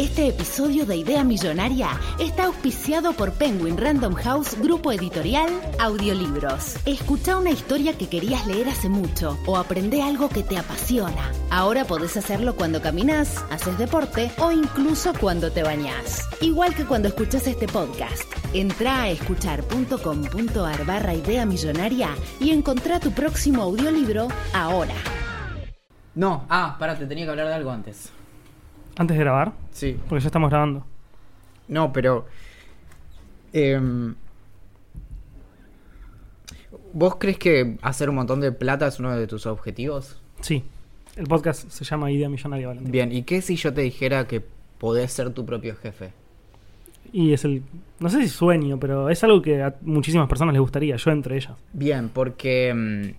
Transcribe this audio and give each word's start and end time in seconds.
Este 0.00 0.28
episodio 0.28 0.86
de 0.86 0.96
Idea 0.96 1.22
Millonaria 1.24 1.90
está 2.18 2.46
auspiciado 2.46 3.12
por 3.12 3.34
Penguin 3.34 3.76
Random 3.76 4.14
House 4.14 4.58
Grupo 4.58 4.92
Editorial 4.92 5.50
Audiolibros. 5.78 6.76
Escucha 6.86 7.36
una 7.36 7.50
historia 7.50 7.92
que 7.98 8.08
querías 8.08 8.46
leer 8.46 8.70
hace 8.70 8.88
mucho 8.88 9.38
o 9.44 9.58
aprende 9.58 10.00
algo 10.00 10.30
que 10.30 10.42
te 10.42 10.56
apasiona. 10.56 11.30
Ahora 11.50 11.84
podés 11.84 12.16
hacerlo 12.16 12.56
cuando 12.56 12.80
caminas, 12.80 13.44
haces 13.50 13.76
deporte 13.76 14.30
o 14.38 14.50
incluso 14.50 15.12
cuando 15.20 15.52
te 15.52 15.62
bañás. 15.62 16.26
Igual 16.40 16.74
que 16.74 16.86
cuando 16.86 17.08
escuchas 17.08 17.46
este 17.46 17.68
podcast. 17.68 18.24
Entra 18.54 19.02
a 19.02 19.10
escuchar.com.ar 19.10 20.86
barra 20.86 21.14
Idea 21.14 21.44
Millonaria 21.44 22.16
y 22.40 22.52
encontrá 22.52 23.00
tu 23.00 23.10
próximo 23.10 23.64
audiolibro 23.64 24.28
ahora. 24.54 24.94
No, 26.14 26.46
ah, 26.48 26.76
pará, 26.78 26.96
te 26.96 27.04
tenía 27.04 27.26
que 27.26 27.32
hablar 27.32 27.48
de 27.48 27.54
algo 27.54 27.70
antes. 27.70 28.10
Antes 28.96 29.16
de 29.16 29.22
grabar, 29.24 29.52
Sí. 29.72 29.96
porque 30.08 30.20
ya 30.22 30.28
estamos 30.28 30.50
grabando. 30.50 30.84
No, 31.68 31.92
pero. 31.92 32.26
em, 33.52 34.14
¿Vos 36.92 37.16
crees 37.18 37.38
que 37.38 37.76
hacer 37.82 38.08
un 38.10 38.16
montón 38.16 38.40
de 38.40 38.50
plata 38.52 38.86
es 38.86 38.98
uno 38.98 39.16
de 39.16 39.26
tus 39.26 39.46
objetivos? 39.46 40.20
Sí, 40.40 40.64
el 41.16 41.26
podcast 41.26 41.68
se 41.70 41.84
llama 41.84 42.10
Idea 42.10 42.28
Millonaria, 42.28 42.66
Valentín. 42.68 42.90
Bien, 42.92 43.12
¿y 43.12 43.22
qué 43.22 43.42
si 43.42 43.56
yo 43.56 43.72
te 43.72 43.80
dijera 43.82 44.26
que 44.26 44.42
podés 44.78 45.12
ser 45.12 45.30
tu 45.30 45.46
propio 45.46 45.76
jefe? 45.76 46.12
Y 47.12 47.32
es 47.32 47.44
el, 47.44 47.62
no 48.00 48.08
sé 48.08 48.22
si 48.22 48.28
sueño, 48.28 48.78
pero 48.78 49.08
es 49.08 49.22
algo 49.24 49.40
que 49.42 49.62
a 49.62 49.74
muchísimas 49.82 50.28
personas 50.28 50.52
les 50.52 50.60
gustaría, 50.60 50.96
yo 50.96 51.10
entre 51.10 51.36
ellas. 51.36 51.54
Bien, 51.72 52.08
porque 52.08 52.68
em, 52.68 53.14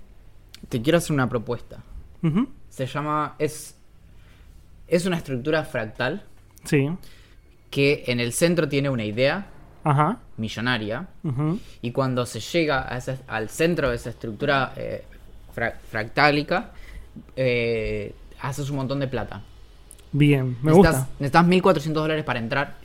te 0.69 0.81
quiero 0.81 0.97
hacer 0.97 1.13
una 1.13 1.29
propuesta. 1.29 1.83
Ujú, 2.23 2.47
Se 2.69 2.85
llama. 2.85 3.35
Es. 3.39 3.75
Es 4.91 5.05
una 5.07 5.17
estructura 5.17 5.63
fractal 5.63 6.21
Sí, 6.65 6.87
que 7.71 8.03
en 8.07 8.19
el 8.19 8.33
centro 8.33 8.67
tiene 8.69 8.89
una 8.89 9.03
idea 9.05 9.47
ajá. 9.83 10.19
millonaria. 10.37 11.07
Y 11.81 11.91
cuando 11.91 12.25
se 12.27 12.39
llega 12.39 12.93
a 12.93 12.97
ese- 12.97 13.17
al 13.27 13.49
centro 13.49 13.89
de 13.89 13.95
esa 13.95 14.09
estructura 14.11 14.73
eh, 14.75 15.03
fra- 15.53 15.79
fractálica, 15.89 16.71
eh, 17.35 18.13
haces 18.41 18.69
un 18.69 18.75
montón 18.75 18.99
de 18.99 19.07
plata. 19.07 19.41
Bien, 20.11 20.57
me 20.61 20.71
necesitas, 20.71 20.95
gusta. 20.97 21.09
necesitas 21.19 21.45
1.400 21.45 21.93
dólares 21.93 22.23
para 22.25 22.39
entrar. 22.39 22.75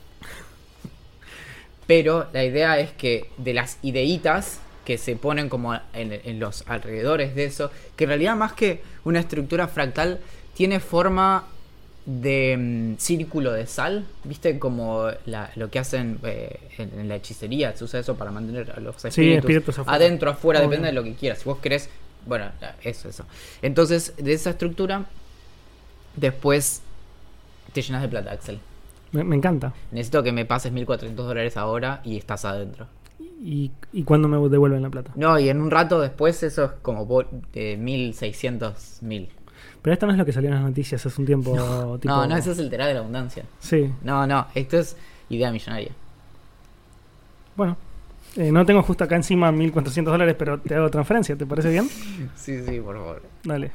Pero 1.87 2.29
la 2.33 2.45
idea 2.45 2.79
es 2.79 2.93
que 2.93 3.31
de 3.39 3.55
las 3.55 3.79
ideitas 3.83 4.61
que 4.85 4.99
se 4.99 5.17
ponen 5.17 5.49
como 5.49 5.75
en, 5.93 6.13
en 6.25 6.39
los 6.41 6.65
alrededores 6.69 7.35
de 7.35 7.45
eso, 7.47 7.71
que 7.97 8.05
en 8.05 8.09
realidad 8.11 8.37
más 8.37 8.53
que 8.53 8.83
una 9.05 9.19
estructura 9.21 9.67
fractal, 9.69 10.21
tiene 10.55 10.79
forma 10.81 11.45
de 12.07 12.57
mm, 12.97 12.99
círculo 13.01 13.53
de 13.53 13.67
sal, 13.67 14.05
¿viste? 14.25 14.59
Como 14.59 15.09
la- 15.27 15.51
lo 15.57 15.71
que 15.71 15.79
hacen 15.81 16.19
eh, 16.25 16.59
en, 16.79 17.01
en 17.01 17.09
la 17.09 17.17
hechicería, 17.17 17.77
se 17.77 17.85
usa 17.85 18.01
eso 18.01 18.15
para 18.17 18.31
mantener 18.31 18.71
a 18.71 18.81
los 18.81 19.05
espíritus, 19.05 19.39
espíritus 19.51 19.79
afuera. 19.81 19.97
adentro, 19.97 20.31
afuera, 20.31 20.61
Obvio. 20.61 20.71
depende 20.71 20.89
de 20.89 20.95
lo 20.95 21.03
que 21.05 21.15
quieras. 21.15 21.39
Si 21.41 21.45
vos 21.45 21.59
querés, 21.59 21.91
bueno, 22.27 22.47
eso, 22.83 23.09
eso. 23.09 23.25
Entonces, 23.63 24.15
de 24.19 24.33
esa 24.33 24.51
estructura, 24.51 25.05
después 26.17 26.83
te 27.73 27.83
llenas 27.83 28.03
de 28.03 28.09
plata, 28.09 28.31
Axel. 28.33 28.59
Me, 29.13 29.25
me 29.25 29.37
encanta. 29.37 29.73
Necesito 29.93 30.23
que 30.23 30.33
me 30.33 30.45
pases 30.45 30.73
1.400 30.73 31.15
dólares 31.15 31.57
ahora 31.57 32.01
y 32.05 32.17
estás 32.17 32.45
adentro. 32.45 32.87
¿Y, 33.43 33.71
y 33.93 34.03
cuándo 34.05 34.29
me 34.29 34.37
devuelven 34.49 34.83
la 34.83 34.91
plata? 34.91 35.13
No, 35.15 35.39
y 35.39 35.49
en 35.49 35.61
un 35.61 35.71
rato 35.71 36.01
después 36.01 36.43
eso 36.43 36.65
es 36.65 36.71
como 36.83 37.03
eh, 37.55 37.77
1.600, 37.79 39.03
1.000. 39.03 39.29
Pero 39.87 39.95
esto 39.95 40.07
no 40.07 40.13
es 40.15 40.19
lo 40.19 40.25
que 40.25 40.33
salió 40.33 40.49
en 40.49 40.57
las 40.57 40.65
noticias 40.65 41.07
hace 41.07 41.21
un 41.21 41.27
tiempo. 41.27 41.53
tipo- 42.01 42.13
No, 42.13 42.27
no, 42.27 42.37
eso 42.37 42.51
es 42.51 42.59
el 42.59 42.69
terá 42.69 42.89
de 42.89 42.95
la 42.95 42.99
abundancia. 42.99 43.45
Sí, 43.61 43.89
No, 44.03 44.27
no, 44.27 44.49
esto 44.53 44.79
es 44.81 44.97
idea 45.29 45.53
millonaria. 45.53 45.93
bueno. 47.55 47.77
Eh, 48.35 48.51
no 48.51 48.67
tengo 48.67 48.83
justo 48.83 49.05
acá 49.05 49.15
encima 49.15 49.53
1.400 49.53 50.11
dólares, 50.11 50.35
pero 50.37 50.59
te 50.59 50.75
hago 50.75 50.91
transferencia, 50.91 51.37
¿te 51.37 51.47
parece 51.47 51.71
bien? 51.71 51.89
Sí, 52.35 52.61
sí, 52.67 52.81
por 52.81 52.97
favor. 52.97 53.23
Dale. 53.45 53.71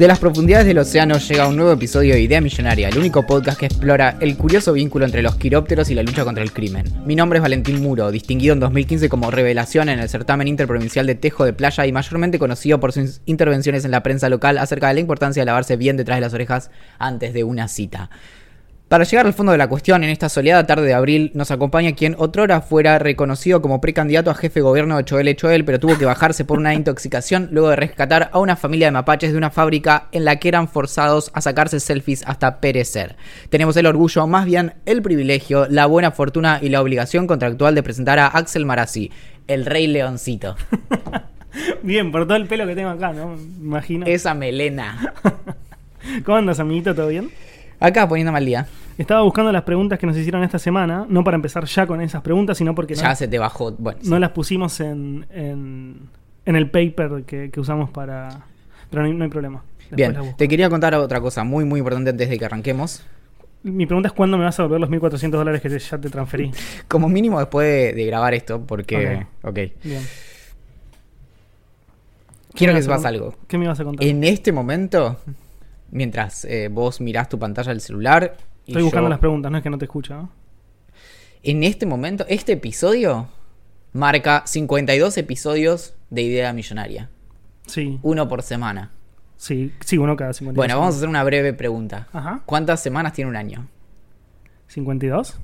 De 0.00 0.08
las 0.08 0.18
profundidades 0.18 0.66
del 0.66 0.78
océano 0.78 1.18
llega 1.18 1.46
un 1.46 1.56
nuevo 1.56 1.72
episodio 1.72 2.14
de 2.14 2.22
Idea 2.22 2.40
Millonaria, 2.40 2.88
el 2.88 2.96
único 2.96 3.26
podcast 3.26 3.60
que 3.60 3.66
explora 3.66 4.16
el 4.20 4.34
curioso 4.38 4.72
vínculo 4.72 5.04
entre 5.04 5.20
los 5.20 5.36
quirópteros 5.36 5.90
y 5.90 5.94
la 5.94 6.02
lucha 6.02 6.24
contra 6.24 6.42
el 6.42 6.54
crimen. 6.54 6.86
Mi 7.04 7.14
nombre 7.14 7.36
es 7.36 7.42
Valentín 7.42 7.82
Muro, 7.82 8.10
distinguido 8.10 8.54
en 8.54 8.60
2015 8.60 9.10
como 9.10 9.30
revelación 9.30 9.90
en 9.90 9.98
el 9.98 10.08
certamen 10.08 10.48
interprovincial 10.48 11.06
de 11.06 11.16
Tejo 11.16 11.44
de 11.44 11.52
Playa 11.52 11.84
y 11.84 11.92
mayormente 11.92 12.38
conocido 12.38 12.80
por 12.80 12.92
sus 12.92 13.20
intervenciones 13.26 13.84
en 13.84 13.90
la 13.90 14.02
prensa 14.02 14.30
local 14.30 14.56
acerca 14.56 14.88
de 14.88 14.94
la 14.94 15.00
importancia 15.00 15.42
de 15.42 15.44
lavarse 15.44 15.76
bien 15.76 15.98
detrás 15.98 16.16
de 16.16 16.22
las 16.22 16.32
orejas 16.32 16.70
antes 16.98 17.34
de 17.34 17.44
una 17.44 17.68
cita. 17.68 18.08
Para 18.90 19.04
llegar 19.04 19.24
al 19.24 19.34
fondo 19.34 19.52
de 19.52 19.58
la 19.58 19.68
cuestión, 19.68 20.02
en 20.02 20.10
esta 20.10 20.28
soleada 20.28 20.66
tarde 20.66 20.84
de 20.84 20.94
abril 20.94 21.30
nos 21.34 21.52
acompaña 21.52 21.92
quien 21.92 22.16
otrora 22.18 22.60
fuera 22.60 22.98
reconocido 22.98 23.62
como 23.62 23.80
precandidato 23.80 24.32
a 24.32 24.34
jefe 24.34 24.58
de 24.58 24.64
gobierno 24.64 24.96
de 24.96 25.04
Choel 25.04 25.36
Choel, 25.36 25.64
pero 25.64 25.78
tuvo 25.78 25.96
que 25.96 26.04
bajarse 26.04 26.44
por 26.44 26.58
una 26.58 26.74
intoxicación 26.74 27.50
luego 27.52 27.68
de 27.68 27.76
rescatar 27.76 28.30
a 28.32 28.40
una 28.40 28.56
familia 28.56 28.88
de 28.88 28.90
mapaches 28.90 29.30
de 29.30 29.38
una 29.38 29.52
fábrica 29.52 30.08
en 30.10 30.24
la 30.24 30.40
que 30.40 30.48
eran 30.48 30.66
forzados 30.66 31.30
a 31.34 31.40
sacarse 31.40 31.78
selfies 31.78 32.24
hasta 32.26 32.60
perecer. 32.60 33.14
Tenemos 33.48 33.76
el 33.76 33.86
orgullo, 33.86 34.26
más 34.26 34.44
bien 34.44 34.74
el 34.86 35.02
privilegio, 35.02 35.68
la 35.70 35.86
buena 35.86 36.10
fortuna 36.10 36.58
y 36.60 36.70
la 36.70 36.82
obligación 36.82 37.28
contractual 37.28 37.76
de 37.76 37.84
presentar 37.84 38.18
a 38.18 38.26
Axel 38.26 38.66
Marazzi, 38.66 39.12
el 39.46 39.66
rey 39.66 39.86
leoncito. 39.86 40.56
Bien, 41.84 42.10
por 42.10 42.26
todo 42.26 42.36
el 42.36 42.46
pelo 42.46 42.66
que 42.66 42.74
tengo 42.74 42.90
acá, 42.90 43.12
¿no? 43.12 43.36
Imagino. 43.36 44.04
Esa 44.06 44.34
melena. 44.34 45.14
¿Cómo 46.24 46.38
andas, 46.38 46.58
amiguito? 46.58 46.92
¿Todo 46.92 47.06
bien? 47.06 47.30
Acá 47.80 48.06
poniéndome 48.08 48.38
al 48.38 48.44
día. 48.46 48.66
Estaba 48.98 49.22
buscando 49.22 49.50
las 49.50 49.62
preguntas 49.62 49.98
que 49.98 50.06
nos 50.06 50.16
hicieron 50.16 50.42
esta 50.44 50.58
semana, 50.58 51.06
no 51.08 51.24
para 51.24 51.34
empezar 51.36 51.64
ya 51.64 51.86
con 51.86 52.00
esas 52.02 52.20
preguntas, 52.22 52.58
sino 52.58 52.74
porque 52.74 52.94
no, 52.94 53.00
Ya 53.00 53.14
se 53.14 53.26
te 53.26 53.38
bajó. 53.38 53.72
Bueno, 53.72 53.98
sí. 54.02 54.10
no 54.10 54.18
las 54.18 54.30
pusimos 54.30 54.78
en, 54.80 55.26
en, 55.30 55.96
en 56.44 56.56
el 56.56 56.70
paper 56.70 57.24
que, 57.26 57.50
que 57.50 57.60
usamos 57.60 57.88
para... 57.90 58.44
Pero 58.90 59.02
no 59.02 59.08
hay, 59.08 59.14
no 59.14 59.24
hay 59.24 59.30
problema. 59.30 59.62
Después 59.90 59.96
Bien, 60.22 60.36
te 60.36 60.46
quería 60.48 60.68
contar 60.68 60.94
otra 60.94 61.20
cosa 61.20 61.42
muy 61.44 61.64
muy 61.64 61.78
importante 61.80 62.10
antes 62.10 62.28
de 62.28 62.38
que 62.38 62.44
arranquemos. 62.44 63.04
Mi 63.62 63.86
pregunta 63.86 64.08
es 64.08 64.12
cuándo 64.12 64.36
me 64.38 64.44
vas 64.44 64.58
a 64.58 64.62
devolver 64.64 64.80
los 64.80 64.90
1.400 64.90 65.30
dólares 65.30 65.60
que 65.62 65.68
te- 65.70 65.78
ya 65.78 65.98
te 65.98 66.10
transferí. 66.10 66.50
Como 66.88 67.08
mínimo 67.08 67.38
después 67.38 67.66
de, 67.66 67.92
de 67.94 68.06
grabar 68.06 68.34
esto, 68.34 68.60
porque... 68.66 69.26
Ok. 69.42 69.58
Bien. 69.82 70.02
Quiero 72.54 72.72
¿Qué 72.74 72.80
que 72.80 72.86
vas 72.88 73.00
sepas 73.00 73.04
algo. 73.04 73.34
¿Qué 73.48 73.58
me 73.58 73.64
ibas 73.64 73.80
a 73.80 73.84
contar? 73.84 74.06
En 74.06 74.24
este 74.24 74.52
momento, 74.52 75.18
mientras 75.90 76.44
eh, 76.44 76.68
vos 76.70 77.00
mirás 77.00 77.28
tu 77.28 77.38
pantalla 77.38 77.70
del 77.70 77.80
celular... 77.80 78.36
y 78.66 78.72
Estoy 78.72 78.82
buscando 78.84 79.06
yo- 79.06 79.10
las 79.10 79.18
preguntas, 79.18 79.50
no 79.52 79.58
es 79.58 79.62
que 79.64 79.70
no 79.70 79.78
te 79.78 79.84
escucho. 79.86 80.14
¿no? 80.14 80.30
En 81.42 81.62
este 81.64 81.86
momento, 81.86 82.24
este 82.28 82.52
episodio 82.52 83.28
marca 83.92 84.42
52 84.46 85.16
episodios 85.18 85.94
de 86.10 86.22
Idea 86.22 86.52
Millonaria. 86.52 87.08
Sí, 87.66 87.98
Uno 88.02 88.28
por 88.28 88.42
semana. 88.42 88.90
sí, 89.36 89.72
sí, 89.84 89.96
uno 89.98 90.16
cada 90.16 90.32
52. 90.32 90.56
Bueno, 90.56 90.78
vamos 90.78 90.94
a 90.94 90.98
hacer 90.98 91.08
una 91.08 91.22
breve 91.24 91.52
pregunta. 91.54 92.08
Ajá. 92.12 92.40
¿Cuántas 92.46 92.82
semanas 92.82 93.12
tiene 93.12 93.30
un 93.30 93.36
año? 93.36 93.68
¿52? 94.72 95.34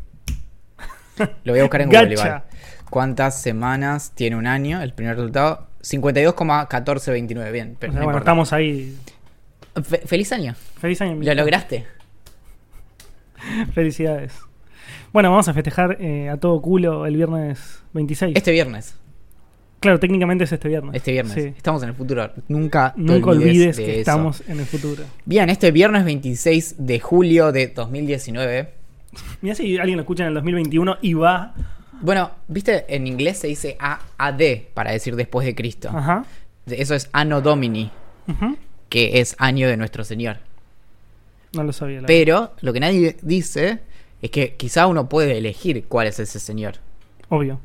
Lo 1.44 1.52
voy 1.52 1.60
a 1.60 1.62
buscar 1.62 1.80
en 1.82 1.88
Google 1.90 2.12
igual. 2.12 2.42
¿Cuántas 2.90 3.40
semanas 3.40 4.12
tiene 4.14 4.36
un 4.36 4.46
año? 4.46 4.82
El 4.82 4.92
primer 4.92 5.16
resultado, 5.16 5.66
52,1429. 5.82 7.52
Bien, 7.52 7.72
O 7.74 7.76
pero 7.80 7.92
sea, 7.92 8.00
no 8.00 8.04
bueno, 8.06 8.18
estamos 8.18 8.52
ahí. 8.52 8.96
Fe- 9.82 10.02
feliz 10.06 10.32
año. 10.32 10.54
Feliz 10.78 11.00
año. 11.02 11.16
Lo 11.20 11.34
lograste. 11.34 11.86
Felicidades. 13.74 14.34
Bueno, 15.12 15.30
vamos 15.30 15.48
a 15.48 15.54
festejar 15.54 15.96
eh, 16.00 16.28
a 16.28 16.36
todo 16.38 16.60
culo 16.60 17.06
el 17.06 17.16
viernes 17.16 17.82
26. 17.92 18.36
Este 18.36 18.52
viernes. 18.52 18.96
Claro, 19.80 20.00
técnicamente 20.00 20.44
es 20.44 20.52
este 20.52 20.68
viernes. 20.68 20.94
Este 20.94 21.12
viernes. 21.12 21.34
Sí. 21.34 21.52
Estamos 21.56 21.82
en 21.82 21.90
el 21.90 21.94
futuro. 21.94 22.30
Nunca, 22.48 22.92
te 22.94 23.00
Nunca 23.02 23.30
olvides 23.30 23.76
de 23.76 23.84
que 23.84 23.90
eso. 23.92 24.00
estamos 24.00 24.42
en 24.48 24.58
el 24.60 24.66
futuro. 24.66 25.04
Bien, 25.24 25.48
este 25.50 25.70
viernes 25.70 26.04
26 26.04 26.76
de 26.78 26.98
julio 27.00 27.52
de 27.52 27.68
2019. 27.68 28.72
Mira 29.42 29.54
si 29.54 29.78
alguien 29.78 29.96
lo 29.96 30.02
escucha 30.02 30.24
en 30.24 30.28
el 30.28 30.34
2021 30.34 30.96
y 31.02 31.14
va. 31.14 31.54
Bueno, 32.00 32.30
viste, 32.48 32.84
en 32.94 33.06
inglés 33.06 33.38
se 33.38 33.46
dice 33.46 33.76
AD 33.78 34.40
para 34.74 34.90
decir 34.92 35.14
después 35.16 35.46
de 35.46 35.54
Cristo. 35.54 35.88
Ajá. 35.92 36.24
Eso 36.66 36.94
es 36.94 37.08
Anno 37.12 37.40
Domini, 37.40 37.90
Ujú. 38.28 38.56
Que 38.88 39.20
es 39.20 39.34
año 39.38 39.68
de 39.68 39.76
nuestro 39.76 40.04
Señor. 40.04 40.38
No 41.52 41.62
lo 41.64 41.72
sabía. 41.72 42.00
la 42.02 42.06
Pero 42.06 42.52
lo 42.60 42.72
que 42.72 42.80
nadie 42.80 43.16
dice 43.22 43.80
es 44.22 44.30
que 44.30 44.54
quizá 44.56 44.86
uno 44.86 45.08
puede 45.08 45.38
elegir 45.38 45.84
cuál 45.88 46.06
es 46.06 46.18
ese 46.20 46.38
Señor. 46.38 46.74
Obvio. 47.28 47.60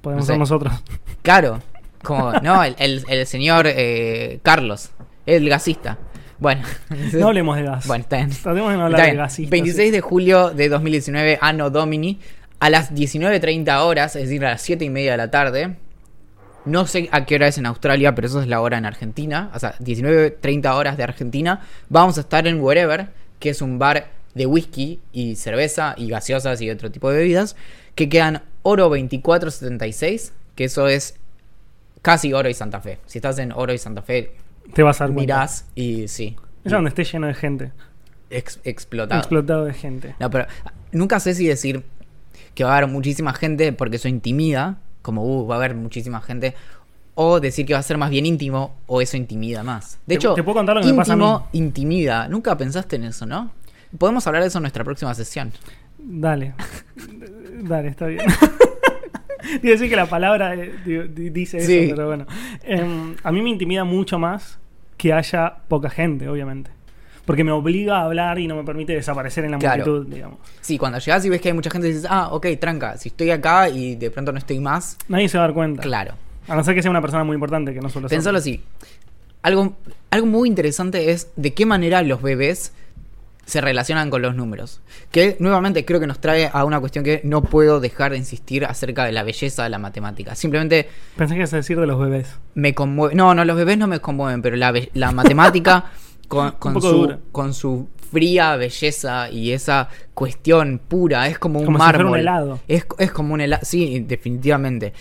Podemos 0.00 0.22
No 0.22 0.26
sé. 0.26 0.32
ser 0.32 0.38
nosotros. 0.38 0.72
Claro, 1.22 1.60
como, 2.02 2.32
no, 2.40 2.64
el, 2.64 2.74
el- 2.80 3.04
el 3.08 3.26
señor 3.28 3.66
eh, 3.68 4.40
Carlos, 4.42 4.90
el 5.24 5.48
gasista. 5.48 5.98
Bueno, 6.40 6.62
No 7.12 7.28
hablemos 7.28 7.56
de 7.56 7.62
gas. 7.62 7.86
Bueno, 7.86 8.02
está 8.02 8.16
bien. 8.16 8.30
Tratemos 8.30 8.72
de 8.72 8.76
no 8.78 8.84
hablar 8.86 9.00
de 9.02 9.06
bien. 9.06 9.16
gasistas. 9.18 9.50
26 9.52 9.92
de 9.92 10.00
julio 10.00 10.50
de 10.50 10.68
2019, 10.68 11.38
Anno 11.40 11.70
Domini, 11.70 12.18
a 12.58 12.70
las 12.70 12.92
19.30 12.92 13.78
horas, 13.84 14.16
es 14.16 14.22
decir, 14.24 14.44
a 14.44 14.50
las 14.50 14.62
7 14.62 14.84
y 14.84 14.90
media 14.90 15.12
de 15.12 15.16
la 15.18 15.30
tarde. 15.30 15.76
No 16.64 16.86
sé 16.86 17.08
a 17.12 17.24
qué 17.26 17.34
hora 17.36 17.48
es 17.48 17.58
en 17.58 17.66
Australia, 17.66 18.14
pero 18.14 18.26
eso 18.28 18.40
es 18.40 18.46
la 18.48 18.60
hora 18.60 18.78
en 18.78 18.84
Argentina. 18.86 19.50
O 19.54 19.58
sea, 19.58 19.74
19.30 19.78 20.72
horas 20.74 20.96
de 20.96 21.02
Argentina. 21.02 21.60
Vamos 21.88 22.18
a 22.18 22.20
estar 22.20 22.46
en 22.46 22.60
Wherever, 22.60 23.08
que 23.40 23.50
es 23.50 23.60
un 23.62 23.78
bar 23.78 24.10
de 24.34 24.46
whisky 24.46 25.00
y 25.12 25.34
cerveza 25.36 25.94
y 25.98 26.08
gaseosas 26.08 26.60
y 26.60 26.70
otro 26.70 26.90
tipo 26.90 27.10
de 27.10 27.18
bebidas. 27.18 27.56
Que 27.94 28.08
quedan 28.08 28.42
Oro 28.62 28.84
2476, 28.88 30.32
que 30.54 30.64
eso 30.64 30.86
es 30.88 31.16
casi 32.00 32.32
Oro 32.32 32.48
y 32.48 32.54
Santa 32.54 32.80
Fe. 32.80 32.98
Si 33.06 33.18
estás 33.18 33.38
en 33.38 33.52
Oro 33.52 33.72
y 33.72 33.78
Santa 33.78 34.02
Fe, 34.02 34.32
Te 34.72 34.82
vas 34.82 35.00
a 35.00 35.04
dar 35.04 35.14
cuenta. 35.14 35.20
mirás 35.34 35.66
y 35.74 36.08
sí. 36.08 36.36
Es 36.64 36.72
donde 36.72 36.88
esté 36.90 37.04
lleno 37.04 37.26
de 37.26 37.34
gente. 37.34 37.72
ex- 38.30 38.60
explotado. 38.64 39.20
Explotado 39.20 39.64
de 39.64 39.74
gente. 39.74 40.14
No, 40.20 40.30
pero 40.30 40.46
nunca 40.92 41.18
sé 41.20 41.34
si 41.34 41.46
decir 41.46 41.82
que 42.54 42.64
va 42.64 42.74
a 42.74 42.76
haber 42.78 42.88
muchísima 42.88 43.32
gente 43.34 43.72
porque 43.72 43.96
eso 43.96 44.08
intimida, 44.08 44.78
como 45.02 45.22
uh, 45.24 45.46
va 45.46 45.56
a 45.56 45.58
haber 45.58 45.74
muchísima 45.74 46.20
gente, 46.20 46.54
o 47.14 47.40
decir 47.40 47.66
que 47.66 47.74
va 47.74 47.80
a 47.80 47.82
ser 47.82 47.98
más 47.98 48.08
bien 48.10 48.24
íntimo 48.24 48.74
o 48.86 49.00
eso 49.02 49.16
intimida 49.18 49.62
más. 49.62 49.98
De 50.06 50.14
Te- 50.14 50.14
hecho, 50.14 50.34
te 50.34 50.42
puedo 50.42 50.54
contar 50.56 50.76
lo 50.76 50.82
que 50.82 50.88
me 50.88 50.94
pasa 50.94 51.12
a 51.12 51.16
mí. 51.16 51.22
íntimo 51.24 51.48
intimida. 51.52 52.28
Nunca 52.28 52.56
pensaste 52.56 52.96
en 52.96 53.04
eso, 53.04 53.26
¿no? 53.26 53.50
Podemos 53.98 54.26
hablar 54.26 54.42
de 54.42 54.48
eso 54.48 54.58
en 54.58 54.62
nuestra 54.62 54.82
próxima 54.84 55.12
sesión. 55.14 55.52
Dale. 55.98 56.54
Dale, 57.62 57.88
está 57.88 58.06
bien. 58.06 58.20
A 59.42 59.58
decir 59.60 59.90
que 59.90 59.96
la 59.96 60.06
palabra 60.06 60.54
eh, 60.54 60.72
di- 60.84 61.08
di- 61.08 61.30
dice 61.30 61.58
eso, 61.58 61.66
Sí. 61.66 61.88
pero 61.90 62.06
bueno. 62.06 62.26
Em, 62.62 63.16
a 63.22 63.32
mí 63.32 63.42
me 63.42 63.50
intimida 63.50 63.84
mucho 63.84 64.18
más 64.18 64.58
que 64.96 65.12
haya 65.12 65.56
poca 65.68 65.90
gente, 65.90 66.28
obviamente. 66.28 66.70
Porque 67.32 67.44
me 67.44 67.50
obliga 67.52 68.00
a 68.00 68.04
hablar 68.04 68.38
y 68.38 68.46
no 68.46 68.56
me 68.56 68.62
permite 68.62 68.92
desaparecer 68.92 69.46
en 69.46 69.52
la 69.52 69.58
Claro. 69.58 69.86
multitud, 69.86 70.14
digamos. 70.14 70.38
Sí, 70.60 70.76
cuando 70.76 70.98
llegas 70.98 71.24
y 71.24 71.30
ves 71.30 71.40
que 71.40 71.48
hay 71.48 71.54
mucha 71.54 71.70
gente, 71.70 71.86
dices, 71.86 72.04
ah, 72.06 72.28
ok, 72.30 72.46
tranca, 72.60 72.98
si 72.98 73.08
estoy 73.08 73.30
acá 73.30 73.70
y 73.70 73.94
de 73.96 74.10
pronto 74.10 74.32
no 74.32 74.38
estoy 74.38 74.58
más, 74.60 74.98
Nadie 75.08 75.30
se 75.30 75.38
va 75.38 75.44
a 75.44 75.46
dar 75.46 75.54
cuenta. 75.54 75.80
claro. 75.80 76.12
A 76.46 76.54
no 76.54 76.62
ser 76.62 76.74
que 76.74 76.82
sea 76.82 76.90
una 76.90 77.00
persona 77.00 77.24
muy 77.24 77.32
importante, 77.32 77.72
que 77.72 77.80
no 77.80 77.88
solo 77.88 78.06
Pensalo 78.08 78.36
así. 78.36 78.60
Algo, 79.42 79.76
algo 80.10 80.26
muy 80.26 80.46
interesante 80.46 81.10
es 81.10 81.30
de 81.36 81.54
qué 81.54 81.64
manera 81.64 82.02
los 82.02 82.20
bebés 82.20 82.74
se 83.46 83.60
relacionan 83.62 84.10
con 84.10 84.20
los 84.20 84.34
números. 84.36 84.82
Que 85.10 85.36
nuevamente 85.40 85.84
creo 85.86 86.00
que 86.00 86.06
nos 86.06 86.20
trae 86.20 86.50
a 86.52 86.64
una 86.64 86.80
cuestión 86.80 87.02
que 87.02 87.22
no 87.24 87.42
puedo 87.42 87.80
dejar 87.80 88.12
de 88.12 88.18
insistir 88.18 88.64
acerca 88.66 89.04
de 89.04 89.12
la 89.12 89.22
belleza 89.22 89.62
de 89.64 89.70
la 89.70 89.78
matemática. 89.78 90.34
Simplemente 90.34 90.86
Pensé 91.16 91.34
que 91.34 91.38
ibas 91.40 91.52
a 91.54 91.56
decir 91.56 91.80
de 91.80 91.86
los 91.86 91.98
bebés. 91.98 92.36
me 92.54 92.74
conmueve. 92.74 93.14
No, 93.14 93.34
no, 93.34 93.44
los 93.44 93.56
bebés 93.56 93.78
no 93.78 93.86
me 93.86 94.00
conmueven, 94.00 94.42
pero 94.42 94.54
la, 94.56 94.72
la 94.94 95.12
matemática 95.12 95.86
con, 96.58 96.80
su, 96.80 96.88
dura. 96.88 97.18
con 97.30 97.54
su 97.54 97.88
fría 98.10 98.56
belleza 98.56 99.30
y 99.30 99.52
esa 99.52 99.88
cuestión 100.14 100.80
pura, 100.86 101.28
es 101.28 101.38
como 101.38 101.60
un 101.60 101.66
Como 101.66 101.78
si 101.78 101.82
fuera 101.84 101.98
mármol. 101.98 102.12
un 102.14 102.20
helado. 102.20 102.60
Es, 102.68 102.86
es 102.98 103.10
como 103.12 103.34
un 103.34 103.40
helado. 103.40 103.64
Sí, 103.64 104.00
definitivamente. 104.00 104.92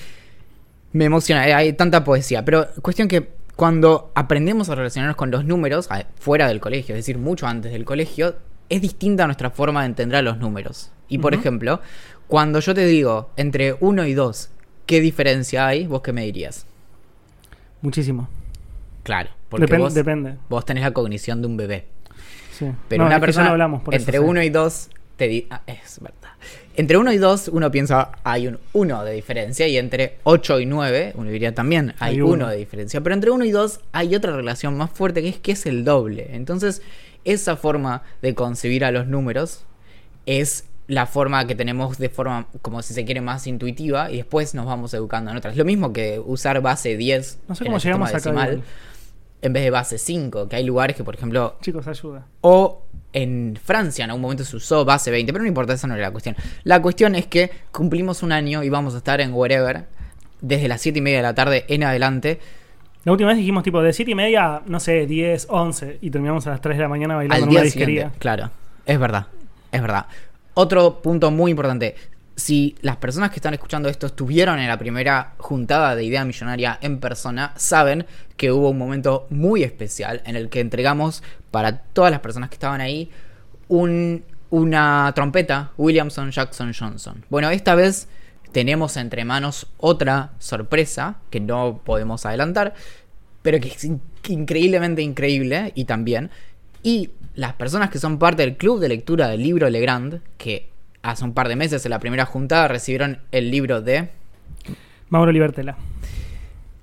Me 0.93 1.05
emociona, 1.05 1.47
eh, 1.47 1.53
hay 1.53 1.73
tanta 1.73 2.03
poesía. 2.03 2.43
Pero 2.43 2.67
cuestión 2.81 3.07
que 3.07 3.29
cuando 3.55 4.11
aprendemos 4.15 4.69
a 4.69 4.75
relacionarnos 4.75 5.15
con 5.15 5.31
los 5.31 5.45
números, 5.45 5.87
fuera 6.19 6.47
del 6.47 6.59
colegio, 6.59 6.95
es 6.95 6.99
decir, 6.99 7.17
mucho 7.17 7.47
antes 7.47 7.71
del 7.71 7.85
colegio, 7.85 8.35
es 8.69 8.81
distinta 8.81 9.25
nuestra 9.25 9.49
forma 9.51 9.81
de 9.81 9.87
entender 9.87 10.19
a 10.19 10.21
los 10.21 10.37
números. 10.37 10.91
Y 11.07 11.17
por 11.17 11.33
ejemplo, 11.33 11.81
cuando 12.27 12.59
yo 12.61 12.73
te 12.73 12.85
digo 12.85 13.29
entre 13.35 13.75
1 13.81 14.05
y 14.05 14.13
2, 14.13 14.49
¿qué 14.85 15.01
diferencia 15.01 15.67
hay? 15.67 15.87
¿Vos 15.87 16.01
qué 16.01 16.13
me 16.13 16.23
dirías? 16.23 16.65
Muchísimo. 17.81 18.29
Claro, 19.03 19.29
porque 19.51 19.67
Depen- 19.67 19.79
vos, 19.79 19.93
Depende. 19.93 20.35
vos 20.49 20.65
tenés 20.65 20.81
la 20.83 20.91
cognición 20.91 21.41
de 21.41 21.47
un 21.47 21.57
bebé. 21.57 21.85
Sí. 22.57 22.65
Pero 22.87 23.03
No, 23.03 23.07
una 23.07 23.19
persona 23.19 23.45
no 23.47 23.51
hablamos 23.51 23.83
por 23.83 23.93
eso, 23.93 24.01
entre 24.01 24.17
sí. 24.17 24.23
1 24.23 24.41
y 24.43 24.49
2 24.49 24.89
te 25.17 25.27
di 25.27 25.45
ah, 25.51 25.61
es 25.67 25.99
verdad. 25.99 26.31
Entre 26.75 26.97
1 26.97 27.11
y 27.11 27.17
2 27.17 27.49
uno 27.49 27.69
piensa 27.69 28.11
hay 28.23 28.47
un 28.47 28.57
1 28.73 29.03
de 29.03 29.13
diferencia 29.13 29.67
y 29.67 29.77
entre 29.77 30.17
8 30.23 30.59
y 30.61 30.65
9 30.65 31.11
uno 31.15 31.29
diría 31.29 31.53
también 31.53 31.93
hay 31.99 32.13
Hay 32.15 32.21
1 32.21 32.33
uno. 32.33 32.47
de 32.47 32.55
diferencia, 32.57 33.01
pero 33.01 33.13
entre 33.13 33.29
1 33.29 33.45
y 33.45 33.51
2 33.51 33.81
hay 33.91 34.15
otra 34.15 34.35
relación 34.35 34.75
más 34.77 34.89
fuerte 34.89 35.21
que 35.21 35.29
es 35.29 35.37
que 35.37 35.51
es 35.51 35.65
el 35.67 35.83
doble. 35.83 36.29
Entonces, 36.33 36.81
esa 37.25 37.55
forma 37.57 38.01
de 38.21 38.33
concebir 38.35 38.83
a 38.85 38.91
los 38.91 39.05
números 39.05 39.65
es 40.25 40.65
la 40.87 41.05
forma 41.05 41.45
que 41.47 41.55
tenemos 41.55 41.97
de 41.97 42.09
forma, 42.09 42.47
como 42.61 42.81
si 42.81 42.93
se 42.93 43.05
quiere, 43.05 43.21
más 43.21 43.47
intuitiva 43.47 44.11
y 44.11 44.17
después 44.17 44.53
nos 44.55 44.65
vamos 44.65 44.93
educando 44.93 45.31
en 45.31 45.37
otras. 45.37 45.55
Lo 45.55 45.63
mismo 45.65 45.93
que 45.93 46.19
usar 46.23 46.61
base 46.61 46.97
10 46.97 47.39
No 47.47 47.55
sé 47.55 47.63
en 47.63 47.67
cómo 47.67 47.77
el 47.77 47.83
llegamos 47.83 48.13
acá. 48.13 48.49
En 49.41 49.53
vez 49.53 49.63
de 49.63 49.69
base 49.69 49.97
5, 49.97 50.47
que 50.47 50.55
hay 50.55 50.63
lugares 50.63 50.95
que, 50.95 51.03
por 51.03 51.15
ejemplo, 51.15 51.55
Chicos, 51.61 51.87
ayuda. 51.87 52.25
o 52.41 52.83
en 53.13 53.59
Francia 53.61 54.05
en 54.05 54.11
algún 54.11 54.21
momento 54.21 54.45
se 54.45 54.55
usó 54.55 54.85
base 54.85 55.11
20, 55.11 55.33
pero 55.33 55.43
no 55.43 55.47
importa, 55.47 55.73
esa 55.73 55.87
no 55.87 55.95
era 55.95 56.03
la 56.03 56.11
cuestión. 56.11 56.35
La 56.63 56.81
cuestión 56.81 57.15
es 57.15 57.27
que 57.27 57.51
cumplimos 57.71 58.23
un 58.23 58.31
año 58.31 58.63
y 58.63 58.69
vamos 58.69 58.93
a 58.93 58.97
estar 58.97 59.19
en 59.19 59.33
Wherever 59.33 59.85
desde 60.39 60.67
las 60.67 60.81
7 60.81 60.99
y 60.99 61.01
media 61.01 61.17
de 61.17 61.23
la 61.23 61.35
tarde 61.35 61.65
en 61.67 61.83
adelante. 61.83 62.39
La 63.03 63.11
última 63.11 63.29
vez 63.29 63.37
dijimos 63.37 63.63
tipo 63.63 63.81
de 63.81 63.93
7 63.93 64.11
y 64.11 64.15
media, 64.15 64.61
no 64.65 64.79
sé, 64.79 65.07
10, 65.07 65.47
11 65.49 65.97
y 66.01 66.11
terminamos 66.11 66.45
a 66.47 66.51
las 66.51 66.61
3 66.61 66.77
de 66.77 66.83
la 66.83 66.89
mañana 66.89 67.15
bailando 67.15 67.43
al 67.43 67.49
en 67.49 67.55
una 67.55 67.61
disquería. 67.63 68.11
Claro, 68.19 68.51
es 68.85 68.99
verdad, 68.99 69.27
es 69.71 69.81
verdad. 69.81 70.05
Otro 70.53 71.01
punto 71.01 71.31
muy 71.31 71.51
importante. 71.51 71.95
Si 72.35 72.75
las 72.81 72.95
personas 72.95 73.29
que 73.29 73.35
están 73.35 73.53
escuchando 73.53 73.89
esto 73.89 74.07
estuvieron 74.07 74.57
en 74.59 74.67
la 74.67 74.79
primera 74.79 75.33
juntada 75.37 75.95
de 75.95 76.03
Idea 76.03 76.25
Millonaria 76.25 76.79
en 76.81 76.99
persona, 76.99 77.53
saben 77.55 78.05
que 78.37 78.51
hubo 78.51 78.69
un 78.69 78.77
momento 78.77 79.27
muy 79.29 79.63
especial 79.63 80.21
en 80.25 80.35
el 80.35 80.49
que 80.49 80.59
entregamos 80.61 81.23
para 81.51 81.77
todas 81.79 82.09
las 82.09 82.21
personas 82.21 82.49
que 82.49 82.55
estaban 82.55 82.81
ahí 82.81 83.11
un- 83.67 84.23
una 84.49 85.11
trompeta 85.13 85.71
Williamson 85.77 86.31
Jackson 86.31 86.73
Johnson. 86.77 87.25
Bueno, 87.29 87.49
esta 87.51 87.75
vez 87.75 88.07
tenemos 88.51 88.97
entre 88.97 89.23
manos 89.23 89.67
otra 89.77 90.31
sorpresa 90.39 91.17
que 91.29 91.39
no 91.39 91.81
podemos 91.85 92.25
adelantar, 92.25 92.73
pero 93.43 93.59
que 93.59 93.67
es 93.69 93.83
in- 93.83 94.01
increíblemente 94.27 95.01
increíble 95.01 95.71
y 95.75 95.85
también. 95.85 96.31
Y 96.83 97.11
las 97.35 97.53
personas 97.53 97.89
que 97.91 97.99
son 97.99 98.17
parte 98.19 98.41
del 98.41 98.57
club 98.57 98.79
de 98.79 98.89
lectura 98.89 99.27
del 99.29 99.43
libro 99.43 99.69
Legrand, 99.69 100.21
que 100.37 100.70
hace 101.03 101.23
un 101.23 101.33
par 101.33 101.47
de 101.47 101.55
meses 101.55 101.85
en 101.85 101.91
la 101.91 101.99
primera 101.99 102.25
juntada 102.25 102.67
recibieron 102.67 103.19
el 103.31 103.51
libro 103.51 103.81
de 103.81 104.09
Mauro 105.09 105.31
Libertela. 105.31 105.77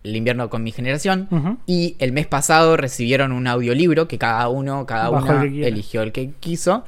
El 0.05 0.17
invierno 0.17 0.49
con 0.49 0.63
mi 0.63 0.73
generación. 0.73 1.59
Y 1.67 1.97
el 1.99 2.13
mes 2.13 2.27
pasado 2.27 2.77
recibieron 2.77 3.33
un 3.33 3.47
audiolibro 3.47 4.09
que 4.09 4.19
cada 4.19 4.49
uno, 4.49 4.87
cada 4.87 5.11
una 5.11 5.43
el 5.43 5.65
eligió 5.65 6.03
el 6.03 6.13
que 6.13 6.31
quiso. 6.41 6.85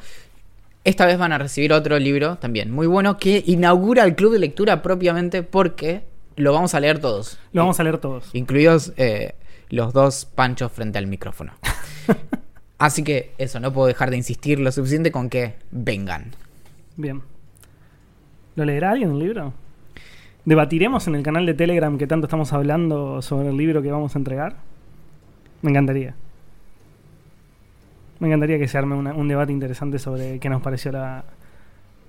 Esta 0.84 1.06
vez 1.06 1.18
van 1.18 1.32
a 1.32 1.38
recibir 1.38 1.72
otro 1.72 1.98
libro 1.98 2.36
también 2.36 2.70
muy 2.70 2.86
bueno 2.86 3.18
que 3.18 3.42
inaugura 3.46 4.04
el 4.04 4.14
club 4.14 4.32
de 4.32 4.38
lectura 4.38 4.80
propiamente 4.80 5.42
porque 5.42 6.02
lo 6.36 6.52
vamos 6.52 6.74
a 6.74 6.80
leer 6.80 7.00
todos. 7.00 7.38
Lo 7.52 7.62
vamos 7.62 7.78
a 7.80 7.84
leer 7.84 7.98
todos. 7.98 8.30
Incluidos 8.32 8.92
eh, 8.96 9.34
los 9.68 9.92
dos 9.92 10.24
panchos 10.24 10.72
frente 10.72 10.98
al 10.98 11.06
micrófono. 11.06 11.52
Así 12.78 13.02
que 13.02 13.32
eso, 13.36 13.60
no 13.60 13.72
puedo 13.72 13.88
dejar 13.88 14.10
de 14.10 14.16
insistir 14.16 14.58
lo 14.58 14.72
suficiente 14.72 15.12
con 15.12 15.28
que 15.28 15.54
vengan. 15.70 16.32
Bien. 17.00 17.22
¿Lo 18.56 18.64
leerá 18.64 18.90
alguien 18.90 19.10
el 19.12 19.18
libro? 19.18 19.52
¿Debatiremos 20.44 21.06
en 21.06 21.14
el 21.14 21.22
canal 21.22 21.46
de 21.46 21.54
Telegram 21.54 21.96
que 21.98 22.06
tanto 22.06 22.26
estamos 22.26 22.52
hablando 22.52 23.22
sobre 23.22 23.48
el 23.48 23.56
libro 23.56 23.82
que 23.82 23.90
vamos 23.92 24.14
a 24.16 24.18
entregar? 24.18 24.56
Me 25.62 25.70
encantaría. 25.70 26.14
Me 28.18 28.26
encantaría 28.28 28.58
que 28.58 28.68
se 28.68 28.76
arme 28.76 28.94
una- 28.96 29.14
un 29.14 29.28
debate 29.28 29.52
interesante 29.52 29.98
sobre 29.98 30.38
qué 30.38 30.48
nos 30.48 30.60
pareció 30.62 30.92
la, 30.92 31.24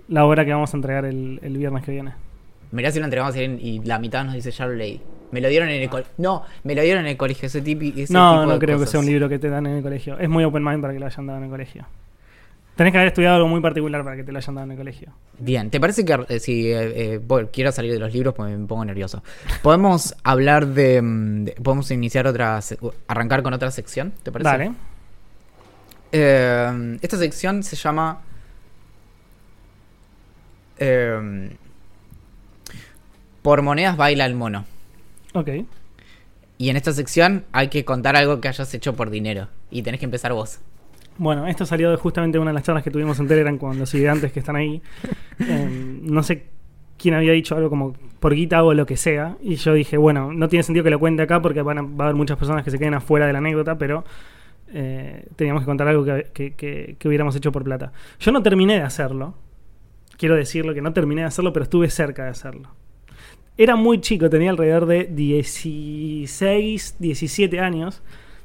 la 0.09 0.25
obra 0.25 0.43
que 0.45 0.51
vamos 0.53 0.73
a 0.73 0.77
entregar 0.77 1.05
el, 1.05 1.39
el 1.41 1.57
viernes 1.57 1.83
que 1.83 1.91
viene. 1.91 2.11
Mirá 2.71 2.89
si 2.91 2.99
lo 2.99 3.05
entregamos 3.05 3.35
y 3.35 3.41
y 3.41 3.79
la 3.79 3.99
mitad 3.99 4.23
nos 4.25 4.33
dice 4.33 4.51
ya 4.51 4.65
lo 4.65 4.73
leí. 4.73 5.01
Me 5.31 5.39
lo 5.41 5.47
dieron 5.47 5.69
en 5.69 5.81
el 5.81 5.89
colegio. 5.89 6.11
No, 6.17 6.43
me 6.63 6.75
lo 6.75 6.81
dieron 6.81 7.03
en 7.05 7.11
el 7.11 7.17
colegio. 7.17 7.45
Ese, 7.47 7.63
tipi- 7.63 7.93
ese 7.97 8.11
No, 8.13 8.31
tipo 8.33 8.45
no 8.45 8.53
de 8.53 8.59
creo 8.59 8.79
que 8.79 8.85
sea 8.87 8.99
un 8.99 9.05
libro 9.05 9.29
que 9.29 9.39
te 9.39 9.49
dan 9.49 9.65
en 9.67 9.77
el 9.77 9.83
colegio. 9.83 10.17
Es 10.19 10.27
muy 10.29 10.43
open 10.43 10.63
mind 10.63 10.81
para 10.81 10.93
que 10.93 10.99
lo 10.99 11.05
hayan 11.05 11.25
dado 11.27 11.37
en 11.39 11.45
el 11.45 11.49
colegio. 11.49 11.85
Tenés 12.75 12.91
que 12.93 12.97
haber 12.97 13.09
estudiado 13.09 13.35
algo 13.35 13.47
muy 13.47 13.61
particular 13.61 14.03
para 14.03 14.15
que 14.15 14.23
te 14.23 14.31
lo 14.31 14.37
hayan 14.39 14.55
dado 14.55 14.65
en 14.65 14.71
el 14.71 14.77
colegio. 14.77 15.11
Bien, 15.37 15.69
¿te 15.69 15.79
parece 15.79 16.03
que 16.05 16.17
eh, 16.29 16.39
si 16.39 16.71
eh, 16.71 17.13
eh, 17.13 17.17
bueno, 17.23 17.49
quiero 17.51 17.71
salir 17.71 17.91
de 17.91 17.99
los 17.99 18.13
libros 18.13 18.33
pues 18.33 18.57
me 18.57 18.65
pongo 18.65 18.85
nervioso? 18.85 19.21
¿Podemos 19.61 20.15
hablar 20.23 20.67
de, 20.67 21.01
mm, 21.01 21.43
de- 21.45 21.51
podemos 21.61 21.91
iniciar 21.91 22.27
otra 22.27 22.59
arrancar 23.07 23.43
con 23.43 23.53
otra 23.53 23.69
sección? 23.71 24.13
¿Te 24.23 24.31
parece? 24.31 24.49
Dale. 26.11 26.97
Esta 27.01 27.17
sección 27.17 27.61
se 27.63 27.75
llama 27.75 28.21
Por 33.41 33.61
monedas 33.61 33.97
baila 33.97 34.25
el 34.25 34.35
mono. 34.35 34.65
Ok. 35.33 35.49
Y 36.57 36.69
en 36.69 36.77
esta 36.77 36.93
sección 36.93 37.43
hay 37.51 37.69
que 37.69 37.83
contar 37.85 38.15
algo 38.15 38.39
que 38.39 38.47
hayas 38.47 38.71
hecho 38.73 38.95
por 38.95 39.09
dinero. 39.09 39.47
Y 39.71 39.81
tenés 39.81 39.99
que 39.99 40.05
empezar 40.05 40.33
vos. 40.33 40.59
Bueno, 41.21 41.45
esto 41.45 41.67
salió 41.67 41.91
de 41.91 41.97
justamente 41.97 42.39
una 42.39 42.49
de 42.49 42.55
las 42.55 42.63
charlas 42.63 42.83
que 42.83 42.89
tuvimos 42.89 43.19
en 43.19 43.27
Telegram 43.27 43.55
con 43.59 43.77
los 43.77 43.93
ideantes 43.93 44.31
que 44.31 44.39
están 44.39 44.55
ahí. 44.55 44.81
Eh, 45.47 45.99
no 46.03 46.21
sé 46.23 46.45
quién 46.99 47.15
había 47.15 47.31
dicho 47.31 47.55
algo 47.55 47.69
como 47.69 47.93
por 48.19 48.33
guita 48.35 48.63
o 48.63 48.73
lo 48.75 48.85
que 48.87 48.95
sea. 48.97 49.37
Y 49.41 49.55
yo 49.55 49.73
dije, 49.73 49.97
bueno, 49.97 50.33
no 50.33 50.47
tiene 50.49 50.61
sentido 50.63 50.83
que 50.83 50.89
lo 50.91 50.99
cuente 50.99 51.21
acá 51.23 51.41
porque 51.41 51.61
van 51.63 51.77
a- 51.79 51.81
va 51.83 52.05
a 52.05 52.07
haber 52.07 52.15
muchas 52.15 52.37
personas 52.37 52.63
que 52.63 52.69
se 52.71 52.77
queden 52.79 52.93
afuera 52.95 53.25
de 53.27 53.33
la 53.33 53.39
anécdota, 53.39 53.77
pero 53.77 54.03
eh, 54.73 55.27
teníamos 55.35 55.61
que 55.63 55.65
contar 55.65 55.87
algo 55.87 56.03
que, 56.05 56.27
que- 56.33 56.53
que- 56.53 56.95
que 56.97 57.07
hubiéramos 57.07 57.35
hecho 57.35 57.51
por 57.51 57.63
plata. 57.63 57.91
Yo 58.19 58.31
no 58.31 58.41
terminé 58.43 58.75
de 58.75 58.81
hacerlo. 58.81 59.35
Quiero 60.17 60.35
decirlo 60.35 60.73
que 60.75 60.81
no 60.81 60.93
terminé 60.93 61.21
de 61.21 61.27
hacerlo, 61.27 61.53
pero 61.53 61.63
estuve 61.63 61.89
cerca 61.89 62.23
de 62.23 62.29
hacerlo. 62.29 62.69
Era 63.57 63.75
muy 63.75 63.99
chico, 64.01 64.29
tenía 64.29 64.49
alrededor 64.51 64.85
de 64.87 65.05
16, 65.05 66.95
17 66.99 67.59
años. 67.59 68.01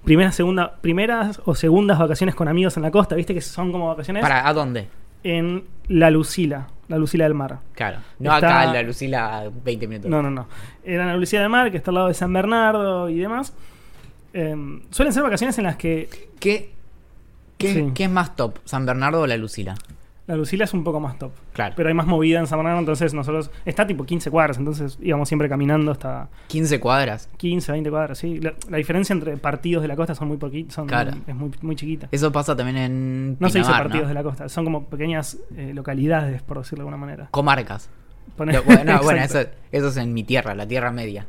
Primeras, 0.07 0.35
segunda, 0.35 0.77
primeras 0.81 1.43
o 1.45 1.55
segundas 1.55 1.99
vacaciones 1.99 2.35
con 2.35 2.49
amigos 2.49 2.77
en 2.79 2.83
la 2.85 2.91
costa, 2.91 3.15
viste 3.15 3.35
que 3.35 3.41
son 3.43 3.71
como 3.73 3.89
vacaciones 3.89 4.23
¿Para 4.23 4.49
a 4.49 4.53
dónde? 4.55 4.89
en 5.25 5.65
La 5.89 6.11
Lucila, 6.11 6.69
La 6.89 6.97
Lucila 6.97 7.25
del 7.25 7.35
Mar. 7.35 7.59
Claro. 7.75 7.99
No 8.21 8.35
Está- 8.35 8.47
acá 8.61 8.65
en 8.69 8.73
la 8.73 8.83
Lucila 8.83 9.39
a 9.41 9.49
20 9.51 9.87
minutos. 9.89 10.11
No, 10.11 10.23
no, 10.23 10.31
no. 10.31 10.47
Era 10.85 11.03
en 11.03 11.09
la 11.09 11.17
Lucila 11.17 11.43
del 11.43 11.51
Mar, 11.51 11.71
que 11.71 11.77
está 11.77 11.91
al 11.91 11.97
lado 11.97 12.09
de 12.09 12.15
San 12.15 12.33
Bernardo 12.33 13.09
y 13.11 13.19
demás. 13.19 13.53
Eh, 14.33 14.55
suelen 14.91 15.13
ser 15.13 15.23
vacaciones 15.23 15.59
en 15.59 15.65
las 15.65 15.77
que 15.77 16.09
¿Qué, 16.39 16.71
qué, 17.59 17.73
Sí. 17.75 17.91
qué 17.95 18.05
es 18.05 18.11
más 18.11 18.37
top? 18.37 18.59
¿San 18.65 18.87
Bernardo 18.87 19.23
o 19.23 19.27
la 19.27 19.37
Lucila? 19.37 19.75
La 20.27 20.35
Lucila 20.37 20.65
es 20.65 20.75
un 20.75 20.83
poco 20.83 20.99
más 21.01 21.19
top. 21.19 21.31
Claro. 21.53 21.75
Pero 21.77 21.89
hay 21.89 21.95
más 21.95 22.07
movida 22.07 22.41
en 22.41 22.47
San 22.49 22.59
Bernardo, 22.59 22.81
entonces 22.81 23.15
nosotros. 23.15 23.51
Está 23.65 23.87
tipo 23.87 24.05
15 24.05 24.31
cuadras, 24.31 24.59
entonces 24.59 24.99
íbamos 25.01 25.29
siempre 25.29 25.49
caminando 25.49 25.93
hasta 25.93 26.29
15 26.49 26.81
cuadras. 26.81 27.29
15, 27.37 27.71
20 27.73 27.91
cuadras, 27.91 28.19
sí. 28.19 28.41
La, 28.41 28.55
la 28.69 28.77
diferencia 28.79 29.13
entre 29.13 29.37
partidos 29.37 29.83
de 29.83 29.89
la 29.89 29.95
costa 29.97 30.15
son 30.15 30.29
muy 30.29 30.37
poquitos, 30.37 30.77
Claro. 30.87 31.13
es 31.27 31.35
muy, 31.35 31.51
muy 31.63 31.77
chiquita. 31.77 32.09
Eso 32.11 32.33
pasa 32.33 32.57
también 32.57 32.77
en. 32.77 33.37
No 33.39 33.49
se 33.51 33.59
dice 33.59 33.69
Pinamar, 33.69 33.83
partidos 33.85 34.03
¿no? 34.05 34.09
de 34.09 34.15
la 34.15 34.23
costa, 34.23 34.49
son 34.49 34.65
como 34.65 34.85
pequeñas 34.87 35.39
eh, 35.57 35.73
localidades, 35.75 36.43
por 36.43 36.59
decirlo 36.59 36.79
de 36.85 36.89
alguna 36.89 36.97
manera. 36.97 37.29
Comarcas. 37.31 37.89
Bueno, 38.37 38.53
no, 38.85 39.01
bueno, 39.03 39.23
eso, 39.23 39.39
eso 39.73 39.89
es 39.89 39.97
en 39.97 40.13
mi 40.13 40.23
tierra, 40.25 40.55
la 40.55 40.67
tierra 40.67 40.91
media. 40.91 41.27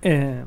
Eh, 0.00 0.44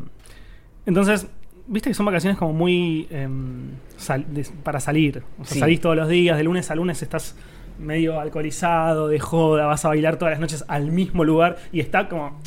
entonces, 0.85 1.27
viste 1.67 1.89
que 1.89 1.93
son 1.93 2.05
vacaciones 2.05 2.37
como 2.39 2.53
muy 2.53 3.07
em, 3.11 3.71
sal- 3.97 4.25
de- 4.33 4.47
para 4.63 4.79
salir. 4.79 5.21
O 5.39 5.45
sea, 5.45 5.53
Sí. 5.55 5.59
salís 5.59 5.81
todos 5.81 5.95
los 5.95 6.07
días, 6.09 6.37
de 6.37 6.43
lunes 6.43 6.71
a 6.71 6.75
lunes 6.75 7.01
estás 7.03 7.35
medio 7.79 8.19
alcoholizado, 8.19 9.07
de 9.07 9.19
joda, 9.19 9.65
vas 9.65 9.85
a 9.85 9.89
bailar 9.89 10.17
todas 10.17 10.33
las 10.33 10.39
noches 10.39 10.65
al 10.67 10.91
mismo 10.91 11.23
lugar 11.23 11.57
y 11.71 11.79
está 11.79 12.07
como... 12.07 12.39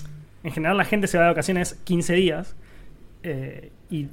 En 0.44 0.52
general 0.52 0.76
la 0.76 0.84
gente 0.84 1.08
se 1.08 1.18
va 1.18 1.24
de 1.24 1.30
vacaciones 1.30 1.74
15 1.84 2.14
días 2.14 2.54
eh, 3.22 3.72
y 3.90 4.06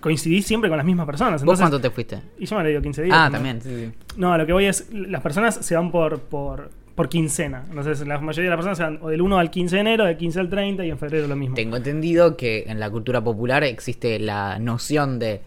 coincidís 0.00 0.46
siempre 0.46 0.68
con 0.68 0.76
las 0.76 0.86
mismas 0.86 1.06
personas. 1.06 1.44
¿Vos 1.44 1.58
cuánto 1.58 1.80
te 1.80 1.90
fuiste? 1.90 2.20
Y 2.38 2.46
yo 2.46 2.56
me 2.56 2.62
le 2.62 2.68
digo 2.70 2.82
15 2.82 3.02
días. 3.02 3.16
Ah, 3.18 3.26
¿no? 3.26 3.32
también, 3.32 3.60
sí, 3.60 3.70
sí. 3.70 3.92
No, 4.16 4.32
a 4.32 4.38
lo 4.38 4.46
que 4.46 4.52
voy 4.52 4.66
es, 4.66 4.88
las 4.92 5.22
personas 5.22 5.56
se 5.56 5.74
van 5.74 5.90
por, 5.90 6.20
por, 6.20 6.70
por 6.94 7.08
quincena. 7.08 7.64
Entonces, 7.68 8.06
la 8.06 8.18
mayoría 8.18 8.50
de 8.50 8.56
las 8.56 8.64
personas 8.64 8.78
se 8.78 8.84
van 8.84 8.98
o 9.02 9.08
del 9.08 9.20
1 9.20 9.38
al 9.38 9.50
15 9.50 9.76
de 9.76 9.80
enero, 9.80 10.04
del 10.04 10.16
15 10.16 10.40
al 10.40 10.48
30 10.48 10.84
y 10.84 10.90
en 10.90 10.98
febrero 10.98 11.26
lo 11.26 11.36
mismo. 11.36 11.56
Tengo 11.56 11.76
entendido 11.76 12.36
que 12.36 12.64
en 12.66 12.78
la 12.80 12.90
cultura 12.90 13.22
popular 13.22 13.64
existe 13.64 14.18
la 14.18 14.58
noción 14.58 15.18
de 15.18 15.40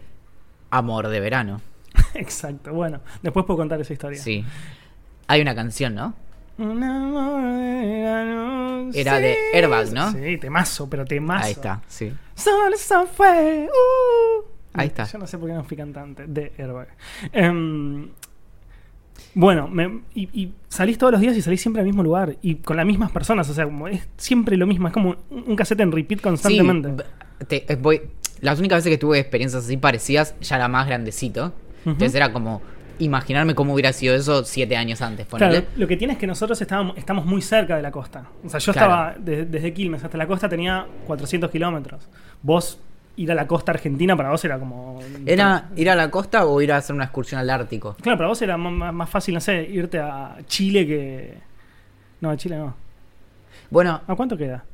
amor 0.70 1.08
de 1.08 1.20
verano. 1.20 1.60
Exacto, 2.14 2.72
bueno, 2.72 3.00
después 3.22 3.46
puedo 3.46 3.58
contar 3.58 3.80
esa 3.80 3.92
historia. 3.92 4.18
Sí. 4.18 4.44
Hay 5.28 5.40
una 5.40 5.54
canción, 5.54 5.94
¿no? 5.94 6.14
Era 8.94 9.16
sí. 9.16 9.22
de 9.22 9.36
Airbag, 9.54 9.92
¿no? 9.92 10.10
Sí, 10.12 10.38
temazo, 10.38 10.88
pero 10.90 11.04
temazo. 11.04 11.44
Ahí 11.46 11.52
está, 11.52 11.82
sí. 11.86 12.12
Solo 12.34 12.76
fue. 13.12 13.68
uh. 13.68 14.44
Ahí 14.74 14.88
está. 14.88 15.04
Yo 15.04 15.18
no 15.18 15.26
sé 15.26 15.38
por 15.38 15.48
qué 15.48 15.54
no 15.54 15.64
fui 15.64 15.76
cantante 15.76 16.24
de 16.26 16.52
Airbag. 16.58 16.88
Em, 17.32 18.08
bueno, 19.34 19.68
me- 19.68 20.00
y, 20.14 20.28
y 20.32 20.52
salís 20.68 20.98
todos 20.98 21.12
los 21.12 21.20
días 21.20 21.36
y 21.36 21.42
salís 21.42 21.60
siempre 21.60 21.80
al 21.80 21.86
mismo 21.86 22.02
lugar 22.02 22.36
y 22.42 22.56
con 22.56 22.76
las 22.76 22.86
mismas 22.86 23.10
personas. 23.10 23.48
O 23.50 23.54
sea, 23.54 23.64
como 23.64 23.88
es 23.88 24.08
siempre 24.16 24.56
lo 24.56 24.66
mismo. 24.66 24.88
Es 24.88 24.94
como 24.94 25.16
un, 25.30 25.44
un 25.46 25.56
cassette 25.56 25.80
en 25.80 25.92
repeat 25.92 26.18
Sí, 26.20 26.22
constantemente. 26.24 26.88
b- 26.92 27.44
te- 27.46 27.72
eh, 27.72 27.76
voy, 27.76 28.02
las 28.40 28.58
únicas 28.58 28.78
veces 28.78 28.90
que 28.92 28.98
tuve 28.98 29.18
experiencias 29.18 29.64
así 29.64 29.76
parecidas 29.76 30.34
ya 30.40 30.56
era 30.56 30.68
más 30.68 30.86
grandecito. 30.86 31.52
Entonces 31.84 32.14
era 32.14 32.32
como 32.32 32.60
imaginarme 32.98 33.54
cómo 33.54 33.74
hubiera 33.74 33.92
sido 33.92 34.14
eso 34.14 34.44
siete 34.44 34.76
años 34.76 35.00
antes. 35.02 35.26
Claro, 35.26 35.62
lo 35.76 35.86
que 35.86 35.96
tiene 35.96 36.14
es 36.14 36.18
que 36.18 36.26
nosotros 36.26 36.60
estábamos, 36.60 36.96
estamos 36.98 37.24
muy 37.24 37.42
cerca 37.42 37.76
de 37.76 37.82
la 37.82 37.90
costa. 37.90 38.24
O 38.44 38.48
sea, 38.48 38.58
yo 38.60 38.72
Claro. 38.72 38.88
estaba 38.92 39.14
de- 39.18 39.44
desde 39.46 39.72
Quilmes 39.72 40.02
hasta 40.04 40.18
la 40.18 40.26
costa 40.26 40.48
tenía 40.48 40.86
400 41.06 41.50
kilómetros. 41.50 42.08
Vos 42.42 42.78
ir 43.16 43.32
a 43.32 43.34
la 43.34 43.46
costa 43.48 43.72
argentina 43.72 44.16
para 44.16 44.30
vos 44.30 44.44
era 44.44 44.58
como... 44.58 45.00
¿Era 45.26 45.70
ir 45.76 45.90
a 45.90 45.96
la 45.96 46.08
costa 46.10 46.44
o 46.46 46.60
ir 46.62 46.70
a 46.72 46.76
hacer 46.76 46.94
una 46.94 47.04
excursión 47.04 47.40
al 47.40 47.50
Ártico? 47.50 47.96
Claro, 48.00 48.16
para 48.16 48.28
vos 48.28 48.40
era 48.42 48.54
m- 48.54 48.68
m- 48.68 48.92
más 48.92 49.10
fácil, 49.10 49.34
no 49.34 49.40
sé, 49.40 49.62
irte 49.62 49.98
a 49.98 50.36
Chile 50.46 50.86
que... 50.86 51.34
No, 52.20 52.30
a 52.30 52.36
Chile 52.36 52.56
no. 52.56 52.74
Bueno, 53.70 54.00
¿A 54.06 54.14
cuánto 54.14 54.36
queda? 54.36 54.64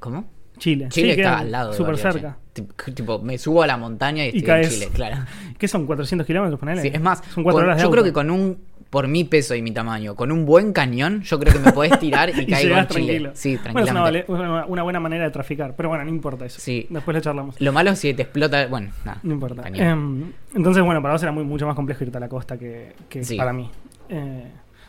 ¿cómo? 0.00 0.24
Chile. 0.58 0.86
Chile 0.90 1.14
Sí, 1.14 1.20
está 1.20 1.38
al 1.38 1.50
lado 1.50 1.72
Súper 1.72 1.96
cerca. 1.98 2.36
Tip- 2.54 2.94
Tipo, 2.94 3.18
me 3.20 3.36
subo 3.38 3.62
a 3.62 3.66
la 3.66 3.76
montaña 3.76 4.24
y 4.26 4.30
Y 4.34 4.38
estoy 4.38 4.62
en. 4.62 4.70
Chile, 4.70 4.88
claro. 4.92 5.16
¿Qué 5.58 5.66
son? 5.68 5.86
¿400 5.86 6.24
kilómetros? 6.24 6.60
Ponele. 6.60 6.82
Sí, 6.82 6.90
es 6.92 7.00
más, 7.00 7.22
Son 7.34 7.42
cuatro 7.42 7.58
con- 7.60 7.64
horas 7.64 7.76
de 7.78 7.82
yo 7.82 7.90
creo 7.90 8.04
que 8.04 8.12
con 8.12 8.30
un, 8.30 8.58
por 8.90 9.08
mi 9.08 9.24
peso 9.24 9.56
y 9.56 9.62
mi 9.62 9.72
tamaño, 9.72 10.14
con 10.14 10.30
un 10.30 10.44
buen 10.46 10.72
cañón, 10.72 11.22
yo 11.22 11.40
creo 11.40 11.52
que 11.52 11.58
me 11.58 11.72
podés 11.72 11.98
tirar 11.98 12.28
y, 12.30 12.32
Y 12.42 12.46
caigo 12.46 12.76
en 12.76 12.86
Chile. 12.86 13.04
tranquilo. 13.06 13.30
Sí, 13.34 13.56
Bueno, 13.72 13.80
es 13.80 13.90
una, 13.90 14.04
tranquilamente. 14.04 14.32
una- 14.68 14.82
buena 14.84 15.00
manera 15.00 15.24
de 15.24 15.30
traficar. 15.30 15.74
Pero 15.76 15.88
bueno, 15.88 16.04
no 16.04 16.10
importa 16.10 16.46
eso. 16.46 16.60
Sí. 16.60 16.86
Después 16.88 17.14
lo 17.16 17.20
charlamos. 17.20 17.60
Lo 17.60 17.72
malo 17.72 17.90
es 17.90 17.98
si 17.98 18.14
te 18.14 18.22
explota. 18.22 18.68
Bueno, 18.68 18.90
nada. 19.04 19.18
No 19.24 19.32
importa. 19.34 19.64
Em, 19.74 20.30
entonces, 20.54 20.84
bueno, 20.84 21.02
para 21.02 21.14
vos 21.14 21.22
era 21.24 21.32
muy, 21.32 21.42
mucho 21.42 21.66
más 21.66 21.74
complejo 21.74 22.04
irte 22.04 22.16
a 22.16 22.20
la 22.20 22.28
costa 22.28 22.56
que, 22.56 22.92
que 23.08 23.24
Sí. 23.24 23.36
para 23.36 23.52
mí. 23.52 23.68
Eh, 24.08 24.44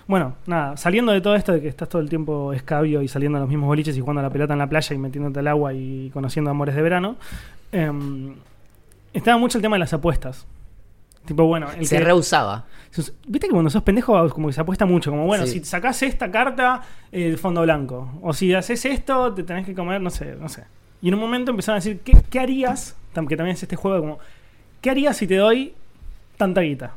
bueno, 0.07 0.35
nada, 0.45 0.77
saliendo 0.77 1.11
de 1.11 1.21
todo 1.21 1.35
esto 1.35 1.51
de 1.51 1.61
que 1.61 1.67
estás 1.67 1.89
todo 1.89 2.01
el 2.01 2.09
tiempo 2.09 2.53
escabio 2.53 3.01
y 3.01 3.07
saliendo 3.07 3.37
a 3.37 3.41
los 3.41 3.49
mismos 3.49 3.67
boliches 3.67 3.97
y 3.97 3.99
jugando 4.01 4.19
a 4.19 4.23
la 4.23 4.29
pelota 4.29 4.53
en 4.53 4.59
la 4.59 4.67
playa 4.69 4.95
y 4.95 4.99
metiéndote 4.99 5.39
al 5.39 5.47
agua 5.47 5.73
y 5.73 6.09
conociendo 6.11 6.51
amores 6.51 6.75
de 6.75 6.81
verano, 6.81 7.15
em, 7.71 8.35
estaba 9.13 9.37
mucho 9.37 9.57
el 9.57 9.61
tema 9.61 9.75
de 9.75 9.79
las 9.79 9.93
apuestas. 9.93 10.45
Tipo, 11.25 11.45
bueno, 11.47 11.67
el 11.75 11.87
se 11.87 11.97
que- 11.97 12.03
reusaba. 12.03 12.65
sos- 12.91 13.11
Viste 13.27 13.47
que 13.47 13.51
cuando 13.53 13.71
sos 13.71 13.81
pendejo, 13.81 14.29
como 14.29 14.47
que 14.47 14.53
se 14.53 14.61
apuesta 14.61 14.85
mucho. 14.85 15.09
Como, 15.09 15.25
bueno, 15.25 15.47
Sí. 15.47 15.59
si 15.59 15.65
sacás 15.65 16.03
esta 16.03 16.29
carta, 16.29 16.81
el 17.11 17.37
fondo 17.39 17.63
blanco. 17.63 18.11
O 18.21 18.31
si 18.31 18.53
haces 18.53 18.85
esto, 18.85 19.33
te 19.33 19.41
tenés 19.41 19.65
que 19.65 19.73
comer, 19.73 19.99
no 20.01 20.11
sé, 20.11 20.35
no 20.39 20.47
sé. 20.49 20.65
Y 21.01 21.07
en 21.07 21.15
un 21.15 21.19
momento 21.19 21.49
empezaron 21.49 21.77
a 21.77 21.79
decir, 21.79 21.99
¿qué, 22.05 22.15
qué 22.29 22.39
harías? 22.39 22.95
Que 23.13 23.35
también 23.35 23.55
es 23.55 23.63
este 23.63 23.75
juego 23.75 23.99
como, 24.01 24.19
¿qué 24.81 24.91
harías 24.91 25.17
si 25.17 25.25
te 25.25 25.37
doy 25.37 25.73
tanta 26.37 26.61
guita? 26.61 26.91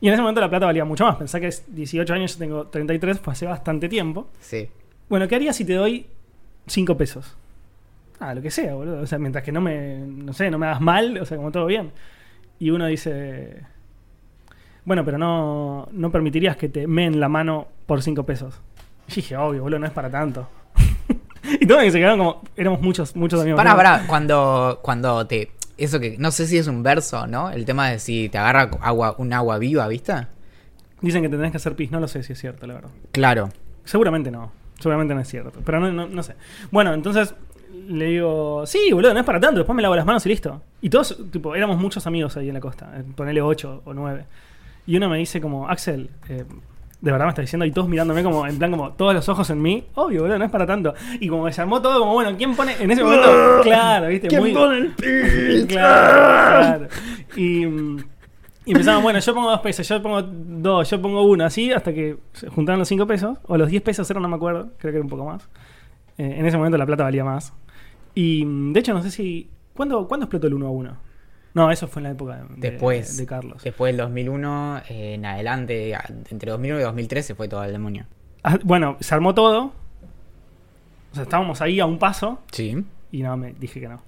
Y 0.00 0.08
en 0.08 0.14
ese 0.14 0.22
momento 0.22 0.40
la 0.40 0.48
plata 0.48 0.66
valía 0.66 0.84
mucho 0.84 1.04
más. 1.04 1.16
Pensá 1.16 1.40
que 1.40 1.48
es 1.48 1.64
18 1.74 2.14
años, 2.14 2.32
yo 2.32 2.38
tengo 2.38 2.66
33, 2.68 3.20
fue 3.20 3.32
hace 3.32 3.46
bastante 3.46 3.88
tiempo. 3.88 4.28
Sí. 4.40 4.68
Bueno, 5.08 5.28
¿qué 5.28 5.34
harías 5.34 5.56
si 5.56 5.64
te 5.64 5.74
doy 5.74 6.06
5 6.66 6.96
pesos? 6.96 7.36
Ah, 8.18 8.34
lo 8.34 8.42
que 8.42 8.50
sea, 8.50 8.74
boludo. 8.74 9.00
O 9.00 9.06
sea, 9.06 9.18
mientras 9.18 9.44
que 9.44 9.52
no 9.52 9.60
me, 9.60 9.98
no 9.98 10.32
sé, 10.32 10.50
no 10.50 10.58
me 10.58 10.66
hagas 10.66 10.80
mal, 10.80 11.18
o 11.18 11.26
sea, 11.26 11.36
como 11.36 11.50
todo 11.50 11.66
bien. 11.66 11.90
Y 12.58 12.70
uno 12.70 12.86
dice, 12.86 13.62
bueno, 14.84 15.04
pero 15.04 15.18
no, 15.18 15.88
no 15.92 16.10
permitirías 16.10 16.56
que 16.56 16.68
te 16.68 16.86
meen 16.86 17.20
la 17.20 17.28
mano 17.28 17.68
por 17.86 18.02
5 18.02 18.24
pesos. 18.24 18.60
Y 19.08 19.16
dije, 19.16 19.36
obvio, 19.36 19.62
boludo, 19.62 19.80
no 19.80 19.86
es 19.86 19.92
para 19.92 20.10
tanto. 20.10 20.48
y 21.60 21.66
todos 21.66 21.82
se 21.82 21.92
quedaron 21.92 22.18
como, 22.18 22.42
éramos 22.56 22.80
muchos, 22.80 23.14
muchos 23.16 23.40
amigos. 23.40 23.56
Pará, 23.56 23.70
míos. 23.70 23.76
pará, 23.82 24.06
cuando, 24.06 24.78
cuando 24.82 25.26
te. 25.26 25.50
Eso 25.80 25.98
que. 25.98 26.16
No 26.18 26.30
sé 26.30 26.46
si 26.46 26.58
es 26.58 26.66
un 26.66 26.82
verso, 26.82 27.26
¿no? 27.26 27.50
El 27.50 27.64
tema 27.64 27.88
de 27.88 27.98
si 27.98 28.28
te 28.28 28.38
agarra 28.38 28.70
agua, 28.80 29.14
un 29.18 29.32
agua 29.32 29.58
viva, 29.58 29.88
¿viste? 29.88 30.12
Dicen 31.00 31.22
que 31.22 31.28
te 31.28 31.36
tenés 31.36 31.50
que 31.50 31.56
hacer 31.56 31.74
pis, 31.74 31.90
no 31.90 31.98
lo 32.00 32.08
sé 32.08 32.22
si 32.22 32.34
es 32.34 32.38
cierto, 32.38 32.66
la 32.66 32.74
verdad. 32.74 32.90
Claro. 33.12 33.48
Seguramente 33.84 34.30
no. 34.30 34.52
Seguramente 34.78 35.14
no 35.14 35.20
es 35.20 35.28
cierto. 35.28 35.60
Pero 35.64 35.80
no, 35.80 35.90
no, 35.90 36.06
no 36.06 36.22
sé. 36.22 36.34
Bueno, 36.70 36.92
entonces 36.92 37.34
le 37.88 38.06
digo, 38.06 38.64
sí, 38.66 38.90
boludo, 38.92 39.14
no 39.14 39.20
es 39.20 39.26
para 39.26 39.40
tanto. 39.40 39.58
Después 39.58 39.74
me 39.74 39.82
lavo 39.82 39.96
las 39.96 40.04
manos 40.06 40.24
y 40.26 40.28
listo. 40.28 40.62
Y 40.82 40.90
todos, 40.90 41.16
tipo, 41.30 41.54
éramos 41.54 41.78
muchos 41.78 42.06
amigos 42.06 42.36
ahí 42.36 42.48
en 42.48 42.54
la 42.54 42.60
costa. 42.60 42.92
eh, 42.96 43.04
Ponele 43.16 43.40
8 43.40 43.82
o 43.84 43.94
9. 43.94 44.24
Y 44.86 44.96
uno 44.96 45.08
me 45.08 45.18
dice 45.18 45.40
como, 45.40 45.68
Axel, 45.68 46.10
eh, 46.28 46.44
de 47.00 47.12
verdad 47.12 47.26
me 47.26 47.30
está 47.30 47.42
diciendo, 47.42 47.64
y 47.64 47.70
todos 47.70 47.88
mirándome 47.88 48.22
como, 48.22 48.46
en 48.46 48.58
plan 48.58 48.70
como, 48.70 48.92
todos 48.92 49.14
los 49.14 49.28
ojos 49.28 49.48
en 49.50 49.62
mí. 49.62 49.84
Obvio, 49.94 50.22
boludo, 50.22 50.38
no 50.38 50.44
es 50.44 50.50
para 50.50 50.66
tanto. 50.66 50.94
Y 51.18 51.28
como 51.28 51.44
me 51.44 51.52
llamó 51.52 51.80
todo 51.80 51.98
como, 52.00 52.12
bueno, 52.12 52.36
¿quién 52.36 52.54
pone 52.54 52.74
en 52.78 52.90
ese 52.90 53.02
momento? 53.02 53.28
claro, 53.62 54.08
viste, 54.08 54.38
muy... 54.38 54.50
el 54.50 54.88
pi? 54.92 55.66
Claro, 55.66 56.60
claro. 56.60 56.88
Y, 57.36 57.64
y 58.66 58.72
empezaban, 58.72 59.02
bueno, 59.02 59.18
yo 59.18 59.34
pongo 59.34 59.50
dos 59.50 59.60
pesos, 59.60 59.88
yo 59.88 60.02
pongo 60.02 60.22
dos, 60.22 60.90
yo 60.90 61.00
pongo 61.00 61.22
uno, 61.22 61.44
así 61.44 61.72
hasta 61.72 61.92
que 61.92 62.18
se 62.32 62.48
juntaron 62.48 62.78
los 62.78 62.88
cinco 62.88 63.06
pesos, 63.06 63.38
o 63.46 63.56
los 63.56 63.68
diez 63.68 63.82
pesos 63.82 64.10
eran, 64.10 64.22
no 64.22 64.28
me 64.28 64.36
acuerdo, 64.36 64.70
creo 64.78 64.92
que 64.92 64.98
era 64.98 65.04
un 65.04 65.10
poco 65.10 65.24
más. 65.24 65.48
Eh, 66.18 66.34
en 66.38 66.44
ese 66.44 66.58
momento 66.58 66.76
la 66.76 66.84
plata 66.84 67.04
valía 67.04 67.24
más. 67.24 67.54
Y 68.14 68.44
de 68.72 68.80
hecho, 68.80 68.92
no 68.92 69.02
sé 69.02 69.10
si. 69.10 69.48
¿Cuándo, 69.74 70.06
¿cuándo 70.06 70.24
explotó 70.24 70.48
el 70.48 70.54
1 70.54 70.66
a 70.66 70.70
1? 70.70 70.96
No, 71.54 71.70
eso 71.70 71.88
fue 71.88 72.00
en 72.00 72.04
la 72.04 72.10
época 72.10 72.36
de, 72.36 72.70
Después. 72.70 73.16
de 73.16 73.26
Carlos. 73.26 73.62
Después 73.62 73.90
del 73.92 73.96
2001, 73.98 74.82
eh, 74.88 75.14
en 75.14 75.24
adelante, 75.26 75.96
entre 76.30 76.50
2001 76.52 76.80
y 76.80 76.82
2013 76.84 77.34
fue 77.34 77.48
todo 77.48 77.64
el 77.64 77.72
demonio. 77.72 78.06
Ah, 78.44 78.58
bueno, 78.62 78.96
se 79.00 79.14
armó 79.14 79.34
todo. 79.34 79.72
O 81.12 81.14
sea, 81.14 81.24
estábamos 81.24 81.60
ahí 81.60 81.80
a 81.80 81.86
un 81.86 81.98
paso 81.98 82.40
Sí. 82.52 82.84
y 83.10 83.22
no, 83.22 83.36
me 83.36 83.52
dije 83.54 83.80
que 83.80 83.88
no. 83.88 84.00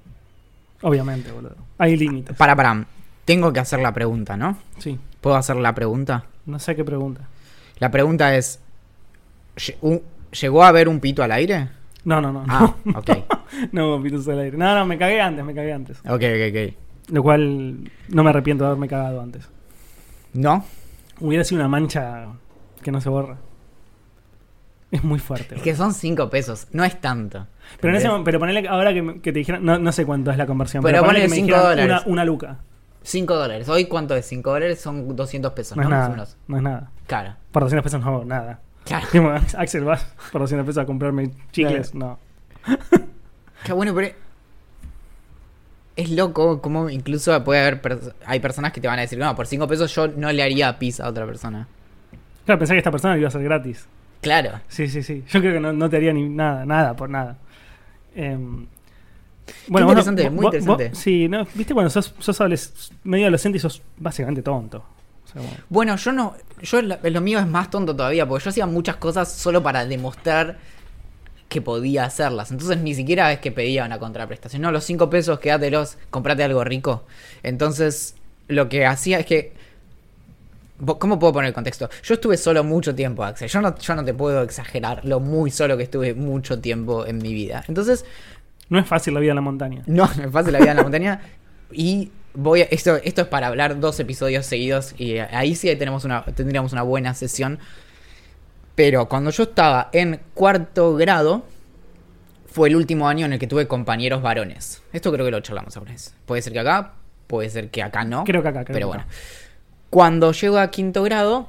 Obviamente, 0.83 1.31
boludo. 1.33 1.57
Hay 1.79 1.97
límites. 1.97 2.37
Para, 2.37 2.55
para. 2.55 2.87
Tengo 3.25 3.53
que 3.53 3.61
hacer 3.61 3.81
la 3.81 3.93
pregunta, 3.93 4.37
¿no? 4.37 4.57
Sí, 4.79 4.99
¿Puedo 5.21 5.37
hacer 5.37 5.57
la 5.57 5.75
pregunta? 5.75 6.25
no 6.47 6.59
sé 6.59 6.75
qué 6.75 6.85
pregunta. 6.85 7.23
La 7.79 7.91
pregunta 7.91 8.35
es: 8.37 8.61
¿lle- 9.57 9.77
un- 9.81 10.03
¿llegó 10.41 10.65
a 10.65 10.69
haber 10.69 10.89
un 10.89 10.99
pito 11.01 11.23
al 11.23 11.31
aire? 11.33 11.69
No, 12.05 12.21
no, 12.21 12.33
no. 12.33 12.45
Ah, 12.49 12.75
no. 12.85 12.99
ok. 12.99 13.11
No, 13.73 14.03
pitos 14.03 14.27
al 14.29 14.41
aire. 14.41 14.57
No, 14.57 14.75
no, 14.75 14.87
me 14.87 14.97
cagué 14.99 15.21
antes, 15.21 15.45
me 15.45 15.55
cagué 15.55 15.73
antes. 15.73 15.99
Ok, 16.01 16.23
ok, 16.23 16.51
ok. 16.51 16.75
Lo 17.13 17.23
cual 17.23 17.91
no 18.09 18.25
me 18.25 18.31
arrepiento 18.31 18.65
de 18.65 18.69
haberme 18.69 18.89
cagado 18.89 19.21
antes. 19.21 19.47
¿No? 20.33 20.65
Hubiera 21.21 21.45
sido 21.45 21.61
una 21.61 21.69
mancha 21.69 22.29
que 22.83 22.91
no 22.91 23.03
se 23.03 23.11
borra. 23.11 23.37
Es 24.91 25.05
muy 25.05 25.19
fuerte. 25.19 25.57
Es 25.57 25.63
que 25.63 25.77
son 25.77 25.93
5 25.93 26.31
pesos, 26.31 26.69
no 26.73 26.85
es 26.85 26.99
tanto. 27.03 27.47
Pero, 27.81 27.99
en 27.99 28.25
pero 28.25 28.39
ponele 28.39 28.67
ahora 28.67 28.95
que, 28.95 29.21
te 29.21 29.33
dijeran, 29.33 29.63
no, 29.63 29.79
no 29.79 29.93
sé 29.93 30.07
cuánto 30.07 30.31
es 30.31 30.39
la 30.39 30.47
conversión, 30.47 30.83
Pero 30.83 30.97
pero, 31.01 31.07
ponele 31.07 31.27
ponele 31.27 31.27
que 31.27 31.31
me 31.31 31.37
cinco 31.37 31.47
dijeran 31.59 31.87
dólares. 31.87 32.03
Una, 32.07 32.13
una 32.13 32.25
luca. 32.25 32.59
5 33.03 33.37
dólares. 33.37 33.69
Hoy, 33.69 33.85
¿cuánto 33.87 34.15
es? 34.15 34.25
5 34.27 34.51
dólares 34.51 34.81
son 34.81 35.15
200 35.15 35.53
pesos, 35.53 35.77
No 35.77 35.83
¿no? 35.83 35.89
es 35.89 35.91
Más 35.91 36.09
o 36.09 36.17
nada. 36.17 36.29
No 36.49 36.57
es 36.57 36.63
nada. 36.63 36.91
Claro. 37.07 37.35
Por 37.51 37.63
200 37.63 37.85
pesos 37.85 38.01
no 38.01 38.07
hago 38.07 38.25
nada. 38.25 38.61
Claro. 38.85 39.07
Axel, 39.59 39.85
vas 39.85 40.07
por 40.33 40.41
200 40.41 40.67
pesos 40.67 40.83
a 40.83 40.87
comprarme 40.87 41.31
chicles. 41.51 41.95
No. 41.95 42.19
Qué 43.65 43.73
bueno, 43.75 43.95
pero. 43.95 44.15
Es 45.97 46.11
loco 46.11 46.61
como 46.63 46.89
incluso 46.89 47.43
puede 47.45 47.61
haber. 47.61 47.83
pers- 47.83 48.13
hay 48.25 48.41
personas 48.41 48.73
que 48.73 48.81
te 48.81 48.89
van 48.89 48.99
a 48.99 49.03
decir, 49.03 49.19
no, 49.19 49.35
por 49.37 49.47
5 49.47 49.67
pesos 49.69 49.95
yo 49.95 50.09
no 50.09 50.33
le 50.33 50.43
haría 50.43 50.79
pizza 50.79 51.05
a 51.05 51.09
otra 51.09 51.27
persona. 51.27 51.69
Claro, 52.47 52.59
pensé 52.59 52.73
que 52.75 52.79
esta 52.79 52.91
persona 52.91 53.17
iba 53.19 53.29
a 53.29 53.31
ser 53.31 53.43
gratis. 53.43 53.87
Claro. 54.23 54.61
Sí, 54.69 54.89
sí, 54.89 55.03
sí. 55.03 55.23
Yo 55.29 55.41
creo 55.41 55.53
que 55.55 55.61
no, 55.61 55.73
no 55.73 55.91
te 55.91 55.97
haría 55.97 56.13
ni 56.13 56.29
nada, 56.29 56.65
nada 56.65 56.95
por 56.97 57.11
nada. 57.11 57.37
Em, 58.15 58.67
vos 59.69 59.81
no- 59.81 59.89
interesante, 59.89 60.23
vos- 60.25 60.33
muy 60.33 60.43
vos- 60.45 60.55
interesante. 60.55 60.89
vos- 60.91 60.99
sí, 60.99 61.29
¿no? 61.29 61.47
viste 61.55 61.75
cuando 61.75 61.91
sos, 61.91 62.15
sos 62.19 62.93
medio 63.05 63.25
adolescente 63.27 63.59
y 63.59 63.61
sos 63.61 63.83
básicamente 63.99 64.43
tonto. 64.43 64.79
O 65.25 65.29
sea, 65.33 65.43
como- 65.43 65.55
Bueno, 65.69 65.97
yo 65.97 66.13
no. 66.13 66.35
Yo 66.63 66.81
lo, 66.83 66.97
lo 67.03 67.21
mío 67.21 67.39
es 67.39 67.47
más 67.47 67.69
tonto 67.71 67.95
todavía, 67.95 68.27
porque 68.27 68.45
yo 68.45 68.51
hacía 68.51 68.67
muchas 68.67 68.97
cosas 68.97 69.31
solo 69.31 69.63
para 69.63 69.85
demostrar 69.85 70.59
que 71.53 71.61
podía 71.61 72.05
hacerlas. 72.05 72.51
Entonces 72.51 72.79
ni 72.79 72.95
siquiera 72.95 73.31
es 73.31 73.39
que 73.39 73.53
pedía 73.53 73.85
una 73.85 73.99
contraprestación. 73.99 74.63
No, 74.63 74.73
los 74.73 74.85
5 74.85 75.11
pesos, 75.11 75.39
quédatelos, 75.39 75.99
comprate 76.09 76.43
algo 76.43 76.65
rico. 76.65 77.05
Entonces, 77.43 78.17
lo 78.49 78.69
que 78.69 78.87
hacía 78.87 79.19
es 79.19 79.27
que. 79.27 79.53
¿Cómo 80.99 81.19
puedo 81.19 81.35
poner 81.35 81.49
el 81.49 81.55
contexto? 81.55 81.89
Yo 82.03 82.15
estuve 82.15 82.37
solo 82.37 82.65
mucho 82.65 82.95
tiempo, 82.95 83.23
Axel. 83.23 83.49
Yo 83.49 83.61
no, 83.61 83.79
yo 83.79 83.95
no 83.95 84.05
te 84.05 84.15
puedo 84.15 84.43
exagerar 84.43 85.05
lo 85.05 85.21
muy 85.21 85.51
solo 85.51 85.77
que 85.77 85.85
estuve 85.85 86.15
mucho 86.15 86.59
tiempo 86.59 87.07
en 87.07 87.19
mi 87.19 87.33
vida. 87.35 87.63
Entonces, 87.69 88.05
no 88.69 88.81
es 88.81 88.87
fácil 88.87 89.15
la 89.15 89.21
vida 89.21 89.33
en 89.33 89.37
la 89.37 89.43
montaña. 89.43 89.83
no, 89.87 90.11
me 90.17 90.31
fácil 90.31 90.55
la 90.55 90.59
vida 90.59 90.71
en 90.71 90.77
la 90.79 90.83
montaña. 90.83 91.21
Y 91.71 92.11
voy 92.35 92.63
a, 92.63 92.65
esto, 92.65 92.97
esto 92.97 93.21
es 93.21 93.29
para 93.29 93.47
hablar 93.47 93.79
dos 93.79 94.01
episodios 94.01 94.47
seguidos. 94.47 94.95
Y 94.99 95.19
ahí 95.19 95.55
sí 95.55 95.69
tenemos 95.77 96.05
una, 96.05 96.25
tendríamos 96.25 96.73
una 96.73 96.83
buena 96.83 97.15
sesión. 97.15 97.61
Pero 98.75 99.09
cuando 99.09 99.31
yo 99.31 99.45
estaba 99.45 99.91
en 99.93 100.21
cuarto 100.35 100.95
grado, 100.95 101.43
fue 102.47 102.69
el 102.69 102.77
último 102.77 103.09
año 103.09 103.27
en 103.27 103.35
el 103.35 103.39
que 103.39 103.47
tuve 103.47 103.67
compañeros 103.67 104.23
varones. 104.23 104.83
Esto 104.93 105.13
creo 105.13 105.25
que 105.25 105.31
lo 105.31 105.41
charlamos 105.41 105.77
alguna 105.77 105.93
vez. 105.93 106.15
Puede 106.27 106.43
ser 106.43 106.53
que 106.53 106.61
acá, 106.61 106.93
puede 107.27 107.51
ser 107.51 107.71
que 107.71 107.83
acá 107.83 108.05
no. 108.05 108.25
Creo 108.25 108.43
que 108.43 108.49
acá, 108.49 108.65
creo 108.65 108.75
Pero 108.75 108.87
que 108.87 108.89
bueno. 108.89 109.03
acá. 109.03 109.13
Cuando 109.91 110.33
llego 110.33 110.59
a 110.59 110.71
quinto 110.71 111.03
grado, 111.03 111.49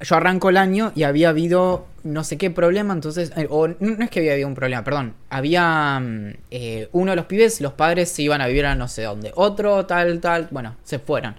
yo 0.00 0.16
arranco 0.16 0.48
el 0.50 0.56
año 0.56 0.92
y 0.94 1.02
había 1.02 1.28
habido 1.28 1.86
no 2.04 2.24
sé 2.24 2.36
qué 2.36 2.50
problema, 2.50 2.92
entonces, 2.92 3.32
eh, 3.36 3.46
o 3.48 3.68
no, 3.68 3.76
no 3.78 4.04
es 4.04 4.10
que 4.10 4.20
había 4.20 4.32
habido 4.32 4.48
un 4.48 4.54
problema, 4.54 4.82
perdón, 4.82 5.14
había 5.30 6.00
mm, 6.00 6.32
eh, 6.50 6.88
uno 6.92 7.12
de 7.12 7.16
los 7.16 7.26
pibes, 7.26 7.60
los 7.60 7.74
padres 7.74 8.10
se 8.10 8.22
iban 8.22 8.40
a 8.40 8.46
vivir 8.46 8.66
a 8.66 8.74
no 8.74 8.88
sé 8.88 9.02
dónde, 9.02 9.32
otro 9.36 9.86
tal, 9.86 10.20
tal, 10.20 10.48
bueno, 10.50 10.76
se 10.82 10.98
fueron. 10.98 11.36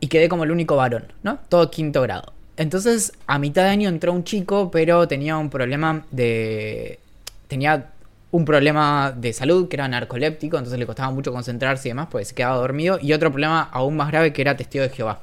Y 0.00 0.08
quedé 0.08 0.28
como 0.28 0.44
el 0.44 0.50
único 0.50 0.74
varón, 0.76 1.12
¿no? 1.22 1.38
Todo 1.48 1.70
quinto 1.70 2.02
grado. 2.02 2.32
Entonces, 2.56 3.12
a 3.26 3.38
mitad 3.38 3.62
de 3.64 3.70
año 3.70 3.88
entró 3.88 4.12
un 4.12 4.24
chico, 4.24 4.70
pero 4.70 5.08
tenía 5.08 5.36
un 5.36 5.50
problema 5.50 6.04
de... 6.10 6.98
Tenía 7.48 7.90
un 8.30 8.46
problema 8.46 9.12
de 9.14 9.32
salud 9.32 9.68
que 9.68 9.76
era 9.76 9.86
narcoléptico, 9.88 10.56
entonces 10.56 10.78
le 10.78 10.86
costaba 10.86 11.10
mucho 11.10 11.32
concentrarse 11.32 11.88
y 11.88 11.90
demás, 11.90 12.08
porque 12.10 12.24
se 12.24 12.34
quedaba 12.34 12.56
dormido. 12.56 12.98
Y 13.00 13.12
otro 13.12 13.30
problema 13.30 13.68
aún 13.70 13.96
más 13.96 14.10
grave 14.10 14.32
que 14.32 14.40
era 14.40 14.56
testigo 14.56 14.82
de 14.84 14.90
Jehová. 14.90 15.20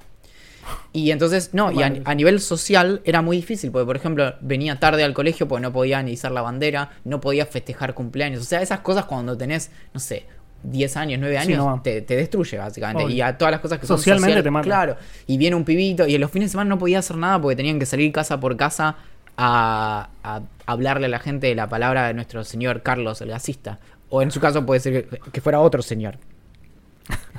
Y 0.93 1.12
entonces, 1.12 1.51
no, 1.53 1.71
y 1.71 1.81
a, 1.81 1.89
nivel 1.89 2.39
social 2.39 3.01
era 3.05 3.21
muy 3.21 3.38
difícil, 3.38 3.71
porque 3.71 3.86
por 3.86 3.95
ejemplo 3.95 4.36
venía 4.41 4.79
tarde 4.79 5.03
al 5.03 5.13
colegio 5.13 5.48
porque 5.48 5.61
no 5.61 5.74
podía 5.74 6.01
ni 6.03 6.11
izar 6.11 6.31
la 6.31 6.42
bandera, 6.42 6.92
no 7.03 7.20
podía 7.20 7.46
festejar 7.46 7.94
cumpleaños. 7.94 8.42
O 8.42 8.46
sea, 8.46 8.61
esas 8.61 8.81
cosas 8.81 9.05
cuando 9.05 9.37
tenés, 9.37 9.72
no 9.94 10.00
sé, 10.00 10.25
10 10.63 10.98
años, 10.98 11.19
9 11.19 11.35
Sí, 11.41 11.53
años, 11.53 11.65
no 11.65 11.81
te, 11.81 12.01
te 12.01 12.15
destruye 12.15 12.57
básicamente. 12.57 13.03
Obvio. 13.05 13.15
Y 13.15 13.22
a 13.22 13.37
todas 13.37 13.51
las 13.51 13.61
cosas 13.61 13.79
que 13.79 13.87
son 13.87 13.98
Socialmente 13.98 14.31
social- 14.33 14.43
te 14.43 14.51
mata. 14.51 14.63
Claro, 14.65 14.98
y 15.27 15.37
viene 15.37 15.55
un 15.55 15.63
pibito, 15.63 16.05
y 16.07 16.15
en 16.15 16.22
los 16.22 16.31
fines 16.31 16.50
de 16.50 16.51
semana 16.51 16.69
no 16.69 16.77
podía 16.77 17.00
hacer 17.00 17.15
nada 17.17 17.41
porque 17.41 17.55
tenían 17.55 17.79
que 17.79 17.85
salir 17.85 18.11
casa 18.11 18.39
por 18.39 18.57
casa 18.57 18.98
a, 19.37 20.09
a 20.24 20.41
hablarle 20.65 21.05
a 21.05 21.09
la 21.09 21.19
gente 21.19 21.48
de 21.48 21.55
la 21.55 21.69
palabra 21.69 22.07
de 22.07 22.13
nuestro 22.13 22.43
señor 22.43 22.81
Carlos, 22.81 23.22
el 23.22 23.29
gasista. 23.29 23.79
O 24.09 24.22
en 24.22 24.31
su 24.31 24.39
caso 24.39 24.65
puede 24.65 24.79
ser 24.81 25.07
que, 25.31 25.39
fuera 25.41 25.59
otro 25.61 25.81
señor. 25.81 26.17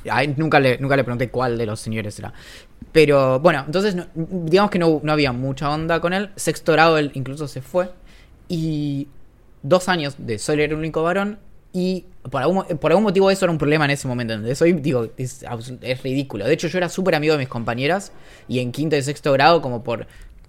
Nunca 0.37 0.59
le, 0.61 0.78
nunca 0.78 0.96
le 0.96 1.04
pregunté 1.04 1.28
cuál 1.30 1.59
de 1.59 1.66
los 1.66 1.78
señores 1.80 2.18
era. 2.18 2.33
Pero 2.92 3.38
bueno, 3.40 3.64
entonces 3.66 3.94
no- 3.94 4.06
digamos 4.14 4.70
que 4.70 4.78
no, 4.78 5.00
no 5.02 5.12
había 5.12 5.33
mucha 5.33 5.68
onda 5.70 6.00
con 6.00 6.12
él. 6.12 6.30
Sexto 6.37 6.72
grado 6.72 6.96
él 6.98 7.11
incluso 7.14 7.46
se 7.48 7.61
fue. 7.61 7.90
Y 8.48 9.09
dos 9.62 9.88
años 9.88 10.14
de 10.18 10.38
solo 10.38 10.62
era 10.62 10.72
el 10.72 10.78
único 10.78 11.02
varón. 11.02 11.38
Y 11.72 12.04
por 12.30 12.42
algún, 12.42 12.56
mo- 12.56 12.64
por 12.66 12.90
algún 12.90 13.04
motivo 13.04 13.30
eso 13.30 13.44
era 13.44 13.52
un 13.52 13.59
problema 13.59 13.85
en 13.85 13.92
ese 13.92 14.09
momento. 14.09 14.35
¿entendés? 14.35 14.61
Hoy 14.62 14.72
digo, 14.72 15.09
es, 15.16 15.44
ridículo. 16.02 16.44
De 16.46 16.52
hecho, 16.52 16.68
yo 16.68 16.78
era 16.78 16.88
súper 16.88 17.14
amigo 17.14 17.33
de 17.35 17.38
mis 17.38 17.48
compañeras. 17.48 18.12
Y 18.48 18.59
en 18.59 18.72
quinto 18.72 18.96
y 18.96 19.02
sexto 19.02 19.33
grado, 19.33 19.62
como 19.62 19.83
por, 19.85 20.06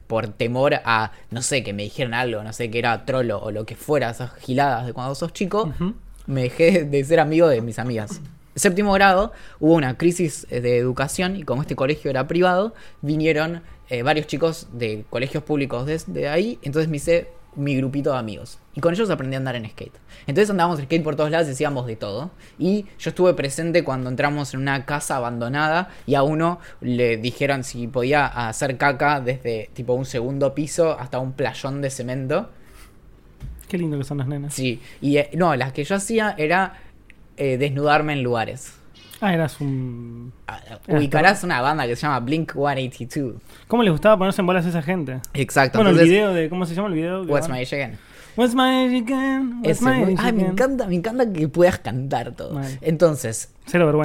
por 0.07 0.27
temor 0.27 0.75
a, 0.84 1.12
no 1.29 1.41
sé, 1.41 1.63
que 1.63 1.73
me 1.73 1.84
dijeran 1.84 2.13
algo, 2.13 2.43
no 2.43 2.53
sé, 2.53 2.71
que 2.71 2.79
era 2.79 3.05
trolo 3.05 3.39
o 3.39 3.51
lo 3.51 3.65
que 3.65 3.75
fuera, 3.75 4.10
esas 4.10 4.34
giladas 4.36 4.86
de 4.88 4.93
cuando 4.93 5.13
sos 5.15 5.31
chico, 5.34 5.71
me 6.27 6.43
dejé 6.43 6.84
de 6.86 7.03
ser 7.03 7.19
amigo 7.19 7.47
de 7.47 7.62
mis 7.62 7.77
amigas. 7.79 8.19
Séptimo 8.55 8.91
grado 8.93 9.31
hubo 9.62 9.75
una 9.75 9.97
crisis 9.97 10.45
eh, 10.49 10.60
de 10.60 10.77
educación 10.77 11.38
y 11.38 11.43
como 11.43 11.62
este 11.62 11.75
colegio 11.77 12.12
era 12.12 12.27
privado, 12.27 12.73
vinieron 13.01 13.62
eh, 13.89 14.03
varios 14.03 14.27
chicos 14.27 14.67
de 14.73 15.05
colegios 15.10 15.43
públicos 15.43 15.86
desde 15.86 16.27
ahí, 16.27 16.60
entonces 16.62 16.89
me 16.89 16.97
hice 16.97 17.29
mi 17.56 17.76
grupito 17.76 18.12
de 18.12 18.18
amigos. 18.18 18.60
Y 18.74 18.80
con 18.80 18.94
ellos 18.94 19.10
aprendí 19.10 19.36
a 19.36 19.40
andar 19.40 19.56
en 19.56 19.70
skate. 19.70 19.94
Entonces 20.28 20.50
andábamos 20.50 20.80
en 20.80 20.86
skate 20.86 21.04
por 21.04 21.16
todos 21.16 21.32
lados 21.32 21.48
y 21.48 21.52
hacíamos 21.52 21.86
de 21.86 21.96
todo. 21.96 22.32
Y 22.58 22.86
yo 23.00 23.10
estuve 23.10 23.34
presente 23.34 23.84
cuando 23.84 24.10
entramos 24.10 24.54
en 24.54 24.62
una 24.62 24.86
casa 24.86 25.18
abandonada 25.18 25.90
y 26.06 26.16
a 26.16 26.24
uno 26.24 26.60
le 26.80 27.18
dijeron 27.18 27.64
si 27.64 27.88
podía 27.88 28.26
hacer 28.26 28.78
caca 28.78 29.20
desde 29.22 29.70
tipo 29.74 29.94
un 29.94 30.06
segundo 30.06 30.54
piso 30.56 30.98
hasta 31.00 31.20
un 31.20 31.34
playón 31.34 31.82
de 31.82 31.90
cemento. 31.90 32.50
Qué 33.68 33.78
lindo 33.78 33.98
que 33.98 34.04
son 34.04 34.18
las 34.18 34.28
nenas. 34.28 34.54
Sí, 34.54 34.82
y 35.02 35.18
eh, 35.18 35.30
no, 35.34 35.56
las 35.56 35.72
que 35.74 35.84
yo 35.84 35.96
hacía 35.96 36.36
era 36.38 36.74
eh, 37.38 37.58
desnudarme 37.58 38.14
en 38.14 38.24
lugares. 38.24 38.81
Ah, 39.21 39.34
eras 39.34 39.62
un. 39.62 40.34
Ah, 40.47 40.60
Ubicarás 40.88 41.43
una 41.43 41.62
banda 41.62 41.86
que 41.86 41.95
se 41.95 42.01
llama 42.01 42.19
Blink 42.19 42.53
182. 42.53 43.36
¿Cómo 43.67 43.84
les 43.84 43.91
gustaba 43.91 44.17
ponerse 44.17 44.41
en 44.41 44.47
bolas 44.47 44.65
a 44.65 44.69
esa 44.69 44.81
gente? 44.81 45.21
Exacto. 45.36 45.77
bueno, 45.77 45.91
entonces, 45.91 46.10
el 46.10 46.15
video 46.15 46.34
de. 46.34 46.49
¿Cómo 46.49 46.65
se 46.65 46.73
llama 46.73 46.88
el 46.88 46.95
video? 46.95 47.23
What's? 47.23 47.47
My 47.47 47.62
Age 47.62 47.75
Again. 47.75 47.97
What's 48.38 48.55
my 48.55 48.86
age 48.86 48.95
again? 48.95 49.62
What's 49.62 49.81
my 49.81 50.03
age 50.03 50.15
ay, 50.17 50.31
me 50.31 50.43
again? 50.43 50.51
encanta, 50.53 50.88
me 50.88 50.95
encanta 50.95 51.31
que 51.31 51.49
puedas 51.49 51.79
cantar 51.79 52.31
todo. 52.31 52.62
Entonces, 52.79 53.49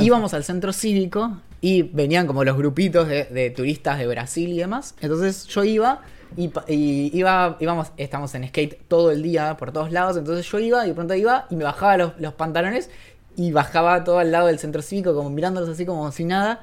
íbamos 0.00 0.35
al 0.35 0.42
centro 0.42 0.72
cívico 0.72 1.38
y 1.61 1.83
venían 1.83 2.26
como 2.26 2.42
los 2.42 2.57
grupitos 2.57 3.07
de, 3.07 3.24
de 3.24 3.50
turistas 3.50 3.98
de 3.98 4.07
Brasil 4.09 4.50
y 4.50 4.59
demás. 4.59 4.96
Entonces 5.00 5.46
yo 5.46 5.62
iba 5.62 6.02
y, 6.37 6.50
y 6.66 7.16
iba, 7.16 7.57
íbamos, 7.61 7.92
estamos 7.96 8.35
en 8.35 8.48
skate 8.48 8.88
todo 8.88 9.12
el 9.12 9.22
día 9.22 9.57
por 9.57 9.70
todos 9.72 9.92
lados. 9.92 10.16
Entonces 10.16 10.44
yo 10.50 10.59
iba 10.59 10.85
y 10.85 10.88
de 10.88 10.94
pronto 10.94 11.14
iba 11.14 11.46
y 11.48 11.55
me 11.57 11.64
bajaba 11.64 11.96
los, 11.96 12.12
los 12.18 12.35
pantalones 12.35 12.90
y 13.37 13.53
bajaba 13.53 14.03
todo 14.03 14.18
al 14.18 14.33
lado 14.33 14.46
del 14.46 14.59
centro 14.59 14.83
cívico 14.83 15.14
como 15.14 15.31
mirándolos 15.31 15.68
así 15.68 15.87
como 15.87 16.11
si 16.11 16.25
nada. 16.25 16.62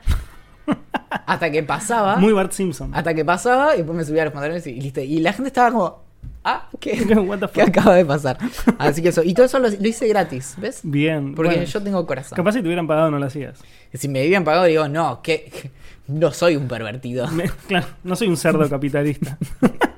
Hasta 1.26 1.52
que 1.52 1.64
pasaba. 1.64 2.16
Muy 2.18 2.34
Bart 2.34 2.52
Simpson. 2.52 2.94
Hasta 2.94 3.14
que 3.14 3.24
pasaba 3.24 3.76
y 3.76 3.78
después 3.78 3.96
me 3.98 4.04
subía 4.04 4.24
a 4.24 4.26
los 4.26 4.34
pantalones 4.34 4.66
y 4.68 4.80
listo. 4.82 5.02
Y 5.02 5.20
la 5.20 5.34
gente 5.34 5.50
estaba 5.50 5.72
como, 5.72 6.02
ah, 6.44 6.70
¿qué, 6.80 6.92
¿qué 7.54 7.62
acaba 7.62 7.96
de 7.96 8.06
pasar? 8.06 8.38
Así 8.80 9.02
que 9.02 9.10
eso. 9.10 9.22
Y 9.24 9.34
todo 9.34 9.46
eso 9.46 9.60
lo, 9.60 9.70
lo 9.70 9.88
hice 9.88 10.08
gratis, 10.08 10.56
¿ves? 10.58 10.80
Bien. 10.84 11.36
Porque 11.36 11.52
bueno. 11.56 11.66
yo 11.66 11.84
tengo 11.84 12.06
corazón. 12.06 12.36
Capaz 12.36 12.54
si 12.54 12.62
te 12.62 12.68
hubieran 12.68 12.88
pagado 12.88 13.12
no 13.12 13.20
lo 13.20 13.26
hacías. 13.26 13.60
Si 13.94 14.08
me 14.08 14.22
habían 14.22 14.44
pagado, 14.44 14.66
digo, 14.66 14.88
no, 14.88 15.22
que 15.22 15.70
no 16.08 16.32
soy 16.32 16.56
un 16.56 16.68
pervertido. 16.68 17.28
Me- 17.28 17.50
claro, 17.68 17.88
no 18.04 18.16
soy 18.16 18.28
un 18.28 18.38
cerdo 18.38 18.68
capitalista. 18.68 19.38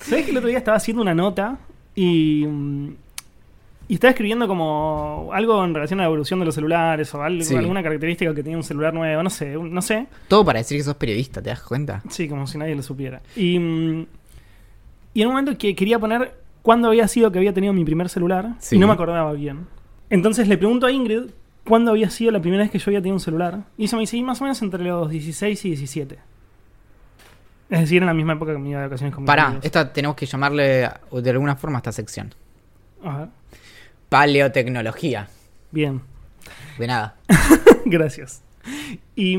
¿Sabes 0.00 0.24
que 0.24 0.30
el 0.30 0.36
otro 0.36 0.48
día 0.48 0.58
estaba 0.58 0.76
haciendo 0.76 1.02
una 1.02 1.14
nota 1.14 1.58
y, 1.94 2.44
mm, 2.46 2.94
y 3.88 3.94
estaba 3.94 4.10
escribiendo 4.10 4.46
como 4.46 5.30
algo 5.32 5.64
en 5.64 5.74
relación 5.74 5.98
a 6.00 6.02
la 6.02 6.06
evolución 6.08 6.38
de 6.40 6.44
los 6.46 6.54
celulares 6.54 7.12
o 7.14 7.22
algo, 7.22 7.42
Sí. 7.42 7.56
alguna 7.56 7.82
característica 7.82 8.34
que 8.34 8.42
tenía 8.42 8.56
un 8.58 8.62
celular 8.62 8.92
nuevo, 8.94 9.22
no 9.22 9.30
sé, 9.30 9.56
un- 9.56 9.72
no 9.72 9.80
sé. 9.82 10.06
Todo 10.28 10.44
para 10.44 10.58
decir 10.58 10.76
que 10.78 10.84
sos 10.84 10.94
periodista, 10.96 11.40
¿te 11.42 11.48
das 11.50 11.62
cuenta? 11.62 12.02
Sí, 12.10 12.28
como 12.28 12.46
si 12.46 12.58
nadie 12.58 12.74
lo 12.76 12.82
supiera. 12.82 13.22
Y, 13.34 13.58
mm, 13.58 14.06
y 15.14 15.22
en 15.22 15.28
un 15.28 15.32
momento 15.34 15.56
que 15.58 15.74
quería 15.74 15.98
poner 15.98 16.34
cuándo 16.62 16.88
había 16.88 17.08
sido 17.08 17.32
que 17.32 17.38
había 17.38 17.54
tenido 17.54 17.72
mi 17.72 17.84
primer 17.84 18.08
celular 18.10 18.54
Sí. 18.58 18.76
y 18.76 18.78
no 18.78 18.86
me 18.86 18.92
acordaba 18.92 19.32
bien. 19.32 19.66
Entonces 20.10 20.48
le 20.48 20.58
pregunto 20.58 20.86
a 20.86 20.92
Ingrid 20.92 21.30
cuándo 21.64 21.90
había 21.90 22.10
sido 22.10 22.30
la 22.30 22.40
primera 22.40 22.62
vez 22.62 22.70
que 22.70 22.78
yo 22.78 22.84
había 22.90 23.00
tenido 23.00 23.14
un 23.16 23.20
celular. 23.20 23.60
Y 23.78 23.84
eso 23.86 23.96
me 23.96 24.00
dice, 24.00 24.16
y 24.18 24.22
más 24.22 24.40
o 24.40 24.44
menos 24.44 24.60
entre 24.62 24.84
los 24.84 25.08
16 25.10 25.64
y 25.64 25.68
17. 25.70 26.18
Es 27.70 27.80
decir, 27.80 28.02
en 28.02 28.06
la 28.06 28.14
misma 28.14 28.32
época 28.34 28.52
que 28.52 28.58
me 28.58 28.70
iba 28.70 28.80
de 28.80 28.86
vacaciones 28.86 29.14
con 29.14 29.24
mis 29.24 29.26
Pará, 29.26 29.46
amigos. 29.46 29.64
esta 29.66 29.92
tenemos 29.92 30.16
que 30.16 30.24
llamarle 30.24 30.90
de 31.12 31.30
alguna 31.30 31.56
forma 31.56 31.76
a 31.78 31.80
esta 31.80 31.92
sección. 31.92 32.34
A 33.04 33.18
ver, 33.18 33.28
Paleotecnología. 34.08 35.28
bien. 35.70 36.00
De 36.78 36.86
nada. 36.86 37.16
Gracias. 37.84 38.42
Y, 39.16 39.36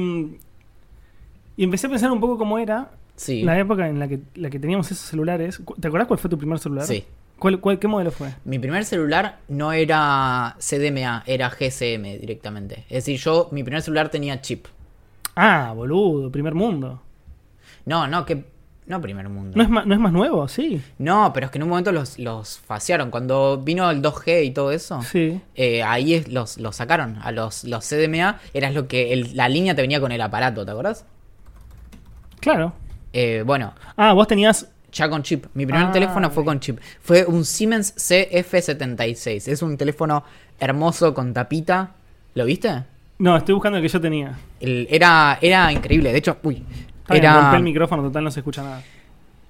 y 1.58 1.64
empecé 1.64 1.88
a 1.88 1.90
pensar 1.90 2.12
un 2.12 2.20
poco 2.20 2.38
cómo 2.38 2.60
era 2.60 2.92
Sí. 3.16 3.44
la 3.44 3.58
época 3.60 3.88
en 3.88 4.00
la 4.00 4.08
que, 4.08 4.20
la 4.36 4.50
que 4.50 4.60
teníamos 4.60 4.92
esos 4.92 5.06
celulares. 5.08 5.62
¿Te 5.80 5.88
acuerdas 5.88 6.08
cuál 6.08 6.20
fue 6.20 6.30
tu 6.30 6.38
primer 6.38 6.60
celular? 6.60 6.86
Sí. 6.86 7.06
¿Cuál, 7.38 7.60
cuál- 7.62 7.80
¿Qué 7.80 7.88
modelo 7.88 8.12
fue? 8.12 8.34
Mi 8.46 8.60
primer 8.60 8.84
celular 8.86 9.40
no 9.48 9.72
era 9.72 10.56
CDMA, 10.60 11.24
era 11.26 11.50
GSM 11.50 12.20
directamente. 12.20 12.84
Es 12.90 13.06
decir, 13.06 13.18
yo, 13.20 13.48
mi 13.52 13.64
primer 13.64 13.82
celular 13.82 14.10
tenía 14.10 14.42
chip. 14.42 14.66
Ah, 15.36 15.72
boludo, 15.76 16.30
primer 16.32 16.54
mundo. 16.54 17.02
No, 17.86 18.08
no, 18.08 18.26
que. 18.26 18.44
No 18.90 19.00
primer 19.00 19.30
mundo. 19.30 19.56
¿No 19.56 19.64
es, 19.64 19.70
más, 19.70 19.86
¿No 19.86 19.94
es 19.94 20.00
más 20.02 20.12
nuevo? 20.12 20.48
Sí. 20.50 20.82
No, 20.98 21.32
pero 21.32 21.46
es 21.46 21.52
que 21.52 21.60
en 21.60 21.64
un 21.64 21.70
momento 21.70 21.92
los, 21.94 22.20
los 22.20 22.58
faciaron. 22.60 23.12
Cuando 23.12 23.58
vino 23.64 23.90
el 23.90 24.02
2G 24.02 24.44
y 24.46 24.52
todo 24.52 24.72
eso, 24.72 25.02
Sí. 25.04 25.40
eh, 25.56 25.82
ahí 25.84 26.16
es- 26.16 26.28
los, 26.28 26.58
los 26.58 26.76
sacaron. 26.76 27.18
A 27.22 27.32
los, 27.32 27.64
los 27.64 27.86
CDMA 27.88 28.40
era 28.54 28.72
lo 28.72 28.88
que 28.88 29.14
el- 29.14 29.38
la 29.38 29.48
línea 29.48 29.76
te 29.76 29.82
venía 29.84 30.02
con 30.02 30.12
el 30.12 30.20
aparato, 30.20 30.66
¿te 30.66 30.72
acuerdas? 30.72 31.06
Claro. 32.40 32.74
Eh, 33.14 33.44
bueno, 33.46 33.74
Ah, 33.96 34.14
vos 34.14 34.28
tenías. 34.28 34.68
ya 34.92 35.08
con 35.08 35.22
chip. 35.22 35.46
Mi 35.54 35.66
primer 35.68 35.86
Ah, 35.86 35.92
teléfono 35.92 36.32
fue 36.32 36.44
con 36.44 36.60
chip. 36.60 36.80
Fue 37.02 37.24
un 37.26 37.46
Siemens 37.46 37.94
CF76. 37.96 39.48
Es 39.48 39.62
un 39.62 39.78
teléfono 39.78 40.24
hermoso 40.60 41.14
con 41.14 41.32
tapita. 41.34 41.92
¿Lo 42.34 42.46
viste? 42.46 42.84
No, 43.20 43.38
estoy 43.38 43.54
buscando 43.54 43.78
el 43.78 43.84
que 43.84 43.90
yo 43.90 44.02
tenía. 44.02 44.36
El- 44.60 44.88
era, 44.90 45.38
era 45.42 45.72
increíble. 45.72 46.12
De 46.12 46.18
hecho, 46.18 46.38
uy. 46.42 46.64
Está 47.10 47.14
bien, 47.16 47.26
Era, 47.26 47.58
el 47.58 47.64
micrófono, 47.64 48.04
total, 48.04 48.24
no 48.24 48.32
se 48.32 48.40
escucha 48.42 48.62
nada. 48.64 48.82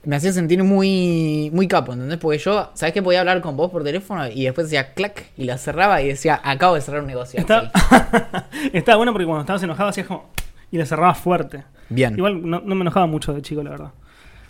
me 0.05 0.15
hacía 0.15 0.31
sentir 0.31 0.63
muy, 0.63 1.49
muy 1.53 1.67
capo, 1.67 1.91
¿entendés? 1.93 2.17
Porque 2.17 2.37
yo, 2.37 2.71
¿sabes 2.73 2.93
que 2.93 3.01
podía 3.03 3.19
hablar 3.19 3.41
con 3.41 3.57
vos 3.57 3.69
por 3.69 3.83
teléfono? 3.83 4.27
Y 4.27 4.43
después 4.45 4.67
decía 4.67 4.93
clac 4.93 5.25
y 5.37 5.43
la 5.43 5.57
cerraba 5.57 6.01
y 6.01 6.07
decía, 6.07 6.39
acabo 6.43 6.75
de 6.75 6.81
cerrar 6.81 7.01
un 7.01 7.07
negocio. 7.07 7.39
Está... 7.39 7.71
Axel". 7.73 8.69
Estaba 8.73 8.95
bueno 8.97 9.11
porque 9.11 9.25
cuando 9.25 9.41
estabas 9.41 9.61
enojado 9.63 9.89
hacías 9.89 10.07
como. 10.07 10.29
Y 10.71 10.77
le 10.77 10.85
cerrabas 10.85 11.17
fuerte. 11.17 11.63
Bien. 11.89 12.13
Igual 12.15 12.47
no, 12.47 12.61
no 12.63 12.75
me 12.75 12.81
enojaba 12.81 13.07
mucho 13.07 13.33
de 13.33 13.41
chico, 13.41 13.61
la 13.63 13.71
verdad. 13.71 13.91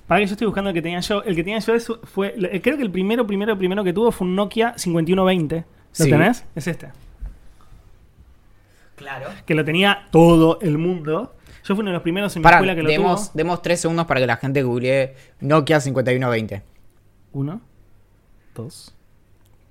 Para 0.06 0.20
que 0.22 0.28
yo 0.28 0.34
estoy 0.34 0.46
buscando 0.48 0.70
el 0.70 0.74
que 0.74 0.82
tenía 0.82 1.00
yo. 1.00 1.24
El 1.24 1.36
que 1.36 1.44
tenía 1.44 1.60
yo 1.60 1.74
es- 1.76 1.92
fue. 2.04 2.34
Creo 2.62 2.78
que 2.78 2.84
el 2.84 2.92
primero, 2.92 3.26
primero, 3.26 3.58
primero 3.58 3.84
que 3.84 3.94
tuvo 3.94 4.12
fue 4.12 4.28
un 4.28 4.36
Nokia 4.36 4.74
5120. 4.78 5.56
¿Lo 5.58 5.66
Sí. 6.06 6.10
tenés? 6.10 6.46
Es 6.56 6.68
este. 6.68 6.90
Claro. 8.96 9.30
Que 9.46 9.56
lo 9.56 9.64
tenía 9.64 10.08
todo 10.12 10.60
el 10.62 10.78
mundo. 10.78 11.34
Yo 11.70 11.76
fui 11.76 11.84
uno 11.84 11.92
de 11.92 11.94
los 11.94 12.02
primeros 12.02 12.36
en 12.36 12.42
mi 12.42 12.50
escuela 12.50 12.74
que 12.74 12.82
lo 12.82 12.90
demos, 12.90 13.26
tuvo. 13.28 13.32
demos 13.38 13.62
tres 13.62 13.80
segundos 13.80 14.08
para 14.08 14.20
que 14.20 14.26
la 14.26 14.38
gente 14.38 14.64
googlee 14.64 15.14
Nokia 15.40 15.80
5120. 15.80 16.64
Uno, 17.34 17.62
dos, 18.56 18.96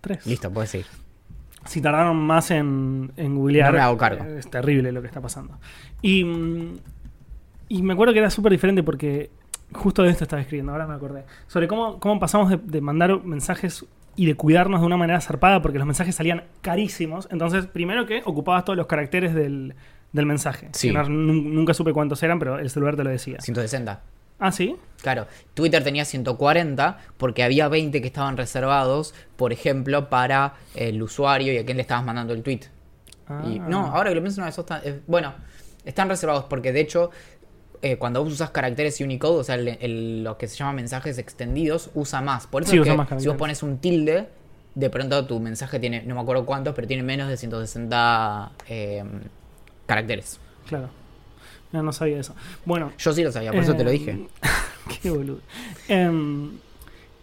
tres. 0.01 0.25
Listo, 0.25 0.49
puedes 0.53 0.73
ir. 0.77 0.87
Si 1.67 1.81
tardaron 1.83 2.17
más 2.17 2.53
en, 2.53 3.11
en 3.17 3.35
googlear, 3.35 3.73
No 3.73 3.79
me 3.79 3.83
hago 3.83 3.97
cargo. 3.99 4.23
eh, 4.25 4.39
es 4.39 4.49
terrible 4.49 4.93
lo 4.93 5.01
que 5.01 5.09
está 5.09 5.21
pasando. 5.21 5.59
Y, 6.01 6.23
mm, 6.23 6.77
y 7.69 7.83
me 7.83 7.95
acuerdo 7.95 8.13
que 8.13 8.21
era 8.21 8.31
súper 8.31 8.53
diferente 8.53 8.85
porque 8.85 9.31
justo 9.73 10.05
de 10.05 10.11
esto 10.11 10.23
estaba 10.23 10.41
escribiendo, 10.41 10.71
ahora 10.71 10.87
me 10.87 10.95
acordé. 10.95 11.25
Sobre 11.49 11.67
cómo, 11.67 11.99
cómo 11.99 12.21
pasamos 12.21 12.49
de, 12.49 12.59
de 12.59 12.81
mandar 12.81 13.25
mensajes 13.25 13.85
y 14.15 14.27
de 14.27 14.37
cuidarnos 14.37 14.81
de 14.83 14.87
una 14.87 14.97
manera 14.97 15.21
zarpada 15.21 15.61
porque 15.63 15.79
los 15.79 15.87
mensajes 15.87 16.15
salían 16.15 16.45
carísimos. 16.61 17.27
Entonces, 17.33 17.67
primero 17.67 18.07
que 18.07 18.23
ocupabas 18.25 18.65
todos 18.65 18.77
los 18.77 18.87
caracteres 18.87 19.35
del, 19.35 19.75
del 20.13 20.27
mensaje. 20.27 20.69
Sí. 20.73 20.91
No- 20.91 21.09
nunca 21.09 21.75
supe 21.75 21.93
cuántos 21.93 22.23
eran, 22.23 22.39
pero 22.39 22.59
el 22.59 22.71
celular 22.71 22.97
te 22.97 23.05
lo 23.05 23.11
decía. 23.11 23.39
160. 23.41 24.01
Ah, 24.41 24.53
¿sí? 24.53 24.77
Claro, 25.03 25.27
Twitter 25.55 25.83
tenía 25.83 26.05
140 26.05 26.99
porque 27.17 27.43
había 27.43 27.69
20 27.69 28.01
que 28.01 28.07
estaban 28.07 28.37
reservados, 28.37 29.13
por 29.37 29.53
ejemplo, 29.53 30.09
para 30.09 30.55
el 30.77 31.03
usuario 31.03 31.53
y 31.53 31.59
a 31.59 31.65
quién 31.65 31.77
le 31.77 31.83
estabas 31.83 32.05
mandando 32.05 32.33
el 32.35 32.43
tweet. 32.43 32.61
Y, 33.47 33.59
Ah. 33.59 33.67
no, 33.69 33.87
ahora 33.87 34.11
que 34.11 34.15
lo 34.15 34.23
pienso, 34.23 34.41
no, 34.41 34.47
eso 34.47 34.61
está. 34.63 34.81
eh, 34.85 35.01
bueno, 35.07 35.35
están 35.85 36.09
reservados 36.09 36.45
porque 36.45 36.73
de 36.73 36.81
hecho, 36.81 37.11
eh, 37.83 37.97
cuando 37.97 38.23
vos 38.25 38.33
usas 38.33 38.51
caracteres 38.51 39.01
Unicode, 39.01 39.41
o 39.41 39.45
sea, 39.45 39.57
el- 39.57 39.77
el- 39.81 40.25
lo 40.25 40.39
que 40.39 40.47
se 40.49 40.57
llama 40.57 40.73
mensajes 40.73 41.19
extendidos, 41.19 41.91
usa 41.95 42.21
más. 42.23 42.47
Por 42.47 42.63
eso 42.63 42.71
Sí, 42.71 42.77
es 42.77 42.83
usa 42.83 42.93
que 42.93 42.97
más 43.15 43.23
si 43.23 43.29
vos 43.29 43.37
pones 43.37 43.63
un 43.63 43.79
tilde, 43.79 44.29
de 44.75 44.91
pronto 44.91 45.27
tu 45.27 45.41
mensaje 45.41 45.79
tiene, 45.81 46.03
no 46.05 46.15
me 46.15 46.21
acuerdo 46.21 46.47
cuántos, 46.47 46.75
pero 46.75 46.87
tiene 46.87 47.03
menos 47.03 47.29
de 47.29 47.37
160 47.37 48.53
eh, 48.69 49.05
caracteres. 49.89 50.39
Claro. 50.69 50.89
No, 51.73 51.83
no 51.83 51.93
sabía 51.93 52.21
eso. 52.21 52.35
Bueno, 52.65 52.93
Yo 52.99 53.13
sí 53.13 53.25
lo 53.25 53.33
sabía, 53.33 53.51
por 53.51 53.61
eso 53.61 53.75
te 53.75 53.83
lo 53.85 53.91
Eh, 53.91 53.95
dije. 53.95 54.27
Qué 55.03 55.11
boludo. 55.11 55.41
Em, 55.89 56.51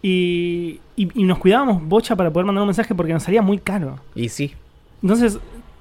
y, 0.01 0.79
y- 0.95 1.09
y 1.21 1.23
nos 1.23 1.39
cuidábamos 1.39 1.81
bocha 1.83 2.15
para 2.15 2.31
poder 2.31 2.45
mandar 2.45 2.61
un 2.61 2.67
mensaje 2.67 2.93
porque 2.93 3.13
nos 3.13 3.23
salía 3.23 3.41
muy 3.41 3.57
caro. 3.57 3.99
Y 4.13 4.29
sí. 4.29 4.53
Entonces, 5.01 5.39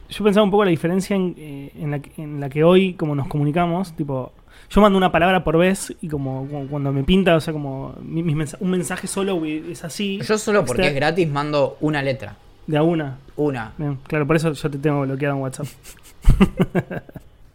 yo 0.09 0.25
pensaba 0.25 0.45
un 0.45 0.51
poco 0.51 0.65
la 0.65 0.71
diferencia 0.71 1.15
en, 1.17 1.35
eh, 1.37 1.73
en 1.79 1.91
la, 1.91 1.99
que- 1.99 2.23
en 2.23 2.41
la 2.41 2.49
que 2.49 2.65
hoy, 2.65 2.95
como 2.95 3.15
nos 3.15 3.29
comunicamos, 3.29 3.93
tipo, 3.97 4.33
yo 4.71 4.81
mando 4.81 4.97
una 4.97 5.13
palabra 5.13 5.45
por 5.45 5.59
vez 5.59 5.95
y 6.01 6.09
como, 6.09 6.47
como 6.49 6.67
cuando 6.69 6.91
me 6.93 7.05
pinta, 7.05 7.37
o 7.37 7.41
sea, 7.41 7.53
como 7.53 7.95
mi- 8.03 8.23
mensa- 8.23 8.57
un 8.61 8.71
mensaje 8.71 9.07
solo 9.07 9.45
es 9.45 9.85
así. 9.85 10.21
Yo 10.27 10.39
solo 10.39 10.61
porque 10.65 10.83
Exter- 10.83 10.93
es 10.93 10.97
gratis 10.97 11.29
mando 11.29 11.77
una 11.81 12.03
letra. 12.03 12.37
De 12.67 12.77
a 12.77 12.83
una. 12.83 13.19
Una. 13.37 13.73
Bien, 13.77 13.97
claro, 14.07 14.27
por 14.27 14.37
eso 14.37 14.53
yo 14.53 14.71
te 14.71 14.79
tengo 14.79 15.03
bloqueado 15.03 15.37
en 15.37 15.43
WhatsApp. 15.43 15.67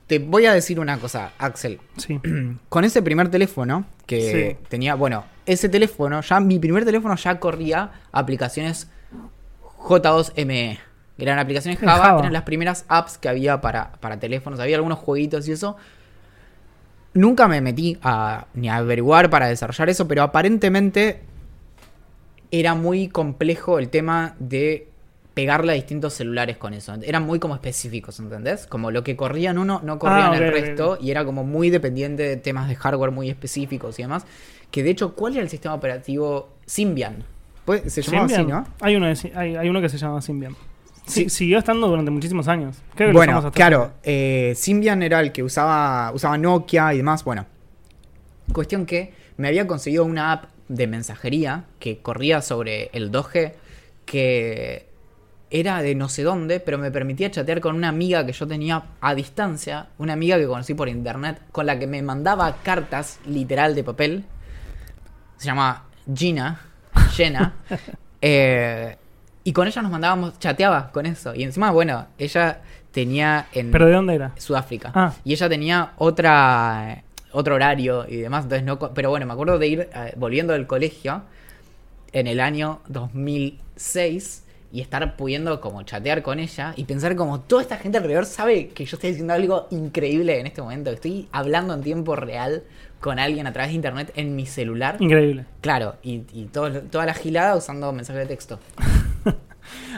Te 0.07 0.17
voy 0.17 0.47
a 0.47 0.53
decir 0.53 0.79
una 0.79 0.97
cosa, 0.97 1.33
Axel. 1.37 1.79
Sí. 1.97 2.19
Con 2.69 2.83
ese 2.83 3.01
primer 3.03 3.29
teléfono 3.29 3.85
que 4.07 4.57
Sí. 4.59 4.65
tenía, 4.67 4.95
bueno, 4.95 5.23
ese 5.45 5.69
teléfono, 5.69 6.21
ya 6.21 6.39
mi 6.39 6.57
primer 6.57 6.83
teléfono 6.83 7.15
ya 7.15 7.39
corría 7.39 7.91
aplicaciones 8.11 8.89
J2ME. 9.77 10.79
Eran 11.19 11.37
aplicaciones 11.37 11.79
Java. 11.79 12.19
eran 12.19 12.33
las 12.33 12.41
primeras 12.43 12.85
apps 12.87 13.17
que 13.19 13.29
había 13.29 13.61
para, 13.61 13.91
para 13.99 14.17
teléfonos, 14.19 14.59
había 14.59 14.77
algunos 14.77 14.97
jueguitos 14.99 15.47
y 15.47 15.51
eso. 15.51 15.75
Nunca 17.13 17.47
me 17.47 17.61
metí 17.61 17.97
a, 18.01 18.45
ni 18.55 18.67
a 18.69 18.77
averiguar 18.77 19.29
para 19.29 19.47
desarrollar 19.47 19.89
eso, 19.89 20.07
pero 20.07 20.23
aparentemente 20.23 21.21
era 22.51 22.73
muy 22.73 23.09
complejo 23.09 23.77
el 23.77 23.89
tema 23.89 24.35
de 24.39 24.87
pegarle 25.39 25.71
a 25.71 25.75
distintos 25.75 26.13
celulares 26.15 26.57
con 26.57 26.73
eso. 26.73 26.93
Eran 27.01 27.23
muy 27.23 27.39
como 27.39 27.53
específicos, 27.55 28.19
¿entendés? 28.19 28.67
Como 28.67 28.91
lo 28.91 29.03
que 29.05 29.15
corría 29.15 29.51
en 29.51 29.57
uno 29.57 29.79
no 29.83 29.97
corría 29.97 30.31
Ah, 30.31 30.35
en 30.35 30.43
el 30.43 30.49
ok, 30.49 30.55
ok, 30.55 30.61
resto 30.65 30.97
y 31.01 31.11
era 31.11 31.23
como 31.23 31.43
muy 31.45 31.69
dependiente 31.69 32.23
de 32.23 32.35
temas 32.35 32.67
de 32.67 32.75
hardware 32.75 33.11
muy 33.11 33.29
específicos 33.29 33.97
y 33.99 34.01
demás. 34.03 34.25
Que 34.69 34.83
de 34.83 34.89
hecho, 34.89 35.15
¿cuál 35.15 35.33
era 35.33 35.41
el 35.43 35.49
sistema 35.49 35.75
operativo 35.75 36.49
Symbian? 36.65 37.23
Pues, 37.63 37.91
se 37.93 38.01
llamaba 38.01 38.25
así, 38.25 38.35
Symbian. 38.35 38.63
¿no? 38.63 38.67
Hay 38.81 38.95
uno, 38.97 39.07
de 39.07 39.15
Si- 39.15 39.31
hay, 39.33 39.55
hay 39.55 39.69
uno 39.69 39.79
que 39.81 39.87
se 39.89 39.97
llama 39.97 40.21
Symbian. 40.21 40.55
Sí, 41.05 41.23
Sí. 41.23 41.29
Siguió 41.29 41.57
estando 41.59 41.87
durante 41.87 42.11
muchísimos 42.11 42.47
años. 42.49 42.75
Creo 42.95 43.09
que 43.09 43.13
Bueno, 43.13 43.37
hasta 43.37 43.51
claro, 43.51 43.93
eh, 44.03 44.53
Symbian 44.57 45.01
era 45.03 45.21
el 45.21 45.31
que 45.31 45.41
usaba, 45.41 46.11
usaba 46.13 46.37
Nokia 46.37 46.93
y 46.93 46.97
demás. 46.97 47.23
Bueno, 47.23 47.45
cuestión 48.53 48.85
que 48.85 49.13
me 49.37 49.47
había 49.47 49.65
conseguido 49.67 50.03
una 50.03 50.33
app 50.33 50.45
de 50.67 50.85
mensajería 50.85 51.63
que 51.79 51.99
corría 51.99 52.41
sobre 52.41 52.89
el 52.93 53.09
2G 53.11 53.53
que 54.05 54.88
era 55.51 55.81
de 55.81 55.95
no 55.95 56.09
sé 56.09 56.23
dónde, 56.23 56.59
pero 56.59 56.77
me 56.77 56.91
permitía 56.91 57.31
chatear 57.31 57.59
con 57.59 57.75
una 57.75 57.89
amiga 57.89 58.25
que 58.25 58.33
yo 58.33 58.47
tenía 58.47 58.83
a 59.01 59.15
distancia, 59.15 59.87
una 59.97 60.13
amiga 60.13 60.37
que 60.37 60.45
conocí 60.45 60.73
por 60.73 60.89
internet, 60.89 61.41
con 61.51 61.65
la 61.65 61.79
que 61.79 61.87
me 61.87 62.01
mandaba 62.01 62.57
cartas 62.63 63.19
literal 63.25 63.75
de 63.75 63.83
papel. 63.83 64.25
Se 65.37 65.45
llama 65.45 65.85
Gina, 66.13 66.61
Jenna. 67.11 67.53
eh, 68.21 68.97
y 69.43 69.53
con 69.53 69.67
ella 69.67 69.81
nos 69.81 69.91
mandábamos, 69.91 70.37
chateaba 70.37 70.91
con 70.91 71.05
eso. 71.05 71.33
Y 71.33 71.43
encima, 71.43 71.71
bueno, 71.71 72.07
ella 72.17 72.61
tenía 72.91 73.47
en 73.53 73.71
¿Pero 73.71 73.87
de 73.87 73.93
dónde 73.93 74.15
era? 74.15 74.33
Sudáfrica. 74.37 74.91
Ah. 74.93 75.13
Y 75.23 75.33
ella 75.33 75.49
tenía 75.49 75.93
otra 75.97 77.03
otro 77.31 77.55
horario 77.55 78.05
y 78.07 78.17
demás. 78.17 78.43
Entonces 78.43 78.65
no, 78.65 78.77
pero 78.93 79.09
bueno, 79.09 79.25
me 79.25 79.33
acuerdo 79.33 79.57
de 79.59 79.67
ir 79.67 79.89
eh, 79.93 80.13
volviendo 80.17 80.53
del 80.53 80.67
colegio 80.67 81.23
en 82.11 82.27
el 82.27 82.39
año 82.39 82.81
2006 82.87 84.43
y 84.71 84.81
estar 84.81 85.15
pudiendo 85.15 85.59
como 85.61 85.81
chatear 85.83 86.21
con 86.21 86.39
ella 86.39 86.73
y 86.75 86.83
pensar 86.83 87.15
como 87.15 87.39
toda 87.39 87.61
esta 87.61 87.77
gente 87.77 87.97
alrededor 87.97 88.25
sabe 88.25 88.67
que 88.69 88.85
yo 88.85 88.97
estoy 88.97 89.11
haciendo 89.11 89.33
algo 89.33 89.67
increíble 89.71 90.39
en 90.39 90.45
este 90.47 90.61
momento. 90.61 90.91
Estoy 90.91 91.27
hablando 91.31 91.73
en 91.73 91.81
tiempo 91.81 92.15
real 92.15 92.63
con 92.99 93.17
alguien 93.17 93.47
a 93.47 93.53
través 93.53 93.69
de 93.71 93.75
internet 93.75 94.11
en 94.15 94.35
mi 94.35 94.45
celular. 94.45 94.97
Increíble. 94.99 95.45
Claro, 95.61 95.95
y, 96.03 96.23
y 96.33 96.45
todo- 96.51 96.81
toda 96.83 97.05
la 97.05 97.13
gilada 97.13 97.55
usando 97.55 97.91
mensajes 97.93 98.21
de 98.23 98.27
texto. 98.27 98.59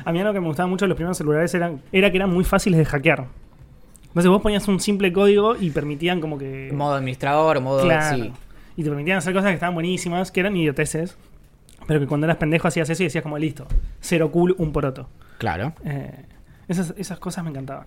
A 0.05 0.12
mí 0.12 0.21
lo 0.21 0.34
que 0.34 0.39
me 0.39 0.47
gustaba 0.47 0.67
mucho 0.67 0.86
de 0.86 0.89
los 0.89 0.95
primeros 0.95 1.17
celulares 1.17 1.53
eran, 1.53 1.81
era 1.91 2.12
que 2.12 2.17
eran 2.17 2.29
muy 2.29 2.43
fáciles 2.43 2.77
de 2.77 2.86
hackear. 2.86 3.25
Entonces 4.07 4.29
vos 4.29 4.41
ponías 4.41 4.67
un 4.67 4.79
simple 4.79 5.13
código 5.13 5.55
y 5.60 5.69
permitían 5.69 6.19
como 6.19 6.38
que... 6.38 6.69
Modo 6.73 6.95
administrador, 6.95 7.62
modo... 7.62 7.84
Claro. 7.84 8.17
Sí. 8.17 8.34
Y 8.75 8.84
te 8.84 8.89
permitían 8.89 9.17
hacer 9.17 9.34
cosas 9.34 9.49
que 9.49 9.53
estaban 9.55 9.73
buenísimas, 9.73 10.31
que 10.31 10.39
eran 10.41 10.55
idioteces. 10.57 11.15
Pero 11.91 11.99
que 11.99 12.08
cuando 12.08 12.25
eras 12.25 12.38
pendejo 12.38 12.69
hacías 12.69 12.89
eso 12.89 13.04
y 13.04 13.08
decías 13.08 13.21
como 13.21 13.38
listo. 13.38 13.67
Cero 13.99 14.32
cool, 14.32 14.56
un 14.58 14.71
poroto. 14.71 15.10
Claro. 15.39 15.73
Eh, 15.84 16.23
esas, 16.69 16.93
esas 16.95 17.19
cosas 17.19 17.43
me 17.43 17.49
encantaban. 17.49 17.86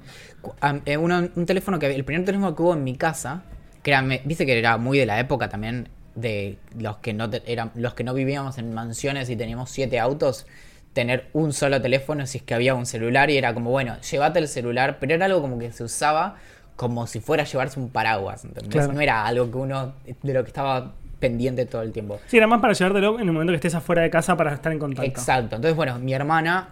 Eh, 0.84 0.98
uno- 0.98 1.26
un 1.34 1.46
teléfono 1.46 1.78
que 1.78 1.86
el 1.94 2.04
primer 2.04 2.22
teléfono 2.26 2.54
que 2.54 2.60
hubo 2.62 2.74
en 2.74 2.84
mi 2.84 2.96
casa 2.96 3.44
que 3.82 3.92
era 3.92 4.02
me- 4.02 4.20
viste 4.26 4.44
que 4.44 4.58
era 4.58 4.76
muy 4.76 4.98
de 4.98 5.06
la 5.06 5.18
época 5.20 5.48
también 5.48 5.88
de 6.14 6.58
los 6.78 6.98
que 6.98 7.14
no 7.14 7.30
te- 7.30 7.42
eran 7.50 7.70
los 7.76 7.94
que 7.94 8.04
no 8.04 8.12
vivíamos 8.12 8.58
en 8.58 8.74
mansiones 8.74 9.30
y 9.30 9.36
teníamos 9.36 9.70
siete 9.70 9.98
autos 9.98 10.46
tener 10.92 11.30
un 11.32 11.54
solo 11.54 11.80
teléfono 11.80 12.26
si 12.26 12.36
es 12.38 12.44
que 12.44 12.52
había 12.52 12.74
un 12.74 12.84
celular 12.84 13.30
y 13.30 13.38
era 13.38 13.54
como, 13.54 13.70
bueno, 13.70 13.98
llévate 14.00 14.38
el 14.38 14.48
celular, 14.48 14.98
pero 15.00 15.14
era 15.14 15.24
algo 15.24 15.40
como 15.40 15.58
que 15.58 15.72
se 15.72 15.82
usaba 15.82 16.36
como 16.76 17.06
si 17.06 17.20
fuera 17.20 17.44
a 17.44 17.46
llevarse 17.46 17.80
un 17.80 17.88
paraguas, 17.88 18.44
¿entendés? 18.44 18.70
Claro. 18.70 18.92
No 18.92 19.00
era 19.00 19.24
algo 19.24 19.50
que 19.50 19.56
uno, 19.56 19.94
de 20.22 20.34
lo 20.34 20.44
que 20.44 20.48
estaba 20.48 20.92
pendiente 21.28 21.64
todo 21.64 21.80
el 21.82 21.90
tiempo. 21.92 22.20
Sí, 22.26 22.36
era 22.36 22.46
más 22.46 22.60
para 22.60 22.74
llevártelo 22.74 23.14
en 23.18 23.26
el 23.26 23.32
momento 23.32 23.52
que 23.52 23.56
estés 23.56 23.74
afuera 23.74 24.02
de 24.02 24.10
casa 24.10 24.36
para 24.36 24.52
estar 24.52 24.70
en 24.72 24.78
contacto. 24.78 25.10
Exacto. 25.10 25.56
Entonces, 25.56 25.74
bueno, 25.74 25.98
mi 25.98 26.12
hermana, 26.12 26.68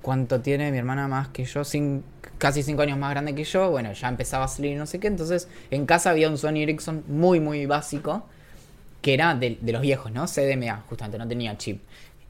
¿cuánto 0.00 0.40
tiene 0.40 0.70
mi 0.72 0.78
hermana 0.78 1.08
más 1.08 1.28
que 1.28 1.44
yo? 1.44 1.60
Cin- 1.60 2.00
casi 2.38 2.62
cinco 2.62 2.82
años 2.82 2.96
más 2.98 3.10
grande 3.10 3.34
que 3.34 3.44
yo. 3.44 3.70
Bueno, 3.70 3.92
ya 3.92 4.08
empezaba 4.08 4.46
a 4.46 4.48
salir 4.48 4.72
y 4.72 4.74
no 4.76 4.86
sé 4.86 4.98
qué. 4.98 5.08
Entonces, 5.08 5.48
en 5.70 5.84
casa 5.84 6.10
había 6.10 6.30
un 6.30 6.38
Sony 6.38 6.62
Ericsson 6.62 7.04
muy, 7.08 7.38
muy 7.40 7.66
básico, 7.66 8.26
que 9.02 9.12
era 9.14 9.34
de, 9.34 9.58
de 9.60 9.72
los 9.72 9.82
viejos, 9.82 10.10
¿no? 10.12 10.26
CDMA, 10.26 10.82
justamente, 10.88 11.18
no 11.18 11.28
tenía 11.28 11.56
chip. 11.58 11.82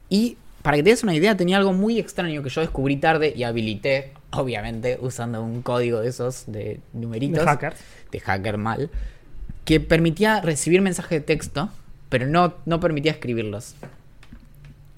Y 0.09 0.37
para 0.61 0.75
que 0.77 0.83
te 0.83 0.89
des 0.89 1.03
una 1.03 1.13
idea, 1.15 1.37
tenía 1.37 1.57
algo 1.57 1.71
muy 1.71 1.97
extraño 1.97 2.43
que 2.43 2.49
yo 2.49 2.59
descubrí 2.61 2.97
tarde 2.97 3.33
y 3.35 3.43
habilité, 3.43 4.11
obviamente, 4.31 4.97
usando 4.99 5.41
un 5.41 5.61
código 5.61 6.01
de 6.01 6.09
esos 6.09 6.43
de 6.47 6.81
numeritos. 6.93 7.39
De 7.39 7.45
hackers. 7.45 7.79
De 8.11 8.19
hacker 8.19 8.57
mal. 8.57 8.89
Que 9.67 9.81
permitía 9.81 10.39
recibir 10.39 10.79
mensajes 10.79 11.19
de 11.19 11.19
texto, 11.19 11.69
pero 12.07 12.25
no, 12.25 12.53
no 12.65 12.79
permitía 12.79 13.11
escribirlos. 13.11 13.75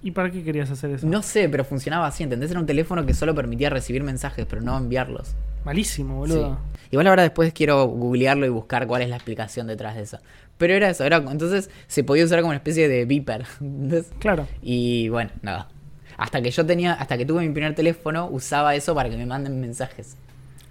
¿Y 0.03 0.11
para 0.11 0.29
qué 0.29 0.43
querías 0.43 0.69
hacer 0.69 0.91
eso? 0.91 1.07
No 1.07 1.23
sé, 1.23 1.49
pero 1.49 1.65
funcionaba 1.65 2.05
así, 2.05 2.21
¿entendés? 2.21 2.51
Era 2.51 2.59
un 2.59 2.67
teléfono 2.67 3.03
que 3.03 3.15
solo 3.15 3.33
permitía 3.33 3.71
recibir 3.71 4.03
mensajes, 4.03 4.45
pero 4.47 4.61
no 4.61 4.77
enviarlos. 4.77 5.33
Malísimo, 5.65 6.17
boludo. 6.17 6.53
Sí. 6.53 6.79
Igual 6.91 7.07
ahora 7.07 7.23
después 7.23 7.51
quiero 7.51 7.83
googlearlo 7.87 8.45
y 8.45 8.49
buscar 8.49 8.85
cuál 8.85 9.01
es 9.01 9.09
la 9.09 9.15
explicación 9.15 9.65
detrás 9.65 9.95
de 9.95 10.03
eso. 10.03 10.19
Pero 10.59 10.75
era 10.75 10.87
eso, 10.87 11.03
era 11.03 11.17
entonces 11.17 11.71
se 11.87 12.03
podía 12.03 12.23
usar 12.23 12.41
como 12.41 12.49
una 12.49 12.57
especie 12.57 12.87
de 12.87 13.05
beeper. 13.05 13.45
¿entendés? 13.59 14.05
Claro. 14.19 14.47
Y 14.61 15.09
bueno, 15.09 15.31
nada. 15.41 15.67
Hasta 16.15 16.43
que 16.43 16.51
yo 16.51 16.63
tenía, 16.63 16.93
hasta 16.93 17.17
que 17.17 17.25
tuve 17.25 17.41
mi 17.41 17.51
primer 17.51 17.73
teléfono, 17.73 18.27
usaba 18.29 18.75
eso 18.75 18.93
para 18.93 19.09
que 19.09 19.17
me 19.17 19.25
manden 19.25 19.59
mensajes. 19.59 20.15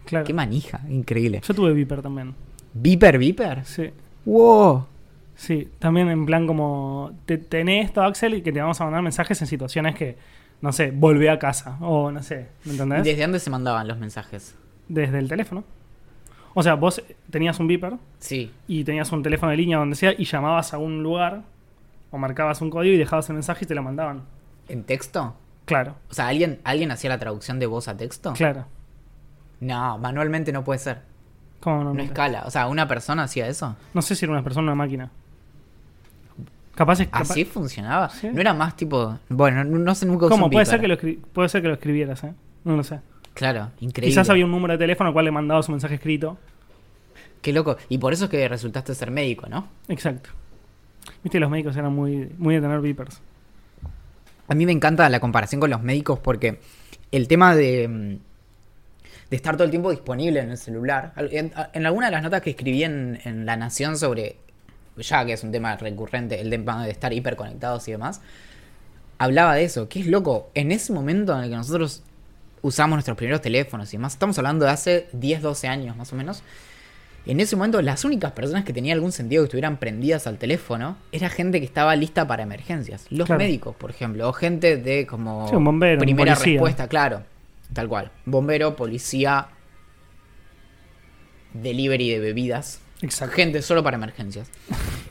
Claro. 0.05 0.25
Qué 0.25 0.33
manija, 0.33 0.83
increíble. 0.89 1.43
Yo 1.45 1.53
tuve 1.53 1.73
Viper 1.73 2.01
también. 2.01 2.37
¿Beeper, 2.75 3.19
beeper? 3.19 3.65
Sí. 3.65 3.91
¡Wow! 4.25 4.87
Sí, 5.35 5.69
también 5.79 6.09
en 6.09 6.27
plan 6.27 6.47
como, 6.47 7.13
te, 7.25 7.39
tenés 7.39 7.87
esto, 7.87 8.03
Axel, 8.03 8.35
y 8.35 8.43
que 8.43 8.53
te 8.53 8.61
vamos 8.61 8.81
a 8.81 8.85
mandar 8.85 9.03
mensajes 9.03 9.41
en 9.41 9.47
situaciones 9.47 9.95
que, 9.95 10.17
no 10.61 10.73
sé, 10.73 10.91
volvé 10.91 11.31
a 11.31 11.39
casa, 11.39 11.79
o 11.81 12.11
no 12.11 12.23
sé, 12.23 12.49
¿me 12.65 12.73
¿Y 12.73 12.75
entendés? 12.75 13.05
desde 13.05 13.23
dónde 13.23 13.39
se 13.39 13.49
mandaban 13.51 13.87
los 13.87 13.99
mensajes? 13.99 14.57
Desde 14.89 15.19
el 15.19 15.29
teléfono. 15.29 15.63
O 16.55 16.63
sea, 16.63 16.75
vos 16.75 17.01
tenías 17.31 17.61
un 17.61 17.69
Viper 17.69 17.95
Sí. 18.19 18.51
y 18.67 18.83
tenías 18.83 19.13
un 19.13 19.23
teléfono 19.23 19.51
de 19.51 19.57
línea 19.59 19.79
donde 19.79 19.95
sea 19.95 20.13
y 20.19 20.25
llamabas 20.25 20.75
a 20.75 20.79
un 20.79 21.05
lugar 21.05 21.43
o 22.11 22.19
marcabas 22.19 22.61
un 22.61 22.71
código 22.71 22.95
y 22.95 22.99
dejabas 22.99 23.29
el 23.29 23.35
mensaje 23.35 23.65
y 23.65 23.69
te 23.69 23.75
lo 23.77 23.83
mandaban. 23.83 24.23
¿En 24.69 24.83
texto? 24.83 25.37
Claro, 25.67 25.95
O 26.11 26.15
sea, 26.15 26.27
¿alguien, 26.29 26.59
¿alguien 26.65 26.91
hacía 26.91 27.11
la 27.11 27.19
traducción 27.19 27.59
de 27.61 27.67
voz 27.67 27.87
a 27.89 27.97
texto? 27.97 28.33
claro. 28.33 28.65
No, 29.61 29.99
manualmente 29.99 30.53
no 30.53 30.65
puede 30.65 30.79
ser. 30.79 31.03
¿Cómo 31.61 31.85
no? 31.85 31.95
No 31.95 32.03
escala. 32.03 32.45
O 32.47 32.51
sea, 32.51 32.67
¿una 32.69 32.87
persona 32.87 33.25
hacía 33.25 33.47
eso? 33.49 33.77
No 33.95 34.03
sé 34.03 34.15
si 34.15 34.25
era 34.25 34.33
una 34.33 34.43
persona 34.45 34.71
o 34.71 34.75
una 34.75 34.75
máquina. 34.85 35.11
Capaz 36.75 37.01
es 37.01 37.09
capaz- 37.09 37.31
¿Así 37.33 37.45
funcionaba? 37.45 38.09
Sí. 38.11 38.29
No 38.33 38.41
era 38.41 38.55
más 38.55 38.77
tipo... 38.77 39.19
Bueno, 39.29 39.65
no, 39.65 39.79
no 39.79 39.95
sé 39.97 40.07
nunca 40.07 40.29
¿Cómo? 40.29 40.49
Puede 40.49 40.65
ser, 40.67 40.81
que 40.81 40.87
lo 40.89 40.97
escri- 40.97 41.19
puede 41.33 41.49
ser 41.49 41.61
que 41.63 41.69
lo 41.69 41.75
escribieras, 41.75 42.23
¿eh? 42.23 42.33
No 42.65 42.77
lo 42.77 42.85
sé. 42.85 43.01
Claro, 43.35 43.71
increíble. 43.81 44.11
Quizás 44.13 44.31
había 44.31 44.45
un 44.45 44.53
número 44.53 44.73
de 44.75 44.79
teléfono 44.79 45.09
al 45.09 45.13
cual 45.13 45.25
le 45.25 45.31
mandabas 45.33 45.69
un 45.69 45.75
mensaje 45.75 45.97
escrito. 45.97 46.39
Qué 47.43 47.53
loco. 47.53 47.77
Y 47.89 47.99
por 47.99 48.13
eso 48.13 48.25
es 48.27 48.31
que 48.31 48.49
resultaste 48.49 48.95
ser 48.95 49.11
médico, 49.11 49.49
¿no? 49.49 49.67
Exacto. 49.89 50.31
Viste, 51.25 51.41
los 51.41 51.51
médicos 51.51 51.77
eran 51.77 51.93
muy, 51.93 52.31
muy 52.39 52.55
de 52.55 52.61
tener 52.61 52.81
beepers. 52.81 53.21
A 54.49 54.55
mí 54.55 54.65
me 54.65 54.73
encanta 54.73 55.09
la 55.09 55.19
comparación 55.21 55.61
con 55.61 55.71
los 55.71 55.83
médicos 55.83 56.21
porque 56.21 56.61
el 57.11 57.27
tema 57.29 57.55
de, 57.57 57.89
mm, 57.89 58.17
de 59.31 59.37
estar 59.37 59.55
todo 59.57 59.65
el 59.65 59.71
tiempo 59.71 59.91
disponible 59.91 60.41
en 60.41 60.51
el 60.51 60.57
celular. 60.59 61.13
En, 61.17 61.53
en 61.73 61.87
alguna 61.87 62.07
de 62.07 62.13
las 62.13 62.23
notas 62.23 62.41
que 62.43 62.51
escribí 62.51 62.85
en, 62.85 63.21
en 63.25 63.45
La 63.47 63.57
Nación 63.57 63.99
sobre, 63.99 64.37
ya 64.97 65.25
que 65.27 65.35
es 65.35 65.45
un 65.45 65.53
tema 65.53 65.77
recurrente, 65.77 66.41
el 66.41 66.51
tema 66.51 66.85
de 66.85 66.91
estar 66.91 67.13
hiperconectados 67.13 67.87
y 67.89 67.93
demás, 67.93 68.21
hablaba 69.19 69.55
de 69.55 69.65
eso. 69.65 69.89
Que 69.89 70.01
es 70.01 70.07
loco. 70.07 70.51
En 70.55 70.73
ese 70.73 70.93
momento 70.93 71.37
en 71.37 71.45
el 71.45 71.51
que 71.51 71.57
nosotros 71.57 72.03
usamos 72.63 72.97
nuestros 72.97 73.17
primeros 73.17 73.41
teléfonos 73.41 73.93
y 73.93 73.97
demás, 73.97 74.15
estamos 74.15 74.39
hablando 74.39 74.65
de 74.65 74.71
hace 74.73 75.09
10, 75.13 75.43
12 75.43 75.69
años 75.69 75.97
más 75.97 76.13
o 76.13 76.17
menos. 76.17 76.43
En 77.27 77.41
ese 77.41 77.57
momento, 77.57 77.83
las 77.83 78.07
únicas 78.07 78.33
personas 78.33 78.65
que 78.65 78.73
tenían 78.73 78.95
algún 78.97 79.13
sentido 79.13 79.43
que 79.43 79.47
estuvieran 79.49 79.77
prendidas 79.77 80.27
al 80.27 80.39
teléfono 80.39 80.97
era 81.13 81.29
gente 81.29 81.61
que 81.61 81.67
estaba 81.67 81.95
lista 81.95 82.27
para 82.27 82.43
emergencias. 82.43 83.05
Los 83.11 83.27
Claro. 83.27 83.41
médicos, 83.41 83.77
por 83.77 83.91
ejemplo, 83.91 84.27
o 84.27 84.33
gente 84.33 84.79
de 84.79 85.07
como 85.07 85.47
Sí, 85.49 85.55
un 85.55 85.65
bombero, 85.65 85.99
primera 86.01 86.35
respuesta, 86.35 86.89
claro, 86.89 87.23
tal 87.73 87.89
cual. 87.89 88.11
Bombero, 88.25 88.77
policía, 88.77 89.49
delivery 91.55 92.11
de 92.11 92.21
bebidas, 92.21 92.81
Exacto. 93.03 93.35
gente 93.35 93.63
solo 93.63 93.83
para 93.83 93.97
emergencias. 93.97 94.51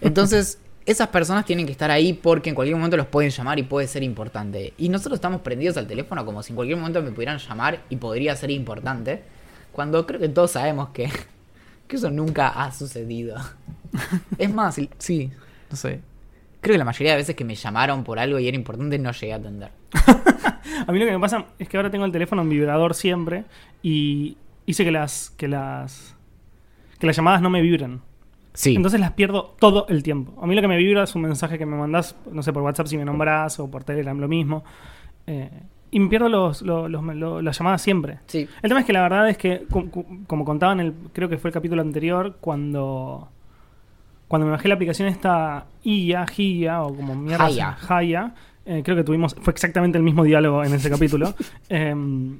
Entonces, 0.01 0.59
esas 0.85 1.09
personas 1.09 1.45
tienen 1.45 1.65
que 1.65 1.71
estar 1.71 1.91
ahí 1.91 2.13
porque 2.13 2.49
en 2.49 2.55
cualquier 2.55 2.77
momento 2.77 2.97
los 2.97 3.07
pueden 3.07 3.31
llamar 3.31 3.59
y 3.59 3.63
puede 3.63 3.87
ser 3.87 4.03
importante. 4.03 4.73
Y 4.77 4.89
nosotros 4.89 5.17
estamos 5.17 5.41
prendidos 5.41 5.77
al 5.77 5.87
teléfono 5.87 6.25
como 6.25 6.43
si 6.43 6.53
en 6.53 6.55
cualquier 6.55 6.77
momento 6.77 7.01
me 7.01 7.11
pudieran 7.11 7.37
llamar 7.39 7.83
y 7.89 7.97
podría 7.97 8.35
ser 8.35 8.51
importante. 8.51 9.21
Cuando 9.71 10.05
creo 10.07 10.19
que 10.19 10.29
todos 10.29 10.51
sabemos 10.51 10.89
que, 10.89 11.09
que 11.87 11.95
eso 11.95 12.09
nunca 12.09 12.49
ha 12.49 12.71
sucedido. 12.71 13.37
Es 14.37 14.53
más, 14.53 14.75
sí, 14.99 15.31
no 15.71 15.75
sé. 15.75 16.01
Creo 16.61 16.73
que 16.73 16.77
la 16.79 16.85
mayoría 16.85 17.11
de 17.11 17.17
veces 17.17 17.35
que 17.35 17.45
me 17.45 17.55
llamaron 17.55 18.03
por 18.03 18.19
algo 18.19 18.39
y 18.39 18.47
era 18.47 18.55
importante 18.57 18.97
no 18.99 19.11
llegué 19.11 19.33
a 19.33 19.37
atender. 19.37 19.71
A 20.87 20.91
mí 20.91 20.99
lo 20.99 21.05
que 21.05 21.11
me 21.11 21.19
pasa 21.19 21.45
es 21.59 21.69
que 21.69 21.77
ahora 21.77 21.89
tengo 21.89 22.05
el 22.05 22.11
teléfono 22.11 22.41
en 22.41 22.49
vibrador 22.49 22.93
siempre 22.93 23.45
y 23.81 24.37
hice 24.65 24.83
que 24.83 24.91
las 24.91 25.29
que 25.31 25.47
las 25.47 26.15
que 26.99 27.07
las 27.07 27.15
llamadas 27.15 27.41
no 27.41 27.49
me 27.49 27.61
vibren. 27.61 28.01
Sí. 28.53 28.75
Entonces 28.75 28.99
las 28.99 29.11
pierdo 29.11 29.55
todo 29.59 29.85
el 29.87 30.01
tiempo. 30.03 30.41
A 30.41 30.47
mí 30.47 30.55
lo 30.55 30.61
que 30.61 30.67
me 30.67 30.77
vibra 30.77 31.03
es 31.03 31.13
un 31.15 31.21
mensaje 31.21 31.57
que 31.59 31.65
me 31.67 31.77
mandás, 31.77 32.15
no 32.31 32.41
sé, 32.41 32.51
por 32.51 32.63
WhatsApp 32.63 32.87
si 32.87 32.97
me 32.97 33.05
nombras 33.05 33.59
o 33.59 33.69
por 33.69 33.83
Telegram 33.83 34.17
lo 34.19 34.27
mismo. 34.27 34.63
Eh, 35.27 35.49
y 35.91 35.99
me 35.99 36.09
pierdo 36.09 36.27
los, 36.27 36.63
los- 36.63 36.89
los- 36.89 37.03
lo- 37.15 37.41
las 37.41 37.57
llamadas 37.57 37.81
siempre. 37.83 38.19
sí. 38.25 38.47
El 38.63 38.69
tema 38.69 38.79
es 38.81 38.85
que 38.85 38.93
la 38.93 39.01
verdad 39.03 39.29
es 39.29 39.37
que, 39.37 39.65
com- 39.69 39.89
com- 39.89 40.25
como 40.25 40.43
contaba 40.43 40.73
en 40.73 40.79
el, 40.79 40.93
creo 41.13 41.29
que 41.29 41.37
fue 41.37 41.49
el 41.49 41.53
capítulo 41.53 41.81
anterior, 41.83 42.37
cuando, 42.41 43.29
cuando 44.27 44.45
me 44.45 44.51
bajé 44.51 44.67
la 44.67 44.75
aplicación 44.75 45.07
esta 45.07 45.65
IA, 45.83 46.25
GIA, 46.27 46.83
o 46.83 46.95
como 46.95 47.15
mierda, 47.15 47.45
Haya. 47.45 47.77
Haya, 47.87 48.31
eh, 48.65 48.81
creo 48.83 48.97
que 48.97 49.03
tuvimos, 49.03 49.35
fue 49.41 49.53
exactamente 49.53 49.97
el 49.97 50.03
mismo 50.03 50.23
diálogo 50.23 50.63
en 50.63 50.73
ese 50.73 50.89
capítulo. 50.89 51.33
Em, 51.69 52.39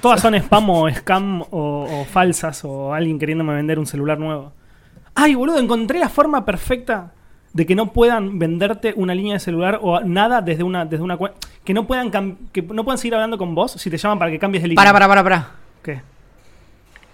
todas 0.00 0.20
son 0.20 0.34
spam 0.34 0.70
o 0.70 0.90
scam 0.90 1.42
o, 1.42 1.86
o 1.90 2.04
falsas 2.04 2.64
o 2.64 2.94
alguien 2.94 3.18
queriéndome 3.18 3.54
vender 3.54 3.78
un 3.78 3.86
celular 3.86 4.18
nuevo. 4.18 4.52
Ay, 5.14 5.34
boludo, 5.34 5.58
encontré 5.58 5.98
la 5.98 6.08
forma 6.08 6.44
perfecta 6.44 7.12
de 7.52 7.66
que 7.66 7.74
no 7.74 7.92
puedan 7.92 8.38
venderte 8.38 8.94
una 8.96 9.14
línea 9.14 9.34
de 9.34 9.40
celular 9.40 9.80
o 9.82 10.00
nada 10.00 10.40
desde 10.40 10.62
una 10.62 10.84
desde 10.84 11.02
una 11.02 11.18
que 11.64 11.74
no 11.74 11.86
puedan 11.86 12.10
que 12.52 12.62
no 12.62 12.84
puedan 12.84 12.98
seguir 12.98 13.14
hablando 13.14 13.36
con 13.36 13.54
vos 13.54 13.72
si 13.72 13.90
te 13.90 13.98
llaman 13.98 14.18
para 14.18 14.30
que 14.30 14.38
cambies 14.38 14.62
de 14.62 14.68
línea. 14.68 14.82
Para, 14.82 14.92
para, 14.92 15.08
para, 15.08 15.22
para. 15.22 15.50
¿Qué? 15.82 16.00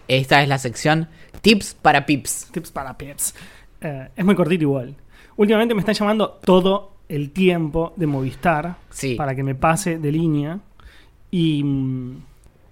Esta 0.08 0.42
es 0.42 0.48
la 0.48 0.58
sección 0.58 1.08
Tips 1.40 1.74
para 1.74 2.04
Pips. 2.04 2.48
Tips 2.52 2.70
para 2.70 2.96
pips. 2.96 3.34
Eh, 3.80 4.08
es 4.16 4.24
muy 4.24 4.34
cortito 4.34 4.62
igual. 4.62 4.94
Últimamente 5.36 5.74
me 5.74 5.80
están 5.80 5.94
llamando 5.94 6.38
todo 6.44 6.92
el 7.08 7.30
tiempo 7.30 7.92
de 7.96 8.06
Movistar 8.06 8.76
Sí. 8.90 9.14
para 9.14 9.34
que 9.34 9.42
me 9.42 9.54
pase 9.54 9.98
de 9.98 10.12
línea. 10.12 10.60
Y, 11.30 11.62
mm, 11.62 12.16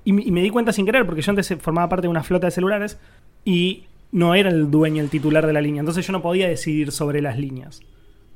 y, 0.05 0.13
me- 0.13 0.23
y 0.23 0.31
me 0.31 0.43
di 0.43 0.51
cuenta 0.51 0.73
sin 0.73 0.87
querer, 0.87 1.05
porque 1.07 1.23
yo 1.23 1.31
antes 1.31 1.55
formaba 1.61 1.89
parte 1.89 2.03
de 2.07 2.09
una 2.09 2.23
flota 2.23 2.47
de 2.47 2.51
celulares 2.51 2.99
y 3.45 3.85
no 4.13 4.35
era 4.35 4.49
el 4.51 4.71
dueño, 4.71 5.03
el 5.03 5.11
titular 5.11 5.47
de 5.47 5.53
la 5.53 5.61
línea. 5.61 5.81
Entonces 5.81 6.07
yo 6.07 6.13
no 6.13 6.23
podía 6.23 6.49
decidir 6.49 6.91
sobre 6.93 7.21
las 7.21 7.39
líneas. 7.39 7.83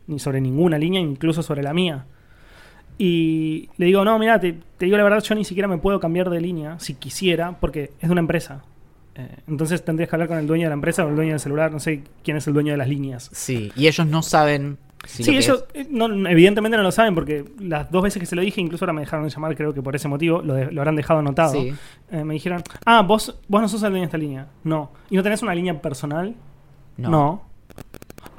Ni 0.06 0.18
sobre 0.18 0.40
ninguna 0.40 0.78
línea, 0.78 1.00
incluso 1.00 1.42
sobre 1.42 1.62
la 1.62 1.72
mía. 1.74 2.06
Y 2.98 3.68
le 3.76 3.86
digo, 3.86 4.04
no, 4.04 4.18
mira, 4.18 4.40
te, 4.40 4.54
te 4.76 4.86
digo 4.86 4.96
la 4.96 5.04
verdad, 5.04 5.22
yo 5.22 5.34
ni 5.34 5.44
siquiera 5.44 5.68
me 5.68 5.78
puedo 5.78 6.00
cambiar 6.00 6.30
de 6.30 6.40
línea 6.40 6.78
si 6.80 6.94
quisiera, 6.94 7.56
porque 7.60 7.92
es 8.00 8.08
de 8.08 8.12
una 8.12 8.20
empresa. 8.20 8.64
Eh, 9.18 9.28
entonces 9.48 9.84
tendrías 9.84 10.08
que 10.08 10.14
hablar 10.16 10.28
con 10.28 10.38
el 10.38 10.46
dueño 10.46 10.64
de 10.64 10.68
la 10.70 10.74
empresa 10.74 11.04
o 11.04 11.08
el 11.08 11.16
dueño 11.16 11.32
del 11.32 11.40
celular, 11.40 11.72
no 11.72 11.80
sé 11.80 12.02
quién 12.22 12.36
es 12.36 12.46
el 12.46 12.54
dueño 12.54 12.72
de 12.72 12.76
las 12.78 12.88
líneas. 12.88 13.28
Sí. 13.32 13.72
Y 13.74 13.88
ellos 13.88 14.06
no 14.06 14.22
saben. 14.22 14.78
Si 15.06 15.22
Sí, 15.24 15.36
ellos 15.36 15.64
es- 15.74 15.86
eh, 15.86 15.88
no, 15.90 16.06
evidentemente 16.28 16.76
no 16.76 16.82
lo 16.82 16.90
saben 16.92 17.14
porque 17.14 17.44
las 17.60 17.90
dos 17.90 18.02
veces 18.02 18.20
que 18.20 18.26
se 18.26 18.34
lo 18.36 18.42
dije, 18.42 18.60
incluso 18.60 18.84
ahora 18.84 18.92
me 18.92 19.00
dejaron 19.00 19.24
de 19.24 19.30
llamar, 19.30 19.56
creo 19.56 19.72
que 19.74 19.82
por 19.82 19.94
ese 19.96 20.08
motivo, 20.08 20.40
lo, 20.42 20.54
de- 20.54 20.70
lo 20.72 20.80
habrán 20.80 20.96
dejado 20.96 21.20
anotado. 21.20 21.52
Sí. 21.52 21.72
Eh, 22.10 22.24
me 22.24 22.34
dijeron, 22.34 22.62
ah, 22.84 23.02
vos, 23.02 23.38
vos 23.48 23.60
no 23.60 23.68
sos 23.68 23.82
el 23.82 23.90
dueño 23.90 24.02
de 24.02 24.06
esta 24.06 24.18
línea. 24.18 24.46
No. 24.64 24.90
¿Y 25.10 25.16
no 25.16 25.22
tenés 25.22 25.42
una 25.42 25.54
línea 25.54 25.80
personal? 25.80 26.34
No. 26.96 27.42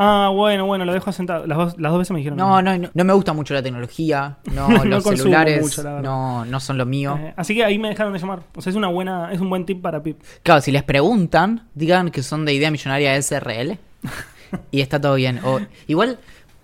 Ah, 0.01 0.31
bueno, 0.33 0.65
bueno, 0.65 0.85
lo 0.85 0.93
dejo 0.93 1.11
sentado. 1.11 1.45
Las 1.45 1.57
dos, 1.57 1.75
las 1.77 1.91
dos 1.91 1.99
veces 1.99 2.11
me 2.11 2.19
dijeron. 2.19 2.37
No, 2.37 2.61
no, 2.61 2.77
no, 2.77 2.89
no 2.93 3.03
me 3.03 3.11
gusta 3.13 3.33
mucho 3.33 3.53
la 3.53 3.61
tecnología. 3.61 4.37
No, 4.53 4.69
No 4.69 4.85
los 4.85 5.03
consumo 5.03 5.17
celulares 5.25 5.61
mucho, 5.61 5.83
la 5.83 5.89
verdad. 5.95 6.03
no, 6.09 6.45
no 6.45 6.59
son 6.61 6.77
lo 6.77 6.85
mío. 6.85 7.19
Eh, 7.21 7.33
así 7.35 7.53
que 7.53 7.65
ahí 7.65 7.77
me 7.77 7.89
dejaron 7.89 8.13
de 8.13 8.19
llamar. 8.19 8.39
O 8.55 8.61
sea, 8.61 8.69
es 8.71 8.77
una 8.77 8.87
buena, 8.87 9.31
es 9.33 9.41
un 9.41 9.49
buen 9.49 9.65
tip 9.65 9.81
para 9.81 10.01
Pip. 10.01 10.21
Claro, 10.41 10.61
si 10.61 10.71
les 10.71 10.83
preguntan, 10.83 11.67
digan 11.75 12.11
que 12.11 12.23
son 12.23 12.45
de 12.45 12.53
idea 12.53 12.71
millonaria 12.71 13.13
SRL 13.21 13.77
y 14.71 14.81
está 14.81 15.01
todo 15.01 15.15
bien. 15.15 15.41
O 15.43 15.59
igual, 15.87 16.17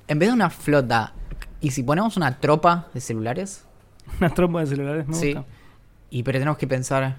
en 0.07 0.17
vez 0.17 0.29
de 0.29 0.33
una 0.33 0.49
flota, 0.49 1.11
¿y 1.59 1.71
si 1.71 1.83
ponemos 1.83 2.15
una 2.15 2.39
tropa 2.39 2.87
de 2.93 3.01
celulares? 3.01 3.65
Unas 4.19 4.33
trompas 4.33 4.69
de 4.69 4.75
celulares, 4.77 5.07
me 5.07 5.13
Sí. 5.13 5.33
gusta. 5.33 5.49
Y 6.09 6.23
pero 6.23 6.39
tenemos 6.39 6.57
que 6.57 6.67
pensar 6.67 7.17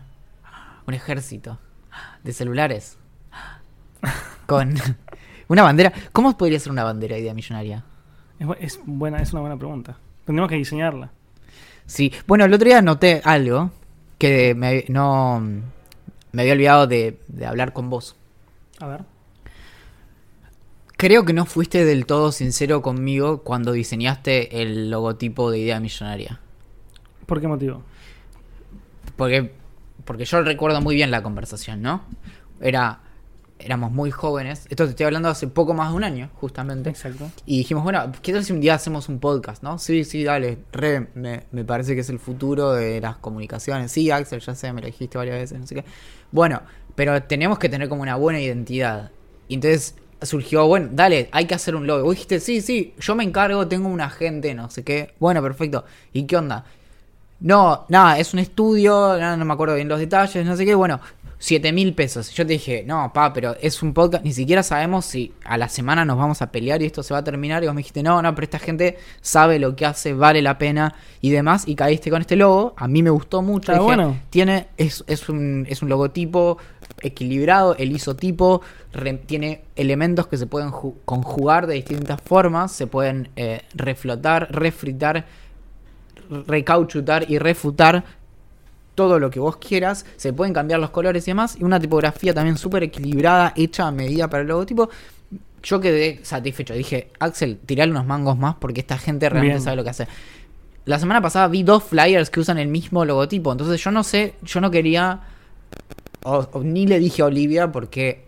un 0.87 0.95
ejército 0.95 1.59
de 2.25 2.33
celulares 2.33 2.97
con 4.47 4.75
una 5.49 5.63
bandera. 5.63 5.93
¿Cómo 6.13 6.37
podría 6.37 6.59
ser 6.61 6.73
una 6.73 6.85
bandera 6.85 7.19
idea 7.19 7.35
millonaria? 7.35 7.85
Es, 8.39 8.47
bu- 8.47 8.57
es 8.61 8.81
buena, 8.85 9.19
es 9.23 9.33
una 9.33 9.41
buena 9.43 9.57
pregunta. 9.57 9.97
Tendríamos 10.25 10.51
que 10.51 10.57
diseñarla. 10.57 11.11
Sí, 11.87 12.13
bueno, 12.27 12.45
el 12.45 12.53
otro 12.53 12.67
día 12.67 12.83
noté 12.83 13.23
algo 13.25 13.71
que 14.19 14.55
me, 14.55 14.85
no 14.89 15.41
me 16.33 16.43
había 16.43 16.55
olvidado 16.55 16.87
de, 16.87 17.21
de 17.29 17.47
hablar 17.47 17.73
con 17.73 17.89
vos. 17.91 18.17
A 18.81 18.87
ver. 18.87 19.05
Creo 20.97 21.25
que 21.27 21.35
no 21.35 21.45
fuiste 21.45 21.85
del 21.85 22.07
todo 22.07 22.33
sincero 22.33 22.81
conmigo 22.81 23.43
cuando 23.43 23.73
diseñaste 23.73 24.63
el 24.63 24.91
logotipo 24.91 25.51
de 25.51 25.59
idea 25.59 25.79
millonaria. 25.79 26.41
¿Por 27.27 27.41
qué 27.41 27.49
motivo? 27.49 27.83
Porque, 29.17 29.53
porque 30.05 30.25
yo 30.25 30.43
recuerdo 30.43 30.81
muy 30.81 30.95
bien 30.95 31.11
la 31.11 31.23
conversación, 31.23 31.83
¿no? 31.83 32.03
Era, 32.61 33.01
éramos 33.59 33.93
muy 33.93 34.11
jóvenes. 34.11 34.67
Esto 34.69 34.85
te 34.85 34.91
estoy 34.91 35.07
hablando 35.07 35.29
hace 35.29 35.47
poco 35.49 35.75
más 35.75 35.91
de 35.91 35.97
un 35.97 36.05
año, 36.05 36.31
justamente. 36.35 36.91
Exacto. 36.91 37.31
Y 37.45 37.59
dijimos, 37.59 37.85
bueno, 37.85 38.13
¿qué 38.23 38.33
tal 38.33 38.45
si 38.45 38.53
un 38.53 38.61
día 38.61 38.75
hacemos 38.75 39.09
un 39.09 39.19
podcast, 39.19 39.63
no? 39.63 39.79
Sí, 39.79 40.05
sí, 40.05 40.25
dale, 40.25 40.59
re, 40.73 41.09
me, 41.15 41.45
me 41.53 41.65
parece 41.65 41.95
que 41.95 42.01
es 42.01 42.11
el 42.11 42.19
futuro 42.19 42.73
de 42.73 43.01
las 43.01 43.17
comunicaciones. 43.17 43.93
Sí, 43.93 44.11
Axel, 44.11 44.41
ya 44.41 44.55
sé, 44.55 44.73
me 44.73 44.81
lo 44.81 44.87
dijiste 44.87 45.19
varias 45.19 45.37
veces, 45.37 45.59
no 45.59 45.67
sé 45.67 45.77
qué. 45.77 45.85
Bueno, 46.33 46.63
pero 46.95 47.23
tenemos 47.23 47.59
que 47.59 47.69
tener 47.69 47.89
como 47.89 48.03
una 48.03 48.17
buena 48.17 48.41
identidad. 48.41 49.11
Y 49.49 49.55
entonces 49.55 49.95
surgió, 50.23 50.67
bueno, 50.67 50.89
dale, 50.93 51.29
hay 51.33 51.47
que 51.47 51.55
hacer 51.55 51.77
un 51.77 51.87
logo. 51.87 52.05
Vos 52.05 52.15
dijiste, 52.15 52.41
sí, 52.41 52.61
sí, 52.61 52.95
yo 52.99 53.15
me 53.15 53.25
encargo, 53.25 53.69
tengo 53.69 53.89
un 53.89 54.01
agente, 54.01 54.55
no 54.55 54.71
sé 54.71 54.83
qué. 54.83 55.15
Bueno, 55.19 55.43
perfecto. 55.43 55.85
¿Y 56.13 56.25
qué 56.25 56.37
onda? 56.37 56.65
No, 57.41 57.85
nada, 57.89 58.19
es 58.19 58.33
un 58.33 58.41
estudio, 58.41 59.19
no, 59.19 59.37
no 59.37 59.45
me 59.45 59.53
acuerdo 59.53 59.75
bien 59.75 59.89
los 59.89 59.99
detalles, 59.99 60.47
no 60.47 60.57
sé 60.57 60.65
qué, 60.65 60.75
bueno, 60.75 61.01
7 61.39 61.73
mil 61.73 61.93
pesos. 61.95 62.31
Yo 62.33 62.47
te 62.47 62.55
dije, 62.55 62.83
no, 62.87 63.13
pa, 63.13 63.33
pero 63.33 63.57
es 63.61 63.83
un 63.83 63.93
podcast, 63.93 64.25
ni 64.25 64.33
siquiera 64.33 64.63
sabemos 64.63 65.05
si 65.05 65.33
a 65.45 65.59
la 65.59 65.69
semana 65.69 66.05
nos 66.05 66.17
vamos 66.17 66.41
a 66.43 66.51
pelear 66.51 66.81
y 66.83 66.87
esto 66.87 67.03
se 67.03 67.13
va 67.13 67.21
a 67.21 67.25
terminar. 67.25 67.63
Y 67.63 67.67
vos 67.67 67.75
me 67.75 67.81
dijiste, 67.81 68.03
no, 68.03 68.23
no, 68.23 68.35
pero 68.35 68.45
esta 68.45 68.59
gente 68.59 68.97
sabe 69.21 69.59
lo 69.59 69.77
que 69.77 69.85
hace, 69.87 70.15
vale 70.15 70.41
la 70.43 70.57
pena 70.59 70.95
y 71.21 71.31
demás. 71.31 71.69
Y 71.69 71.75
caíste 71.75 72.11
con 72.11 72.21
este 72.23 72.37
logo, 72.37 72.75
a 72.77 72.89
mí 72.89 73.03
me 73.03 73.11
gustó 73.11 73.43
mucho. 73.43 73.73
Dije, 73.73 73.85
bueno. 73.85 74.17
Tiene, 74.31 74.69
es, 74.79 75.05
es, 75.07 75.29
un, 75.29 75.67
es 75.69 75.83
un 75.83 75.89
logotipo 75.91 76.57
equilibrado, 77.03 77.77
el 77.77 77.93
isotipo 77.93 78.63
re- 78.93 79.15
tiene 79.27 79.65
elementos 79.77 80.29
que 80.29 80.39
se 80.39 80.47
pueden 80.47 80.71
ju- 80.71 80.95
conjugar 81.05 81.67
de 81.67 81.75
distintas 81.75 82.21
formas, 82.23 82.73
se 82.73 82.87
pueden 82.87 83.29
eh, 83.37 83.61
reflotar, 83.75 84.49
refritar, 84.51 85.27
recauchutar 86.47 87.31
y 87.31 87.39
refutar 87.39 88.05
todo 88.97 89.21
lo 89.21 89.31
que 89.31 89.39
vos 89.39 89.59
quieras, 89.59 90.05
se 90.17 90.33
pueden 90.33 90.53
cambiar 90.53 90.81
los 90.81 90.91
colores 90.91 91.29
y 91.29 91.31
demás, 91.31 91.57
y 91.61 91.63
una 91.63 91.79
tipografía 91.79 92.35
también 92.35 92.57
súper 92.59 92.83
equilibrada, 92.83 93.53
hecha 93.55 93.87
a 93.87 93.93
medida 93.93 94.29
para 94.29 94.41
el 94.43 94.49
logotipo. 94.49 94.91
Yo 95.63 95.81
quedé 95.81 96.21
satisfecho, 96.25 96.75
dije, 96.75 97.11
Axel, 97.21 97.59
tirale 97.65 97.93
unos 97.93 98.07
mangos 98.07 98.37
más 98.37 98.57
porque 98.57 98.81
esta 98.81 98.99
gente 98.99 99.29
realmente 99.29 99.55
Bien. 99.57 99.63
sabe 99.65 99.77
lo 99.77 99.85
que 99.85 99.91
hace. 99.91 100.09
La 100.85 100.99
semana 100.99 101.21
pasada 101.21 101.47
vi 101.49 101.63
dos 101.63 101.83
flyers 101.85 102.31
que 102.31 102.41
usan 102.41 102.59
el 102.59 102.69
mismo 102.69 103.05
logotipo, 103.05 103.53
entonces 103.53 103.83
yo 103.83 103.91
no 103.93 104.03
sé, 104.03 104.35
yo 104.43 104.61
no 104.61 104.71
quería, 104.71 105.21
o- 106.25 106.49
o 106.53 106.63
ni 106.63 106.87
le 106.87 106.99
dije 106.99 107.23
a 107.23 107.27
Olivia 107.27 107.71
porque 107.73 108.25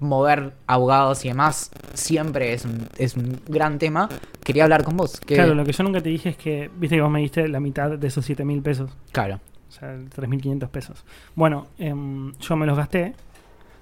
mover 0.00 0.52
abogados 0.66 1.24
y 1.24 1.28
demás 1.28 1.70
siempre 1.94 2.52
es 2.52 2.64
un, 2.64 2.88
es 2.98 3.16
un 3.16 3.40
gran 3.48 3.78
tema. 3.78 4.08
Quería 4.44 4.64
hablar 4.64 4.84
con 4.84 4.96
vos. 4.96 5.18
que- 5.20 5.34
Claro, 5.36 5.54
lo 5.54 5.64
que 5.64 5.72
yo 5.72 5.84
nunca 5.84 6.00
te 6.00 6.08
dije 6.08 6.30
es 6.30 6.36
que, 6.36 6.70
viste 6.76 6.96
que 6.96 7.02
vos 7.02 7.10
me 7.10 7.20
diste 7.20 7.48
la 7.48 7.60
mitad 7.60 7.90
de 7.90 8.06
esos 8.06 8.24
7 8.24 8.44
mil 8.44 8.60
pesos. 8.62 8.90
claro. 9.12 9.40
O 9.72 9.74
sea, 9.74 9.96
3.500 9.96 10.68
pesos. 10.68 11.02
Bueno, 11.34 11.68
em, 11.78 12.32
yo 12.40 12.56
me 12.56 12.66
los 12.66 12.76
gasté. 12.76 13.14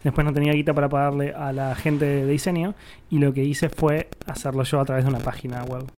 Después 0.04 0.24
no 0.24 0.32
tenía 0.32 0.52
guita 0.52 0.72
para 0.72 0.88
pagarle 0.88 1.32
a 1.34 1.52
la 1.52 1.74
gente 1.74 2.04
de 2.04 2.26
diseño. 2.26 2.74
Y 3.10 3.18
lo 3.18 3.34
que 3.34 3.42
hice 3.42 3.68
fue 3.68 4.08
hacerlo 4.26 4.62
yo 4.62 4.80
a 4.80 4.84
través 4.84 5.04
de 5.04 5.10
una 5.10 5.18
página 5.18 5.64
web. 5.64 5.90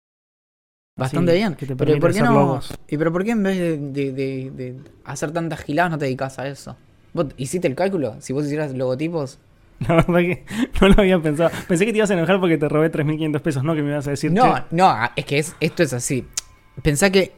Bastante 0.96 1.32
Así, 1.32 1.38
bien. 1.40 1.54
que 1.56 1.66
te 1.66 1.74
pero 1.76 1.98
¿por 1.98 2.12
qué 2.12 2.20
no? 2.20 2.32
logos. 2.32 2.72
¿Y 2.88 2.96
pero 2.98 3.12
por 3.12 3.24
qué 3.24 3.30
en 3.32 3.42
vez 3.42 3.58
de, 3.58 3.78
de- 3.78 4.12
de- 4.12 4.50
de 4.50 4.76
hacer 5.04 5.32
tantas 5.32 5.60
giladas 5.60 5.90
no 5.90 5.98
te 5.98 6.04
dedicas 6.04 6.38
a 6.38 6.46
eso? 6.46 6.76
¿Vos 7.12 7.26
hiciste 7.36 7.66
el 7.66 7.74
cálculo? 7.74 8.16
Si 8.20 8.32
vos 8.32 8.44
hicieras 8.44 8.72
logotipos. 8.74 9.38
La 9.80 9.96
verdad 9.96 10.18
que 10.20 10.44
no 10.80 10.88
lo 10.88 10.94
había 11.00 11.18
pensado. 11.20 11.50
Pensé 11.66 11.84
que 11.86 11.92
te 11.92 11.98
ibas 11.98 12.10
a 12.10 12.14
enojar 12.14 12.38
porque 12.38 12.58
te 12.58 12.68
robé 12.68 12.92
3.500 12.92 13.40
pesos, 13.40 13.64
no 13.64 13.74
que 13.74 13.82
me 13.82 13.90
ibas 13.90 14.06
a 14.06 14.10
decir. 14.10 14.30
No, 14.30 14.54
"Che, 14.54 14.62
no, 14.72 14.94
es 15.16 15.24
que 15.24 15.38
es, 15.38 15.56
esto 15.58 15.82
es 15.82 15.92
así. 15.94 16.26
Pensá 16.82 17.10
que 17.10 17.32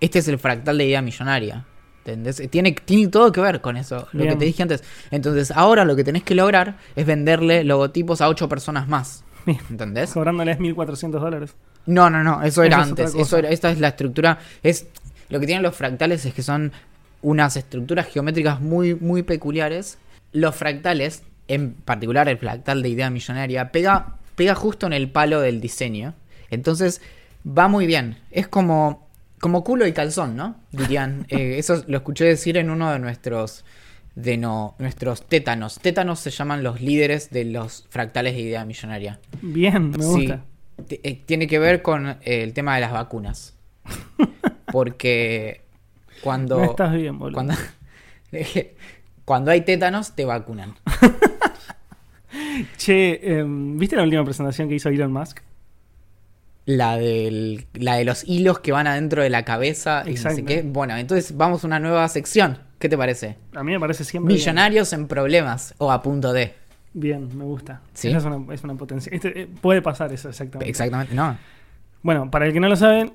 este 0.00 0.18
es 0.18 0.28
el 0.28 0.38
fractal 0.38 0.76
de 0.78 0.84
idea 0.86 1.00
millonaria. 1.02 1.64
¿Entendés? 2.06 2.40
Tiene, 2.50 2.72
tiene 2.72 3.08
todo 3.08 3.32
que 3.32 3.40
ver 3.40 3.60
con 3.60 3.76
eso, 3.76 4.06
lo 4.12 4.24
que 4.24 4.36
te 4.36 4.44
dije 4.44 4.62
antes. 4.62 4.84
Entonces, 5.10 5.50
ahora 5.50 5.84
lo 5.84 5.96
que 5.96 6.04
tenés 6.04 6.22
que 6.22 6.36
lograr 6.36 6.76
es 6.94 7.04
venderle 7.04 7.64
logotipos 7.64 8.20
a 8.20 8.28
ocho 8.28 8.48
personas 8.48 8.86
más. 8.86 9.24
¿Entendés? 9.70 10.12
cobrándoles 10.12 10.58
1.400 10.58 11.10
dólares. 11.10 11.56
No, 11.86 12.08
no, 12.08 12.22
no, 12.22 12.42
eso 12.42 12.62
era 12.62 12.76
Eso 12.76 12.88
antes. 12.88 13.14
Eso 13.14 13.38
era, 13.38 13.50
esta 13.50 13.70
es 13.70 13.80
la 13.80 13.88
estructura. 13.88 14.38
Es 14.62 14.86
lo 15.28 15.40
que 15.40 15.46
tienen 15.46 15.64
los 15.64 15.74
fractales 15.74 16.24
es 16.24 16.34
que 16.34 16.42
son 16.42 16.72
unas 17.22 17.56
estructuras 17.56 18.06
geométricas 18.06 18.60
muy, 18.60 18.94
muy 18.94 19.22
peculiares. 19.22 19.98
Los 20.32 20.54
fractales, 20.54 21.24
en 21.48 21.72
particular 21.72 22.28
el 22.28 22.38
fractal 22.38 22.82
de 22.82 22.88
idea 22.88 23.10
millonaria, 23.10 23.72
pega, 23.72 24.18
pega 24.36 24.54
justo 24.54 24.86
en 24.86 24.92
el 24.92 25.10
palo 25.10 25.40
del 25.40 25.60
diseño. 25.60 26.14
Entonces 26.50 27.00
va 27.46 27.66
muy 27.66 27.86
bien. 27.86 28.18
Es 28.30 28.46
como, 28.46 29.05
como 29.46 29.62
culo 29.62 29.86
y 29.86 29.92
calzón, 29.92 30.34
¿no? 30.34 30.56
Dirían. 30.72 31.24
Eh, 31.28 31.56
eso 31.58 31.84
lo 31.86 31.98
escuché 31.98 32.24
decir 32.24 32.56
en 32.56 32.68
uno 32.68 32.90
de 32.90 32.98
nuestros 32.98 33.64
de 34.16 34.36
no, 34.36 34.74
nuestros 34.80 35.22
tétanos. 35.24 35.78
Tétanos 35.78 36.18
se 36.18 36.30
llaman 36.30 36.64
los 36.64 36.80
líderes 36.80 37.30
de 37.30 37.44
los 37.44 37.86
fractales 37.88 38.34
de 38.34 38.40
idea 38.40 38.64
millonaria. 38.64 39.20
Bien, 39.42 39.90
me 39.90 40.04
gusta. 40.04 40.42
eh, 40.88 41.22
tiene 41.26 41.46
que 41.46 41.60
ver 41.60 41.80
con 41.82 42.08
eh, 42.08 42.16
el 42.24 42.54
tema 42.54 42.74
de 42.74 42.80
las 42.80 42.90
vacunas. 42.90 43.54
Porque 44.72 45.60
cuando, 46.22 46.56
No 46.58 46.64
estás 46.64 46.92
bien, 46.94 47.16
boludo. 47.16 47.34
cuando, 47.34 47.54
cuando 49.24 49.52
hay 49.52 49.60
tétanos, 49.60 50.16
te 50.16 50.24
vacunan. 50.24 50.74
Che, 52.78 53.20
em, 53.38 53.78
¿viste 53.78 53.94
la 53.94 54.02
última 54.02 54.24
presentación 54.24 54.68
que 54.68 54.74
hizo 54.74 54.88
Elon 54.88 55.12
Musk? 55.12 55.38
La, 56.66 56.98
del, 56.98 57.66
la 57.74 57.94
de 57.94 58.04
los 58.04 58.24
hilos 58.24 58.58
que 58.58 58.72
van 58.72 58.86
adentro 58.86 59.22
de 59.22 59.30
la 59.30 59.44
cabeza 59.44 60.02
y 60.04 60.10
no 60.10 60.16
sé 60.16 60.28
Exacto. 60.28 60.44
qué. 60.46 60.62
Bueno, 60.62 60.96
entonces 60.96 61.36
vamos 61.36 61.62
a 61.64 61.66
una 61.68 61.78
nueva 61.78 62.06
sección. 62.08 62.58
¿Qué 62.78 62.88
te 62.88 62.98
parece? 62.98 63.36
A 63.54 63.62
mí 63.64 63.72
me 63.72 63.80
parece 63.80 64.04
siempre. 64.04 64.34
bien. 64.34 64.40
Millonarios 64.40 64.92
en 64.92 65.06
problemas 65.06 65.74
o 65.78 65.90
a 65.92 66.02
punto 66.02 66.32
de. 66.32 66.52
Bien, 66.92 67.28
me 67.36 67.44
gusta. 67.44 67.82
Sí. 67.94 68.08
Esa 68.08 68.18
es 68.18 68.24
una, 68.24 68.52
es 68.54 68.64
una 68.64 68.74
potencia. 68.74 69.10
Este, 69.14 69.42
eh, 69.42 69.48
puede 69.60 69.80
pasar 69.80 70.12
eso, 70.12 70.28
exactamente. 70.28 70.68
Exactamente, 70.68 71.14
no. 71.14 71.38
Bueno, 72.02 72.30
para 72.30 72.46
el 72.46 72.52
que 72.52 72.60
no 72.60 72.68
lo 72.68 72.76
sabe, 72.76 73.12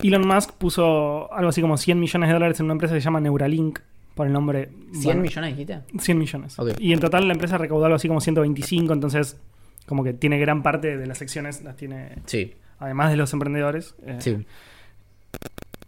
Elon 0.00 0.26
Musk 0.26 0.52
puso 0.52 1.32
algo 1.32 1.48
así 1.48 1.60
como 1.60 1.76
100 1.76 1.98
millones 1.98 2.28
de 2.28 2.32
dólares 2.34 2.60
en 2.60 2.66
una 2.66 2.72
empresa 2.72 2.94
que 2.94 3.00
se 3.00 3.04
llama 3.04 3.20
Neuralink, 3.20 3.80
por 4.14 4.26
el 4.26 4.32
nombre. 4.32 4.70
¿100 4.92 5.04
bueno, 5.04 5.22
millones 5.22 5.50
dijiste? 5.56 5.80
100 5.98 6.18
millones. 6.18 6.56
Y 6.78 6.92
en 6.92 7.00
total 7.00 7.26
la 7.26 7.34
empresa 7.34 7.58
recaudó 7.58 7.84
algo 7.86 7.96
así 7.96 8.08
como 8.08 8.20
125, 8.20 8.92
entonces 8.92 9.38
como 9.86 10.02
que 10.04 10.12
tiene 10.12 10.38
gran 10.38 10.62
parte 10.62 10.96
de 10.96 11.06
las 11.06 11.18
secciones, 11.18 11.62
las 11.62 11.76
tiene, 11.76 12.16
Sí, 12.26 12.54
además 12.78 13.10
de 13.10 13.16
los 13.16 13.32
emprendedores. 13.32 13.94
eh, 14.04 14.16
sí. 14.20 14.46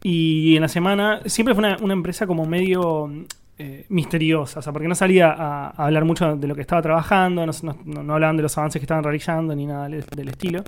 Y 0.02 0.54
en 0.56 0.62
la 0.62 0.68
semana 0.68 1.20
siempre 1.26 1.54
fue 1.54 1.64
una, 1.64 1.76
una 1.80 1.92
empresa 1.92 2.26
como 2.26 2.44
medio 2.46 3.10
eh, 3.58 3.84
misteriosa, 3.88 4.60
o 4.60 4.62
sea, 4.62 4.72
porque 4.72 4.86
no 4.86 4.94
salía 4.94 5.30
a, 5.32 5.70
a 5.70 5.86
hablar 5.86 6.04
mucho 6.04 6.36
de 6.36 6.46
lo 6.46 6.54
que 6.54 6.60
estaba 6.60 6.80
trabajando, 6.82 7.44
no, 7.44 7.52
no- 7.84 8.02
no 8.04 8.14
hablaban 8.14 8.36
de 8.36 8.44
los 8.44 8.56
avances 8.56 8.78
que 8.80 8.84
estaban 8.84 9.02
realizando 9.02 9.56
ni 9.56 9.66
nada 9.66 9.88
del, 9.88 10.04
del 10.04 10.28
estilo. 10.28 10.62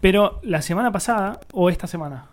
Pero 0.00 0.40
la 0.42 0.60
semana 0.62 0.90
pasada, 0.90 1.38
o 1.52 1.70
esta 1.70 1.86
semana, 1.86 2.26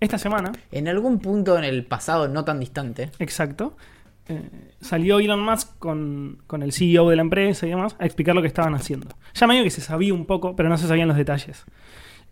esta 0.00 0.18
semana, 0.18 0.50
En 0.72 0.88
algún 0.88 1.20
punto 1.20 1.56
en 1.56 1.64
el 1.64 1.84
pasado 1.86 2.26
no 2.26 2.44
tan 2.44 2.58
distante. 2.58 3.10
exacto, 3.20 3.76
eh, 4.28 4.48
salió 4.80 5.20
Elon 5.20 5.40
Musk 5.40 5.78
con, 5.78 6.42
con 6.48 6.64
el 6.64 6.72
CEO 6.72 7.08
de 7.10 7.16
la 7.16 7.22
empresa 7.22 7.64
y 7.66 7.70
demás 7.70 7.94
a 8.00 8.06
explicar 8.06 8.34
lo 8.34 8.42
que 8.42 8.48
estaban 8.48 8.74
haciendo. 8.74 9.06
Ya 9.34 9.46
medio 9.46 9.62
que 9.62 9.70
se 9.70 9.80
sabía 9.80 10.12
un 10.14 10.26
poco, 10.26 10.56
pero 10.56 10.68
no 10.68 10.76
se 10.78 10.88
sabían 10.88 11.06
los 11.06 11.16
detalles. 11.16 11.64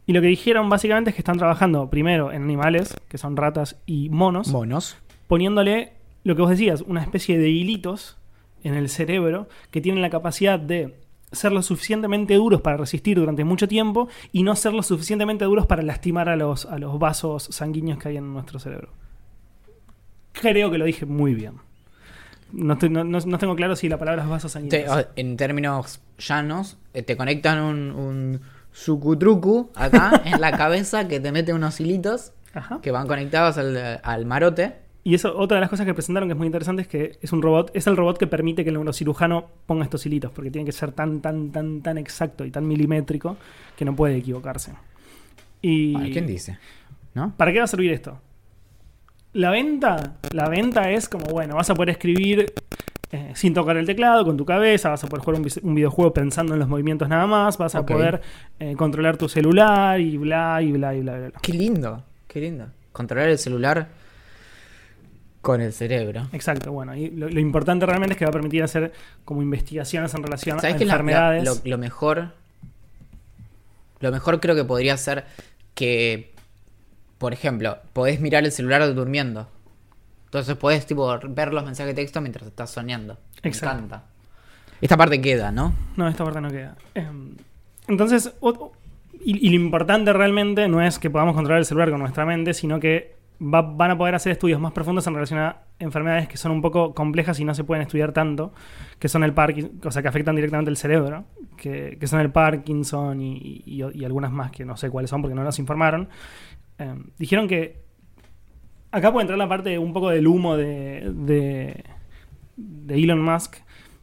Y 0.08 0.12
lo 0.14 0.20
que 0.22 0.26
dijeron 0.26 0.68
básicamente 0.70 1.10
es 1.10 1.14
que 1.16 1.20
están 1.20 1.36
trabajando 1.38 1.88
primero 1.90 2.32
en 2.32 2.42
animales, 2.42 2.96
que 3.08 3.18
son 3.18 3.36
ratas 3.36 3.76
y 3.86 4.08
monos, 4.08 4.48
Monos. 4.48 4.96
poniéndole 5.28 5.92
lo 6.24 6.34
que 6.34 6.40
vos 6.42 6.50
decías, 6.50 6.80
una 6.80 7.02
especie 7.02 7.38
de 7.38 7.50
hilitos 7.50 8.16
en 8.64 8.72
el 8.74 8.88
cerebro 8.88 9.48
que 9.70 9.80
tienen 9.82 10.00
la 10.02 10.08
capacidad 10.10 10.58
de 10.58 10.98
ser 11.30 11.52
lo 11.52 11.60
suficientemente 11.60 12.34
duros 12.36 12.62
para 12.62 12.78
resistir 12.78 13.18
durante 13.18 13.44
mucho 13.44 13.68
tiempo 13.68 14.08
y 14.32 14.44
no 14.44 14.56
ser 14.56 14.72
lo 14.72 14.82
suficientemente 14.82 15.44
duros 15.44 15.66
para 15.66 15.82
lastimar 15.82 16.30
a 16.30 16.36
los, 16.36 16.64
a 16.64 16.78
los 16.78 16.98
vasos 16.98 17.44
sanguíneos 17.50 17.98
que 17.98 18.08
hay 18.08 18.16
en 18.16 18.32
nuestro 18.32 18.58
cerebro. 18.58 18.88
Creo 20.32 20.70
que 20.70 20.78
lo 20.78 20.84
dije 20.84 21.04
muy 21.04 21.34
bien. 21.34 21.54
No, 22.52 22.74
estoy- 22.74 22.88
no- 22.88 23.04
no- 23.04 23.18
no 23.20 23.38
tengo 23.38 23.54
claro 23.56 23.76
si 23.76 23.88
la 23.90 23.98
palabra 23.98 24.22
es 24.22 24.28
vasos 24.28 24.52
sanguíneos. 24.52 25.06
en 25.16 25.36
términos 25.36 26.00
llanos, 26.18 26.78
eh, 26.94 27.02
te 27.02 27.14
conectan 27.16 27.60
un, 27.62 27.90
un 27.90 28.40
sucutrucu 28.78 29.70
acá 29.74 30.22
en 30.24 30.40
la 30.40 30.56
cabeza 30.56 31.08
que 31.08 31.18
te 31.18 31.32
mete 31.32 31.52
unos 31.52 31.80
hilitos 31.80 32.32
Ajá. 32.54 32.80
que 32.80 32.90
van 32.90 33.06
conectados 33.06 33.58
al, 33.58 34.00
al 34.02 34.24
marote. 34.24 34.76
Y 35.02 35.14
eso, 35.14 35.36
otra 35.36 35.56
de 35.56 35.62
las 35.62 35.70
cosas 35.70 35.86
que 35.86 35.94
presentaron 35.94 36.28
que 36.28 36.34
es 36.34 36.38
muy 36.38 36.46
interesante 36.46 36.82
es 36.82 36.88
que 36.88 37.18
es 37.20 37.32
un 37.32 37.40
robot, 37.42 37.70
es 37.74 37.86
el 37.86 37.96
robot 37.96 38.18
que 38.18 38.26
permite 38.26 38.62
que 38.62 38.70
el 38.70 38.74
neurocirujano 38.74 39.46
ponga 39.66 39.84
estos 39.84 40.04
hilitos, 40.04 40.30
porque 40.32 40.50
tiene 40.50 40.66
que 40.66 40.72
ser 40.72 40.92
tan, 40.92 41.20
tan, 41.20 41.50
tan, 41.50 41.80
tan 41.82 41.98
exacto 41.98 42.44
y 42.44 42.50
tan 42.50 42.68
milimétrico 42.68 43.36
que 43.76 43.84
no 43.84 43.96
puede 43.96 44.16
equivocarse. 44.16 44.72
Y 45.62 45.96
Ay, 45.96 46.12
¿Quién 46.12 46.26
dice? 46.26 46.58
¿No? 47.14 47.32
¿Para 47.36 47.52
qué 47.52 47.58
va 47.58 47.64
a 47.64 47.68
servir 47.68 47.92
esto? 47.92 48.20
La 49.32 49.50
venta, 49.50 50.16
la 50.32 50.48
venta 50.48 50.90
es 50.90 51.08
como, 51.08 51.26
bueno, 51.26 51.56
vas 51.56 51.70
a 51.70 51.74
poder 51.74 51.90
escribir 51.90 52.52
eh, 53.10 53.32
sin 53.34 53.54
tocar 53.54 53.76
el 53.76 53.86
teclado, 53.86 54.24
con 54.24 54.36
tu 54.36 54.44
cabeza, 54.44 54.90
vas 54.90 55.02
a 55.02 55.06
poder 55.06 55.24
jugar 55.24 55.40
un, 55.62 55.74
videojuego 55.74 56.12
pensando 56.12 56.52
en 56.54 56.60
los 56.60 56.68
movimientos 56.68 57.08
nada 57.08 57.26
más, 57.26 57.56
vas 57.56 57.74
a 57.74 57.86
poder 57.86 58.20
eh, 58.60 58.74
controlar 58.76 59.16
tu 59.16 59.28
celular 59.28 60.00
y 60.00 60.16
bla, 60.18 60.60
y 60.62 60.72
bla, 60.72 60.94
y 60.94 61.00
bla, 61.00 61.16
bla, 61.16 61.28
bla. 61.28 61.40
Qué 61.40 61.52
lindo, 61.52 62.04
qué 62.26 62.40
lindo. 62.40 62.66
Controlar 62.92 63.28
el 63.30 63.38
celular 63.38 63.88
con 65.40 65.60
el 65.60 65.72
cerebro. 65.72 66.28
Exacto, 66.32 66.72
bueno, 66.72 66.94
y 66.94 67.10
lo, 67.10 67.28
lo 67.28 67.40
importante 67.40 67.86
realmente 67.86 68.12
es 68.14 68.18
que 68.18 68.24
va 68.26 68.30
a 68.30 68.32
permitir 68.32 68.62
hacer 68.62 68.92
como 69.24 69.40
investigaciones 69.40 70.12
en 70.14 70.22
relación 70.22 70.58
a 70.58 70.60
¿Sabes 70.60 70.76
qué 70.76 70.84
es 70.84 70.88
la- 70.88 70.94
la- 70.94 71.00
enfermedades. 71.00 71.44
lo, 71.44 71.70
lo 71.70 71.78
mejor? 71.78 72.32
Lo 74.00 74.12
mejor 74.12 74.40
creo 74.40 74.54
que 74.54 74.64
podría 74.64 74.96
ser 74.96 75.24
que, 75.74 76.32
por 77.18 77.32
ejemplo, 77.32 77.78
podés 77.92 78.20
mirar 78.20 78.44
el 78.44 78.52
celular 78.52 78.94
durmiendo. 78.94 79.48
Entonces 80.28 80.56
podés 80.56 80.86
tipo 80.86 81.18
ver 81.30 81.52
los 81.54 81.64
mensajes 81.64 81.94
de 81.96 82.02
texto 82.02 82.20
mientras 82.20 82.46
estás 82.46 82.70
soñando. 82.70 83.16
Me 83.42 83.48
Exacto. 83.50 83.76
encanta. 83.76 84.04
Esta 84.80 84.96
parte 84.96 85.20
queda, 85.20 85.50
¿no? 85.50 85.72
No, 85.96 86.06
esta 86.06 86.22
parte 86.24 86.40
no 86.40 86.50
queda. 86.50 86.76
Em, 86.94 87.34
entonces, 87.88 88.32
y, 89.24 89.46
y 89.46 89.50
lo 89.50 89.56
importante 89.56 90.12
realmente 90.12 90.68
no 90.68 90.80
es 90.82 90.98
que 90.98 91.10
podamos 91.10 91.34
controlar 91.34 91.58
el 91.60 91.64
celular 91.64 91.90
con 91.90 92.00
nuestra 92.00 92.24
mente, 92.26 92.52
sino 92.54 92.78
que 92.78 93.16
va- 93.42 93.62
van 93.62 93.90
a 93.92 93.98
poder 93.98 94.14
hacer 94.14 94.32
estudios 94.32 94.60
más 94.60 94.72
profundos 94.72 95.06
en 95.06 95.14
relación 95.14 95.40
a 95.40 95.56
enfermedades 95.78 96.28
que 96.28 96.36
son 96.36 96.52
un 96.52 96.60
poco 96.60 96.94
complejas 96.94 97.40
y 97.40 97.44
no 97.44 97.54
se 97.54 97.64
pueden 97.64 97.82
estudiar 97.82 98.12
tanto, 98.12 98.52
que 98.98 99.08
son 99.08 99.24
el 99.24 99.32
Parkinson, 99.32 99.80
o 99.84 99.90
sea, 99.90 100.02
que 100.02 100.08
afectan 100.08 100.36
directamente 100.36 100.70
el 100.70 100.76
cerebro, 100.76 101.24
que, 101.56 101.96
que 101.98 102.06
son 102.06 102.20
el 102.20 102.30
Parkinson 102.30 103.20
y, 103.22 103.62
y- 103.64 103.82
y 103.94 104.04
algunas 104.04 104.30
más 104.30 104.50
que 104.52 104.64
no 104.64 104.76
sé 104.76 104.90
cuáles 104.90 105.08
son 105.10 105.22
porque 105.22 105.34
no 105.34 105.42
nos 105.42 105.58
informaron. 105.58 106.08
Em, 106.78 107.04
dijeron 107.18 107.48
que 107.48 107.87
acá 108.90 109.12
puede 109.12 109.22
entrar 109.22 109.38
la 109.38 109.48
parte 109.48 109.78
un 109.78 109.92
poco 109.92 110.10
del 110.10 110.26
humo 110.26 110.56
de, 110.56 111.10
de, 111.14 111.84
de 112.56 112.94
Elon 112.94 113.22
Musk, 113.22 113.56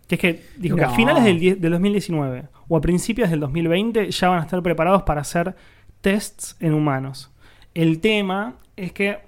que 0.08 0.16
es 0.16 0.22
que 0.22 0.44
dijo 0.58 0.76
que 0.76 0.84
a 0.84 0.90
finales 0.90 1.24
del, 1.24 1.60
del 1.60 1.72
2019 1.72 2.44
o 2.68 2.78
a 2.78 2.82
principios 2.82 3.30
del 3.30 3.40
2020 3.40 4.12
ya 4.12 4.30
van 4.30 4.40
a 4.40 4.42
estar 4.44 4.62
preparados 4.62 5.04
para 5.04 5.22
hacer 5.22 5.56
tests 6.02 6.56
en 6.60 6.74
humanos. 6.74 7.32
El 7.74 8.00
tema 8.00 8.56
es 8.76 8.92
que 8.92 9.20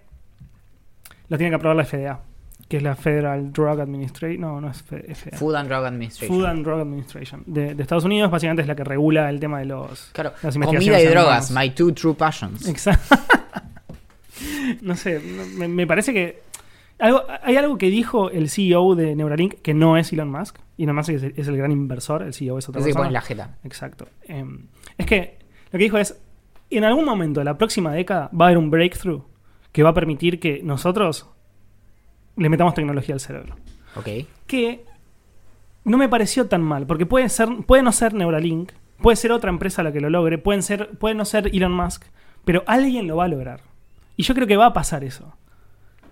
lo 1.30 1.38
tiene 1.38 1.52
que 1.52 1.56
aprobar 1.56 1.76
la 1.76 1.86
FDA, 1.86 2.20
que 2.68 2.78
es 2.78 2.84
la 2.84 2.96
Federal 2.96 3.52
Drug 3.52 3.80
Administration. 3.80 4.40
No, 4.40 4.62
no 4.62 4.70
es 4.70 4.82
FDA. 4.84 5.38
Food 5.38 5.56
and 5.56 5.70
Drug 5.70 5.86
Administration. 5.86 6.36
Food 6.36 6.46
and 6.46 6.64
Drug 6.64 6.80
Administration 6.80 7.44
de, 7.46 7.76
de 7.76 7.82
Estados 7.82 8.06
Unidos, 8.06 8.32
básicamente 8.32 8.62
es 8.62 8.68
la 8.68 8.76
que 8.76 8.84
regula 8.84 9.30
el 9.30 9.40
tema 9.40 9.60
de 9.60 9.66
los. 9.66 10.10
Claro, 10.14 10.34
las 10.42 10.58
comida 10.58 11.02
y 11.02 11.06
drogas, 11.08 11.52
my 11.52 11.70
two 11.72 11.92
true 11.94 12.14
passions. 12.14 12.68
Exacto. 12.68 13.16
No 14.82 14.96
sé, 14.96 15.20
me, 15.58 15.68
me 15.68 15.88
parece 15.88 16.14
que. 16.14 16.42
Algo, 17.00 17.24
hay 17.44 17.56
algo 17.58 17.78
que 17.78 17.90
dijo 17.92 18.32
el 18.32 18.50
CEO 18.50 18.96
de 18.96 19.16
Neuralink 19.16 19.56
que 19.62 19.74
no 19.76 19.98
es 19.98 20.12
Elon 20.14 20.32
Musk. 20.32 20.58
Elon 20.80 20.96
Musk 20.96 21.10
es, 21.10 21.24
el- 21.24 21.34
es 21.38 21.48
el 21.48 21.56
gran 21.58 21.72
inversor, 21.72 22.24
el 22.24 22.34
CEO 22.34 22.58
es 22.58 22.68
otra 22.70 22.82
persona. 22.82 23.00
pones 23.04 23.14
la 23.14 23.22
jeta. 23.22 23.58
Exacto. 23.64 24.08
Em, 24.24 24.66
es 24.98 25.06
que 25.06 25.38
lo 25.72 25.78
que 25.78 25.84
dijo 25.84 25.98
es: 26.00 26.20
en 26.72 26.84
algún 26.84 27.06
momento 27.06 27.40
de 27.40 27.46
la 27.46 27.58
próxima 27.58 27.92
década 27.92 28.30
va 28.34 28.46
a 28.46 28.48
haber 28.48 28.58
un 28.58 28.72
breakthrough 28.72 29.22
que 29.72 29.84
va 29.84 29.90
a 29.90 29.94
permitir 29.94 30.40
que 30.40 30.62
nosotros 30.64 31.30
le 32.36 32.50
metamos 32.50 32.74
tecnología 32.74 33.14
al 33.14 33.20
cerebro. 33.22 33.56
Ok. 33.96 34.08
Que 34.48 34.84
no 35.84 35.98
me 35.98 36.10
pareció 36.10 36.48
tan 36.48 36.62
mal, 36.64 36.86
porque 36.88 37.06
puede, 37.06 37.30
ser, 37.30 37.48
puede 37.68 37.84
no 37.84 37.92
ser 37.92 38.14
Neuralink, 38.14 38.72
puede 39.02 39.16
ser 39.18 39.32
otra 39.32 39.50
empresa 39.52 39.84
la 39.84 39.92
que 39.92 40.02
lo 40.02 40.10
logre, 40.10 40.38
pueden 40.40 40.62
ser, 40.64 40.98
puede 40.98 41.16
no 41.16 41.26
ser 41.26 41.48
Elon 41.56 41.72
Musk, 41.74 42.04
pero 42.44 42.64
alguien 42.68 43.08
lo 43.08 43.18
va 43.18 43.26
a 43.26 43.28
lograr. 43.28 43.62
Y 44.18 44.24
yo 44.24 44.34
creo 44.36 44.48
que 44.48 44.58
va 44.58 44.66
a 44.68 44.74
pasar 44.74 45.04
eso. 45.06 45.34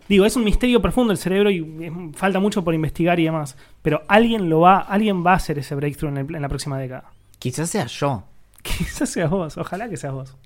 Digo, 0.08 0.26
es 0.26 0.36
un 0.36 0.43
misterio 0.43 0.82
profundo 0.82 1.12
el 1.12 1.18
cerebro 1.18 1.49
y 1.49 1.60
es- 1.84 2.18
falta 2.18 2.39
mucho 2.39 2.64
por 2.64 2.74
investigar 2.76 3.20
y 3.20 3.26
demás, 3.26 3.58
pero 3.82 4.03
alguien 4.08 4.49
lo 4.49 4.60
va, 4.62 4.78
alguien 4.80 5.26
va 5.26 5.32
a 5.34 5.36
hacer 5.36 5.58
ese 5.60 5.74
breakthrough 5.76 6.12
en, 6.12 6.18
el- 6.20 6.36
en 6.36 6.41
la 6.41 6.47
próxima 6.49 6.78
década. 6.78 7.06
Quizás 7.39 7.70
sea 7.70 7.88
yo. 7.88 8.24
Quizás 8.62 9.10
seas 9.10 9.30
vos, 9.30 9.58
ojalá 9.58 9.89
que 9.89 9.97
seas 9.97 10.14
vos. 10.14 10.38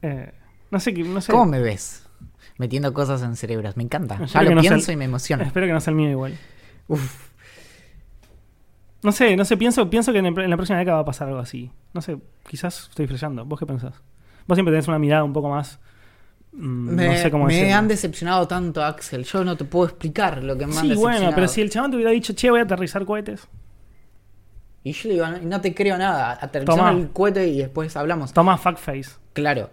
Eh, 0.00 0.32
no 0.70 0.78
sé, 0.80 0.94
qué- 0.94 1.02
no 1.04 1.20
sé. 1.20 1.32
¿Cómo 1.32 1.46
me 1.46 1.60
ves? 1.60 2.08
Metiendo 2.58 2.92
cosas 2.94 3.22
en 3.22 3.34
cerebros. 3.36 3.76
Me 3.76 3.82
encanta. 3.82 4.14
Espero 4.14 4.28
Ya 4.44 4.50
lo 4.50 4.54
no 4.56 4.60
pienso 4.60 4.92
y 4.92 4.96
me 4.96 5.04
emociona. 5.06 5.42
Espero 5.44 5.66
que 5.66 5.72
no 5.72 5.80
sea 5.80 5.90
el 5.90 5.96
mío 5.96 6.10
igual. 6.10 6.38
Uf. 6.86 7.28
No 9.02 9.10
sé, 9.10 9.36
no 9.36 9.44
sé, 9.44 9.56
pienso, 9.56 9.90
pienso 9.90 10.12
que 10.12 10.18
en, 10.20 10.26
el- 10.26 10.38
en 10.38 10.50
la 10.50 10.56
próxima 10.56 10.78
década 10.78 10.96
va 10.98 11.02
a 11.02 11.06
pasar 11.06 11.26
algo 11.28 11.40
así. 11.40 11.70
No 11.92 12.00
sé, 12.00 12.18
quizás 12.48 12.88
estoy 12.90 13.08
flasheando. 13.08 13.44
¿Vos 13.44 13.58
qué 13.58 13.66
pensás? 13.66 13.94
Vos 14.46 14.56
siempre 14.56 14.72
tenés 14.72 14.86
una 14.86 14.98
mirada 15.00 15.24
un 15.24 15.32
poco 15.32 15.48
más. 15.48 15.80
Mm, 16.52 16.94
Me, 16.94 17.06
no 17.08 17.16
sé 17.16 17.30
cómo 17.30 17.44
me 17.46 17.54
decirlo. 17.54 17.76
han 17.76 17.88
decepcionado 17.88 18.46
tanto, 18.48 18.82
Axel. 18.84 19.24
Yo 19.24 19.44
no 19.44 19.56
te 19.56 19.64
puedo 19.64 19.86
explicar 19.86 20.42
lo 20.42 20.56
que 20.56 20.66
me 20.66 20.74
han 20.76 20.80
Sí, 20.80 20.94
bueno, 20.94 21.08
decepcionado. 21.08 21.34
pero 21.34 21.48
si 21.48 21.60
el 21.60 21.70
chabón 21.70 21.90
te 21.90 21.96
hubiera 21.96 22.10
dicho, 22.12 22.32
che, 22.34 22.50
voy 22.50 22.60
a 22.60 22.64
aterrizar 22.64 23.04
cohetes. 23.04 23.48
Y 24.84 24.92
yo 24.92 25.08
le 25.08 25.14
digo, 25.14 25.26
no, 25.42 25.60
te 25.60 25.74
creo 25.74 25.96
nada. 25.96 26.38
Aterrizame 26.40 26.76
Tomá. 26.78 26.90
el 26.92 27.10
cohete 27.10 27.46
y 27.48 27.58
después 27.58 27.96
hablamos. 27.96 28.32
Toma 28.32 28.58
fuckface. 28.58 29.10
Claro. 29.32 29.70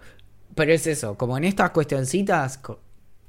Pero 0.54 0.72
es 0.72 0.86
eso. 0.86 1.16
Como 1.16 1.36
en 1.36 1.44
estas 1.44 1.70
cuestioncitas, 1.70 2.60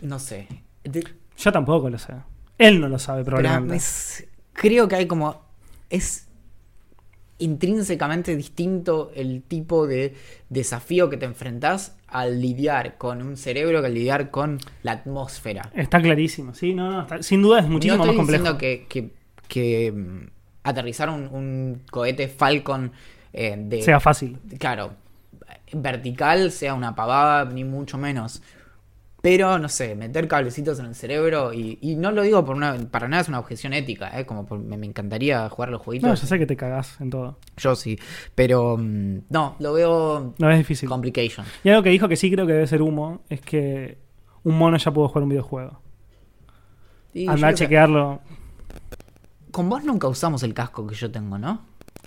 no 0.02 0.20
sé. 0.20 0.48
De- 0.84 1.08
Yo 1.38 1.52
tampoco 1.52 1.90
lo 1.90 1.98
sé. 1.98 2.14
Él 2.60 2.80
no 2.80 2.88
lo 2.88 3.00
sabe, 3.00 3.24
pero 3.24 3.38
probablemente. 3.38 3.78
es- 3.78 4.28
creo 4.54 4.88
que 4.88 4.96
hay 4.96 5.08
como. 5.08 5.42
Es 5.90 6.28
intrínsecamente 7.42 8.36
distinto 8.36 9.12
el 9.16 9.42
tipo 9.44 9.88
de 9.88 10.16
desafío 10.50 11.10
que 11.10 11.18
te 11.18 11.26
enfrentás 11.26 11.98
al 12.08 12.42
lidiar 12.42 12.98
con 12.98 13.22
un 13.22 13.38
cerebro 13.38 13.82
que 13.82 13.88
al 13.88 13.94
lidiar 13.94 14.32
con 14.32 14.60
la 14.84 14.94
atmósfera. 14.94 15.70
Está 15.76 16.02
clarísimo, 16.02 16.54
sí, 16.54 16.74
no, 16.74 16.92
no, 16.92 17.02
está- 17.02 17.22
sin 17.24 17.42
duda 17.42 17.60
es 17.60 17.68
muchísimo 17.68 17.98
no 18.06 18.06
más 18.06 18.16
complejo. 18.16 18.44
diciendo 18.44 18.58
que, 18.58 18.86
que, 18.90 19.12
que, 19.48 19.92
mm, 19.92 20.28
aterrizar 20.64 21.10
un, 21.10 21.28
un 21.28 21.82
cohete 21.90 22.28
Falcon 22.28 22.92
eh, 23.34 23.56
de, 23.58 23.82
Sea 23.82 24.00
fácil. 24.00 24.38
claro, 24.60 24.94
vertical 25.74 26.52
sea 26.52 26.74
una 26.74 26.96
pavada, 26.96 27.46
ni 27.46 27.64
mucho 27.64 27.98
menos. 27.98 28.42
Pero, 29.22 29.60
no 29.60 29.70
sé, 29.70 29.96
meter 29.96 30.28
cablecitos 30.28 30.80
en 30.80 30.88
el 30.88 30.96
cerebro, 30.96 31.54
y, 31.54 31.78
y 31.80 31.96
no 31.96 32.12
lo 32.12 32.24
digo 32.24 32.44
por 32.44 32.56
una, 32.56 32.76
para 32.90 33.08
nada 33.08 33.22
es 33.22 33.28
una 33.30 33.38
objeción 33.38 33.72
ética, 33.74 34.20
¿eh? 34.20 34.26
como 34.26 34.48
por- 34.48 34.58
me, 34.58 34.78
me 34.78 34.88
encantaría 34.88 35.48
jugar 35.48 35.70
los 35.70 35.80
jueguitos. 35.82 36.10
No, 36.10 36.16
yo 36.16 36.26
sé 36.26 36.40
que 36.40 36.48
te 36.48 36.58
cagás 36.58 37.00
en 37.00 37.12
todo. 37.12 37.38
Yo 37.58 37.76
sí, 37.76 38.00
pero 38.34 38.78
mm, 38.80 39.20
no, 39.30 39.56
lo 39.60 39.74
veo 39.74 40.34
No 40.40 40.50
es 40.50 40.58
difícil. 40.58 40.90
complication. 40.90 41.46
Y 41.64 41.70
algo 41.70 41.84
que 41.84 41.90
dijo 41.92 42.08
que 42.08 42.16
sí 42.16 42.32
creo 42.32 42.48
que 42.48 42.54
debe 42.54 42.66
ser 42.66 42.82
humo 42.82 43.22
es 43.30 43.42
que 43.42 44.00
un 44.44 44.58
mono 44.58 44.78
ya 44.78 44.92
pudo 44.92 45.08
jugar 45.08 45.22
un 45.24 45.30
videojuego. 45.30 45.80
Yo 47.14 47.30
Andá 47.32 47.50
a 47.50 47.52
que- 47.52 47.58
chequearlo. 47.58 48.22
Con 49.52 49.70
vos 49.70 49.84
nunca 49.84 50.08
usamos 50.08 50.42
el 50.44 50.54
casco 50.56 50.88
que 50.88 50.96
yo 50.96 51.12
tengo, 51.12 51.38
¿no? 51.38 51.62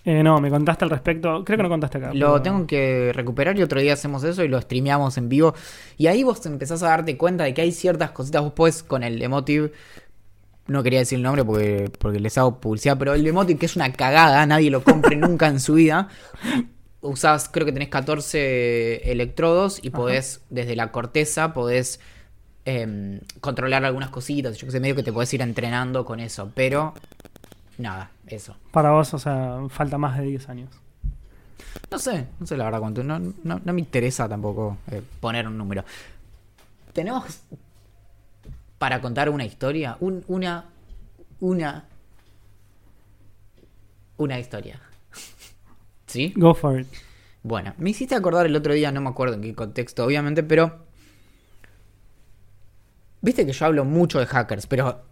Eh, 0.07 0.23
no, 0.23 0.39
me 0.41 0.51
contaste 0.51 0.85
al 0.85 0.91
respecto. 0.91 1.45
Creo 1.45 1.57
que 1.57 1.63
no 1.63 1.69
contaste 1.69 1.99
acá. 1.99 2.09
Lo 2.13 2.33
pero- 2.33 2.43
tengo 2.43 2.67
que 2.67 3.11
recuperar 3.15 3.59
y 3.59 3.63
otro 3.63 3.81
día 3.81 3.95
hacemos 3.95 4.23
eso 4.25 4.45
y 4.45 4.49
lo 4.49 4.61
streameamos 4.61 5.17
en 5.17 5.29
vivo. 5.31 5.55
Y 5.97 6.09
ahí 6.09 6.23
vos 6.23 6.45
empezás 6.47 6.83
a 6.83 6.89
darte 6.89 7.17
cuenta 7.17 7.45
de 7.45 7.55
que 7.55 7.63
hay 7.63 7.73
ciertas 7.73 8.11
cositas. 8.11 8.43
Vos 8.43 8.53
podés 8.53 8.83
con 8.83 9.03
el 9.03 9.21
emotive. 9.23 9.73
No 10.67 10.83
quería 10.83 10.99
decir 11.01 11.17
el 11.17 11.23
nombre 11.23 11.45
porque, 11.45 11.91
porque 11.99 12.21
les 12.21 12.37
hago 12.39 12.59
publicidad, 12.61 12.97
pero 12.99 13.13
el 13.15 13.27
emotive 13.27 13.59
que 13.59 13.67
es 13.67 13.77
una 13.77 13.93
cagada, 13.93 14.45
nadie 14.47 14.71
lo 14.71 14.83
compre 14.83 15.15
nunca 15.17 15.47
en 15.47 15.61
su 15.61 15.75
vida. 15.75 16.09
Usás, 17.03 17.51
creo 17.51 17.67
que 17.67 17.73
tenés 17.73 17.89
14 17.89 19.11
electrodos 19.11 19.79
y 19.83 19.91
podés, 19.91 20.41
desde 20.49 20.75
la 20.75 20.91
corteza, 20.91 21.53
podés 21.53 22.01
em, 22.65 23.21
controlar 23.41 23.85
algunas 23.85 24.09
cositas. 24.09 24.57
Yo 24.57 24.67
que 24.67 24.71
sé, 24.73 24.81
medio 24.81 24.95
que 24.97 25.03
te 25.03 25.13
podés 25.13 25.33
ir 25.35 25.43
entrenando 25.43 26.07
con 26.07 26.19
eso. 26.19 26.51
Pero, 26.55 26.95
nada, 27.79 28.11
eso. 28.27 28.57
Para 28.71 28.91
vos, 28.93 29.13
o 29.15 29.19
sea, 29.19 29.59
falta 29.69 29.99
más 29.99 30.17
de 30.19 30.25
10 30.25 30.49
años. 30.49 30.71
No 31.91 31.99
sé, 31.99 32.27
no 32.41 32.47
sé 32.47 32.57
la 32.57 32.65
verdad 32.65 32.81
cuánto. 32.81 33.03
No, 33.05 33.19
no, 33.19 33.61
no 33.65 33.73
me 33.73 33.81
interesa 33.81 34.29
tampoco 34.29 34.79
eh, 34.91 35.03
poner 35.21 35.47
un 35.47 35.57
número. 35.59 35.85
Tenemos 36.93 37.25
para 38.79 39.01
contar 39.01 39.29
una 39.31 39.45
historia, 39.45 39.97
un- 40.01 40.25
una, 40.29 40.67
una, 41.41 41.85
una 44.17 44.39
historia. 44.39 44.81
¿Sí? 46.07 46.33
Go 46.37 46.55
for 46.55 46.81
it. 46.81 46.89
Bueno, 47.43 47.75
me 47.79 47.91
hiciste 47.91 48.15
acordar 48.15 48.47
el 48.47 48.57
otro 48.57 48.73
día, 48.73 48.91
no 48.93 49.01
me 49.01 49.11
acuerdo 49.11 49.35
en 49.35 49.43
qué 49.43 49.55
contexto, 49.55 50.05
obviamente, 50.05 50.43
pero. 50.43 50.85
Viste 53.21 53.47
que 53.47 53.53
yo 53.53 53.67
hablo 53.67 53.85
mucho 53.85 54.19
de 54.19 54.27
hackers, 54.27 54.67
pero 54.67 55.03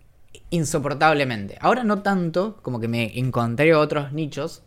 insoportablemente. 0.51 1.59
Ahora 1.61 1.85
no 1.85 2.03
tanto, 2.03 2.59
como 2.62 2.80
que 2.80 2.89
me 2.89 3.18
encontré 3.18 3.74
otros 3.74 4.12
nichos, 4.12 4.62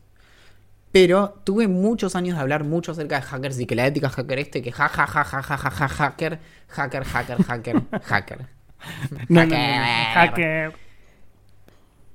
Pero 0.92 1.42
tuve 1.44 1.68
muchos 1.68 2.16
años 2.16 2.36
de 2.36 2.42
hablar 2.42 2.64
mucho 2.64 2.94
acerca 2.94 3.20
de 3.20 3.22
hackers 3.24 3.60
y 3.60 3.66
que 3.66 3.76
la 3.76 3.86
ética 3.86 4.10
hacker 4.10 4.40
este, 4.40 4.62
que 4.62 4.72
ja, 4.72 4.88
ja, 4.88 5.06
ja, 5.06 5.26
ja, 5.26 5.44
ja, 5.44 5.58
ja, 5.58 5.70
ja, 5.70 5.90
hacker, 5.90 6.40
hacker, 6.70 7.04
hacker, 7.04 7.44
hacker, 7.44 7.82
hacker. 8.04 8.40
No, 9.28 9.46
no, 9.46 9.58
no, 9.58 9.58
no. 9.58 9.86
Hacker. 10.14 10.74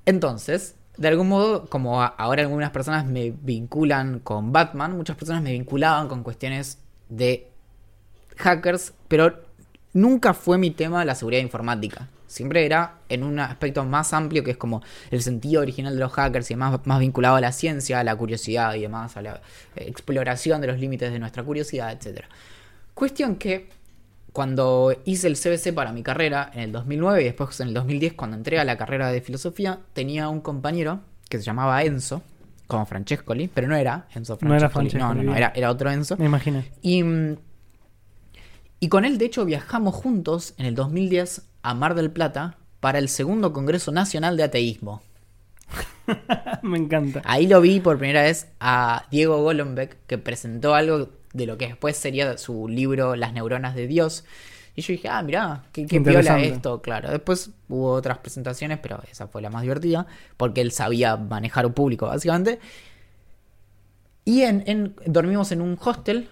Entonces, 0.05 0.75
de 0.97 1.07
algún 1.07 1.29
modo, 1.29 1.67
como 1.67 2.01
ahora 2.01 2.41
algunas 2.41 2.71
personas 2.71 3.05
me 3.05 3.31
vinculan 3.31 4.19
con 4.19 4.51
Batman, 4.51 4.97
muchas 4.97 5.15
personas 5.15 5.43
me 5.43 5.51
vinculaban 5.51 6.07
con 6.07 6.23
cuestiones 6.23 6.79
de 7.09 7.51
hackers, 8.37 8.93
pero 9.07 9.43
nunca 9.93 10.33
fue 10.33 10.57
mi 10.57 10.71
tema 10.71 11.05
la 11.05 11.15
seguridad 11.15 11.41
informática. 11.41 12.07
Siempre 12.31 12.65
era 12.65 12.99
en 13.09 13.23
un 13.23 13.39
aspecto 13.39 13.83
más 13.83 14.13
amplio 14.13 14.41
que 14.41 14.51
es 14.51 14.57
como 14.57 14.81
el 15.09 15.21
sentido 15.21 15.61
original 15.61 15.93
de 15.93 15.99
los 15.99 16.13
hackers 16.13 16.49
y 16.49 16.53
demás, 16.53 16.79
más 16.85 16.99
vinculado 16.99 17.35
a 17.35 17.41
la 17.41 17.51
ciencia, 17.51 17.99
a 17.99 18.05
la 18.05 18.15
curiosidad 18.15 18.73
y 18.75 18.81
demás, 18.81 19.17
a 19.17 19.21
la 19.21 19.41
eh, 19.75 19.83
exploración 19.87 20.61
de 20.61 20.67
los 20.67 20.79
límites 20.79 21.11
de 21.11 21.19
nuestra 21.19 21.43
curiosidad, 21.43 21.91
etc. 21.91 22.23
Cuestión 22.93 23.35
que 23.35 23.67
cuando 24.31 24.95
hice 25.03 25.27
el 25.27 25.35
CBC 25.35 25.73
para 25.75 25.91
mi 25.91 26.03
carrera 26.03 26.49
en 26.53 26.61
el 26.61 26.71
2009 26.71 27.21
y 27.21 27.25
después 27.25 27.59
en 27.59 27.67
el 27.67 27.73
2010 27.73 28.13
cuando 28.13 28.37
entré 28.37 28.59
a 28.59 28.63
la 28.63 28.77
carrera 28.77 29.11
de 29.11 29.19
filosofía, 29.19 29.79
tenía 29.91 30.29
un 30.29 30.39
compañero 30.39 31.01
que 31.27 31.37
se 31.37 31.43
llamaba 31.43 31.83
Enzo, 31.83 32.21
como 32.67 32.85
Francescoli, 32.85 33.49
pero 33.53 33.67
no 33.67 33.75
era 33.75 34.07
Enzo 34.15 34.37
No 34.39 34.55
era 34.55 34.69
Francescoli, 34.69 35.01
no, 35.01 35.09
no, 35.09 35.13
Francescoli, 35.15 35.25
no, 35.25 35.33
bien. 35.33 35.37
era, 35.37 35.51
era 35.53 35.69
otro 35.69 35.91
Enzo. 35.91 36.15
Me 36.15 36.27
imaginé. 36.27 36.71
Y, 36.81 37.03
y 38.79 38.87
con 38.87 39.03
él, 39.03 39.17
de 39.17 39.25
hecho, 39.25 39.43
viajamos 39.43 39.95
juntos 39.95 40.53
en 40.57 40.65
el 40.65 40.75
2010 40.75 41.50
a 41.63 41.73
Mar 41.73 41.95
del 41.95 42.11
Plata 42.11 42.57
para 42.79 42.99
el 42.99 43.09
segundo 43.09 43.53
Congreso 43.53 43.91
Nacional 43.91 44.37
de 44.37 44.43
Ateísmo. 44.43 45.01
Me 46.63 46.77
encanta. 46.77 47.21
Ahí 47.25 47.47
lo 47.47 47.61
vi 47.61 47.79
por 47.79 47.97
primera 47.97 48.23
vez 48.23 48.47
a 48.59 49.05
Diego 49.11 49.41
Golombek, 49.43 49.97
que 50.07 50.17
presentó 50.17 50.75
algo 50.75 51.09
de 51.33 51.45
lo 51.45 51.57
que 51.57 51.67
después 51.67 51.95
sería 51.95 52.37
su 52.37 52.67
libro 52.67 53.15
Las 53.15 53.33
neuronas 53.33 53.75
de 53.75 53.87
Dios. 53.87 54.25
Y 54.75 54.81
yo 54.81 54.93
dije, 54.93 55.09
ah, 55.09 55.21
mirá, 55.21 55.63
qué, 55.73 55.85
qué 55.85 55.99
piola 56.01 56.39
esto, 56.55 56.81
claro. 56.81 57.09
Después 57.11 57.51
hubo 57.69 57.91
otras 57.91 58.17
presentaciones, 58.19 58.79
pero 58.79 59.01
esa 59.11 59.27
fue 59.27 59.41
la 59.41 59.49
más 59.49 59.61
divertida, 59.63 60.07
porque 60.37 60.61
él 60.61 60.71
sabía 60.71 61.17
manejar 61.17 61.65
un 61.65 61.73
público, 61.73 62.07
básicamente. 62.07 62.59
Y 64.25 64.41
en, 64.43 64.63
en- 64.67 64.95
dormimos 65.05 65.51
en 65.51 65.61
un 65.61 65.77
hostel 65.81 66.29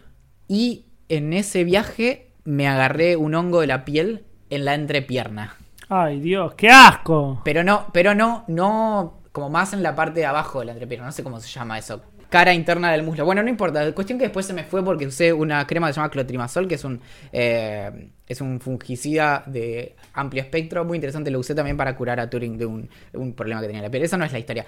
y 0.47 0.86
en 1.09 1.34
ese 1.34 1.63
viaje 1.63 2.32
me 2.43 2.67
agarré 2.67 3.15
un 3.15 3.36
hongo 3.36 3.61
de 3.61 3.67
la 3.67 3.84
piel 3.86 4.23
en 4.50 4.66
la 4.66 4.74
entrepierna. 4.74 5.56
Ay, 5.89 6.20
Dios, 6.20 6.54
qué 6.54 6.70
asco. 6.70 7.41
Pero 7.43 7.64
no, 7.64 7.88
pero 7.91 8.14
no, 8.14 8.43
no, 8.47 9.22
como 9.32 9.50
más 9.50 9.74
en 9.74 9.82
la 9.82 9.95
parte 9.95 10.20
de 10.20 10.26
abajo 10.26 10.60
de 10.60 10.66
la 10.66 10.72
entrepierna, 10.74 11.08
no 11.08 11.12
sé 11.12 11.24
cómo 11.24 11.39
se 11.39 11.50
llama 11.50 11.78
eso. 11.78 12.02
Cara 12.30 12.54
interna 12.54 12.91
del 12.91 13.02
muslo. 13.02 13.26
Bueno, 13.26 13.41
no 13.41 13.50
importa. 13.50 13.84
La 13.84 13.91
cuestión 13.91 14.20
que 14.20 14.26
después 14.26 14.45
se 14.45 14.54
me 14.54 14.64
fue 14.64 14.86
porque 14.86 15.08
usé 15.08 15.34
una 15.34 15.66
crema 15.66 15.88
que 15.88 15.93
se 15.93 15.97
llama 15.97 16.12
clotrimazol, 16.12 16.68
que 16.68 16.76
es 16.76 16.84
un 16.84 17.02
eh, 17.32 18.12
es 18.28 18.39
un 18.39 18.60
fungicida 18.60 19.43
de 19.47 19.95
amplio 20.14 20.43
espectro, 20.43 20.86
muy 20.86 20.97
interesante. 20.97 21.32
Lo 21.32 21.39
usé 21.39 21.56
también 21.56 21.76
para 21.76 21.95
curar 21.95 22.20
a 22.20 22.30
Turing 22.30 22.56
de 22.60 22.68
un, 22.68 22.88
un 23.14 23.34
problema 23.34 23.62
que 23.62 23.68
tenía 23.68 23.80
en 23.80 23.86
la 23.86 23.89
piel. 23.89 24.04
Esa 24.04 24.16
no 24.16 24.26
es 24.26 24.32
la 24.32 24.38
historia. 24.38 24.64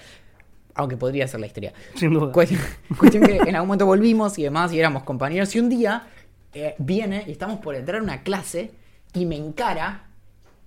Aunque 0.74 0.98
podría 0.98 1.28
ser 1.28 1.40
la 1.40 1.46
historia. 1.46 1.72
Sin 1.94 2.14
duda. 2.14 2.32
Cuestión, 2.32 2.62
cuestión 2.98 3.24
que 3.24 3.38
en 3.38 3.56
algún 3.56 3.68
momento 3.68 3.86
volvimos 3.86 4.40
y 4.40 4.44
demás 4.44 4.74
y 4.74 4.80
éramos 4.80 5.04
compañeros. 5.04 5.56
Y 5.56 5.60
un 5.60 5.70
día 5.70 6.08
eh, 6.56 6.74
viene 6.80 7.26
y 7.28 7.32
estamos 7.32 7.60
por 7.60 7.76
entrar 7.76 8.00
a 8.00 8.04
una 8.04 8.24
clase 8.24 8.72
y 9.14 9.26
me 9.26 9.36
encara 9.36 10.04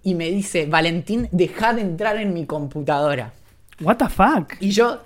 y 0.02 0.14
me 0.14 0.30
dice, 0.30 0.66
Valentín, 0.66 1.28
deja 1.32 1.72
de 1.72 1.80
entrar 1.82 2.16
en 2.18 2.34
mi 2.34 2.44
computadora. 2.46 3.32
What 3.80 3.96
the 3.96 4.08
fuck? 4.08 4.54
Y 4.60 4.70
yo... 4.70 5.00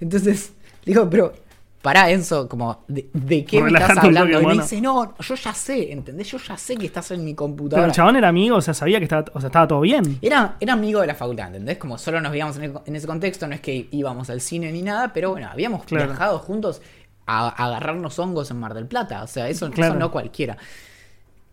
Entonces, 0.00 0.52
digo, 0.84 1.08
pero... 1.10 1.32
Pará, 1.82 2.10
Enzo, 2.10 2.48
como, 2.48 2.82
¿de, 2.88 3.08
de 3.12 3.44
qué 3.44 3.62
me 3.62 3.68
estás 3.70 3.96
hablando? 3.98 4.40
y 4.40 4.46
me 4.46 4.54
dice, 4.54 4.80
no, 4.80 5.14
yo 5.20 5.34
ya 5.36 5.54
sé, 5.54 5.92
¿entendés? 5.92 6.28
Yo 6.32 6.38
ya 6.38 6.56
sé 6.56 6.76
que 6.76 6.86
estás 6.86 7.12
en 7.12 7.20
mi 7.24 7.26
Pero 7.32 7.36
computadora. 7.36 7.86
el 7.86 7.92
chabón 7.92 8.16
era 8.16 8.26
amigo, 8.26 8.56
o 8.56 8.60
sea, 8.60 8.74
sabía 8.74 8.98
que 8.98 9.04
estaba, 9.04 9.24
o 9.32 9.38
sea, 9.38 9.46
estaba 9.46 9.68
todo 9.68 9.82
bien. 9.82 10.18
Era, 10.20 10.56
era 10.58 10.72
amigo 10.72 11.00
de 11.00 11.06
la 11.06 11.14
facultad, 11.14 11.46
¿entendés? 11.46 11.78
Como 11.78 11.96
solo 11.96 12.20
nos 12.20 12.32
veíamos 12.32 12.56
en, 12.56 12.64
el- 12.64 12.72
en 12.86 12.96
ese 12.96 13.06
contexto, 13.06 13.46
no 13.46 13.54
es 13.54 13.60
que 13.60 13.86
íbamos 13.92 14.28
al 14.30 14.40
cine 14.40 14.72
ni 14.72 14.82
nada, 14.82 15.12
pero 15.12 15.30
bueno, 15.30 15.48
habíamos 15.48 15.84
Claro. 15.84 16.06
viajado 16.06 16.40
juntos 16.40 16.82
a, 17.24 17.46
a 17.50 17.66
agarrarnos 17.66 18.18
hongos 18.18 18.50
en 18.50 18.58
Mar 18.58 18.74
del 18.74 18.86
Plata. 18.88 19.22
O 19.22 19.28
sea, 19.28 19.48
eso, 19.48 19.70
eso 19.72 19.94
no 19.94 20.10
cualquiera. 20.10 20.56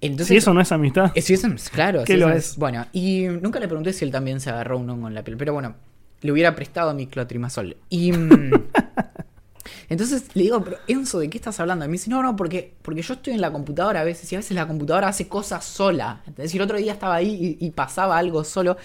Entonces, 0.05 0.27
Si 0.27 0.35
eso 0.37 0.53
no 0.53 0.61
es 0.61 0.71
amistad. 0.71 1.11
sí, 1.15 1.33
eso 1.33 1.47
es- 1.47 1.69
claro, 1.69 2.03
¿Qué 2.05 2.17
lo 2.17 2.29
es? 2.29 2.57
Bueno, 2.57 2.85
y 2.93 3.25
nunca 3.41 3.59
le 3.59 3.67
pregunté 3.67 3.93
si 3.93 4.05
él 4.05 4.11
también 4.11 4.39
se 4.39 4.49
agarró 4.49 4.77
un 4.77 4.89
hongo 4.89 5.07
en 5.07 5.13
la 5.15 5.23
piel, 5.23 5.37
pero 5.37 5.53
bueno, 5.53 5.75
le 6.21 6.31
hubiera 6.31 6.55
prestado 6.55 6.93
mi 6.93 7.07
clotrimazol. 7.07 7.77
Y. 7.89 8.11
mm, 8.11 8.51
Entonces 9.89 10.25
le 10.33 10.43
digo, 10.43 10.61
pero 10.63 10.77
Enzo, 10.87 11.19
¿de 11.19 11.29
qué 11.29 11.37
estás 11.37 11.59
hablando? 11.59 11.85
Y 11.85 11.87
me 11.87 11.93
dice, 11.93 12.09
no, 12.09 12.21
no, 12.23 12.35
porque, 12.35 12.73
porque 12.81 13.01
yo 13.01 13.13
estoy 13.13 13.33
en 13.33 13.41
la 13.41 13.51
computadora 13.51 14.01
a 14.01 14.03
veces 14.03 14.31
y 14.31 14.35
a 14.35 14.39
veces 14.39 14.55
la 14.55 14.67
computadora 14.67 15.07
hace 15.07 15.27
cosas 15.27 15.63
sola. 15.63 16.21
¿Entendés? 16.27 16.53
Y 16.53 16.57
el 16.57 16.63
otro 16.63 16.77
día 16.77 16.93
estaba 16.93 17.15
ahí 17.15 17.57
y, 17.59 17.65
y 17.65 17.71
pasaba 17.71 18.17
algo 18.17 18.43
solo. 18.43 18.77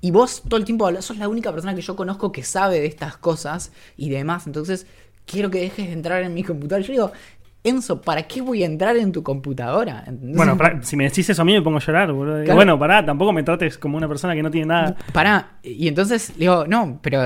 Y 0.00 0.10
vos 0.10 0.42
todo 0.48 0.56
el 0.58 0.64
tiempo 0.64 0.86
hablas, 0.86 1.04
sos 1.04 1.18
la 1.18 1.28
única 1.28 1.52
persona 1.52 1.74
que 1.74 1.80
yo 1.82 1.96
conozco 1.96 2.32
que 2.32 2.42
sabe 2.44 2.80
de 2.80 2.86
estas 2.86 3.16
cosas 3.16 3.72
y 3.96 4.10
demás. 4.10 4.46
Entonces, 4.46 4.86
quiero 5.26 5.50
que 5.50 5.60
dejes 5.60 5.86
de 5.86 5.92
entrar 5.92 6.22
en 6.22 6.32
mi 6.34 6.42
computadora. 6.44 6.82
Y 6.84 6.86
yo 6.88 6.92
digo, 6.92 7.12
Enzo, 7.64 8.00
¿para 8.00 8.24
qué 8.24 8.42
voy 8.42 8.62
a 8.64 8.66
entrar 8.66 8.96
en 8.96 9.12
tu 9.12 9.22
computadora? 9.22 10.02
¿Entendés? 10.06 10.36
Bueno, 10.36 10.56
si 10.82 10.96
me 10.96 11.04
decís 11.04 11.30
eso 11.30 11.42
a 11.42 11.44
mí 11.44 11.52
me 11.52 11.62
pongo 11.62 11.76
a 11.78 11.80
llorar, 11.80 12.12
boludo. 12.12 12.40
Y 12.40 12.44
Claro. 12.44 12.56
Bueno, 12.56 12.78
pará, 12.78 13.04
tampoco 13.06 13.32
me 13.32 13.42
trates 13.44 13.78
como 13.78 13.96
una 13.96 14.08
persona 14.08 14.34
que 14.34 14.42
no 14.42 14.50
tiene 14.50 14.66
nada. 14.66 14.96
Pará, 15.12 15.58
y 15.62 15.86
entonces 15.86 16.30
le 16.30 16.40
digo, 16.40 16.66
no, 16.66 16.98
pero 17.00 17.22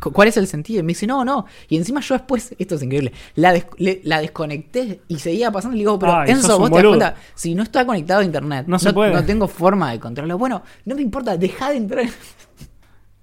cu- 0.00 0.10
¿cuál 0.10 0.28
es 0.28 0.38
el 0.38 0.46
sentido? 0.46 0.80
Y 0.80 0.82
me 0.84 0.88
dice, 0.92 1.06
no, 1.06 1.22
no. 1.22 1.44
Y 1.68 1.76
encima 1.76 2.00
yo 2.00 2.14
después, 2.14 2.54
esto 2.58 2.76
es 2.76 2.82
increíble, 2.82 3.12
la, 3.34 3.52
des- 3.52 3.66
le- 3.76 4.00
la 4.04 4.20
desconecté 4.22 5.00
y 5.06 5.18
seguía 5.18 5.50
pasando. 5.50 5.74
Y 5.74 5.80
le 5.80 5.82
digo, 5.82 5.98
pero 5.98 6.14
Ay, 6.14 6.30
Enzo, 6.30 6.58
vos 6.58 6.70
te 6.70 6.76
das 6.76 6.84
cuenta, 6.86 7.14
si 7.34 7.54
no 7.54 7.62
está 7.62 7.84
conectado 7.84 8.20
a 8.20 8.24
internet, 8.24 8.64
No 9.20 9.24
tengo 9.26 9.48
forma 9.48 9.92
de 9.92 10.00
controlarlo. 10.00 10.38
Bueno, 10.38 10.62
no 10.86 10.94
me 10.94 11.02
importa, 11.02 11.36
deja 11.36 11.70
de 11.70 11.76
entrar. 11.76 12.06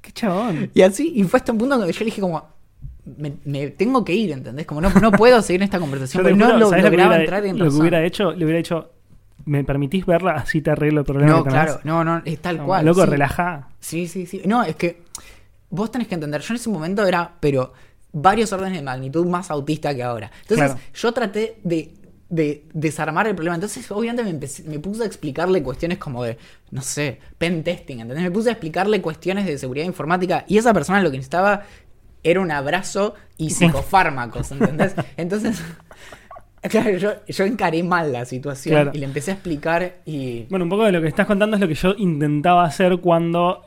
Qué 0.02 0.12
chabón. 0.12 0.70
Y 0.76 0.82
así, 0.84 1.12
y 1.16 1.24
fue 1.24 1.40
hasta 1.40 1.52
un 1.52 1.58
punto 1.58 1.76
donde 1.78 1.92
yo 1.92 2.00
le 2.00 2.06
dije 2.06 2.22
como, 2.22 2.61
me, 3.18 3.34
me 3.46 3.68
tengo 3.72 4.04
que 4.06 4.14
ir, 4.14 4.32
¿entendés? 4.32 4.66
Como 4.66 4.82
no, 4.82 4.90
no 4.90 5.12
puedo 5.12 5.42
seguir 5.42 5.62
en 5.62 5.66
esta 5.66 5.80
conversación, 5.80 6.24
porque 6.24 6.38
no 6.38 6.46
juro, 6.46 6.58
lo, 6.60 6.70
¿sabés 6.70 6.84
lo 6.84 6.90
que 6.92 6.98
lograba 6.98 7.16
hubiera- 7.16 7.24
entrar 7.24 7.46
en 7.46 7.58
Lo 7.58 7.66
que 7.66 7.70
razón. 7.70 7.82
hubiera 7.82 8.04
hecho, 8.06 8.32
le 8.32 8.46
hubiera 8.46 8.58
dicho, 8.58 8.92
¿me 9.46 9.64
permitís 9.64 10.06
verla? 10.06 10.34
Así 10.34 10.62
te 10.62 10.72
arreglo 10.72 11.00
el 11.02 11.06
problema. 11.06 11.32
No, 11.32 11.44
que 11.44 11.50
tenés?". 11.50 11.66
claro, 11.66 11.80
no, 11.84 12.04
no, 12.04 12.22
es 12.26 12.40
tal 12.40 12.58
No, 12.58 12.66
cual. 12.66 12.86
Loco, 12.86 13.04
sí. 13.04 13.10
relajá. 13.10 13.70
Sí, 13.80 14.08
sí, 14.08 14.26
sí. 14.26 14.42
No, 14.46 14.64
es 14.64 14.76
que 14.76 15.02
vos 15.70 15.90
tenés 15.92 16.08
que 16.08 16.16
entender, 16.16 16.42
yo 16.42 16.54
en 16.54 16.56
ese 16.60 16.70
momento 16.70 17.06
era, 17.06 17.34
pero 17.40 17.74
varios 18.14 18.52
órdenes 18.54 18.78
de 18.80 18.84
magnitud 18.84 19.26
más 19.26 19.50
autista 19.52 19.96
que 19.96 20.04
ahora. 20.04 20.30
Entonces, 20.42 20.66
Claro. 20.74 20.80
yo 20.94 21.12
traté 21.14 21.56
de, 21.64 21.94
de 22.30 22.66
desarmar 22.74 23.26
el 23.28 23.36
problema. 23.36 23.56
Entonces, 23.56 23.90
obviamente, 23.90 24.24
me, 24.24 24.30
empecé- 24.32 24.64
me 24.66 24.80
puse 24.80 25.04
a 25.04 25.06
explicarle 25.06 25.64
cuestiones 25.64 25.98
como 25.98 26.24
de, 26.26 26.38
no 26.72 26.82
sé, 26.82 27.20
pen 27.38 27.64
testing, 27.64 28.00
¿entendés? 28.02 28.22
Me 28.24 28.32
puse 28.32 28.50
a 28.50 28.52
explicarle 28.52 29.02
cuestiones 29.02 29.46
de 29.46 29.58
seguridad 29.58 29.86
informática 29.86 30.44
y 30.48 30.58
esa 30.58 30.74
persona 30.74 31.02
lo 31.02 31.10
que 31.10 31.18
necesitaba 31.18 31.64
era 32.24 32.40
un 32.42 32.52
abrazo 32.52 33.16
y 33.38 33.50
psicofármacos, 33.52 34.52
¿entendés? 34.52 34.96
Entonces, 35.18 35.62
claro, 36.62 36.98
yo, 36.98 37.12
yo 37.28 37.46
encaré 37.46 37.84
mal 37.84 38.12
la 38.14 38.26
situación 38.26 38.76
Claro. 38.76 38.92
y 38.94 39.00
le 39.00 39.06
empecé 39.06 39.32
a 39.32 39.34
explicar 39.36 39.96
y... 40.06 40.44
Bueno, 40.50 40.66
un 40.66 40.70
poco 40.70 40.84
de 40.86 40.92
lo 40.92 41.02
que 41.02 41.08
estás 41.08 41.26
contando 41.28 41.56
es 41.56 41.62
lo 41.62 41.68
que 41.68 41.74
yo 41.76 41.94
intentaba 41.98 42.64
hacer 42.64 42.98
cuando 43.00 43.66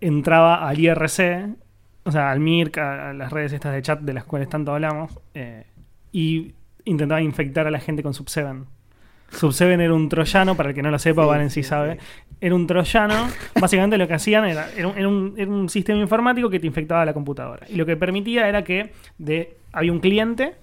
entraba 0.00 0.66
al 0.68 0.78
IRC, 0.80 1.54
o 2.04 2.10
sea, 2.10 2.30
al 2.32 2.40
MIRC, 2.40 2.78
a, 2.78 3.10
a 3.10 3.12
las 3.12 3.30
redes 3.32 3.52
estas 3.52 3.72
de 3.72 3.82
chat 3.82 4.00
de 4.00 4.12
las 4.12 4.24
cuales 4.24 4.48
tanto 4.48 4.72
hablamos, 4.74 5.12
eh, 5.34 5.64
y 6.10 6.52
intentaba 6.84 7.22
infectar 7.22 7.66
a 7.66 7.70
la 7.70 7.78
gente 7.78 8.02
con 8.02 8.12
Sub7. 8.12 8.64
Sub7 9.32 9.80
era 9.80 9.94
un 9.94 10.08
troyano, 10.08 10.54
para 10.56 10.70
el 10.70 10.74
que 10.74 10.82
no 10.82 10.90
lo 10.90 10.98
sepa, 10.98 11.22
Sí, 11.22 11.28
Valen 11.28 11.50
sí, 11.50 11.62
sabe. 11.62 11.98
Era 12.40 12.54
un 12.54 12.66
troyano. 12.66 13.28
Básicamente 13.60 13.96
lo 13.98 14.06
que 14.08 14.14
hacían 14.14 14.44
era, 14.44 14.68
era, 14.76 14.88
un, 14.88 14.98
era 14.98 15.08
un- 15.08 15.34
era 15.36 15.50
un 15.50 15.68
sistema 15.68 16.00
informático 16.00 16.50
que 16.50 16.60
te 16.60 16.66
infectaba 16.66 17.04
la 17.04 17.12
computadora. 17.14 17.66
Y 17.68 17.76
lo 17.76 17.86
que 17.86 17.96
permitía 17.96 18.48
era 18.48 18.62
que 18.64 18.92
de, 19.18 19.56
había 19.72 19.92
un 19.92 20.00
cliente 20.00 20.54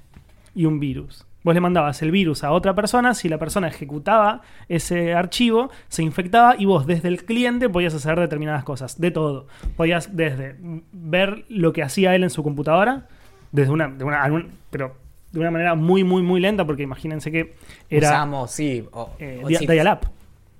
y 0.55 0.65
un 0.65 0.79
virus. 0.79 1.25
Vos 1.41 1.53
le 1.53 1.61
mandabas 1.61 2.01
el 2.01 2.11
virus 2.11 2.43
a 2.43 2.51
otra 2.51 2.75
persona, 2.75 3.13
si 3.13 3.29
la 3.29 3.37
persona 3.37 3.69
ejecutaba 3.69 4.41
ese 4.67 5.13
archivo, 5.13 5.71
se 5.87 6.03
infectaba 6.03 6.55
y 6.59 6.65
vos 6.65 6.85
desde 6.85 7.07
el 7.07 7.23
cliente 7.23 7.69
podías 7.69 7.93
hacer 7.95 8.19
determinadas 8.19 8.65
cosas, 8.65 8.99
de 8.99 9.09
todo. 9.11 9.47
Podías 9.77 10.17
desde 10.17 10.57
ver 10.91 11.45
lo 11.47 11.71
que 11.71 11.81
hacía 11.81 12.13
él 12.13 12.23
en 12.23 12.29
su 12.29 12.43
computadora, 12.43 13.07
desde 13.53 13.71
una, 13.71 13.87
de 13.87 14.03
una 14.03 14.21
pero 14.69 14.97
de 15.31 15.39
una 15.39 15.51
manera 15.51 15.75
muy, 15.75 16.03
muy, 16.03 16.21
muy 16.21 16.39
lenta, 16.39 16.65
porque 16.65 16.83
imagínense 16.83 17.31
que 17.31 17.53
era 17.89 18.09
Usamos, 18.09 18.51
sí. 18.51 18.85
O, 18.91 19.11
eh, 19.19 19.41
o 19.43 19.47
si- 19.49 19.65
dial-up, 19.67 19.99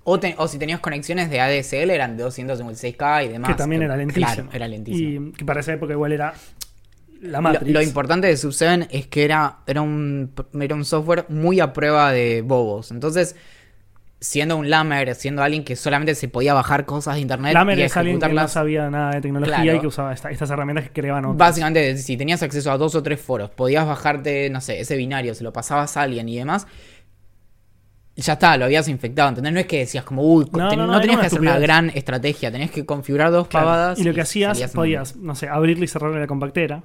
O, 0.04 0.20
te- 0.20 0.36
o 0.38 0.48
si 0.48 0.58
tenías 0.58 0.80
conexiones 0.80 1.30
de 1.30 1.40
ADSL 1.42 1.92
eran 1.92 2.18
de 2.18 2.24
256K 2.26 3.26
y 3.26 3.28
demás. 3.30 3.52
que 3.52 3.56
también 3.58 3.84
era 3.84 3.96
lentísimo. 3.98 4.26
Claro, 4.28 4.50
era 4.54 4.68
lentísimo. 4.68 5.28
Y 5.30 5.32
que 5.34 5.46
para 5.46 5.60
esa 5.60 5.74
época 5.74 5.94
igual 5.94 6.12
era 6.12 6.34
la 7.22 7.42
lo 7.42 7.82
importante 7.82 8.28
de 8.28 8.34
Sub7 8.36 8.88
es 8.92 9.08
que 9.08 9.26
era, 9.26 9.58
era, 9.68 9.82
un, 9.82 10.32
era 10.60 10.74
un 10.76 10.86
software 10.86 11.26
muy 11.30 11.60
a 11.60 11.74
prueba 11.74 12.12
de 12.14 12.42
bobos. 12.42 12.92
Entonces, 12.92 13.36
siendo 14.22 14.58
un 14.58 14.70
lamer, 14.70 15.16
siendo 15.16 15.42
alguien 15.44 15.64
que 15.64 15.76
solamente 15.78 16.14
se 16.14 16.28
podía 16.28 16.54
bajar 16.54 16.86
cosas 16.86 17.16
de 17.16 17.22
internet 17.22 17.54
Lamer 17.54 17.80
y 17.80 17.84
es 17.84 17.96
alguien 17.96 18.20
que 18.20 18.28
no 18.34 18.48
sabía 18.50 18.90
nada 18.90 19.12
de 19.12 19.22
tecnología 19.22 19.56
Claro. 19.64 19.78
y 19.78 19.80
que 19.80 19.88
usaba 19.88 20.12
esta- 20.14 20.30
estas 20.30 20.50
herramientas 20.50 20.86
que 20.86 20.92
creaban 20.92 21.24
otros. 21.24 21.38
Básicamente, 21.38 21.96
si 21.98 22.18
tenías 22.18 22.44
acceso 22.44 22.70
a 22.72 22.78
dos 22.78 22.96
o 22.96 23.02
tres 23.04 23.22
foros, 23.22 23.50
podías 23.50 23.88
bajarte, 23.88 24.50
no 24.50 24.60
sé, 24.60 24.82
ese 24.82 24.98
binario, 24.98 25.34
se 25.36 25.44
lo 25.46 25.54
pasabas 25.54 25.96
a 25.96 26.02
alguien 26.02 26.28
y 26.28 26.38
demás, 26.38 26.68
ya 28.18 28.34
está, 28.34 28.58
lo 28.58 28.66
habías 28.66 28.90
infectado, 28.90 29.30
¿entendés? 29.30 29.54
No 29.54 29.60
es 29.62 29.66
que 29.68 29.80
decías 29.80 30.04
como, 30.04 30.22
uy, 30.24 30.46
No, 30.52 30.68
ten- 30.68 30.78
no, 30.80 30.86
no, 30.86 30.88
no, 30.88 30.94
era 30.96 31.02
tenías 31.02 31.20
que 31.22 31.26
hacer 31.28 31.40
una 31.40 31.58
gran 31.58 31.90
estrategia, 31.92 32.52
tenías 32.52 32.72
que 32.72 32.86
configurar 32.86 33.32
dos 33.32 33.48
Claro. 33.48 33.68
pavadas. 33.68 34.00
Y 34.00 34.04
lo 34.04 34.14
que 34.14 34.20
hacías, 34.22 34.60
podías, 34.74 35.16
no 35.16 35.36
sé, 35.36 35.48
abrirle 35.48 35.86
y 35.86 35.88
cerrarle 35.88 36.20
la 36.20 36.28
compactera, 36.28 36.84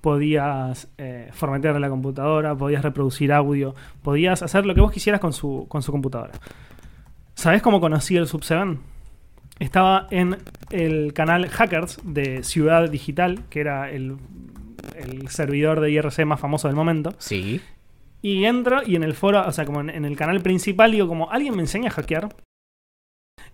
podías 0.00 0.88
eh, 0.96 1.28
formatear 1.34 1.78
la 1.78 1.90
computadora, 1.90 2.54
podías 2.54 2.82
reproducir 2.82 3.34
audio, 3.34 3.74
podías 4.02 4.42
hacer 4.42 4.64
lo 4.64 4.74
que 4.74 4.80
vos 4.80 4.90
quisieras 4.90 5.20
con 5.20 5.34
su, 5.34 5.66
con 5.68 5.82
su 5.82 5.92
computadora. 5.92 6.32
¿Sabés 7.40 7.62
cómo 7.62 7.80
conocí 7.80 8.18
el 8.18 8.26
Sub-7? 8.26 8.76
Estaba 9.60 10.08
en 10.10 10.36
el 10.68 11.14
canal 11.14 11.48
Hackers 11.48 11.98
de 12.04 12.42
Ciudad 12.42 12.90
Digital, 12.90 13.44
que 13.48 13.60
era 13.60 13.90
el, 13.90 14.18
el 14.94 15.26
servidor 15.28 15.80
de 15.80 15.90
IRC 15.90 16.26
más 16.26 16.38
famoso 16.38 16.68
del 16.68 16.76
momento. 16.76 17.14
Sí. 17.16 17.62
Y 18.20 18.44
entro 18.44 18.82
y 18.84 18.94
en 18.94 19.04
el 19.04 19.14
foro, 19.14 19.42
o 19.48 19.52
sea, 19.52 19.64
como 19.64 19.80
en, 19.80 19.88
en 19.88 20.04
el 20.04 20.18
canal 20.18 20.42
principal, 20.42 20.92
digo 20.92 21.08
como, 21.08 21.30
¿alguien 21.30 21.56
me 21.56 21.62
enseña 21.62 21.88
a 21.88 21.92
hackear? 21.92 22.28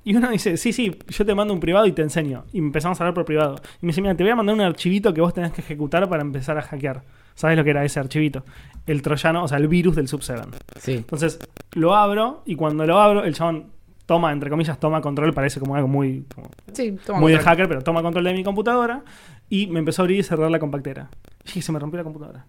Y 0.03 0.17
uno 0.17 0.31
dice, 0.31 0.57
sí, 0.57 0.73
sí, 0.73 0.99
yo 1.07 1.25
te 1.25 1.37
mando 1.37 1.55
un 1.55 1.61
privado 1.61 1.87
y 1.87 1.93
te 1.93 2.03
enseño. 2.03 2.45
Y 2.53 2.59
empezamos 2.59 3.01
a 3.01 3.05
hablar 3.05 3.15
por 3.15 3.25
privado. 3.25 3.55
Y 3.81 3.87
me 3.87 3.91
dice, 3.91 4.03
mira, 4.03 4.17
te 4.17 4.25
voy 4.25 4.33
a 4.33 4.37
mandar 4.37 4.57
un 4.57 4.63
archivito 4.63 5.15
que 5.15 5.21
vos 5.21 5.33
tenés 5.33 5.53
que 5.53 5.61
ejecutar 5.61 6.09
para 6.09 6.23
empezar 6.23 6.59
a 6.59 6.63
hackear. 6.63 7.05
¿Sabes 7.37 7.57
lo 7.57 7.63
que 7.63 7.71
era 7.71 7.85
ese 7.85 8.01
archivito? 8.01 8.45
El 8.85 9.01
troyano, 9.01 9.45
o 9.45 9.49
sea, 9.49 9.59
el 9.59 9.69
virus 9.69 9.95
del 9.95 10.09
Sub-7. 10.09 10.49
Sí. 10.81 10.95
Entonces, 10.95 11.39
lo 11.75 11.95
abro 11.95 12.43
y 12.47 12.57
cuando 12.57 12.85
lo 12.85 12.99
abro, 12.99 13.23
el 13.23 13.33
chabón 13.35 13.76
toma, 14.07 14.33
entre 14.33 14.49
comillas, 14.51 14.79
toma 14.79 15.01
control, 15.01 15.35
parece 15.35 15.61
como 15.61 15.75
algo 15.77 15.89
muy, 15.89 16.25
como 16.35 16.49
Sí, 16.73 16.97
toma 17.05 17.21
muy 17.21 17.33
de 17.33 17.39
hacker, 17.39 17.69
pero 17.69 17.83
toma 17.83 18.03
control 18.03 18.25
de 18.25 18.33
mi 18.33 18.45
computadora 18.45 19.03
y 19.49 19.67
me 19.67 19.81
empezó 19.81 20.03
a 20.03 20.05
abrir 20.05 20.21
y 20.21 20.23
cerrar 20.23 20.51
la 20.51 20.59
compactera. 20.59 21.11
Y 21.55 21.63
se 21.63 21.73
me 21.73 21.79
rompió 21.79 21.99
la 21.99 22.05
computadora. 22.05 22.47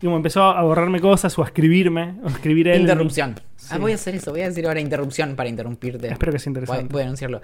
Y 0.00 0.06
como 0.06 0.16
empezó 0.16 0.42
a 0.42 0.62
borrarme 0.62 1.00
cosas 1.00 1.38
o 1.38 1.42
a 1.42 1.46
escribirme, 1.46 2.16
o 2.22 2.26
a 2.28 2.30
escribir 2.30 2.68
él. 2.68 2.80
Interrupción. 2.82 3.40
Sí. 3.56 3.68
Ah, 3.70 3.78
voy 3.78 3.92
a 3.92 3.94
hacer 3.94 4.14
eso, 4.16 4.32
voy 4.32 4.40
a 4.40 4.48
decir 4.48 4.66
ahora 4.66 4.80
interrupción 4.80 5.36
para 5.36 5.48
interrumpirte. 5.48 6.08
Espero 6.08 6.32
que 6.32 6.38
sea 6.38 6.50
Voy, 6.52 6.60
interesante. 6.60 6.92
voy 6.92 7.02
a 7.02 7.04
anunciarlo. 7.04 7.40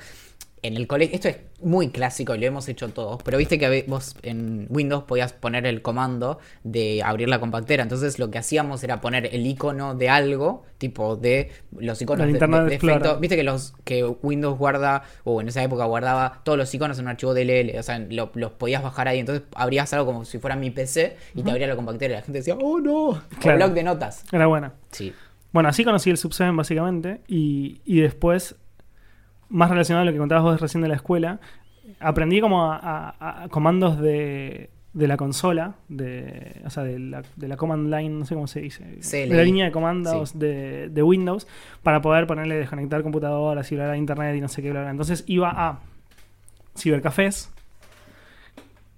En 0.64 0.76
el 0.78 0.86
colegio, 0.86 1.14
esto 1.14 1.28
es 1.28 1.36
muy 1.62 1.90
clásico 1.90 2.34
y 2.34 2.38
lo 2.38 2.46
hemos 2.46 2.66
hecho 2.70 2.88
todos, 2.88 3.22
pero 3.22 3.36
viste 3.36 3.58
que 3.58 3.84
vos 3.86 4.16
en 4.22 4.66
Windows 4.70 5.04
podías 5.04 5.34
poner 5.34 5.66
el 5.66 5.82
comando 5.82 6.38
de 6.62 7.02
abrir 7.04 7.28
la 7.28 7.38
compactera. 7.38 7.82
Entonces 7.82 8.18
lo 8.18 8.30
que 8.30 8.38
hacíamos 8.38 8.82
era 8.82 9.02
poner 9.02 9.26
el 9.34 9.46
icono 9.46 9.94
de 9.94 10.08
algo, 10.08 10.62
tipo 10.78 11.16
de 11.16 11.50
los 11.78 12.00
iconos 12.00 12.26
de, 12.26 12.32
de- 12.32 12.38
de 12.70 12.74
efecto. 12.76 13.18
Viste 13.20 13.36
que 13.36 13.42
los 13.42 13.74
que 13.84 14.04
Windows 14.04 14.56
guarda, 14.58 15.02
o 15.24 15.40
en 15.42 15.48
esa 15.48 15.62
época 15.62 15.84
guardaba 15.84 16.40
todos 16.44 16.56
los 16.56 16.74
iconos 16.74 16.98
en 16.98 17.04
un 17.04 17.08
archivo 17.10 17.34
DLL, 17.34 17.78
o 17.78 17.82
sea, 17.82 17.98
lo- 17.98 18.30
los 18.34 18.52
podías 18.52 18.82
bajar 18.82 19.06
ahí. 19.08 19.18
Entonces 19.18 19.44
abrías 19.54 19.92
algo 19.92 20.06
como 20.06 20.24
si 20.24 20.38
fuera 20.38 20.56
mi 20.56 20.70
PC 20.70 21.18
y 21.34 21.42
te 21.42 21.50
abría 21.50 21.66
la 21.66 21.76
compactera. 21.76 22.14
Y 22.14 22.16
la 22.16 22.22
gente 22.22 22.38
decía, 22.38 22.56
oh 22.58 22.80
no, 22.80 23.22
Claro. 23.38 23.58
blog 23.58 23.72
de 23.74 23.82
notas. 23.82 24.24
Era 24.32 24.46
buena. 24.46 24.72
Sí. 24.92 25.12
Bueno, 25.52 25.68
así 25.68 25.84
conocí 25.84 26.08
el 26.08 26.16
Sub-7 26.16 26.56
básicamente. 26.56 27.20
Y, 27.28 27.82
y 27.84 28.00
después, 28.00 28.56
más 29.54 29.70
relacionado 29.70 30.02
a 30.02 30.04
lo 30.06 30.12
que 30.12 30.18
contabas 30.18 30.44
vos 30.44 30.60
recién 30.60 30.82
de 30.82 30.88
la 30.88 30.94
escuela, 30.96 31.38
aprendí 32.00 32.40
como 32.40 32.72
a, 32.72 32.76
a- 33.18 33.44
a 33.44 33.48
comandos 33.48 33.98
de, 34.00 34.70
de 34.92 35.08
la 35.08 35.16
consola, 35.16 35.74
de, 35.88 36.60
o 36.64 36.70
sea, 36.70 36.82
de 36.82 36.98
la, 36.98 37.22
de 37.36 37.48
la 37.48 37.56
command 37.56 37.92
line, 37.92 38.10
no 38.18 38.24
sé 38.26 38.34
cómo 38.34 38.46
se 38.46 38.60
dice, 38.60 38.84
CLI. 39.00 39.28
de 39.30 39.36
la 39.36 39.42
línea 39.44 39.64
de 39.66 39.72
comandos 39.72 40.38
de, 40.38 40.88
de 40.88 41.02
Windows, 41.02 41.46
para 41.82 42.00
poder 42.00 42.26
ponerle 42.26 42.56
desconectar 42.56 43.02
computadoras 43.02 43.70
y 43.70 43.74
hablar 43.76 43.90
a 43.90 43.96
internet 43.96 44.36
y 44.36 44.40
no 44.40 44.48
sé 44.48 44.62
qué, 44.62 44.70
bla, 44.70 44.80
bla. 44.82 44.90
Entonces 44.90 45.24
iba 45.26 45.50
a 45.50 45.78
cibercafés 46.76 47.50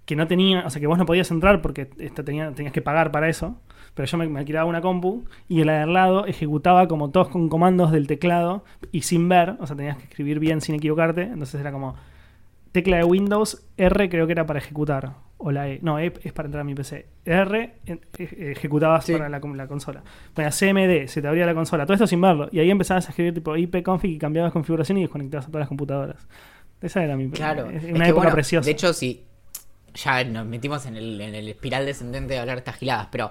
que 0.04 0.16
no 0.16 0.26
tenía, 0.26 0.64
o 0.66 0.70
sea, 0.70 0.80
que 0.80 0.86
vos 0.86 0.98
no 0.98 1.06
podías 1.06 1.30
entrar 1.30 1.60
porque 1.60 1.88
esta 1.98 2.22
tenía, 2.22 2.52
tenías 2.52 2.72
que 2.72 2.82
pagar 2.82 3.10
para 3.10 3.28
eso. 3.28 3.60
Pero 3.96 4.06
yo 4.06 4.18
me, 4.18 4.28
me 4.28 4.38
alquilaba 4.38 4.66
una 4.66 4.80
compu 4.80 5.24
y 5.48 5.62
el 5.62 5.66
de 5.66 5.72
al 5.72 5.92
lado 5.92 6.26
ejecutaba 6.26 6.86
como 6.86 7.10
todos 7.10 7.28
con 7.30 7.48
comandos 7.48 7.90
del 7.90 8.06
teclado 8.06 8.62
y 8.92 9.02
sin 9.02 9.28
ver, 9.28 9.56
o 9.58 9.66
sea, 9.66 9.74
tenías 9.74 9.96
que 9.96 10.04
escribir 10.04 10.38
bien 10.38 10.60
sin 10.60 10.74
equivocarte. 10.76 11.22
Entonces 11.22 11.60
era 11.60 11.72
como 11.72 11.96
tecla 12.72 12.98
de 12.98 13.04
Windows, 13.04 13.64
R 13.76 14.08
creo 14.08 14.26
que 14.26 14.32
era 14.32 14.46
para 14.46 14.58
ejecutar. 14.60 15.14
O 15.38 15.50
la 15.50 15.68
E, 15.68 15.78
no, 15.82 15.98
E 15.98 16.12
es 16.24 16.32
para 16.32 16.46
entrar 16.46 16.60
a 16.62 16.64
mi 16.64 16.74
PC. 16.74 17.06
R 17.24 17.74
eh, 17.86 17.98
ejecutabas 18.52 19.04
Sí. 19.04 19.12
para 19.12 19.28
la, 19.28 19.38
la 19.38 19.66
consola. 19.66 20.02
Ponía 20.32 20.50
CMD, 20.50 21.08
se 21.08 21.20
te 21.20 21.28
abría 21.28 21.44
la 21.46 21.54
consola, 21.54 21.84
todo 21.84 21.94
esto 21.94 22.06
sin 22.06 22.20
verlo. 22.20 22.48
Y 22.52 22.58
ahí 22.58 22.70
empezabas 22.70 23.06
a 23.06 23.10
escribir 23.10 23.34
tipo 23.34 23.56
ipconfig 23.56 24.12
y 24.12 24.18
cambiabas 24.18 24.52
configuración 24.52 24.98
y 24.98 25.02
desconectabas 25.02 25.46
a 25.46 25.48
todas 25.48 25.60
las 25.60 25.68
computadoras. 25.68 26.26
Esa 26.80 27.02
era 27.02 27.16
mi 27.16 27.28
Claro. 27.30 27.70
es 27.70 27.84
Es 27.84 27.92
una 27.92 28.04
que, 28.04 28.10
época 28.10 28.24
bueno, 28.24 28.32
preciosa. 28.34 28.64
De 28.66 28.72
hecho, 28.72 28.92
si 28.92 29.24
ya 29.94 30.22
nos 30.24 30.46
metimos 30.46 30.84
en 30.86 30.96
el, 30.96 31.20
en 31.20 31.34
el 31.34 31.48
espiral 31.48 31.86
descendente 31.86 32.34
de 32.34 32.40
hablar 32.40 32.58
estas 32.58 32.76
giladas, 32.76 33.08
pero 33.10 33.30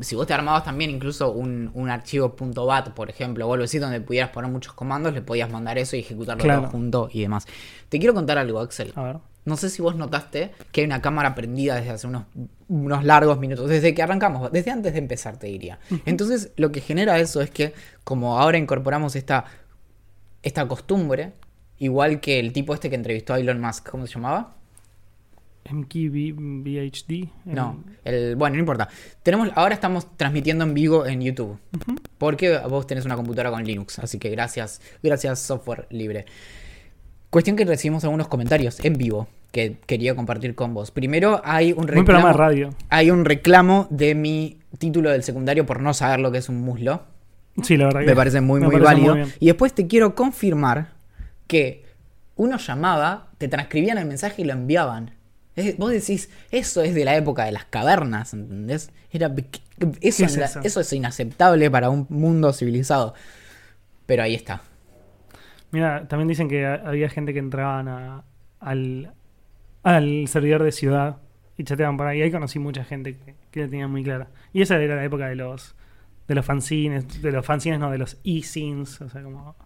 si 0.00 0.14
vos 0.16 0.26
te 0.26 0.34
armabas 0.34 0.64
también 0.64 0.90
incluso 0.90 1.32
un, 1.32 1.70
un 1.74 1.90
archivo 1.90 2.34
.bat, 2.66 2.90
por 2.90 3.10
ejemplo, 3.10 3.46
o 3.46 3.52
algo 3.52 3.64
así, 3.64 3.78
donde 3.78 4.00
pudieras 4.00 4.30
poner 4.30 4.50
muchos 4.50 4.72
comandos, 4.72 5.12
le 5.14 5.22
podías 5.22 5.50
mandar 5.50 5.78
eso 5.78 5.96
y 5.96 6.00
ejecutarlo 6.00 6.42
Claro. 6.42 6.62
todo 6.62 6.70
junto 6.70 7.08
y 7.12 7.20
demás. 7.22 7.46
Te 7.88 7.98
quiero 7.98 8.14
contar 8.14 8.38
algo, 8.38 8.60
Axel. 8.60 8.92
A 8.96 9.02
ver. 9.02 9.16
No 9.44 9.56
sé 9.56 9.70
si 9.70 9.82
vos 9.82 9.96
notaste 9.96 10.52
que 10.70 10.82
hay 10.82 10.86
una 10.86 11.02
cámara 11.02 11.34
prendida 11.34 11.74
desde 11.74 11.90
hace 11.90 12.06
unos, 12.06 12.24
unos 12.68 13.02
largos 13.04 13.38
minutos, 13.40 13.68
desde 13.68 13.92
que 13.92 14.00
arrancamos, 14.02 14.52
desde 14.52 14.70
antes 14.70 14.92
de 14.92 15.00
empezar, 15.00 15.36
te 15.36 15.48
diría. 15.48 15.80
Entonces, 16.04 16.52
lo 16.56 16.70
que 16.70 16.80
genera 16.80 17.18
eso 17.18 17.40
es 17.40 17.50
que, 17.50 17.74
como 18.04 18.38
ahora 18.38 18.56
incorporamos 18.58 19.16
esta, 19.16 19.46
esta 20.42 20.68
costumbre, 20.68 21.32
igual 21.78 22.20
que 22.20 22.38
el 22.38 22.52
tipo 22.52 22.72
este 22.72 22.88
que 22.88 22.94
entrevistó 22.94 23.34
a 23.34 23.40
Elon 23.40 23.60
Musk, 23.60 23.88
¿cómo 23.90 24.06
se 24.06 24.14
llamaba? 24.14 24.54
MKBHD. 25.70 27.28
No, 27.44 27.82
el, 28.04 28.36
bueno, 28.36 28.54
no 28.56 28.60
importa. 28.60 28.88
Tenemos, 29.22 29.50
ahora 29.54 29.74
estamos 29.74 30.06
transmitiendo 30.16 30.64
en 30.64 30.74
vivo 30.74 31.06
en 31.06 31.20
YouTube. 31.22 31.58
Porque 32.18 32.58
vos 32.68 32.86
tenés 32.86 33.04
una 33.04 33.16
computadora 33.16 33.50
con 33.50 33.64
Linux. 33.64 33.98
Así 33.98 34.18
que 34.18 34.30
gracias, 34.30 34.80
gracias 35.02 35.38
software 35.40 35.86
libre. 35.90 36.26
Cuestión 37.30 37.56
que 37.56 37.64
recibimos 37.64 38.04
algunos 38.04 38.28
comentarios 38.28 38.78
en 38.84 38.94
vivo 38.94 39.28
que 39.52 39.78
quería 39.86 40.14
compartir 40.14 40.54
con 40.54 40.74
vos. 40.74 40.90
Primero 40.90 41.40
hay 41.44 41.72
un 41.72 41.86
Buen 41.86 42.04
programa 42.04 42.28
de 42.28 42.32
reclamo, 42.32 42.38
radio. 42.38 42.70
hay 42.88 43.10
un 43.10 43.24
reclamo 43.24 43.86
de 43.90 44.14
mi 44.14 44.58
título 44.78 45.10
del 45.10 45.22
secundario 45.22 45.66
por 45.66 45.80
no 45.80 45.92
saber 45.94 46.20
lo 46.20 46.30
que 46.32 46.38
es 46.38 46.48
un 46.48 46.60
muslo. 46.60 47.02
Sí, 47.62 47.76
la 47.76 47.84
verdad 47.86 48.00
que 48.00 48.06
Me 48.06 48.16
parece 48.16 48.40
muy, 48.40 48.60
me 48.60 48.66
muy 48.68 48.80
parece 48.80 49.06
válido. 49.08 49.28
y 49.40 49.46
después 49.46 49.74
te 49.74 49.86
quiero 49.86 50.14
confirmar 50.14 50.92
que 51.46 51.84
uno 52.36 52.56
llamaba, 52.56 53.28
te 53.36 53.46
transcribían 53.48 53.98
el 53.98 54.06
mensaje 54.06 54.40
y 54.40 54.44
lo 54.46 54.54
enviaban. 54.54 55.10
Es- 55.56 55.76
vos 55.76 55.90
decís, 55.90 56.30
eso 56.50 56.82
es 56.82 56.94
de 56.94 57.04
la 57.04 57.16
época 57.16 57.44
de 57.44 57.52
las 57.52 57.64
cavernas, 57.66 58.32
¿entendés? 58.34 58.90
Era, 59.10 59.26
eso, 59.26 59.36
¿Qué 60.00 60.08
es 60.08 60.18
eso? 60.36 60.60
eso 60.62 60.80
es 60.80 60.92
inaceptable 60.92 61.70
para 61.70 61.90
un 61.90 62.06
mundo 62.08 62.52
civilizado. 62.52 63.14
Pero 64.06 64.22
ahí 64.22 64.34
está. 64.34 64.62
Mira, 65.70 66.06
también 66.08 66.28
dicen 66.28 66.48
que 66.48 66.66
ha- 66.66 66.82
había 66.86 67.08
gente 67.08 67.32
que 67.32 67.38
entraban 67.38 67.88
a- 67.88 68.24
al, 68.60 69.12
al 69.82 70.28
servidor 70.28 70.62
de 70.62 70.72
ciudad 70.72 71.16
y 71.56 71.64
chateaban 71.64 71.96
por 71.96 72.06
ahí. 72.06 72.22
Ahí 72.22 72.30
conocí 72.30 72.58
mucha 72.58 72.84
gente 72.84 73.16
que, 73.16 73.34
que 73.50 73.60
la 73.60 73.68
tenía 73.68 73.88
muy 73.88 74.04
clara. 74.04 74.28
Y 74.52 74.62
esa 74.62 74.80
era 74.80 74.96
la 74.96 75.04
época 75.04 75.28
de 75.28 75.36
los 75.36 75.74
de 76.28 76.36
los 76.36 76.46
fanzines, 76.46 77.20
de 77.20 77.32
los 77.32 77.44
fanzines, 77.44 77.80
no, 77.80 77.90
de 77.90 77.98
los 77.98 78.16
e-zines, 78.24 79.00
o 79.02 79.08
sea, 79.10 79.22
como 79.22 79.56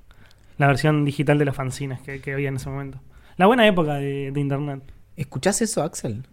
la 0.58 0.66
versión 0.66 1.04
digital 1.04 1.38
de 1.38 1.44
los 1.44 1.54
fanzines 1.54 2.00
que, 2.00 2.20
que 2.20 2.32
había 2.32 2.48
en 2.48 2.56
ese 2.56 2.70
momento. 2.70 2.98
La 3.36 3.46
buena 3.46 3.66
época 3.66 3.94
de, 3.96 4.32
de 4.32 4.40
internet. 4.40 4.82
¿Escuchás 5.16 5.62
eso, 5.62 5.82
Axel? 5.82 6.26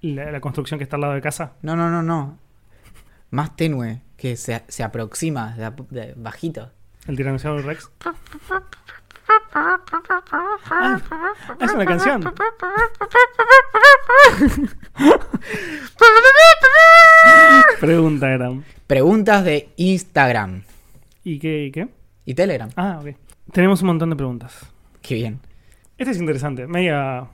La, 0.00 0.30
la 0.30 0.40
construcción 0.40 0.78
que 0.78 0.84
está 0.84 0.96
al 0.96 1.02
lado 1.02 1.14
de 1.14 1.20
casa. 1.20 1.52
No, 1.62 1.74
no, 1.76 1.90
no, 1.90 2.02
no. 2.02 2.38
Más 3.30 3.56
tenue, 3.56 4.00
que 4.16 4.36
se, 4.36 4.62
se 4.68 4.82
aproxima, 4.84 5.54
de, 5.56 5.64
a- 5.64 5.74
de 5.90 6.14
bajito. 6.16 6.70
El 7.06 7.16
Tiranosaurio 7.16 7.66
Rex. 7.66 7.90
Ah, 9.54 11.00
es 11.60 11.72
una 11.72 11.84
canción. 11.86 12.22
Pregunta 17.80 18.32
eran. 18.32 18.64
Preguntas 18.86 19.44
de 19.44 19.68
Instagram 19.76 20.62
¿Y 21.24 21.38
qué, 21.38 21.64
y 21.66 21.70
qué? 21.72 21.88
y 22.24 22.34
Telegram. 22.34 22.70
Ah, 22.76 23.00
ok. 23.02 23.14
Tenemos 23.52 23.80
un 23.82 23.88
montón 23.88 24.10
de 24.10 24.16
preguntas. 24.16 24.66
Qué 25.02 25.14
bien. 25.14 25.40
Esta 25.96 26.10
es 26.10 26.18
interesante. 26.18 26.66
Media. 26.66 27.26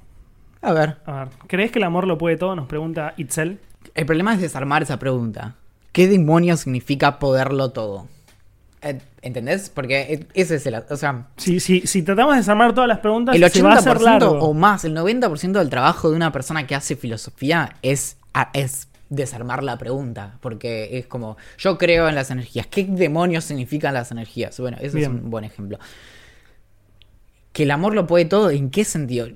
A 0.65 0.73
ver. 0.73 0.97
A 1.07 1.25
ver. 1.25 1.29
¿Crees 1.47 1.71
que 1.71 1.79
el 1.79 1.85
amor 1.85 2.07
lo 2.07 2.19
puede 2.19 2.37
todo? 2.37 2.57
Nos 2.57 2.67
pregunta 2.67 3.15
Itzel. 3.17 3.59
El 3.95 4.07
problema 4.07 4.35
es 4.35 4.41
desarmar 4.41 4.83
esa 4.83 4.99
pregunta. 4.99 5.55
¿Qué 5.93 6.09
demonios 6.09 6.61
significa 6.61 7.19
poderlo 7.19 7.71
todo? 7.71 8.09
Eh, 8.83 8.99
¿Entendés? 9.23 9.71
Porque 9.71 10.27
ese 10.35 10.57
es 10.57 10.67
el... 10.67 10.75
O 10.75 10.97
sea, 10.97 11.29
Si, 11.37 11.61
si, 11.61 11.87
si 11.87 12.03
tratamos 12.03 12.35
de 12.35 12.39
desarmar 12.39 12.75
todas 12.75 12.89
las 12.89 12.99
preguntas, 12.99 13.37
el 13.37 13.51
se 13.51 13.63
va 13.63 13.75
a 13.75 13.79
hacer 13.79 13.97
80% 13.99 14.03
largo. 14.03 14.39
o 14.41 14.55
más, 14.55 14.85
el 14.85 14.97
90% 14.97 15.53
del 15.53 15.71
trabajo 15.71 16.11
de 16.11 16.17
una 16.17 16.33
persona 16.33 16.67
que 16.67 16.75
hace 16.75 16.97
filosofía 16.97 17.77
es, 17.83 18.17
es 18.53 18.89
desarmar 19.09 19.63
la 19.63 19.79
pregunta, 19.79 20.39
porque 20.41 20.99
es 20.99 21.07
como, 21.07 21.37
yo 21.59 21.79
creo 21.79 22.09
en 22.09 22.15
las 22.15 22.31
energías. 22.31 22.67
¿Qué 22.67 22.85
demonios 22.85 23.45
significan 23.45 23.95
las 23.95 24.11
energías? 24.11 24.59
Bueno, 24.59 24.77
ese 24.81 25.03
es 25.03 25.09
un 25.09 25.31
buen 25.31 25.45
ejemplo. 25.45 25.79
Que 27.53 27.63
el 27.63 27.71
amor 27.71 27.95
lo 27.95 28.07
puede 28.07 28.25
todo, 28.25 28.51
¿en 28.51 28.71
qué 28.71 28.85
sentido? 28.85 29.29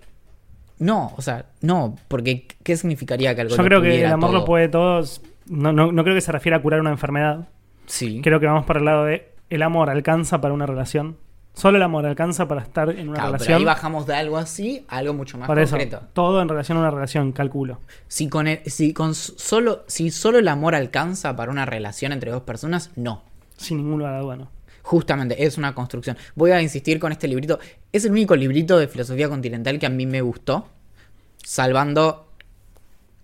No, 0.79 1.13
o 1.17 1.23
sea, 1.23 1.47
no, 1.61 1.97
porque 2.09 2.47
¿qué 2.63 2.77
significaría 2.77 3.35
que 3.35 3.41
algo 3.43 3.57
Yo 3.57 3.63
lo 3.63 3.69
creo 3.69 3.83
que 3.83 4.05
el 4.05 4.13
amor 4.13 4.31
todo? 4.31 4.39
lo 4.41 4.45
puede 4.45 4.69
todos. 4.69 5.23
No, 5.47 5.73
no, 5.73 5.91
no 5.93 6.03
creo 6.05 6.15
que 6.15 6.21
se 6.21 6.31
refiera 6.33 6.59
a 6.59 6.63
curar 6.63 6.81
una 6.81 6.91
enfermedad. 6.91 7.49
Sí. 7.87 8.21
Creo 8.23 8.39
que 8.39 8.47
vamos 8.47 8.65
por 8.67 8.77
el 8.77 8.85
lado 8.85 9.05
de 9.07 9.33
el 9.51 9.63
amor 9.63 9.91
alcanza 9.91 10.41
para 10.41 10.53
una 10.55 10.67
relación. 10.67 11.17
Solo 11.55 11.79
el 11.79 11.83
amor 11.83 12.07
alcanza 12.07 12.47
para 12.47 12.61
estar 12.63 12.91
en 12.91 13.09
una 13.09 13.15
Claro, 13.15 13.33
pero 13.33 13.39
relación. 13.39 13.59
ahí 13.59 13.65
bajamos 13.65 14.07
de 14.07 14.15
algo 14.15 14.37
así 14.37 14.85
a 14.89 14.99
algo 14.99 15.15
mucho 15.15 15.39
más 15.39 15.49
por 15.49 15.59
eso, 15.59 15.73
concreto. 15.77 16.03
todo 16.13 16.41
en 16.41 16.49
relación 16.49 16.79
a 16.79 16.83
una 16.83 16.91
relación, 16.93 17.33
calculo. 17.33 17.81
Si 18.07 18.29
con 18.29 18.47
el- 18.47 18.61
si 18.67 18.93
con 18.93 19.15
solo 19.17 19.83
si 19.89 20.11
solo 20.13 20.39
el 20.39 20.47
amor 20.47 20.77
alcanza 20.77 21.35
para 21.35 21.51
una 21.51 21.65
relación 21.67 22.13
entre 22.13 22.31
dos 22.31 22.43
personas, 22.43 22.93
no. 22.95 23.23
Sin 23.57 23.79
ningún 23.79 23.99
lugar 23.99 24.15
a 24.15 24.21
duda, 24.21 24.37
¿no? 24.37 24.51
Justamente, 24.89 25.45
es 25.45 25.59
una 25.59 25.75
construcción. 25.75 26.17
Voy 26.35 26.51
a 26.51 26.63
insistir 26.63 26.99
con 26.99 27.13
este 27.13 27.29
librito. 27.29 27.59
Es 27.93 28.07
el 28.07 28.13
único 28.13 28.35
librito 28.35 28.79
de 28.79 28.89
filosofía 28.89 29.29
continental 29.29 29.79
que 29.79 29.85
a 29.85 29.91
mí 29.91 30.07
me 30.07 30.23
gustó. 30.23 30.67
Salvando 31.45 32.33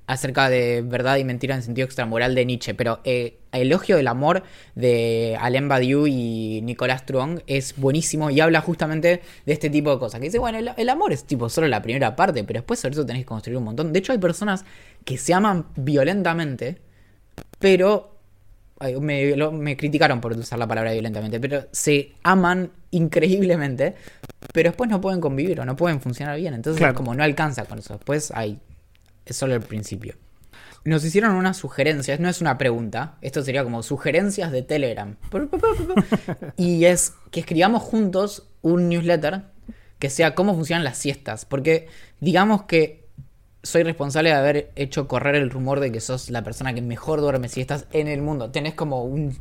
acerca 0.07 0.51
de 0.51 0.83
verdad 0.83 1.17
y 1.17 1.25
mentira 1.25 1.55
en 1.55 1.63
sentido 1.63 1.87
extramoral 1.87 2.35
de 2.35 2.45
Nietzsche. 2.45 2.75
Pero 2.75 3.01
eh, 3.05 3.39
Elogio 3.51 3.97
del 3.97 4.09
Amor 4.09 4.43
de 4.75 5.39
Alain 5.41 5.67
Badiou 5.67 6.07
y 6.07 6.61
Nicolas 6.63 7.07
Truong 7.07 7.41
es 7.47 7.75
buenísimo 7.79 8.29
y 8.29 8.41
habla 8.41 8.61
justamente 8.61 9.23
de 9.47 9.53
este 9.55 9.71
tipo 9.71 9.91
de 9.91 9.99
cosas. 9.99 10.21
Que 10.21 10.27
dice, 10.27 10.39
bueno, 10.39 10.59
el, 10.59 10.71
el 10.77 10.89
amor 10.91 11.15
es 11.15 11.25
tipo 11.25 11.49
solo 11.49 11.67
la 11.67 11.81
primera 11.81 12.15
parte, 12.15 12.45
pero 12.45 12.59
después 12.59 12.79
sobre 12.79 12.93
eso 12.93 13.07
tenés 13.07 13.23
que 13.23 13.27
construir 13.27 13.57
un 13.57 13.65
montón. 13.65 13.91
De 13.91 14.01
hecho, 14.01 14.13
hay 14.13 14.19
personas 14.19 14.67
que 15.07 15.17
se 15.17 15.33
aman 15.33 15.69
violentamente, 15.77 16.83
pero 17.59 18.14
me, 19.01 19.37
lo- 19.37 19.53
me 19.53 19.77
criticaron 19.77 20.21
por 20.21 20.33
usar 20.33 20.59
la 20.59 20.67
palabra 20.67 20.93
violentamente, 20.93 21.41
pero 21.41 21.67
se 21.73 22.13
aman 22.23 22.71
increíblemente, 22.91 23.95
pero 24.53 24.71
después 24.71 24.89
no 24.91 25.01
pueden 25.01 25.21
convivir 25.21 25.61
o 25.61 25.65
no 25.65 25.77
pueden 25.77 26.01
funcionar 26.01 26.37
bien. 26.37 26.55
Entonces, 26.55 26.79
Claro. 26.79 26.95
como 26.95 27.15
no 27.15 27.23
alcanza 27.23 27.65
con 27.65 27.79
eso. 27.79 27.95
Después 27.95 28.31
hay. 28.35 28.61
Es 29.27 29.37
solo 29.37 29.55
el 29.55 29.61
principio. 29.63 30.15
Nos 30.85 31.03
hicieron 31.05 31.35
unas 31.35 31.57
sugerencias, 31.57 32.21
no 32.21 32.29
es 32.29 32.43
una 32.43 32.59
pregunta, 32.59 33.17
esto 33.23 33.43
sería 33.43 33.65
como 33.65 33.83
sugerencias 33.83 34.53
de 34.53 34.61
Telegram. 34.63 35.17
Y 36.57 36.85
es 36.85 37.15
que 37.31 37.41
escribamos 37.41 37.83
juntos 37.83 38.49
un 38.63 38.89
newsletter 38.89 39.43
que 39.99 40.11
sea 40.11 40.35
cómo 40.35 40.55
funcionan 40.55 40.85
las 40.85 40.99
siestas. 40.99 41.45
Porque 41.47 41.89
digamos 42.21 42.65
que 42.65 43.04
soy 43.65 43.83
responsable 43.83 44.29
de 44.31 44.37
haber 44.37 44.71
hecho 44.77 45.09
correr 45.09 45.35
el 45.35 45.51
rumor 45.51 45.81
de 45.81 45.91
que 45.91 45.99
sos 46.01 46.31
la 46.31 46.43
persona 46.45 46.73
que 46.73 46.83
mejor 46.83 47.21
duerme 47.21 47.49
siestas 47.49 47.89
en 47.93 48.07
el 48.07 48.23
mundo. 48.23 48.51
Tenés 48.53 48.75
como 48.75 49.03
un, 49.05 49.37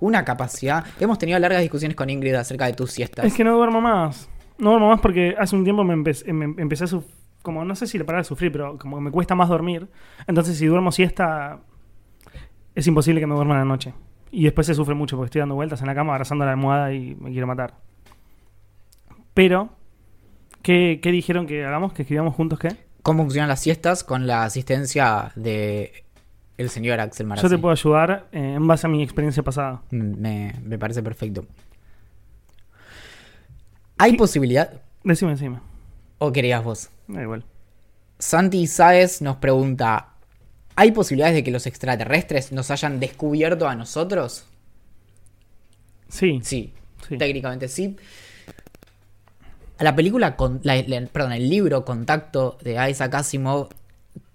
una 0.00 0.24
capacidad. 0.24 0.84
Hemos 0.98 1.18
tenido 1.18 1.38
largas 1.38 1.60
discusiones 1.60 1.96
con 1.96 2.08
Ingrid 2.08 2.34
acerca 2.34 2.66
de 2.66 2.72
tus 2.72 2.92
siestas. 2.92 3.26
Es 3.26 3.34
que 3.34 3.44
no 3.44 3.54
duermo 3.54 3.80
más. 3.82 4.30
No 4.58 4.70
duermo 4.70 4.88
más 4.88 5.00
porque 5.00 5.34
hace 5.38 5.54
un 5.54 5.64
tiempo 5.64 5.84
me, 5.84 5.94
empe- 5.94 6.32
me 6.32 6.62
empecé 6.62 6.84
a 6.84 6.86
sufrir. 6.86 7.14
Como 7.42 7.64
no 7.64 7.76
sé 7.76 7.86
si 7.86 7.96
la 7.96 8.04
palabra 8.04 8.22
es 8.22 8.26
sufrir, 8.26 8.50
pero 8.50 8.76
como 8.76 9.00
me 9.00 9.12
cuesta 9.12 9.36
más 9.36 9.48
dormir. 9.48 9.86
Entonces, 10.26 10.58
si 10.58 10.66
duermo 10.66 10.90
siesta, 10.90 11.60
es 12.74 12.86
imposible 12.88 13.20
que 13.20 13.26
me 13.28 13.36
duerma 13.36 13.54
en 13.54 13.60
la 13.60 13.64
noche. 13.64 13.94
Y 14.32 14.42
después 14.44 14.66
se 14.66 14.74
sufre 14.74 14.96
mucho 14.96 15.16
porque 15.16 15.26
estoy 15.26 15.38
dando 15.40 15.54
vueltas 15.54 15.80
en 15.80 15.86
la 15.86 15.94
cama, 15.94 16.12
abrazando 16.12 16.44
la 16.44 16.50
almohada 16.50 16.92
y 16.92 17.14
me 17.14 17.30
quiero 17.30 17.46
matar. 17.46 17.74
Pero, 19.34 19.70
¿qué, 20.62 20.98
qué 21.00 21.12
dijeron 21.12 21.46
que 21.46 21.64
hagamos? 21.64 21.92
¿Que 21.92 22.02
escribamos 22.02 22.34
juntos 22.34 22.58
qué? 22.58 22.85
¿Cómo 23.06 23.22
funcionan 23.22 23.48
las 23.48 23.60
siestas 23.60 24.02
con 24.02 24.26
la 24.26 24.42
asistencia 24.42 25.30
de 25.36 26.02
el 26.58 26.70
señor 26.70 26.98
Axel 26.98 27.24
Marazzi? 27.28 27.46
Yo 27.46 27.54
te 27.54 27.62
puedo 27.62 27.70
ayudar 27.70 28.26
eh, 28.32 28.54
en 28.56 28.66
base 28.66 28.88
a 28.88 28.90
mi 28.90 29.00
experiencia 29.00 29.44
pasada. 29.44 29.80
me, 29.90 30.56
me 30.64 30.76
parece 30.76 31.04
perfecto. 31.04 31.46
¿Hay 33.96 34.16
posibilidad? 34.16 34.72
Decime 35.04 35.30
encima. 35.30 35.62
¿O 36.18 36.32
querías 36.32 36.64
vos? 36.64 36.90
Da 37.06 37.22
igual. 37.22 37.44
Santi 38.18 38.66
Saez 38.66 39.22
nos 39.22 39.36
pregunta: 39.36 40.08
¿Hay 40.74 40.90
posibilidades 40.90 41.36
de 41.36 41.44
que 41.44 41.52
los 41.52 41.68
extraterrestres 41.68 42.50
nos 42.50 42.72
hayan 42.72 42.98
descubierto 42.98 43.68
a 43.68 43.76
nosotros? 43.76 44.48
Sí. 46.08 46.40
Sí, 46.42 46.74
Sí. 47.06 47.18
técnicamente 47.18 47.68
sí. 47.68 47.96
La 49.78 49.94
película, 49.94 50.36
con, 50.36 50.60
la- 50.62 50.82
perdón, 51.12 51.32
el 51.32 51.50
libro 51.50 51.84
Contacto 51.84 52.56
de 52.62 52.90
Isaac 52.90 53.14
Asimov 53.14 53.68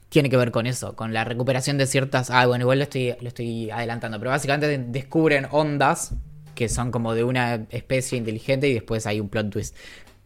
tiene 0.09 0.29
que 0.29 0.37
ver 0.37 0.51
con 0.51 0.67
eso, 0.67 0.95
con 0.95 1.13
la 1.13 1.23
recuperación 1.23 1.77
de 1.77 1.87
ciertas... 1.87 2.29
Ah, 2.29 2.45
bueno, 2.45 2.63
igual 2.63 2.79
lo 2.79 2.83
estoy, 2.83 3.15
lo 3.21 3.27
estoy 3.29 3.71
adelantando, 3.71 4.19
pero 4.19 4.31
básicamente 4.31 4.67
de- 4.67 4.77
descubren 4.77 5.47
ondas 5.51 6.13
que 6.53 6.69
son 6.69 6.91
como 6.91 7.13
de 7.15 7.23
una 7.23 7.65
especie 7.69 8.17
inteligente 8.17 8.67
y 8.67 8.73
después 8.73 9.07
hay 9.07 9.19
un 9.19 9.29
plot 9.29 9.49
twist. 9.49 9.75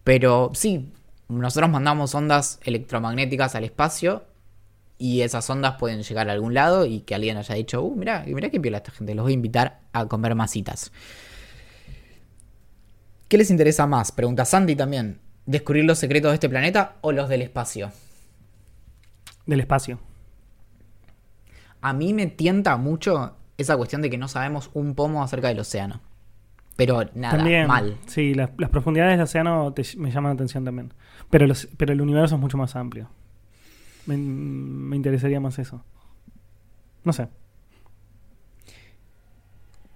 Pero 0.04 0.52
sí, 0.54 0.92
nosotros 1.30 1.70
mandamos 1.70 2.14
ondas 2.16 2.60
electromagnéticas 2.64 3.56
al 3.56 3.64
espacio 3.64 4.24
y 4.98 5.22
esas 5.22 5.50
ondas 5.50 5.76
pueden 5.78 6.04
llegar 6.04 6.30
a 6.30 6.34
algún 6.34 6.54
lado 6.54 6.86
y 6.86 7.02
que 7.02 7.16
alguien 7.16 7.38
haya 7.38 7.56
dicho, 7.56 7.82
uh, 7.84 7.96
mirá, 7.96 8.24
mirá 8.28 8.50
qué 8.50 8.60
piola 8.60 8.78
esta 8.78 8.92
gente, 8.92 9.14
los 9.16 9.24
voy 9.24 9.34
a 9.34 9.36
invitar 9.36 9.80
a 9.94 10.08
comer 10.08 10.36
masitas. 10.36 10.92
¿Qué 13.28 13.38
les 13.38 13.50
interesa 13.50 13.88
más? 13.88 14.12
Pregunta 14.12 14.46
Sandy 14.46 14.76
también. 14.76 15.20
¿Descubrir 15.46 15.86
los 15.86 16.00
secretos 16.00 16.32
de 16.32 16.36
este 16.36 16.50
planeta 16.50 16.96
o 17.02 17.12
los 17.12 17.30
del 17.30 17.42
espacio? 17.42 17.92
Del 19.46 19.60
espacio. 19.60 20.00
A 21.82 21.94
mí 21.94 22.14
me 22.14 22.28
tienta 22.28 22.78
mucho 22.78 23.36
esa 23.58 23.78
cuestión 23.78 24.02
de 24.02 24.10
que 24.10 24.18
no 24.18 24.28
sabemos 24.28 24.70
un 24.74 24.96
pomo 24.96 25.24
acerca 25.24 25.48
del 25.50 25.60
océano. 25.60 26.02
Pero 26.76 27.04
nada, 27.14 27.38
también. 27.38 27.68
mal. 27.68 27.98
Sí, 28.08 28.34
las, 28.34 28.50
las 28.58 28.70
profundidades 28.70 29.14
del 29.14 29.22
océano 29.24 29.72
te- 29.74 29.86
me 29.98 30.12
llaman 30.12 30.32
la 30.32 30.34
atención 30.34 30.66
también. 30.66 30.94
Pero, 31.30 31.48
los- 31.48 31.68
pero 31.78 31.94
el 31.94 32.02
universo 32.02 32.36
es 32.36 32.42
mucho 32.42 32.58
más 32.58 32.76
amplio. 32.76 33.10
Me, 34.08 34.18
me 34.18 34.96
interesaría 34.96 35.40
más 35.40 35.58
eso. 35.58 35.84
No 37.04 37.14
sé. 37.14 37.28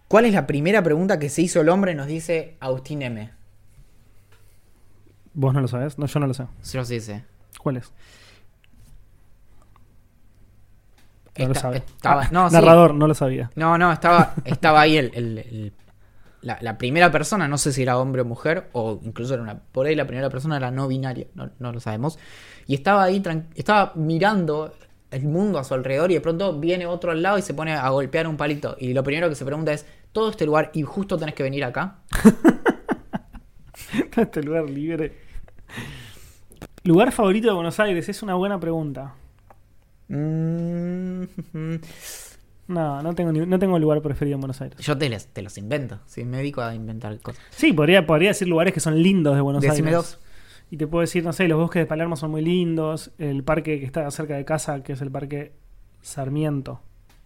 ¿Cuál 0.10 0.26
es 0.26 0.34
la 0.34 0.46
primera 0.48 0.84
pregunta 0.84 1.18
que 1.20 1.30
se 1.30 1.42
hizo 1.44 1.62
el 1.62 1.70
hombre? 1.70 1.96
Nos 1.96 2.08
dice 2.08 2.58
Agustín 2.60 3.02
M. 3.04 3.30
¿Vos 5.34 5.54
no 5.54 5.62
lo 5.62 5.68
sabes? 5.70 5.98
No, 5.98 6.06
yo 6.08 6.20
no 6.20 6.28
lo 6.28 6.34
sé. 6.34 6.46
Yo 6.74 6.84
sí 6.84 7.00
sé. 7.00 7.24
¿Cuál 7.62 7.78
es? 7.78 7.94
No 11.38 11.48
lo 11.48 11.56
sabe. 11.56 11.78
estaba- 11.78 12.24
Ah, 12.24 12.30
no, 12.32 12.50
sí. 12.50 12.56
narrador, 12.56 12.94
no 12.94 13.08
lo 13.08 13.14
sabía. 13.14 13.50
No, 13.56 13.78
no, 13.78 13.92
estaba, 13.94 14.34
estaba 14.44 14.82
ahí 14.82 14.98
el, 14.98 15.12
el- 15.14 15.38
el- 15.38 15.74
la, 16.42 16.58
la 16.62 16.78
primera 16.78 17.12
persona, 17.12 17.48
no 17.48 17.58
sé 17.58 17.72
si 17.74 17.82
era 17.84 17.98
hombre 17.98 18.22
o 18.22 18.26
mujer, 18.26 18.70
o 18.74 19.00
incluso 19.04 19.34
era 19.36 19.44
una. 19.44 19.60
Por 19.60 19.86
ahí 19.88 19.96
la 19.96 20.08
primera 20.08 20.30
persona 20.30 20.58
era 20.58 20.72
no 20.72 20.88
binaria, 20.88 21.28
no, 21.36 21.50
no 21.60 21.72
lo 21.72 21.80
sabemos. 21.80 22.18
Y 22.66 22.76
estaba 22.76 23.04
ahí, 23.04 23.22
estaba 23.56 23.92
mirando 23.96 24.74
el 25.12 25.24
mundo 25.24 25.60
a 25.60 25.64
su 25.64 25.74
alrededor 25.74 26.12
y 26.12 26.16
de 26.16 26.22
pronto 26.22 26.58
viene 26.60 26.86
otro 26.86 27.12
al 27.12 27.22
lado 27.22 27.38
y 27.38 27.42
se 27.42 27.54
pone 27.54 27.74
a 27.74 27.88
golpear 27.90 28.26
un 28.28 28.38
palito. 28.38 28.76
Y 28.80 28.94
lo 28.94 29.04
primero 29.04 29.28
que 29.30 29.36
se 29.36 29.44
pregunta 29.46 29.72
es: 29.74 29.86
¿todo 30.12 30.32
este 30.32 30.46
lugar 30.46 30.72
y 30.74 30.82
justo 30.84 31.18
tenés 31.18 31.36
que 31.36 31.44
venir 31.44 31.64
acá? 31.64 32.00
este 34.18 34.44
lugar 34.44 34.70
libre. 34.70 35.18
¿Lugar 36.84 37.12
favorito 37.12 37.48
de 37.48 37.54
Buenos 37.54 37.80
Aires? 37.80 38.08
Es 38.10 38.24
una 38.24 38.36
buena 38.36 38.60
pregunta. 38.60 39.14
Mm, 40.08 41.24
No, 42.68 43.02
no 43.02 43.16
tengo, 43.16 43.32
ni- 43.32 43.46
no 43.46 43.58
tengo 43.58 43.80
lugar 43.80 44.02
preferido 44.02 44.36
en 44.36 44.42
Buenos 44.42 44.62
Aires. 44.62 44.78
Yo 44.80 44.98
te 44.98 45.10
los, 45.10 45.26
te 45.28 45.42
los 45.42 45.58
invento, 45.58 46.00
sí, 46.06 46.24
me 46.24 46.38
dedico 46.38 46.62
a 46.62 46.76
inventar 46.76 47.20
cosas. 47.20 47.42
Sí, 47.50 47.74
podría, 47.74 48.06
podría 48.06 48.30
decir 48.30 48.48
lugares 48.48 48.74
que 48.74 48.80
son 48.80 49.02
lindos 49.02 49.36
de 49.36 49.42
Buenos 49.42 49.62
Decime 49.64 49.90
Aires. 49.90 49.96
dos. 49.96 50.20
Y 50.72 50.78
te 50.78 50.86
puedo 50.86 51.02
decir, 51.02 51.24
no 51.24 51.34
sé, 51.34 51.48
los 51.48 51.58
bosques 51.58 51.82
de 51.82 51.86
Palermo 51.88 52.16
son 52.16 52.30
muy 52.30 52.44
lindos. 52.44 53.10
El 53.18 53.44
parque 53.44 53.80
que 53.80 53.86
está 53.88 54.10
cerca 54.12 54.36
de 54.36 54.46
casa, 54.46 54.84
que 54.84 54.94
es 54.94 55.02
el 55.02 55.10
parque 55.10 55.54
Sarmiento. 56.04 56.80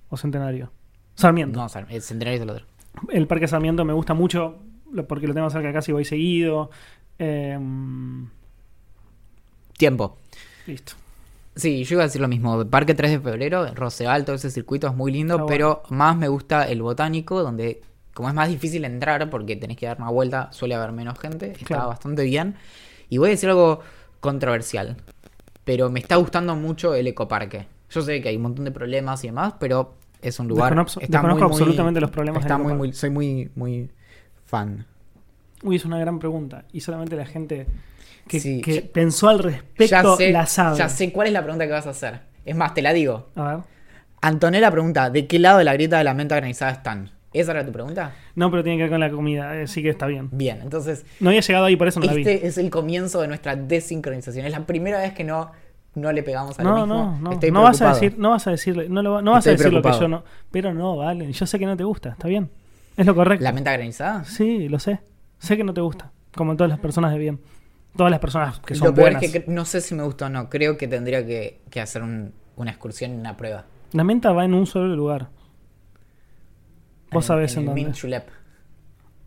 O 0.10 0.16
Centenario. 0.16 0.72
Sarmiento. 1.16 1.60
No, 1.60 1.66
o 1.66 1.70
sea, 1.70 1.86
el 1.90 2.02
centenario 2.02 2.38
es 2.38 2.42
el 2.44 2.50
otro. 2.52 2.66
El 3.10 3.28
parque 3.28 3.48
Sarmiento 3.48 3.86
me 3.86 3.94
gusta 3.94 4.14
mucho 4.14 4.60
porque 5.08 5.28
lo 5.28 5.34
tengo 5.34 5.50
cerca 5.50 5.80
y 5.88 5.92
voy 5.92 6.06
seguido. 6.06 6.70
Em, 7.18 8.28
Tiempo. 9.78 10.18
listo. 10.68 10.94
Sí, 11.56 11.84
yo 11.84 11.96
iba 11.96 12.04
a 12.04 12.08
decir 12.08 12.22
lo 12.22 12.28
mismo. 12.28 12.66
Parque 12.66 12.96
3 12.96 13.12
de 13.12 13.20
febrero, 13.20 13.68
Rosedal, 13.76 14.26
todo 14.26 14.36
ese 14.36 14.50
circuito 14.50 14.88
es 14.88 14.96
muy 14.96 15.12
lindo, 15.12 15.36
Está 15.36 15.46
pero 15.46 15.84
más 15.90 16.16
me 16.18 16.28
gusta 16.28 16.68
el 16.68 16.82
botánico, 16.82 17.44
donde 17.44 17.82
como 18.14 18.28
es 18.30 18.34
más 18.36 18.48
difícil 18.50 18.86
entrar 18.86 19.30
porque 19.30 19.56
tenés 19.56 19.78
que 19.78 19.86
dar 19.86 19.98
una 20.00 20.10
vuelta, 20.10 20.52
suele 20.52 20.76
haber 20.76 20.92
menos 20.92 21.18
gente, 21.20 21.52
está 21.52 21.66
Claro. 21.66 21.88
bastante 21.90 22.24
bien. 22.24 22.56
Y 23.10 23.18
voy 23.20 23.30
a 23.30 23.32
decir 23.32 23.50
algo 23.50 23.82
controversial, 24.20 24.98
pero 25.64 25.90
me 25.90 26.00
está 26.00 26.16
gustando 26.16 26.56
mucho 26.56 26.96
el 26.96 27.08
ecoparque. 27.08 27.68
Yo 27.92 28.02
sé 28.02 28.22
que 28.22 28.30
hay 28.30 28.38
un 28.38 28.44
montón 28.44 28.66
de 28.66 28.72
problemas 28.72 29.24
y 29.24 29.28
demás, 29.28 29.54
pero 29.60 29.96
es 30.24 30.40
un 30.40 30.48
lugar... 30.48 30.74
Desconozco- 30.74 31.02
está 31.02 31.18
desconozco 31.22 31.46
absolutamente 31.46 32.00
los 32.02 32.10
problemas 32.12 32.42
Está 32.44 32.58
muy, 32.58 32.74
muy, 32.74 32.94
soy 32.94 33.10
muy, 33.10 33.52
muy 33.56 33.90
fan. 34.46 34.86
Uy, 35.64 35.76
es 35.78 35.86
una 35.86 35.98
gran 36.00 36.20
pregunta. 36.20 36.66
Y 36.72 36.82
solamente 36.82 37.16
la 37.16 37.26
gente 37.26 37.68
que, 38.28 38.40
Sí, 38.40 38.62
que 38.62 38.74
ya- 38.82 38.92
pensó 38.92 39.30
al 39.30 39.40
respecto 39.40 39.86
ya 39.86 40.16
sé, 40.18 40.32
la 40.32 40.46
sabe. 40.46 40.78
ya 40.78 40.90
sé 40.90 41.12
cuál 41.12 41.28
es 41.28 41.34
la 41.34 41.42
pregunta 41.42 41.66
que 41.66 41.72
vas 41.74 41.88
a 41.88 41.92
hacer. 41.92 42.22
Es 42.46 42.56
más, 42.56 42.74
te 42.74 42.82
la 42.82 42.94
digo. 42.94 43.30
A 43.36 43.56
ver. 43.56 43.64
Antonella 44.22 44.72
pregunta, 44.72 45.10
¿de 45.10 45.28
qué 45.28 45.40
lado 45.40 45.58
de 45.58 45.64
la 45.66 45.74
grieta 45.74 45.98
de 45.98 46.04
la 46.04 46.14
menta 46.14 46.36
granizada 46.36 46.72
están? 46.72 47.12
¿Esa 47.34 47.52
era 47.52 47.66
tu 47.66 47.72
pregunta? 47.72 48.14
No, 48.36 48.52
pero 48.52 48.64
tiene 48.64 48.78
que 48.78 48.84
ver 48.84 48.92
con 48.92 49.00
la 49.00 49.10
comida, 49.10 49.60
eh, 49.60 49.68
sí 49.68 49.82
que 49.82 49.90
está 49.90 50.06
bien. 50.06 50.30
Bien, 50.32 50.60
entonces 50.62 51.04
No 51.20 51.30
había 51.30 51.42
llegado 51.42 51.66
ahí, 51.66 51.76
por 51.76 51.88
eso 51.88 52.00
no 52.00 52.06
la 52.06 52.14
vi. 52.14 52.22
este 52.22 52.46
es 52.48 52.58
el 52.58 52.70
comienzo 52.70 53.22
de 53.22 53.28
nuestra 53.28 53.56
desincronización. 53.56 54.46
Es 54.46 54.52
la 54.52 54.66
primera 54.66 55.00
vez 55.02 55.14
que 55.14 55.24
no, 55.24 55.52
no 55.96 56.12
le 56.12 56.24
pegamos 56.24 56.60
a 56.60 56.64
lo 56.64 56.70
No, 56.70 56.76
mismo. 56.86 56.96
no, 56.96 57.20
no. 57.20 57.32
Estoy 57.34 57.52
No 57.52 57.62
vas 57.64 57.82
a 57.82 57.90
decir, 57.94 58.16
no 58.18 58.30
vas 58.32 58.48
a 58.48 58.52
decirle, 58.52 58.90
no, 58.90 59.02
lo, 59.04 59.22
no 59.22 59.32
vas 59.32 59.46
a 59.48 59.52
decir 59.52 59.72
lo 59.72 59.82
que 59.82 59.92
yo 59.92 60.08
no. 60.08 60.24
Pero 60.52 60.74
no, 60.74 60.98
vale. 60.98 61.32
Yo 61.32 61.46
sé 61.46 61.60
que 61.60 61.66
no 61.66 61.78
te 61.78 61.84
gusta, 61.84 62.10
está 62.10 62.28
bien. 62.28 62.50
Es 62.98 63.06
lo 63.06 63.16
correcto. 63.16 63.44
¿La 63.44 63.52
menta 63.54 63.72
granizada? 63.74 64.24
Sí, 64.24 64.68
lo 64.70 64.80
sé. 64.80 65.00
Sé 65.40 65.58
que 65.58 65.64
no 65.64 65.74
te 65.74 65.82
gusta. 65.82 66.12
Como 66.36 66.56
todas 66.56 66.70
las 66.70 66.80
personas 66.80 67.12
de 67.12 67.18
bien. 67.20 67.40
Todas 67.96 68.10
las 68.12 68.20
personas 68.20 68.60
que 68.62 68.74
son 68.76 68.88
Lo 68.88 68.94
peor 68.94 69.06
buenas. 69.12 69.24
es 69.24 69.32
que 69.32 69.46
no 69.48 69.66
sé 69.66 69.82
si 69.82 69.94
me 69.94 70.04
gusta 70.04 70.26
o 70.26 70.30
no. 70.30 70.50
Creo 70.50 70.78
que 70.78 70.88
tendría 70.88 71.26
que, 71.26 71.62
que 71.70 71.80
hacer 71.82 72.02
un- 72.02 72.34
una 72.56 72.72
excursión 72.72 73.12
en 73.12 73.20
una 73.20 73.38
prueba. 73.38 73.66
La 73.92 74.04
menta 74.04 74.32
va 74.32 74.46
en 74.46 74.54
un 74.56 74.66
solo 74.66 74.96
lugar. 74.96 75.28
Vos 77.12 77.24
En- 77.26 77.28
sabés 77.28 77.54
en, 77.54 77.60
el 77.62 77.66
dónde. 77.68 77.84
Mint 77.84 78.00
Julep. 78.00 78.28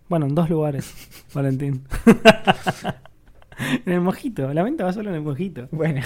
Bueno, 0.09 0.27
en 0.27 0.35
dos 0.35 0.49
lugares, 0.51 0.93
Valentín. 1.35 1.85
en 3.59 3.93
el 3.93 4.01
mojito. 4.01 4.53
La 4.53 4.63
menta 4.65 4.85
va 4.85 4.93
solo 4.93 5.11
en 5.11 5.17
el 5.17 5.23
mojito. 5.23 5.69
Bueno, 5.71 6.03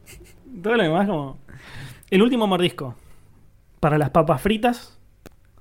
Todo 0.62 0.76
lo 0.76 0.82
demás 0.82 1.06
como... 1.08 1.38
El 2.10 2.22
último 2.22 2.46
mordisco. 2.46 2.94
¿Para 3.78 3.96
las 3.98 4.10
papas 4.10 4.42
fritas 4.42 4.98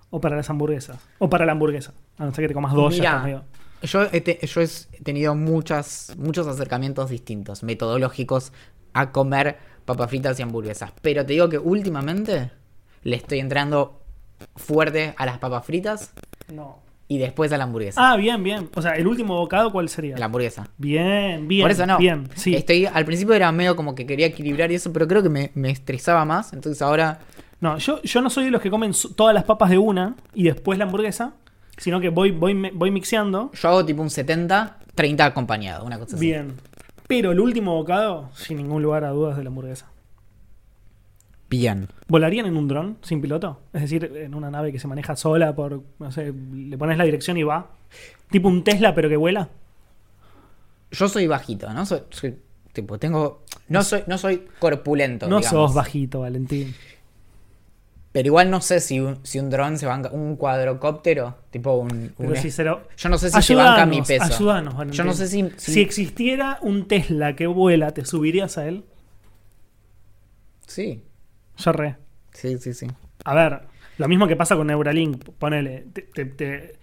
o 0.09 0.19
para 0.19 0.35
las 0.35 0.49
hamburguesas? 0.49 0.99
O 1.19 1.29
para 1.29 1.45
la 1.45 1.51
hamburguesa. 1.53 1.93
A 2.17 2.25
no 2.25 2.33
ser 2.33 2.43
que 2.43 2.47
te 2.49 2.53
comas 2.53 2.73
dos, 2.73 2.97
ya 2.97 3.19
Mira, 3.23 3.43
yo 3.83 4.03
he, 4.11 4.19
te- 4.21 4.45
yo 4.45 4.61
he 4.61 4.67
tenido 5.03 5.35
muchas, 5.35 6.13
muchos 6.17 6.47
acercamientos 6.47 7.09
distintos, 7.09 7.63
metodológicos, 7.63 8.51
a 8.93 9.11
comer 9.11 9.57
papas 9.85 10.09
fritas 10.09 10.37
y 10.39 10.43
hamburguesas. 10.43 10.91
Pero 11.01 11.25
te 11.25 11.33
digo 11.33 11.47
que 11.47 11.59
últimamente 11.59 12.51
le 13.03 13.15
estoy 13.15 13.39
entrando 13.39 14.01
fuerte 14.55 15.13
a 15.17 15.25
las 15.25 15.37
papas 15.37 15.65
fritas 15.65 16.13
No. 16.51 16.79
Y 17.11 17.17
después 17.17 17.51
a 17.51 17.57
la 17.57 17.63
hamburguesa. 17.65 18.11
Ah, 18.11 18.15
bien, 18.15 18.41
bien. 18.43 18.69
O 18.75 18.81
sea, 18.81 18.93
¿el 18.93 19.07
último 19.07 19.35
bocado 19.35 19.71
cuál 19.71 19.89
sería? 19.89 20.15
La 20.15 20.25
hamburguesa. 20.25 20.69
Bien, 20.77 21.47
bien. 21.47 21.63
Por 21.63 21.71
eso 21.71 21.85
no. 21.87 21.97
Bien, 21.97 22.29
sí. 22.35 22.55
Estoy, 22.55 22.85
al 22.85 23.03
principio 23.03 23.33
era 23.33 23.51
medio 23.51 23.75
como 23.75 23.95
que 23.95 24.05
quería 24.05 24.27
equilibrar 24.27 24.71
y 24.71 24.75
eso, 24.75 24.93
pero 24.93 25.07
creo 25.07 25.23
que 25.23 25.29
me, 25.29 25.51
me 25.55 25.71
estresaba 25.71 26.23
más. 26.23 26.53
Entonces 26.53 26.81
ahora 26.83 27.19
No, 27.61 27.77
yo, 27.79 28.01
yo 28.03 28.21
no 28.21 28.29
soy 28.29 28.45
de 28.45 28.51
los 28.51 28.61
que 28.61 28.69
comen 28.69 28.91
todas 29.15 29.33
las 29.33 29.43
papas 29.43 29.71
de 29.71 29.79
una 29.79 30.15
y 30.35 30.43
después 30.43 30.77
la 30.77 30.85
hamburguesa, 30.85 31.33
sino 31.77 31.99
que 31.99 32.09
voy, 32.09 32.31
voy, 32.31 32.53
voy 32.73 32.91
mixeando. 32.91 33.51
yo 33.53 33.69
hago 33.69 33.85
tipo 33.85 34.01
un 34.03 34.11
70, 34.11 34.77
30 34.93 35.25
acompañado, 35.25 35.85
una 35.85 35.97
cosa 35.97 36.15
así. 36.15 36.25
Bien. 36.25 36.53
Pero 37.07 37.31
el 37.31 37.39
último 37.39 37.73
bocado, 37.73 38.29
sin 38.35 38.57
ningún 38.57 38.83
lugar 38.83 39.03
a 39.03 39.09
dudas, 39.09 39.35
de 39.35 39.43
la 39.43 39.49
hamburguesa. 39.49 39.87
Bien. 41.49 41.87
¿Volarían 42.07 42.45
en 42.45 42.55
un 42.57 42.67
dron 42.67 42.97
sin 43.01 43.21
piloto? 43.21 43.59
Es 43.73 43.81
decir, 43.81 44.11
en 44.15 44.35
una 44.35 44.51
nave 44.51 44.71
que 44.71 44.79
se 44.79 44.87
maneja 44.87 45.15
sola 45.15 45.55
por, 45.55 45.81
no 45.97 46.11
sé, 46.11 46.31
le 46.53 46.77
pones 46.77 46.97
la 46.97 47.05
dirección 47.05 47.37
y 47.37 47.43
va. 47.43 47.71
Tipo 48.29 48.47
un 48.47 48.63
Tesla, 48.63 48.93
pero 48.93 49.09
que 49.09 49.17
vuela. 49.17 49.49
Yo 50.91 51.07
soy 51.07 51.25
bajito, 51.27 51.71
¿no? 51.73 51.85
Soy, 51.85 52.01
soy- 52.11 52.37
tipo, 52.73 52.99
tengo. 52.99 53.43
No 53.67 53.81
soy, 53.83 54.03
no 54.07 54.17
soy 54.19 54.45
corpulento. 54.59 55.27
No 55.27 55.37
digamos. 55.39 55.69
sos 55.69 55.75
bajito, 55.75 56.19
Valentín. 56.21 56.75
Pero 58.11 58.25
igual 58.27 58.49
no 58.49 58.59
sé 58.59 58.79
si 58.79 58.99
un, 58.99 59.19
si 59.23 59.39
un 59.39 59.49
dron 59.51 59.77
se 59.77 59.85
banca. 59.85 60.09
Un 60.11 60.35
cuadrocóptero, 60.35 61.35
tipo 61.51 61.73
un. 61.73 62.13
Un- 62.17 62.35
si 62.35 62.49
se 62.51 62.63
lo- 62.63 62.87
Yo 62.97 63.09
no 63.09 63.17
sé 63.19 63.29
si 63.31 63.41
se 63.41 63.55
banca 63.55 63.85
mi 63.85 64.01
peso. 64.01 64.23
Ayúdanos, 64.35 64.75
Valentín. 64.75 64.97
Yo 64.97 65.03
no 65.03 65.13
sé 65.13 65.27
si. 65.27 65.43
Si... 65.57 65.73
si- 65.73 65.81
existiera 65.81 66.57
un 66.61 66.87
Tesla 66.87 67.35
que 67.35 67.45
vuela, 67.47 67.91
¿te 67.91 68.05
subirías 68.05 68.57
a 68.59 68.67
él? 68.67 68.83
Sí, 70.67 71.03
Yo 71.59 71.71
re. 71.71 71.95
sí, 72.31 72.57
sí, 72.57 72.73
sí. 72.73 72.87
A 73.25 73.33
ver, 73.35 73.61
lo 73.97 74.07
mismo 74.07 74.27
que 74.27 74.35
pasa 74.35 74.55
con 74.55 74.67
Neuralink. 74.67 75.23
Ponele, 75.37 75.85
te, 75.93 76.01
te- 76.03 76.25
te- 76.25 76.75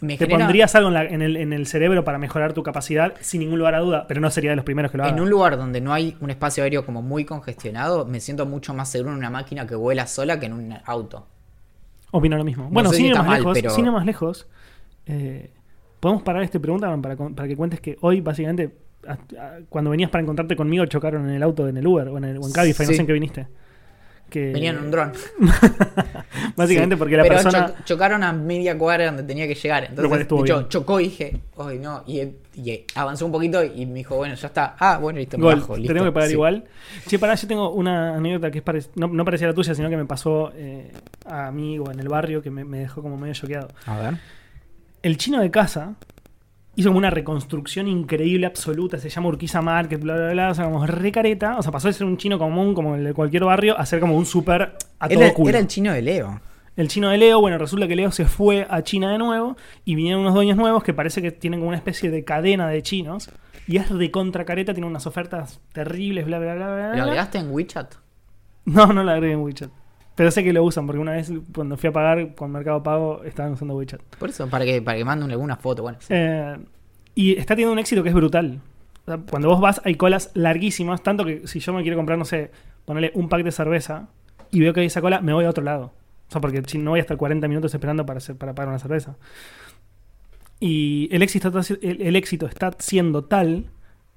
te 0.00 0.16
genera- 0.18 0.38
pondrías 0.38 0.74
algo 0.74 0.88
en, 0.88 0.94
la- 0.94 1.04
en 1.04 1.22
el, 1.22 1.36
en 1.36 1.52
el 1.52 1.66
cerebro 1.66 2.04
para 2.04 2.18
mejorar 2.18 2.52
tu 2.52 2.62
capacidad, 2.62 3.14
sin 3.20 3.40
ningún 3.40 3.58
lugar 3.58 3.74
a 3.76 3.78
duda, 3.80 4.06
pero 4.08 4.20
no 4.20 4.30
sería 4.30 4.50
de 4.50 4.56
los 4.56 4.64
primeros 4.64 4.90
que 4.90 4.98
lo 4.98 5.04
hagan. 5.04 5.16
En 5.16 5.22
un 5.22 5.30
lugar 5.30 5.56
donde 5.56 5.80
no 5.80 5.92
hay 5.94 6.16
un 6.20 6.28
espacio 6.30 6.64
aéreo 6.64 6.84
como 6.84 7.00
muy 7.02 7.24
congestionado, 7.24 8.04
me 8.04 8.20
siento 8.20 8.44
mucho 8.46 8.74
más 8.74 8.90
seguro 8.90 9.12
en 9.12 9.18
una 9.18 9.30
máquina 9.30 9.66
que 9.66 9.74
vuela 9.74 10.06
sola 10.06 10.38
que 10.40 10.46
en 10.46 10.52
un 10.54 10.74
auto. 10.84 11.26
Opino 12.10 12.36
lo 12.36 12.44
mismo. 12.44 12.68
bueno, 12.70 12.90
sin 12.90 12.98
si 12.98 13.06
ir 13.08 13.14
más 13.16 13.26
mal, 13.26 13.38
lejos, 13.38 13.58
pero- 13.58 13.70
sin 13.70 13.86
ir 13.86 13.92
más 13.92 14.04
lejos, 14.06 14.46
eh, 15.06 15.50
podemos 16.00 16.22
parar 16.24 16.42
este 16.42 16.58
pregunta 16.60 16.94
para, 17.00 17.16
para 17.16 17.48
que 17.48 17.56
cuentes 17.56 17.80
que 17.80 17.96
hoy, 18.00 18.20
básicamente, 18.20 18.70
cuando 19.68 19.90
venías 19.90 20.10
para 20.10 20.22
encontrarte 20.22 20.56
conmigo, 20.56 20.84
chocaron 20.86 21.28
en 21.28 21.36
el 21.36 21.42
auto, 21.42 21.68
en 21.68 21.76
el 21.76 21.86
Uber 21.86 22.08
o 22.08 22.18
en, 22.18 22.24
el, 22.24 22.36
o 22.38 22.46
en 22.46 22.52
Cabify, 22.52 22.86
no 22.86 22.90
Sí. 22.90 22.96
sé 22.96 23.00
en 23.02 23.06
qué 23.06 23.12
viniste. 23.12 23.46
Que, 24.28 24.52
Venía 24.52 24.70
en 24.70 24.78
un 24.78 24.90
dron. 24.90 25.12
Básicamente 26.56 26.96
Sí, 26.96 26.98
porque 26.98 27.16
la 27.16 27.22
pero 27.22 27.34
persona. 27.36 27.66
cho- 27.78 27.84
chocaron 27.84 28.22
a 28.24 28.32
media 28.32 28.76
cuadra 28.76 29.06
donde 29.06 29.22
tenía 29.22 29.46
que 29.46 29.54
llegar. 29.54 29.84
Entonces 29.84 30.26
yo 30.28 30.42
bien. 30.42 30.68
chocó 30.68 31.00
y 31.00 31.04
dije, 31.04 31.40
ay 31.58 31.78
no. 31.78 32.02
Y, 32.06 32.20
y 32.54 32.84
avanzó 32.94 33.26
un 33.26 33.32
poquito 33.32 33.62
y 33.62 33.86
me 33.86 33.94
dijo, 33.94 34.16
bueno, 34.16 34.34
ya 34.34 34.48
está. 34.48 34.74
Ah, 34.78 34.98
bueno, 34.98 35.18
listo, 35.18 35.38
me 35.38 35.44
Gol, 35.44 35.56
bajo, 35.60 35.74
te 35.74 35.80
listo. 35.80 35.94
tengo 35.94 36.06
que 36.06 36.12
pagar 36.12 36.28
Sí. 36.28 36.34
igual. 36.34 36.64
Che, 37.06 37.18
pará, 37.18 37.34
yo 37.34 37.46
tengo 37.48 37.70
una 37.70 38.16
anécdota 38.16 38.50
que 38.50 38.62
es 38.78 38.90
no, 38.96 39.08
no 39.08 39.24
parecía 39.24 39.46
la 39.46 39.54
tuya, 39.54 39.74
sino 39.74 39.88
que 39.88 39.96
me 39.96 40.06
pasó 40.06 40.52
eh, 40.56 40.90
a 41.26 41.50
mí 41.52 41.78
o 41.78 41.90
en 41.90 42.00
el 42.00 42.08
barrio 42.08 42.42
que 42.42 42.50
me, 42.50 42.64
me 42.64 42.78
dejó 42.80 43.02
como 43.02 43.16
medio 43.16 43.34
choqueado. 43.34 43.68
A 43.86 43.98
ver. 43.98 44.14
El 45.02 45.18
chino 45.18 45.40
de 45.40 45.50
casa 45.52 45.94
hizo 46.76 46.90
como 46.90 46.98
una 46.98 47.10
reconstrucción 47.10 47.88
increíble, 47.88 48.46
absoluta. 48.46 48.98
Se 48.98 49.08
llama 49.08 49.28
Urquiza 49.28 49.60
Market, 49.62 50.00
bla, 50.00 50.14
bla, 50.14 50.30
bla. 50.32 50.50
O 50.50 50.54
sea, 50.54 50.66
como 50.66 50.86
re 50.86 51.10
careta. 51.10 51.58
O 51.58 51.62
sea, 51.62 51.72
pasó 51.72 51.88
de 51.88 51.94
ser 51.94 52.06
un 52.06 52.16
chino 52.16 52.38
común, 52.38 52.74
como 52.74 52.94
el 52.94 53.04
de 53.04 53.14
cualquier 53.14 53.44
barrio, 53.44 53.78
a 53.78 53.84
ser 53.86 53.98
como 54.00 54.16
un 54.16 54.26
súper 54.26 54.76
a 54.98 55.08
todo 55.08 55.20
Era, 55.20 55.34
culo. 55.34 55.48
era 55.48 55.58
el 55.58 55.66
chino 55.66 55.92
de 55.92 56.02
Leo. 56.02 56.40
El 56.76 56.88
chino 56.88 57.08
de 57.08 57.16
Leo, 57.16 57.40
bueno, 57.40 57.56
resulta 57.56 57.88
que 57.88 57.96
Leo 57.96 58.12
se 58.12 58.26
fue 58.26 58.66
a 58.68 58.82
China 58.82 59.10
de 59.10 59.16
nuevo 59.16 59.56
y 59.86 59.94
vinieron 59.94 60.20
unos 60.20 60.34
dueños 60.34 60.58
nuevos 60.58 60.82
que 60.84 60.92
parece 60.92 61.22
que 61.22 61.32
tienen 61.32 61.60
como 61.60 61.68
una 61.68 61.78
especie 61.78 62.10
de 62.10 62.22
cadena 62.22 62.68
de 62.68 62.82
chinos. 62.82 63.30
Y 63.66 63.78
es 63.78 63.88
de 63.92 64.10
contra 64.10 64.44
careta, 64.44 64.74
tiene 64.74 64.86
unas 64.86 65.06
ofertas 65.06 65.60
terribles, 65.72 66.26
bla, 66.26 66.38
bla, 66.38 66.54
bla, 66.54 66.66
bla. 66.74 66.96
¿Lo 66.96 67.02
agregaste 67.04 67.38
en 67.38 67.50
WeChat? 67.50 67.94
No, 68.66 68.86
no 68.92 69.02
la 69.02 69.14
agregué 69.14 69.32
en 69.32 69.40
WeChat. 69.40 69.70
Pero 70.16 70.30
sé 70.32 70.42
que 70.42 70.52
lo 70.52 70.64
usan, 70.64 70.86
porque 70.86 70.98
una 71.00 71.12
vez 71.12 71.30
cuando 71.54 71.76
fui 71.76 71.88
a 71.88 71.92
pagar 71.92 72.34
con 72.34 72.50
Mercado 72.50 72.82
Pago 72.82 73.22
estaban 73.22 73.52
usando 73.52 73.74
WeChat. 73.76 74.00
Por 74.18 74.30
eso, 74.30 74.48
para 74.48 74.64
que, 74.64 74.82
para 74.82 74.98
que 74.98 75.04
manden 75.04 75.30
alguna 75.30 75.56
foto. 75.56 75.82
Bueno, 75.82 75.98
sí. 76.00 76.08
Eh, 76.10 76.56
y 77.14 77.32
está 77.38 77.54
teniendo 77.54 77.72
un 77.72 77.78
éxito 77.78 78.02
que 78.02 78.08
es 78.08 78.14
brutal. 78.14 78.60
O 79.02 79.04
sea, 79.04 79.18
cuando 79.18 79.48
vos 79.48 79.60
vas 79.60 79.80
hay 79.84 79.94
colas 79.94 80.30
larguísimas, 80.34 81.02
tanto 81.02 81.24
que 81.24 81.46
si 81.46 81.60
yo 81.60 81.72
me 81.72 81.82
quiero 81.82 81.96
comprar, 81.96 82.18
no 82.18 82.24
sé, 82.24 82.50
ponerle 82.84 83.12
un 83.14 83.28
pack 83.28 83.44
de 83.44 83.52
cerveza 83.52 84.08
y 84.50 84.60
veo 84.60 84.72
que 84.72 84.80
hay 84.80 84.86
esa 84.86 85.00
cola, 85.00 85.20
me 85.20 85.32
voy 85.32 85.44
a 85.44 85.50
otro 85.50 85.62
lado. 85.62 85.92
O 86.28 86.32
sea, 86.32 86.40
porque 86.40 86.60
no 86.78 86.90
voy 86.90 86.98
a 86.98 87.02
estar 87.02 87.16
40 87.16 87.46
minutos 87.46 87.72
esperando 87.72 88.04
para, 88.04 88.18
hacer- 88.18 88.36
para 88.36 88.54
pagar 88.54 88.70
una 88.70 88.78
cerveza. 88.80 89.16
Y 90.58 91.08
el 91.12 91.22
éxito, 91.22 91.48
está, 91.56 91.74
el, 91.82 92.00
el 92.02 92.16
éxito 92.16 92.46
está 92.46 92.72
siendo 92.78 93.24
tal 93.24 93.66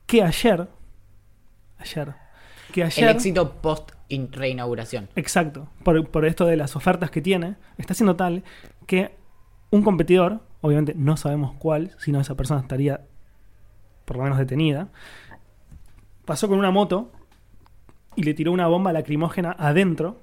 que 0.06 0.24
ayer, 0.24 0.68
ayer, 1.78 2.14
que 2.72 2.84
ayer... 2.86 3.10
el 3.10 3.16
éxito 3.16 3.52
post 3.62 3.92
reinauguración. 4.32 5.10
Exacto. 5.16 5.68
Por, 5.84 6.08
por 6.10 6.26
esto 6.26 6.46
de 6.46 6.58
las 6.58 6.76
ofertas 6.76 7.12
que 7.12 7.22
tiene, 7.22 7.56
está 7.78 7.94
siendo 7.94 8.16
tal 8.16 8.44
que 8.88 9.16
un 9.72 9.84
competidor, 9.84 10.42
obviamente 10.62 10.94
no 10.96 11.16
sabemos 11.18 11.54
cuál, 11.60 11.92
si 12.00 12.12
no 12.12 12.20
esa 12.20 12.36
persona 12.36 12.62
estaría 12.62 13.02
por 14.06 14.18
lo 14.18 14.24
menos 14.24 14.40
detenida, 14.40 14.88
pasó 16.26 16.48
con 16.48 16.58
una 16.60 16.72
moto 16.72 17.12
y 18.16 18.24
le 18.24 18.34
tiró 18.34 18.52
una 18.52 18.68
bomba 18.68 18.92
lacrimógena 18.92 19.56
adentro, 19.58 20.20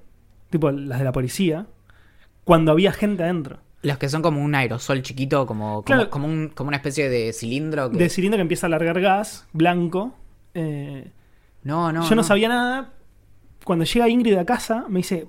tipo 0.49 0.71
las 0.71 0.99
de 0.99 1.05
la 1.05 1.11
policía, 1.11 1.67
cuando 2.43 2.71
había 2.71 2.91
gente 2.91 3.23
adentro. 3.23 3.59
Los 3.83 3.97
que 3.97 4.09
son 4.09 4.21
como 4.21 4.43
un 4.43 4.55
aerosol 4.55 5.01
chiquito, 5.01 5.45
como, 5.45 5.75
como, 5.75 5.83
Claro. 5.83 6.09
como, 6.09 6.27
un- 6.27 6.49
como 6.49 6.67
una 6.69 6.77
especie 6.77 7.09
de 7.09 7.31
cilindro. 7.31 7.89
que- 7.91 7.97
De 7.97 8.09
cilindro 8.09 8.37
que 8.37 8.41
empieza 8.41 8.67
a 8.67 8.69
largar 8.69 8.99
gas, 8.99 9.47
blanco. 9.53 10.13
eh, 10.53 11.11
No, 11.63 11.91
no. 11.91 12.07
yo 12.09 12.15
no, 12.15 12.23
sabía 12.23 12.49
nada. 12.49 12.93
Cuando 13.67 13.83
llega 13.83 14.07
Ingrid 14.07 14.37
a 14.37 14.45
casa, 14.45 14.85
me 14.87 14.99
dice, 14.99 15.27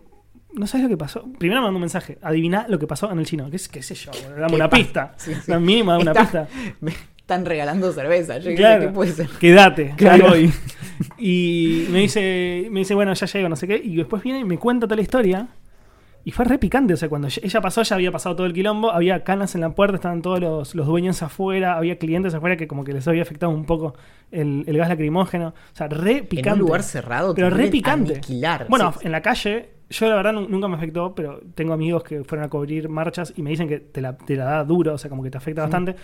¿no 0.55 0.69
sabes 0.69 0.85
lo 0.85 0.89
que 0.89 0.97
pasó? 0.97 1.25
Primero 1.41 1.61
me 1.61 1.67
mandó 1.67 1.79
un 1.79 1.81
mensaje, 1.81 2.19
adivina 2.23 2.67
lo 2.69 2.79
que 2.79 2.87
pasó 2.87 3.11
en 3.11 3.19
el 3.19 3.27
chino. 3.27 3.51
¿Qué, 3.51 3.59
qué 3.73 3.83
sé 3.83 3.97
yo? 3.97 4.13
Dame 4.37 4.47
¿Qué 4.47 4.55
una 4.55 4.71
pista. 4.71 5.15
Sí, 5.17 5.35
sí. 5.35 5.41
Dame 5.51 5.67
Mínimo, 5.67 5.91
dame 5.91 6.03
una 6.05 6.15
pista. 6.15 6.47
Me 6.81 6.93
están 7.19 7.45
regalando 7.45 7.91
cerveza. 7.93 8.39
Yo 8.39 8.55
Claro. 8.55 8.83
¿qué 8.87 8.89
puede 8.93 9.11
ser? 9.11 9.29
Quédate, 9.41 9.93
Claro. 9.97 10.29
voy. 10.29 10.53
Y 11.19 11.87
me 11.91 12.01
dice, 12.01 12.69
me 12.71 12.81
dice, 12.81 12.95
bueno, 12.95 13.13
ya 13.13 13.27
llego, 13.27 13.49
no 13.49 13.57
sé 13.57 13.67
qué. 13.67 13.81
Y 13.83 13.97
después 13.97 14.23
viene 14.23 14.39
y 14.41 14.45
me 14.45 14.57
cuenta 14.59 14.87
toda 14.87 14.97
la 14.97 15.03
historia. 15.03 15.49
Y 16.29 16.31
fue 16.31 16.45
re 16.45 16.59
picante. 16.59 16.93
O 16.93 16.97
sea, 16.99 17.09
cuando 17.09 17.27
ella 17.29 17.61
pasó, 17.63 17.83
ya 17.83 17.97
había 17.97 18.13
pasado 18.13 18.37
todo 18.37 18.47
el 18.47 18.53
quilombo. 18.53 18.91
Había 18.91 19.25
canas 19.25 19.55
en 19.55 19.63
la 19.63 19.71
puerta, 19.71 19.95
estaban 19.97 20.21
todos 20.21 20.39
los, 20.41 20.75
los 20.75 20.87
dueños 20.87 21.23
afuera. 21.23 21.79
Había 21.79 21.97
clientes 21.97 22.35
afuera 22.35 22.55
que 22.59 22.69
como 22.69 22.85
que 22.85 22.93
les 22.93 23.09
había 23.09 23.23
afectado 23.23 23.51
un 23.51 23.65
poco 23.65 23.95
el, 24.31 24.63
el 24.67 24.77
gas 24.77 24.91
lacrimógeno. 24.91 25.49
O 25.49 25.75
sea, 25.77 25.89
re 25.89 26.23
picante. 26.25 26.51
En 26.51 26.55
un 26.57 26.59
lugar 26.67 26.83
cerrado. 26.83 27.35
Pero 27.35 27.49
re 27.49 27.69
picante. 27.69 28.13
aniquilar. 28.13 28.67
Bueno, 28.69 28.93
Sí. 28.93 29.07
en 29.07 29.13
la 29.13 29.23
calle, 29.23 29.71
yo 29.89 30.07
la 30.07 30.17
verdad 30.17 30.35
nu- 30.35 30.47
nunca 30.51 30.69
me 30.69 30.77
afectó, 30.77 31.15
pero 31.15 31.41
tengo 31.55 31.73
amigos 31.73 32.03
que 32.03 32.23
fueron 32.25 32.45
a 32.45 32.51
cubrir 32.51 32.91
marchas 32.91 33.33
y 33.35 33.41
me 33.41 33.49
dicen 33.49 33.67
que 33.67 33.79
te 33.81 34.03
la, 34.03 34.19
te 34.19 34.37
la 34.37 34.45
da 34.45 34.65
duro, 34.65 34.93
o 34.93 34.99
sea, 34.99 35.09
como 35.09 35.23
que 35.23 35.31
te 35.31 35.39
afecta 35.39 35.63
bastante. 35.63 35.97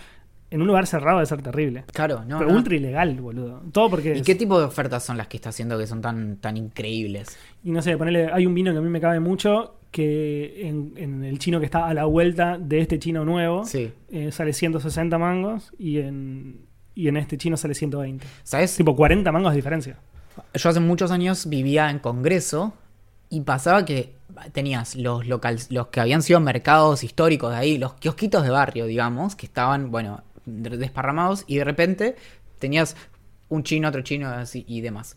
en 0.49 0.59
un 0.61 0.67
lugar 0.67 0.87
cerrado 0.87 1.17
debe 1.17 1.25
ser 1.27 1.41
terrible. 1.43 1.83
Claro, 1.93 2.23
no. 2.25 2.39
pero 2.39 2.49
no. 2.49 2.55
ultra 2.57 2.75
ilegal, 2.75 3.13
boludo. 3.21 3.61
Todo 3.71 3.89
porque. 3.91 4.15
¿Y 4.15 4.19
es- 4.21 4.23
qué 4.25 4.33
tipo 4.33 4.57
de 4.57 4.65
ofertas 4.65 5.03
son 5.05 5.17
las 5.17 5.27
que 5.27 5.37
está 5.37 5.49
haciendo 5.49 5.77
que 5.77 5.85
son 5.85 6.01
tan, 6.01 6.37
tan 6.37 6.57
increíbles? 6.57 7.37
Y 7.63 7.69
no 7.69 7.83
sé, 7.83 7.95
ponele, 7.95 8.31
hay 8.33 8.47
un 8.47 8.55
vino 8.55 8.71
que 8.71 8.79
a 8.79 8.81
mí 8.81 8.89
me 8.89 9.01
cabe 9.01 9.19
mucho, 9.19 9.75
que 9.95 10.67
en, 10.67 10.91
en 10.97 11.23
el 11.23 11.39
chino 11.39 11.59
que 11.61 11.65
está 11.65 11.87
a 11.87 11.93
la 11.93 12.03
vuelta 12.03 12.57
de 12.59 12.81
este 12.81 12.99
chino 12.99 13.23
nuevo, 13.23 13.63
Sí. 13.63 13.93
eh, 14.11 14.29
sale 14.33 14.51
160 14.51 15.17
mangos 15.17 15.71
y 15.79 15.99
en, 15.99 16.65
y 16.95 17.07
en 17.07 17.15
este 17.15 17.37
chino 17.37 17.55
sale 17.55 17.75
120. 17.75 18.27
¿Sabes? 18.43 18.75
Tipo 18.75 18.93
40 18.93 19.31
mangos 19.31 19.53
de 19.53 19.55
diferencia. 19.55 19.97
Yo 20.53 20.69
hace 20.69 20.81
muchos 20.81 21.11
años 21.11 21.47
vivía 21.47 21.89
en 21.89 21.99
Congreso 21.99 22.73
y 23.29 23.39
pasaba 23.41 23.85
que 23.85 24.15
tenías 24.51 24.97
los 24.97 25.25
locales, 25.27 25.71
los 25.71 25.87
que 25.87 26.01
habían 26.01 26.21
sido 26.21 26.41
mercados 26.41 27.05
históricos 27.05 27.51
de 27.51 27.57
ahí, 27.57 27.77
los 27.77 27.93
kiosquitos 27.93 28.43
de 28.43 28.49
barrio, 28.49 28.85
digamos, 28.87 29.37
que 29.37 29.45
estaban, 29.45 29.91
bueno, 29.91 30.23
de- 30.45 30.75
desparramados 30.77 31.45
y 31.47 31.55
de 31.55 31.63
repente 31.63 32.15
tenías 32.59 32.97
un 33.47 33.63
chino, 33.63 33.87
otro 33.87 34.01
chino 34.01 34.27
así 34.27 34.65
y 34.67 34.81
demás. 34.81 35.15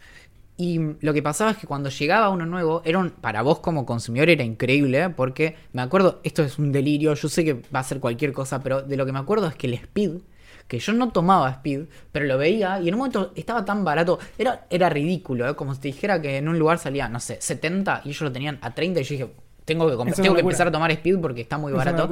Y 0.60 0.80
lo 1.00 1.14
que 1.14 1.22
pasaba 1.22 1.52
es 1.52 1.56
que 1.56 1.66
cuando 1.68 1.88
llegaba 1.88 2.28
uno 2.30 2.44
nuevo, 2.44 2.82
era 2.84 2.98
un- 2.98 3.10
para 3.10 3.42
vos 3.42 3.60
como 3.60 3.86
consumidor 3.86 4.28
era 4.28 4.42
increíble, 4.42 5.04
¿eh? 5.04 5.08
porque 5.08 5.56
me 5.72 5.80
acuerdo, 5.82 6.20
esto 6.24 6.42
es 6.42 6.58
un 6.58 6.72
delirio, 6.72 7.14
yo 7.14 7.28
sé 7.28 7.44
que 7.44 7.54
va 7.74 7.78
a 7.78 7.84
ser 7.84 8.00
cualquier 8.00 8.32
cosa, 8.32 8.60
pero 8.60 8.82
de 8.82 8.96
lo 8.96 9.06
que 9.06 9.12
me 9.12 9.20
acuerdo 9.20 9.46
es 9.46 9.54
que 9.54 9.68
el 9.68 9.74
speed, 9.74 10.18
que 10.66 10.80
yo 10.80 10.92
no 10.94 11.10
tomaba 11.12 11.48
speed, 11.50 11.82
pero 12.10 12.26
lo 12.26 12.36
veía 12.38 12.80
y 12.80 12.88
en 12.88 12.94
un 12.94 12.98
momento 12.98 13.32
estaba 13.36 13.64
tan 13.64 13.84
barato, 13.84 14.18
era, 14.36 14.66
era 14.68 14.88
ridículo, 14.90 15.48
¿eh? 15.48 15.54
como 15.54 15.74
si 15.74 15.80
te 15.80 15.88
dijera 15.88 16.20
que 16.20 16.36
en 16.38 16.48
un 16.48 16.58
lugar 16.58 16.78
salía, 16.78 17.08
no 17.08 17.20
sé, 17.20 17.38
70 17.40 18.02
y 18.04 18.08
ellos 18.08 18.22
lo 18.22 18.32
tenían 18.32 18.58
a 18.60 18.74
30 18.74 19.00
y 19.00 19.04
yo 19.04 19.10
dije, 19.14 19.30
tengo 19.64 19.84
que, 19.86 19.92
tengo 19.96 20.12
que 20.14 20.22
locura. 20.22 20.40
empezar 20.40 20.66
a 20.66 20.72
tomar 20.72 20.90
speed 20.90 21.20
porque 21.20 21.42
está 21.42 21.56
muy 21.56 21.72
barato. 21.72 22.08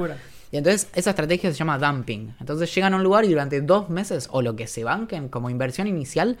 Y 0.53 0.57
entonces 0.57 0.89
esa 0.95 1.09
estrategia 1.09 1.51
se 1.51 1.57
llama 1.57 1.77
dumping. 1.77 2.33
Entonces 2.39 2.73
llegan 2.73 2.93
a 2.93 2.95
un 2.97 3.03
lugar 3.03 3.25
y 3.25 3.29
durante 3.29 3.59
dos 3.61 3.89
meses 3.89 4.29
o 4.31 4.41
lo 4.41 4.55
que 4.55 4.67
se 4.67 4.85
banquen 4.85 5.27
como 5.27 5.49
inversión 5.49 5.87
inicial, 5.87 6.37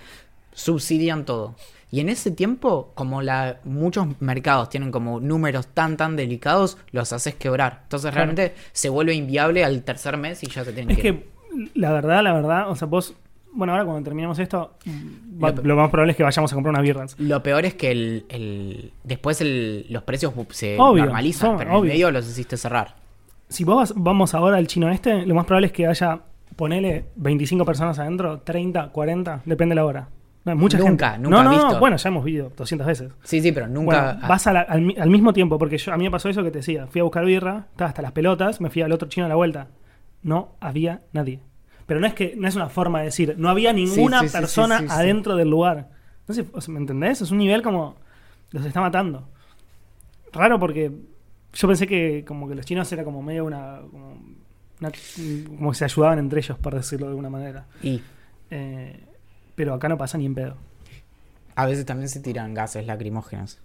subsidian 0.53 1.25
todo. 1.25 1.55
Y 1.89 2.01
en 2.01 2.09
ese 2.09 2.31
tiempo, 2.31 2.91
como 2.95 3.21
la, 3.21 3.59
muchos 3.63 4.07
mercados 4.19 4.69
tienen 4.69 4.91
como 4.91 5.19
números 5.21 5.67
tan 5.67 5.95
tan 5.95 6.15
delicados, 6.17 6.77
los 6.91 7.13
haces 7.13 7.35
quebrar. 7.35 7.79
Entonces 7.83 8.11
Claro. 8.11 8.33
realmente 8.33 8.55
se 8.73 8.89
vuelve 8.89 9.13
inviable 9.13 9.63
al 9.63 9.83
tercer 9.83 10.17
mes 10.17 10.43
y 10.43 10.47
ya 10.47 10.63
te 10.65 10.73
tienen 10.73 10.91
Es 10.91 10.97
que... 10.97 11.03
que 11.21 11.27
la 11.75 11.93
verdad, 11.93 12.21
la 12.23 12.33
verdad, 12.33 12.69
o 12.69 12.75
sea, 12.75 12.87
vos, 12.87 13.13
bueno, 13.53 13.71
ahora 13.73 13.85
cuando 13.85 14.03
terminemos 14.03 14.37
esto, 14.37 14.73
va- 15.41 15.51
Lo- 15.51 15.63
lo 15.63 15.75
más 15.77 15.89
probable 15.89 16.11
es 16.11 16.17
que 16.17 16.23
vayamos 16.23 16.51
a 16.51 16.55
comprar 16.55 16.71
unas 16.73 16.83
birras. 16.83 17.15
Lo 17.19 17.41
peor 17.41 17.63
es 17.65 17.73
que 17.75 17.89
el, 17.91 18.25
el- 18.29 18.91
después 19.05 19.39
el- 19.39 19.85
los 19.89 20.03
precios 20.03 20.33
se 20.51 20.77
Obvio, 20.77 21.05
normalizan, 21.05 21.57
pero 21.57 21.69
en 21.71 21.75
el 21.77 21.81
medio 21.83 22.11
los 22.11 22.27
hiciste 22.27 22.57
cerrar. 22.57 22.95
Si 23.47 23.63
vos 23.63 23.77
vas- 23.77 23.93
vamos 23.95 24.33
ahora 24.35 24.57
al 24.57 24.67
chino 24.67 24.89
este, 24.91 25.25
lo 25.25 25.33
más 25.35 25.45
probable 25.45 25.67
es 25.67 25.73
que 25.73 25.87
haya, 25.87 26.19
ponele 26.57 27.05
25 27.15 27.63
personas 27.63 27.97
adentro, 27.97 28.41
30, 28.41 28.89
40, 28.89 29.41
depende 29.45 29.71
de 29.71 29.75
la 29.77 29.85
hora. 29.85 30.09
No, 30.47 30.55
mucha 30.55 30.77
Nunca, 30.77 31.11
gente. 31.11 31.23
nunca 31.23 31.37
no, 31.37 31.43
no, 31.43 31.49
visto. 31.51 31.69
no, 31.73 31.79
bueno, 31.79 31.97
ya 31.97 32.09
hemos 32.09 32.23
visto 32.23 32.51
200 32.57 32.87
veces. 32.87 33.11
Sí, 33.23 33.41
sí, 33.41 33.51
pero 33.51 33.67
nunca... 33.67 34.13
Bueno, 34.13 34.27
vas 34.27 34.47
a 34.47 34.53
la- 34.53 34.61
al, 34.61 34.93
al 34.99 35.09
mismo 35.09 35.33
tiempo, 35.33 35.57
porque 35.59 35.77
yo, 35.77 35.93
a 35.93 35.97
mí 35.97 36.05
me 36.05 36.11
pasó 36.11 36.29
eso 36.29 36.43
que 36.43 36.51
te 36.51 36.59
decía. 36.59 36.87
Fui 36.87 37.01
a 37.01 37.03
buscar 37.03 37.25
birra, 37.25 37.67
estaba 37.71 37.89
hasta 37.89 38.01
las 38.01 38.11
pelotas, 38.13 38.59
me 38.61 38.69
fui 38.69 38.81
al 38.81 38.91
otro 38.91 39.07
chino 39.09 39.25
a 39.25 39.29
la 39.29 39.35
vuelta. 39.35 39.67
No 40.23 40.55
había 40.59 41.01
nadie. 41.13 41.39
Pero 41.85 41.99
no 41.99 42.07
es 42.07 42.13
que 42.13 42.35
no 42.37 42.47
es 42.47 42.55
una 42.55 42.69
forma 42.69 42.99
de 42.99 43.05
decir, 43.05 43.35
no 43.37 43.49
había 43.49 43.71
ninguna 43.73 44.21
sí, 44.21 44.27
sí, 44.29 44.33
persona 44.37 44.79
sí. 44.79 44.85
adentro 44.89 45.35
del 45.35 45.49
lugar. 45.49 45.89
No 46.27 46.33
sé, 46.33 46.45
o 46.51 46.59
sea, 46.61 46.73
¿me 46.73 46.79
entendés? 46.79 47.21
Es 47.21 47.31
un 47.31 47.37
nivel 47.37 47.61
como 47.61 47.95
los 48.51 48.65
está 48.65 48.81
matando. 48.81 49.29
Raro 50.33 50.59
porque 50.59 50.91
yo 51.53 51.67
pensé 51.67 51.87
que 51.87 52.25
como 52.27 52.47
que 52.49 52.55
los 52.55 52.65
chinos 52.65 52.91
era 52.91 53.03
como 53.03 53.21
medio 53.23 53.45
una 53.45 53.79
como, 53.89 54.17
una- 54.79 54.91
como 55.57 55.69
que 55.71 55.75
se 55.77 55.85
ayudaban 55.85 56.19
entre 56.19 56.39
ellos, 56.41 56.57
por 56.57 56.75
decirlo 56.75 57.07
de 57.07 57.11
alguna 57.11 57.29
manera. 57.29 57.65
Y 57.81 58.01
Eh, 58.49 59.03
pero 59.57 59.73
acá 59.73 59.89
no 59.89 59.97
pasa 59.97 60.17
ni 60.19 60.25
en 60.27 60.35
pedo. 60.35 60.55
a 61.55 61.65
veces 61.65 61.85
también 61.87 62.07
se 62.07 62.19
tiran 62.19 62.53
gases 62.53 62.85
lacrimógenos. 62.85 63.59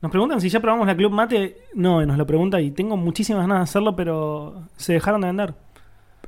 Nos 0.00 0.10
preguntan 0.10 0.40
si 0.40 0.48
ya 0.48 0.58
probamos 0.58 0.88
la 0.88 0.96
Club 0.96 1.12
Mate. 1.12 1.58
No, 1.74 2.04
nos 2.04 2.18
lo 2.18 2.26
pregunta 2.26 2.60
y 2.60 2.72
tengo 2.72 2.96
muchísimas 2.96 3.42
ganas 3.42 3.58
de 3.58 3.62
hacerlo, 3.62 3.94
pero 3.94 4.66
se 4.76 4.94
dejaron 4.94 5.20
de 5.20 5.28
vender. 5.28 5.54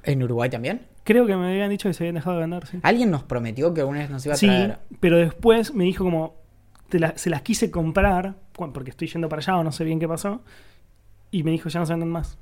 ¿En 0.04 0.22
Uruguay 0.22 0.48
también? 0.48 0.86
Creo 1.02 1.26
que 1.26 1.34
me 1.36 1.50
habían 1.50 1.70
dicho 1.70 1.88
que 1.88 1.92
se 1.94 2.04
habían 2.04 2.14
dejado 2.14 2.36
de 2.36 2.42
vender, 2.42 2.66
sí. 2.68 2.78
Alguien 2.84 3.10
nos 3.10 3.24
prometió 3.24 3.74
que 3.74 3.80
alguna 3.80 3.98
vez 3.98 4.10
nos 4.10 4.24
iba 4.24 4.34
a 4.34 4.38
Sí, 4.38 4.46
traer... 4.46 4.78
pero 5.00 5.18
después 5.18 5.74
me 5.74 5.82
dijo 5.82 6.04
como, 6.04 6.36
te 6.88 7.00
la- 7.00 7.18
se 7.18 7.28
las 7.30 7.42
quise 7.42 7.72
comprar, 7.72 8.36
porque 8.52 8.90
estoy 8.90 9.08
yendo 9.08 9.28
para 9.28 9.40
allá 9.40 9.56
o 9.58 9.64
no 9.64 9.72
sé 9.72 9.82
bien 9.82 9.98
qué 9.98 10.06
pasó, 10.06 10.42
y 11.32 11.42
me 11.42 11.50
dijo 11.50 11.68
ya 11.68 11.80
no 11.80 11.86
se 11.86 11.92
venden 11.94 12.10
más. 12.10 12.38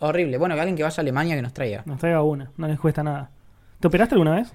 Horrible. 0.00 0.38
Bueno, 0.38 0.54
que 0.54 0.62
alguien 0.62 0.76
que 0.76 0.82
vaya 0.82 0.96
a 0.96 1.00
Alemania 1.02 1.36
que 1.36 1.42
nos 1.42 1.52
traiga. 1.52 1.82
Nos 1.84 1.98
traiga 1.98 2.22
una, 2.22 2.50
no 2.56 2.66
les 2.66 2.80
cuesta 2.80 3.02
nada. 3.02 3.30
¿Te 3.78 3.88
operaste 3.88 4.14
alguna 4.14 4.36
vez? 4.36 4.52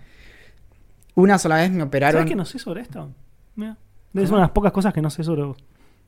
Una 1.16 1.38
sola 1.38 1.58
vez 1.58 1.72
me 1.72 1.84
operaron. 1.84 2.20
¿Sabes 2.22 2.30
que 2.30 2.36
no 2.36 2.46
sé 2.46 2.60
sobre 2.60 2.82
esto? 2.82 3.10
Mira, 3.56 3.78
es 4.14 4.30
una 4.30 4.38
de 4.38 4.42
las 4.44 4.52
pocas 4.52 4.72
cosas 4.72 4.94
que 4.94 5.02
no 5.02 5.10
sé 5.10 5.24
sobre 5.24 5.44
vos. 5.44 5.58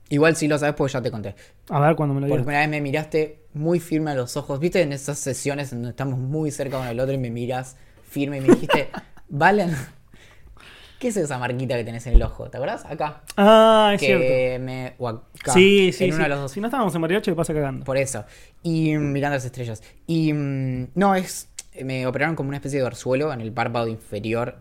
Igual 0.09 0.35
sí 0.35 0.47
lo 0.47 0.57
sabes 0.57 0.75
porque 0.75 0.93
ya 0.93 1.01
te 1.01 1.11
conté. 1.11 1.35
A 1.69 1.79
ver 1.79 1.95
cuando 1.95 2.13
me 2.13 2.21
lo 2.21 2.27
Por 2.27 2.37
digas. 2.37 2.45
primera 2.45 2.59
vez 2.61 2.69
me 2.69 2.81
miraste 2.81 3.39
muy 3.53 3.79
firme 3.79 4.11
a 4.11 4.15
los 4.15 4.37
ojos. 4.37 4.59
¿Viste 4.59 4.81
en 4.81 4.93
esas 4.93 5.17
sesiones 5.17 5.71
en 5.71 5.79
donde 5.79 5.89
estamos 5.91 6.19
muy 6.19 6.51
cerca 6.51 6.77
uno 6.77 6.87
del 6.87 6.99
otro 6.99 7.13
y 7.13 7.17
me 7.17 7.29
miras 7.31 7.77
firme 8.09 8.37
y 8.37 8.41
me 8.41 8.49
dijiste, 8.49 8.89
Valen, 9.29 9.75
¿qué 10.99 11.07
es 11.07 11.17
esa 11.17 11.37
marquita 11.39 11.75
que 11.75 11.83
tenés 11.83 12.05
en 12.07 12.13
el 12.15 12.21
ojo? 12.23 12.49
¿Te 12.49 12.57
acordás? 12.57 12.85
Acá. 12.85 13.21
Ah, 13.37 13.91
es 13.95 13.99
que 13.99 14.05
cierto. 14.07 14.63
me. 14.65 14.93
o 14.99 15.07
acá, 15.07 15.23
Sí, 15.53 15.91
sí, 15.93 16.05
en 16.05 16.11
sí. 16.11 16.15
uno 16.15 16.23
de 16.23 16.29
los 16.29 16.39
dos. 16.39 16.51
Si 16.51 16.61
no 16.61 16.67
estábamos 16.67 16.93
en 16.93 17.01
Bariloche, 17.01 17.31
¿qué 17.31 17.35
pasa 17.35 17.53
cagando? 17.53 17.83
Por 17.85 17.97
eso. 17.97 18.23
Y 18.61 18.95
mm, 18.95 19.11
mirando 19.11 19.35
las 19.35 19.45
estrellas. 19.45 19.81
Y 20.05 20.31
mm, 20.33 20.89
no, 20.95 21.15
es. 21.15 21.49
Me 21.81 22.05
operaron 22.05 22.35
como 22.35 22.49
una 22.49 22.57
especie 22.57 22.79
de 22.79 22.85
orzuelo 22.85 23.33
en 23.33 23.41
el 23.41 23.51
párpado 23.51 23.87
inferior 23.87 24.57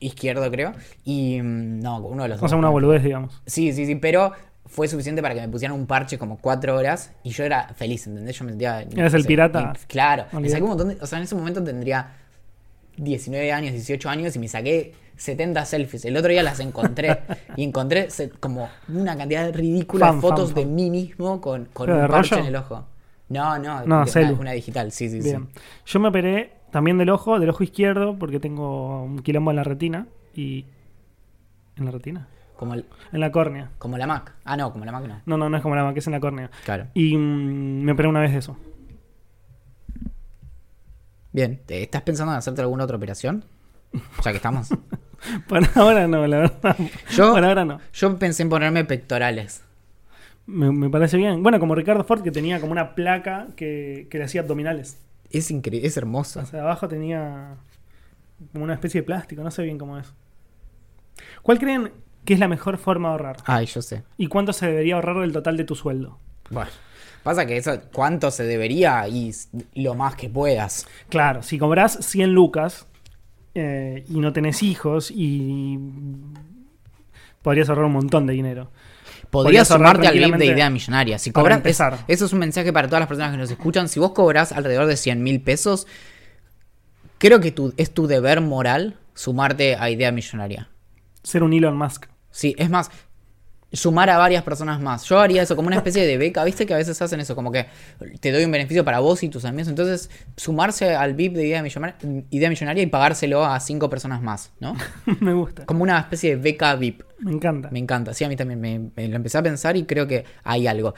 izquierdo, 0.00 0.50
creo. 0.50 0.72
Y 1.04 1.40
mm, 1.40 1.80
no, 1.80 1.98
uno 2.00 2.24
de 2.24 2.30
los 2.30 2.38
O 2.38 2.42
dos. 2.42 2.50
sea, 2.50 2.58
una 2.58 2.68
boludez, 2.70 3.02
digamos. 3.02 3.40
Sí, 3.46 3.72
sí, 3.72 3.86
sí, 3.86 3.94
pero 3.94 4.32
fue 4.66 4.88
suficiente 4.88 5.20
para 5.22 5.34
que 5.34 5.40
me 5.40 5.48
pusieran 5.48 5.76
un 5.78 5.86
parche 5.86 6.18
como 6.18 6.38
cuatro 6.38 6.76
horas 6.76 7.12
y 7.22 7.30
yo 7.30 7.44
era 7.44 7.68
feliz, 7.74 8.06
¿entendés? 8.06 8.38
Yo 8.38 8.44
me 8.44 8.52
sentía... 8.52 8.82
Eras 8.82 9.14
el 9.14 9.24
pirata. 9.24 9.72
claro, 9.88 10.24
me 10.32 10.48
saqué 10.48 10.62
un 10.62 10.68
montón 10.70 10.88
de... 10.88 10.98
O 11.00 11.06
sea, 11.06 11.18
en 11.18 11.24
ese 11.24 11.34
momento 11.34 11.62
tendría 11.62 12.12
19 12.96 13.52
años, 13.52 13.72
18 13.72 14.08
años 14.08 14.36
y 14.36 14.38
me 14.38 14.48
saqué 14.48 14.94
70 15.16 15.64
selfies. 15.64 16.04
El 16.04 16.16
otro 16.16 16.30
día 16.30 16.42
las 16.42 16.60
encontré 16.60 17.18
y 17.56 17.64
encontré 17.64 18.08
como 18.38 18.68
una 18.88 19.16
cantidad 19.16 19.52
ridícula 19.52 20.12
de 20.12 20.20
fotos 20.20 20.52
fan, 20.52 20.54
de 20.54 20.66
mí 20.66 20.90
mismo 20.90 21.40
con, 21.40 21.66
con 21.72 21.86
¿Pero 21.86 22.00
un 22.02 22.08
parche 22.08 22.36
rollo? 22.36 22.42
en 22.42 22.48
el 22.48 22.56
ojo. 22.56 22.86
No, 23.28 23.58
no, 23.58 23.84
No, 23.86 24.04
una, 24.04 24.32
una 24.32 24.52
digital, 24.52 24.90
sí, 24.92 25.08
sí, 25.08 25.20
Bien. 25.20 25.48
sí. 25.54 25.60
Yo 25.86 26.00
me 26.00 26.08
operé 26.08 26.52
también 26.70 26.98
del 26.98 27.10
ojo, 27.10 27.38
del 27.38 27.50
ojo 27.50 27.62
izquierdo, 27.64 28.18
porque 28.18 28.40
tengo 28.40 29.02
un 29.02 29.20
quilombo 29.20 29.50
en 29.50 29.56
la 29.56 29.64
retina 29.64 30.06
y... 30.34 30.64
¿En 31.76 31.84
la 31.84 31.90
retina? 31.90 32.28
Como, 32.56 32.74
el- 32.74 32.84
En 33.12 33.20
la 33.20 33.32
córnea. 33.32 33.70
como 33.78 33.96
la 33.96 34.06
Mac. 34.06 34.34
Ah, 34.44 34.56
no, 34.56 34.70
como 34.72 34.84
la 34.84 34.92
Mac 34.92 35.04
no. 35.06 35.20
No, 35.26 35.36
no, 35.38 35.48
no 35.48 35.56
es 35.56 35.62
como 35.62 35.74
la 35.76 35.92
que 35.92 36.00
es 36.00 36.06
en 36.06 36.12
la 36.12 36.20
córnea. 36.20 36.50
Claro. 36.64 36.88
Y 36.94 37.16
mm, 37.16 37.82
me 37.82 37.92
operé 37.92 38.08
una 38.08 38.20
vez 38.20 38.32
de 38.32 38.38
eso. 38.38 38.56
Bien, 41.32 41.60
¿te- 41.64 41.82
¿estás 41.82 42.02
pensando 42.02 42.32
en 42.32 42.38
hacerte 42.38 42.60
alguna 42.60 42.84
otra 42.84 42.96
operación? 42.96 43.44
Ya 44.24 44.30
que 44.30 44.36
estamos. 44.36 44.68
Por 45.48 45.60
ahora 45.74 46.06
no, 46.08 46.26
la 46.26 46.38
verdad. 46.38 46.76
Yo- 47.10 47.32
Por 47.32 47.44
ahora 47.44 47.64
no. 47.64 47.78
Yo 47.92 48.18
pensé 48.18 48.42
en 48.42 48.48
ponerme 48.48 48.84
pectorales. 48.84 49.62
Me, 50.46 50.70
me 50.72 50.90
parece 50.90 51.16
bien. 51.16 51.42
Bueno, 51.42 51.60
como 51.60 51.74
Ricardo 51.74 52.04
Ford, 52.04 52.22
que 52.22 52.30
tenía 52.32 52.60
como 52.60 52.72
una 52.72 52.94
placa 52.94 53.48
que, 53.56 54.08
que 54.10 54.18
le 54.18 54.24
hacía 54.24 54.40
abdominales. 54.40 54.98
Es 55.30 55.50
increíble, 55.50 55.86
es 55.86 55.96
hermoso. 55.96 56.40
O 56.40 56.46
sea, 56.46 56.62
abajo 56.62 56.88
tenía 56.88 57.56
como 58.52 58.64
una 58.64 58.74
especie 58.74 59.00
de 59.00 59.06
plástico, 59.06 59.42
no 59.42 59.50
sé 59.50 59.62
bien 59.62 59.78
cómo 59.78 59.98
es. 59.98 60.12
¿Cuál 61.42 61.58
creen 61.58 61.92
que 62.24 62.34
es 62.34 62.40
la 62.40 62.48
mejor 62.48 62.78
forma 62.78 63.08
de 63.08 63.12
ahorrar? 63.12 63.36
Ay, 63.44 63.66
yo 63.66 63.82
sé. 63.82 64.02
¿Y 64.16 64.26
cuánto 64.26 64.52
se 64.52 64.66
debería 64.66 64.94
ahorrar 64.94 65.18
del 65.20 65.32
total 65.32 65.56
de 65.56 65.64
tu 65.64 65.74
sueldo? 65.74 66.18
Bueno, 66.50 66.70
pasa 67.22 67.46
que 67.46 67.56
eso, 67.56 67.80
¿cuánto 67.92 68.30
se 68.30 68.44
debería? 68.44 69.06
Y 69.08 69.32
lo 69.74 69.94
más 69.94 70.16
que 70.16 70.28
puedas. 70.28 70.86
Claro, 71.08 71.42
si 71.42 71.58
cobras 71.58 71.98
100 72.00 72.32
lucas 72.32 72.86
eh, 73.54 74.04
y 74.08 74.20
no 74.20 74.32
tenés 74.32 74.62
hijos 74.62 75.10
y 75.10 75.78
podrías 77.42 77.68
ahorrar 77.68 77.86
un 77.86 77.92
montón 77.92 78.26
de 78.26 78.32
dinero. 78.32 78.70
Podrías 79.30 79.68
sumarte 79.78 80.06
al 80.08 80.14
VIP 80.14 80.38
de 80.38 80.44
idea 80.54 80.70
millonaria. 80.70 81.18
Si 81.18 81.30
cobras, 81.42 81.58
es- 81.58 81.76
eso 82.08 82.24
es 82.26 82.32
un 82.32 82.38
mensaje 82.40 82.72
para 82.72 82.88
todas 82.88 83.00
las 83.00 83.08
personas 83.08 83.30
que 83.32 83.36
nos 83.38 83.50
escuchan. 83.50 83.88
Si 83.88 84.00
vos 84.00 84.10
cobras 84.12 84.52
alrededor 84.52 84.86
de 84.86 84.96
100 84.96 85.22
mil 85.22 85.40
pesos, 85.40 85.86
creo 87.18 87.40
que 87.40 87.50
tu, 87.52 87.72
es 87.76 87.92
tu 87.92 88.06
deber 88.06 88.40
moral 88.40 88.96
sumarte 89.14 89.76
a 89.76 89.90
idea 89.90 90.12
millonaria. 90.12 90.68
Ser 91.22 91.42
un 91.42 91.52
Elon 91.52 91.76
Musk. 91.76 92.06
Sí, 92.30 92.54
es 92.58 92.70
más, 92.70 92.90
sumar 93.72 94.10
a 94.10 94.18
varias 94.18 94.42
personas 94.42 94.80
más. 94.80 95.04
Yo 95.04 95.18
haría 95.18 95.42
eso 95.42 95.56
como 95.56 95.68
una 95.68 95.76
especie 95.76 96.06
de 96.06 96.18
beca, 96.18 96.44
¿viste? 96.44 96.66
Que 96.66 96.74
a 96.74 96.76
veces 96.76 97.00
hacen 97.00 97.20
eso, 97.20 97.36
como 97.36 97.52
que 97.52 97.66
te 98.20 98.32
doy 98.32 98.44
un 98.44 98.50
beneficio 98.50 98.84
para 98.84 99.00
vos 99.00 99.22
y 99.22 99.28
tus 99.28 99.44
amigos. 99.44 99.68
Entonces, 99.68 100.10
sumarse 100.36 100.94
al 100.94 101.14
VIP 101.14 101.34
de 101.34 101.46
idea 101.46 101.62
millonaria, 101.62 101.96
idea 102.30 102.48
millonaria 102.48 102.82
y 102.82 102.86
pagárselo 102.86 103.44
a 103.44 103.58
cinco 103.60 103.88
personas 103.88 104.22
más, 104.22 104.50
¿no? 104.60 104.76
me 105.20 105.32
gusta. 105.32 105.66
Como 105.66 105.82
una 105.82 105.98
especie 106.00 106.36
de 106.36 106.42
beca 106.42 106.74
VIP. 106.74 107.02
Me 107.18 107.32
encanta. 107.32 107.70
Me 107.70 107.78
encanta. 107.78 108.14
Sí, 108.14 108.24
a 108.24 108.28
mí 108.28 108.36
también 108.36 108.60
me, 108.60 108.90
me 108.94 109.08
lo 109.08 109.16
empecé 109.16 109.38
a 109.38 109.42
pensar 109.42 109.76
y 109.76 109.84
creo 109.84 110.06
que 110.06 110.24
hay 110.42 110.66
algo. 110.66 110.94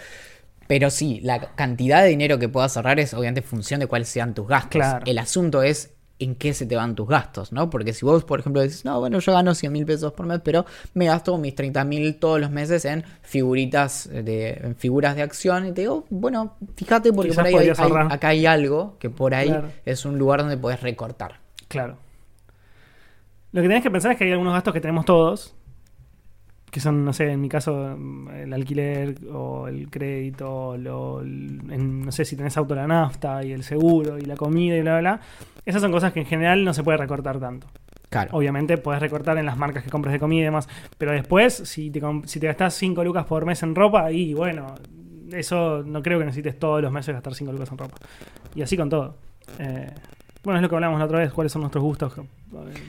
Pero 0.67 0.91
sí, 0.91 1.21
la 1.23 1.55
cantidad 1.55 2.03
de 2.03 2.09
dinero 2.09 2.39
que 2.39 2.49
puedas 2.49 2.77
ahorrar 2.77 2.99
es 3.01 3.13
obviamente 3.13 3.43
función 3.43 3.81
de 3.81 3.87
cuáles 3.87 4.09
sean 4.09 4.33
tus 4.33 4.47
gastos. 4.47 4.71
Claro. 4.71 5.05
El 5.07 5.19
asunto 5.19 5.63
es 5.63 5.91
en 6.23 6.35
qué 6.35 6.55
se 6.55 6.67
te 6.67 6.77
van 6.77 6.95
tus 6.95 7.09
gastos, 7.09 7.53
¿no? 7.53 7.71
Porque 7.71 7.93
si 7.93 8.05
vos, 8.05 8.25
por 8.25 8.41
ejemplo, 8.41 8.61
decís, 8.63 8.85
no, 8.85 9.01
bueno, 9.01 9.19
yo 9.19 9.33
gano 9.33 9.55
100 9.55 9.73
mil 9.73 9.85
pesos 9.87 10.13
por 10.13 10.27
mes, 10.27 10.41
pero 10.45 10.65
me 10.95 11.07
gasto 11.07 11.37
mis 11.39 11.55
30 11.55 11.85
mil 11.85 12.17
todos 12.17 12.41
los 12.41 12.51
meses 12.51 12.85
en 12.85 13.05
figuritas, 13.23 14.09
de, 14.13 14.51
en 14.63 14.77
figuras 14.77 15.17
de 15.17 15.23
acción, 15.23 15.67
y 15.67 15.73
te 15.73 15.83
digo, 15.83 16.05
bueno, 16.11 16.57
fíjate 16.77 17.13
porque 17.13 17.33
por 17.33 17.47
ahí 17.47 17.55
hay- 17.55 17.69
hay- 17.77 17.93
acá 18.11 18.29
hay 18.29 18.47
algo 18.47 18.97
que 18.99 19.11
por 19.11 19.35
ahí 19.35 19.49
Claro. 19.49 19.69
es 19.85 20.05
un 20.05 20.19
lugar 20.19 20.41
donde 20.41 20.57
podés 20.57 20.81
recortar. 20.81 21.41
Claro. 21.69 21.97
Lo 23.53 23.61
que 23.61 23.69
tenés 23.69 23.83
que 23.83 23.91
pensar 23.91 24.13
es 24.13 24.19
que 24.19 24.25
hay 24.25 24.33
algunos 24.33 24.55
gastos 24.55 24.73
que 24.73 24.81
tenemos 24.81 25.05
todos, 25.05 25.55
que 26.73 26.81
son, 26.81 27.05
no 27.05 27.13
sé, 27.13 27.31
en 27.31 27.41
mi 27.41 27.49
caso, 27.51 27.97
el 28.35 28.53
alquiler 28.53 29.15
o 29.33 29.69
el 29.69 29.91
crédito, 29.91 30.77
lo- 30.79 31.21
en- 31.23 32.07
no 32.07 32.11
sé 32.11 32.25
si 32.25 32.35
tenés 32.35 32.57
auto 32.57 32.75
la 32.75 32.87
nafta 32.87 33.45
y 33.45 33.53
el 33.53 33.63
seguro 33.63 34.19
y 34.19 34.23
la 34.23 34.37
comida 34.37 34.75
y 34.77 34.81
bla, 34.81 34.99
bla, 34.99 35.17
bla. 35.17 35.21
Esas 35.67 35.83
son 35.83 35.93
cosas 35.93 36.13
que 36.15 36.21
en 36.21 36.27
general 36.27 36.65
no 36.65 36.73
se 36.75 36.83
puede 36.83 36.97
recortar 36.97 37.39
tanto. 37.39 37.67
Claro. 38.09 38.31
Obviamente 38.33 38.79
podés 38.79 39.01
recortar 39.01 39.37
en 39.39 39.47
las 39.47 39.57
marcas 39.59 39.85
que 39.85 39.91
compras 39.91 40.13
de 40.15 40.19
comida 40.19 40.41
y 40.41 40.45
demás, 40.45 40.67
pero 40.99 41.13
después, 41.13 41.55
si 41.55 41.91
te, 41.91 42.01
si 42.25 42.41
te 42.41 42.47
gastás 42.47 42.75
5 42.75 43.05
lucas 43.05 43.27
por 43.27 43.45
mes 43.45 43.63
en 43.63 43.75
ropa, 43.75 44.11
y 44.11 44.33
bueno, 44.35 44.75
eso 45.31 45.83
no 45.87 46.03
creo 46.03 46.19
que 46.19 46.25
necesites 46.25 46.59
todos 46.59 46.81
los 46.83 46.91
meses 46.91 47.15
gastar 47.15 47.35
5 47.35 47.53
lucas 47.53 47.71
en 47.71 47.79
ropa. 47.79 47.97
Y 48.55 48.63
así 48.63 48.77
con 48.79 48.89
todo. 48.89 49.17
Eh, 49.59 49.91
bueno, 50.43 50.59
es 50.59 50.63
lo 50.63 50.69
que 50.71 50.75
hablamos 50.75 50.99
la 50.99 51.05
otra 51.05 51.19
vez, 51.19 51.33
cuáles 51.33 51.53
son 51.53 51.61
nuestros 51.63 51.85
gustos 51.85 52.17
eh, 52.19 52.23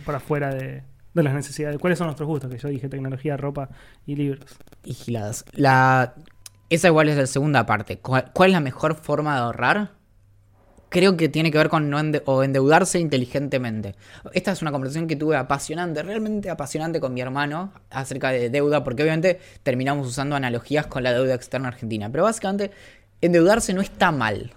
por 0.06 0.16
afuera 0.16 0.54
de, 0.54 0.84
de 1.14 1.24
las 1.24 1.34
necesidades. 1.34 1.78
¿Cuáles 1.78 1.98
son 2.00 2.08
nuestros 2.08 2.28
gustos? 2.28 2.52
Que 2.52 2.58
yo 2.58 2.70
dije 2.70 2.90
tecnología, 2.90 3.38
ropa 3.38 3.70
y 4.06 4.16
libros. 4.16 4.46
y 4.84 4.94
giladas. 4.94 5.46
La, 5.54 6.16
esa 6.70 6.88
igual 6.88 7.10
es 7.10 7.18
la 7.18 7.28
segunda 7.28 7.66
parte. 7.66 8.00
¿Cuál, 8.00 8.32
cuál 8.34 8.50
es 8.50 8.54
la 8.54 8.60
mejor 8.60 8.96
forma 8.96 9.36
de 9.36 9.42
ahorrar? 9.42 9.92
Creo 10.90 11.18
que 11.18 11.28
tiene 11.28 11.50
que 11.50 11.58
ver 11.58 11.70
con 11.70 11.90
no 11.90 12.00
o 12.26 12.44
endeudarse 12.44 13.00
inteligentemente. 13.00 13.96
Esta 14.34 14.52
es 14.52 14.62
una 14.62 14.72
conversación 14.72 15.08
que 15.08 15.16
tuve 15.16 15.36
apasionante, 15.36 16.04
realmente 16.04 16.52
apasionante 16.52 17.00
con 17.00 17.16
mi 17.16 17.22
hermano 17.22 17.74
acerca 17.90 18.30
de 18.30 18.52
deuda, 18.52 18.84
porque 18.84 19.02
obviamente 19.02 19.40
terminamos 19.64 20.08
usando 20.08 20.36
analogías 20.36 20.86
con 20.86 21.02
la 21.02 21.12
deuda 21.12 21.34
externa 21.34 21.70
argentina. 21.70 22.12
Pero 22.12 22.26
básicamente, 22.26 22.70
endeudarse 23.22 23.74
no 23.74 23.82
está 23.82 24.12
mal. 24.12 24.54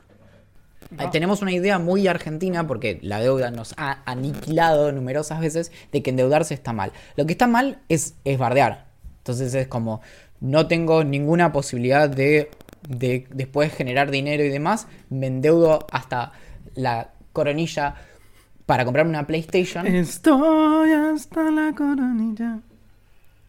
Tenemos 1.10 1.42
una 1.42 1.52
idea 1.52 1.78
muy 1.78 2.06
argentina, 2.06 2.66
porque 2.66 2.98
la 3.02 3.20
deuda 3.20 3.50
nos 3.50 3.74
ha 3.76 4.02
aniquilado 4.04 4.92
numerosas 4.92 5.40
veces, 5.40 5.72
de 5.92 6.02
que 6.02 6.10
endeudarse 6.10 6.54
está 6.54 6.72
mal. 6.72 6.92
Lo 7.16 7.26
que 7.26 7.32
está 7.32 7.46
mal 7.46 7.80
es, 7.88 8.14
es 8.24 8.38
bardear. 8.38 8.86
Entonces 9.18 9.52
es 9.54 9.66
como, 9.66 10.00
no 10.40 10.68
tengo 10.68 11.02
ninguna 11.02 11.52
posibilidad 11.52 12.08
de, 12.08 12.50
de 12.88 13.26
después 13.30 13.74
generar 13.74 14.10
dinero 14.10 14.44
y 14.44 14.48
demás, 14.48 14.86
me 15.10 15.26
endeudo 15.26 15.86
hasta 15.90 16.32
la 16.74 17.10
coronilla 17.32 17.96
para 18.66 18.84
comprarme 18.84 19.10
una 19.10 19.26
PlayStation. 19.26 19.86
Estoy 19.86 20.92
hasta 20.92 21.50
la 21.50 21.72
coronilla. 21.74 22.60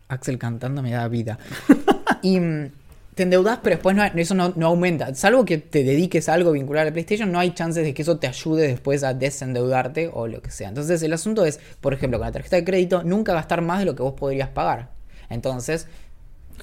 Axel 0.07 0.37
cantando 0.37 0.81
me 0.81 0.91
da 0.91 1.07
vida. 1.07 1.37
y 2.21 2.39
mm, 2.39 2.71
te 3.17 3.23
endeudas, 3.23 3.59
pero 3.63 3.75
después 3.75 3.95
no, 3.95 4.05
eso 4.05 4.35
no, 4.35 4.53
no 4.55 4.67
aumenta. 4.67 5.13
Salvo 5.15 5.43
que 5.43 5.57
te 5.57 5.83
dediques 5.83 6.29
a 6.29 6.35
algo 6.35 6.51
vinculado 6.51 6.83
a 6.83 6.85
la 6.85 6.93
PlayStation, 6.93 7.31
no 7.31 7.39
hay 7.39 7.51
chances 7.51 7.83
de 7.83 7.95
que 7.95 8.03
eso 8.03 8.19
te 8.19 8.27
ayude 8.27 8.67
después 8.67 9.03
a 9.03 9.15
desendeudarte 9.15 10.11
o 10.13 10.27
lo 10.27 10.39
que 10.41 10.51
sea. 10.51 10.69
Entonces 10.69 11.01
el 11.01 11.11
asunto 11.11 11.43
es, 11.43 11.59
por 11.81 11.95
ejemplo, 11.95 12.19
con 12.19 12.27
la 12.27 12.31
tarjeta 12.31 12.57
de 12.57 12.63
crédito, 12.63 13.03
nunca 13.03 13.33
gastar 13.33 13.63
más 13.63 13.79
de 13.79 13.85
lo 13.85 13.95
que 13.95 14.03
vos 14.03 14.13
podrías 14.13 14.49
pagar. 14.49 14.91
Entonces, 15.29 15.87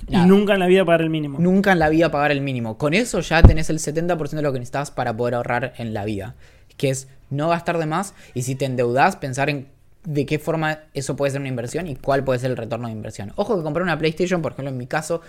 nada, 0.08 0.24
Y 0.24 0.28
nunca 0.28 0.54
en 0.54 0.60
la 0.60 0.68
vida 0.68 0.84
pagar 0.84 1.02
el 1.02 1.10
mínimo. 1.10 1.40
nunca 1.40 1.72
en 1.72 1.80
la 1.80 1.88
vida 1.88 2.12
pagar 2.12 2.30
el 2.30 2.40
mínimo. 2.40 2.78
Con 2.78 2.94
eso 2.94 3.18
ya 3.18 3.42
tenés 3.42 3.68
el 3.68 3.80
70% 3.80 4.30
de 4.30 4.42
lo 4.42 4.52
que 4.52 4.60
necesitas 4.60 4.92
para 4.92 5.16
poder 5.16 5.34
ahorrar 5.34 5.74
en 5.76 5.92
la 5.92 6.04
vida. 6.04 6.36
Que 6.76 6.90
es 6.90 7.08
no 7.30 7.48
gastar 7.48 7.78
de 7.78 7.86
más 7.86 8.14
y 8.32 8.42
si 8.42 8.54
te 8.54 8.64
endeudas, 8.64 9.16
pensar 9.16 9.50
en 9.50 9.66
de 10.04 10.24
qué 10.24 10.38
forma 10.38 10.80
eso 10.92 11.16
puede 11.16 11.32
ser 11.32 11.40
una 11.40 11.48
inversión 11.48 11.88
y 11.88 11.96
cuál 11.96 12.22
puede 12.22 12.38
ser 12.38 12.52
el 12.52 12.56
retorno 12.56 12.86
de 12.86 12.92
inversión. 12.92 13.32
Ojo 13.34 13.56
que 13.56 13.64
comprar 13.64 13.82
una 13.82 13.98
PlayStation, 13.98 14.40
por 14.40 14.52
ejemplo, 14.52 14.70
en 14.70 14.76
mi 14.76 14.86
caso, 14.86 15.20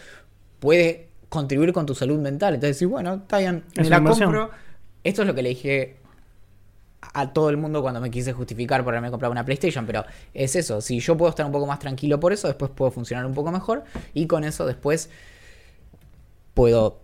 puede 0.60 1.08
contribuir 1.36 1.72
con 1.74 1.86
tu 1.86 1.94
salud 1.94 2.20
mental. 2.20 2.56
Entonces, 2.56 2.78
decir, 2.78 2.88
bueno, 2.88 3.14
está 3.16 3.38
bien, 3.38 3.64
me 3.78 3.84
Es 3.84 3.90
la 3.90 3.98
inversión. 3.98 4.34
compro. 4.34 4.50
Esto 5.04 5.22
es 5.22 5.28
lo 5.28 5.36
que 5.36 5.44
le 5.44 5.50
dije 5.50 5.98
a 7.14 7.32
todo 7.32 7.50
el 7.52 7.58
mundo 7.58 7.82
cuando 7.84 8.02
me 8.02 8.10
quise 8.10 8.34
justificar 8.34 8.84
por 8.84 8.94
haberme 8.94 9.12
comprado 9.12 9.32
una 9.32 9.46
PlayStation, 9.46 9.86
pero 9.86 10.04
es 10.34 10.56
eso, 10.56 10.82
si 10.82 11.00
yo 11.00 11.16
puedo 11.16 11.30
estar 11.30 11.46
un 11.46 11.52
poco 11.52 11.68
más 11.68 11.78
tranquilo 11.78 12.20
por 12.20 12.34
eso, 12.34 12.48
después 12.48 12.72
puedo 12.72 12.90
funcionar 12.90 13.26
un 13.28 13.34
poco 13.36 13.52
mejor 13.52 13.84
y 14.16 14.26
con 14.26 14.44
eso 14.44 14.66
después 14.66 15.12
puedo 16.56 17.00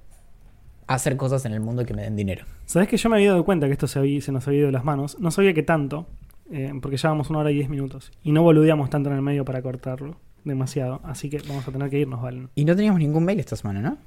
hacer 0.88 1.18
cosas 1.18 1.46
en 1.46 1.54
el 1.54 1.60
mundo 1.62 1.86
que 1.86 1.94
me 1.94 2.02
den 2.02 2.16
dinero. 2.16 2.46
¿Sabes 2.66 2.88
que 2.90 2.98
yo 2.98 3.10
me 3.10 3.18
había 3.18 3.30
dado 3.32 3.46
cuenta 3.46 3.68
que 3.68 3.74
esto 3.74 3.88
se, 3.88 4.00
había- 4.00 4.22
se 4.22 4.32
nos 4.32 4.48
había 4.48 4.60
ido 4.62 4.66
de 4.68 4.72
las 4.74 4.84
manos? 4.84 5.18
No 5.20 5.30
sabía 5.32 5.54
que 5.54 5.64
tanto, 5.64 6.08
eh, 6.52 6.72
porque 6.82 6.98
llevábamos 6.98 7.30
una 7.30 7.40
hora 7.40 7.52
y 7.52 7.56
diez 7.56 7.70
minutos. 7.70 8.12
Y 8.24 8.32
no 8.32 8.42
boludeamos 8.44 8.90
tanto 8.90 9.10
en 9.10 9.16
el 9.16 9.22
medio 9.22 9.46
para 9.46 9.62
cortarlo. 9.62 10.18
Demasiado. 10.44 11.00
Así 11.04 11.30
que 11.30 11.38
vamos 11.48 11.68
a 11.68 11.72
tener 11.72 11.90
que 11.92 12.00
irnos, 12.00 12.22
Valen. 12.22 12.50
Y 12.56 12.66
no 12.66 12.76
teníamos 12.76 13.00
ningún 13.00 13.24
mail 13.24 13.40
esta 13.40 13.56
semana, 13.56 13.80
¿no? 13.82 13.98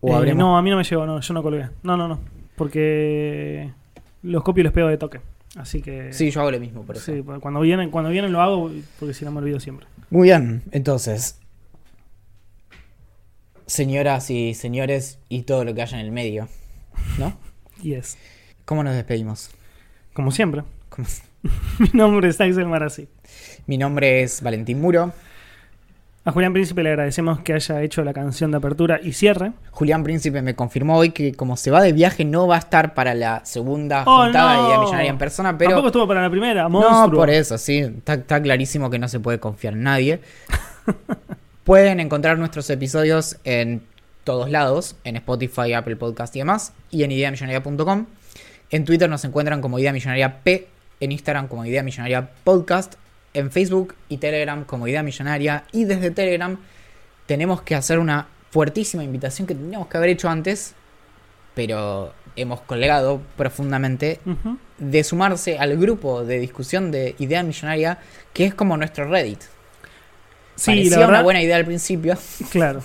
O 0.00 0.08
Eh, 0.08 0.14
habremos- 0.14 0.38
No, 0.40 0.56
a 0.58 0.62
mí 0.62 0.70
no 0.70 0.76
me 0.76 0.84
llegó, 0.84 1.04
no, 1.06 1.20
yo 1.20 1.34
no 1.34 1.42
colgué. 1.42 1.68
No, 1.82 1.96
no, 1.96 2.08
no. 2.08 2.18
Porque 2.56 3.70
los 4.22 4.42
copio 4.42 4.60
y 4.62 4.64
los 4.64 4.72
pego 4.72 4.88
de 4.88 4.98
toque. 4.98 5.20
Así 5.56 5.82
que. 5.82 6.12
Sí, 6.12 6.30
yo 6.30 6.40
hago 6.40 6.50
lo 6.52 6.60
mismo, 6.60 6.82
por 6.82 6.96
eso. 6.96 7.12
Sí, 7.12 7.22
cuando 7.40 7.60
vienen, 7.60 7.90
cuando 7.90 8.10
vienen 8.10 8.32
lo 8.32 8.40
hago, 8.40 8.70
porque 8.98 9.14
si 9.14 9.24
no 9.24 9.32
me 9.32 9.38
olvido 9.38 9.58
siempre. 9.60 9.86
Muy 10.10 10.28
bien, 10.28 10.62
entonces. 10.72 11.38
Señoras 13.66 14.30
y 14.30 14.54
señores 14.54 15.18
y 15.28 15.42
todo 15.42 15.64
lo 15.64 15.74
que 15.74 15.82
haya 15.82 15.98
en 16.00 16.06
el 16.06 16.12
medio, 16.12 16.48
¿no? 17.18 17.32
Y 17.82 17.94
es. 17.94 18.18
¿Cómo 18.64 18.82
nos 18.84 18.94
despedimos? 18.94 19.50
Como 20.12 20.32
siempre. 20.32 20.62
¿Cómo- 20.90 21.08
Mi 21.78 21.88
nombre 21.94 22.28
es 22.28 22.40
Axel 22.40 22.66
Marazzi. 22.66 23.08
Mi 23.66 23.78
nombre 23.78 24.22
es 24.22 24.42
Valentín 24.42 24.80
Muro. 24.80 25.12
A 26.22 26.32
Julián 26.32 26.52
Príncipe 26.52 26.82
le 26.82 26.90
agradecemos 26.90 27.40
que 27.40 27.54
haya 27.54 27.80
hecho 27.80 28.04
la 28.04 28.12
canción 28.12 28.50
de 28.50 28.58
apertura 28.58 29.00
y 29.02 29.14
cierre. 29.14 29.52
Julián 29.70 30.04
Príncipe 30.04 30.42
me 30.42 30.54
confirmó 30.54 30.98
hoy 30.98 31.10
que 31.12 31.32
como 31.32 31.56
se 31.56 31.70
va 31.70 31.80
de 31.80 31.94
viaje 31.94 32.26
no 32.26 32.46
va 32.46 32.56
a 32.56 32.58
estar 32.58 32.92
para 32.92 33.14
la 33.14 33.40
segunda 33.46 34.04
¡Oh, 34.06 34.24
juntada 34.24 34.54
no! 34.54 34.62
de 34.62 34.68
Idea 34.68 34.80
Millonaria 34.80 35.10
en 35.10 35.18
persona, 35.18 35.56
pero... 35.56 35.70
Tampoco 35.70 35.88
estuvo 35.88 36.06
para 36.06 36.20
la 36.20 36.28
primera, 36.30 36.64
No, 36.64 36.70
monstruo. 36.70 37.20
por 37.20 37.30
eso, 37.30 37.56
sí. 37.56 37.78
Está, 37.78 38.14
está 38.14 38.42
clarísimo 38.42 38.90
que 38.90 38.98
no 38.98 39.08
se 39.08 39.18
puede 39.18 39.40
confiar 39.40 39.72
en 39.72 39.82
nadie. 39.84 40.20
Pueden 41.64 42.00
encontrar 42.00 42.38
nuestros 42.38 42.68
episodios 42.68 43.38
en 43.44 43.82
todos 44.24 44.50
lados, 44.50 44.96
en 45.04 45.16
Spotify, 45.16 45.72
Apple 45.72 45.96
Podcast 45.96 46.36
y 46.36 46.40
demás, 46.40 46.74
y 46.90 47.02
en 47.04 47.12
ideamillonaria.com. 47.12 48.06
En 48.70 48.84
Twitter 48.84 49.08
nos 49.08 49.24
encuentran 49.24 49.62
como 49.62 49.78
Idea 49.78 49.92
Millonaria 49.94 50.42
P, 50.42 50.68
en 51.00 51.12
Instagram 51.12 51.48
como 51.48 51.64
Idea 51.64 51.82
Millonaria 51.82 52.28
Podcast, 52.44 52.94
en 53.34 53.50
Facebook 53.50 53.94
y 54.08 54.16
Telegram 54.18 54.64
como 54.64 54.86
Idea 54.88 55.02
Millonaria, 55.02 55.64
y 55.72 55.84
desde 55.84 56.10
Telegram 56.10 56.56
tenemos 57.26 57.62
que 57.62 57.74
hacer 57.74 57.98
una 57.98 58.26
fuertísima 58.50 59.04
invitación 59.04 59.46
que 59.46 59.54
tendríamos 59.54 59.86
que 59.88 59.96
haber 59.96 60.10
hecho 60.10 60.28
antes, 60.28 60.74
pero 61.54 62.12
hemos 62.36 62.60
colgado 62.62 63.20
profundamente 63.36 64.20
de 64.78 65.04
sumarse 65.04 65.58
al 65.58 65.76
grupo 65.76 66.24
de 66.24 66.38
discusión 66.38 66.90
de 66.90 67.14
Idea 67.18 67.42
Millonaria, 67.42 67.98
que 68.32 68.46
es 68.46 68.54
como 68.54 68.76
nuestro 68.76 69.08
Reddit. 69.08 69.42
Sí, 70.56 70.72
Parecía 70.72 70.90
la 70.90 70.96
verdad. 70.98 71.08
una 71.14 71.22
buena 71.22 71.42
idea 71.42 71.56
al 71.56 71.64
principio. 71.64 72.16
Claro. 72.50 72.82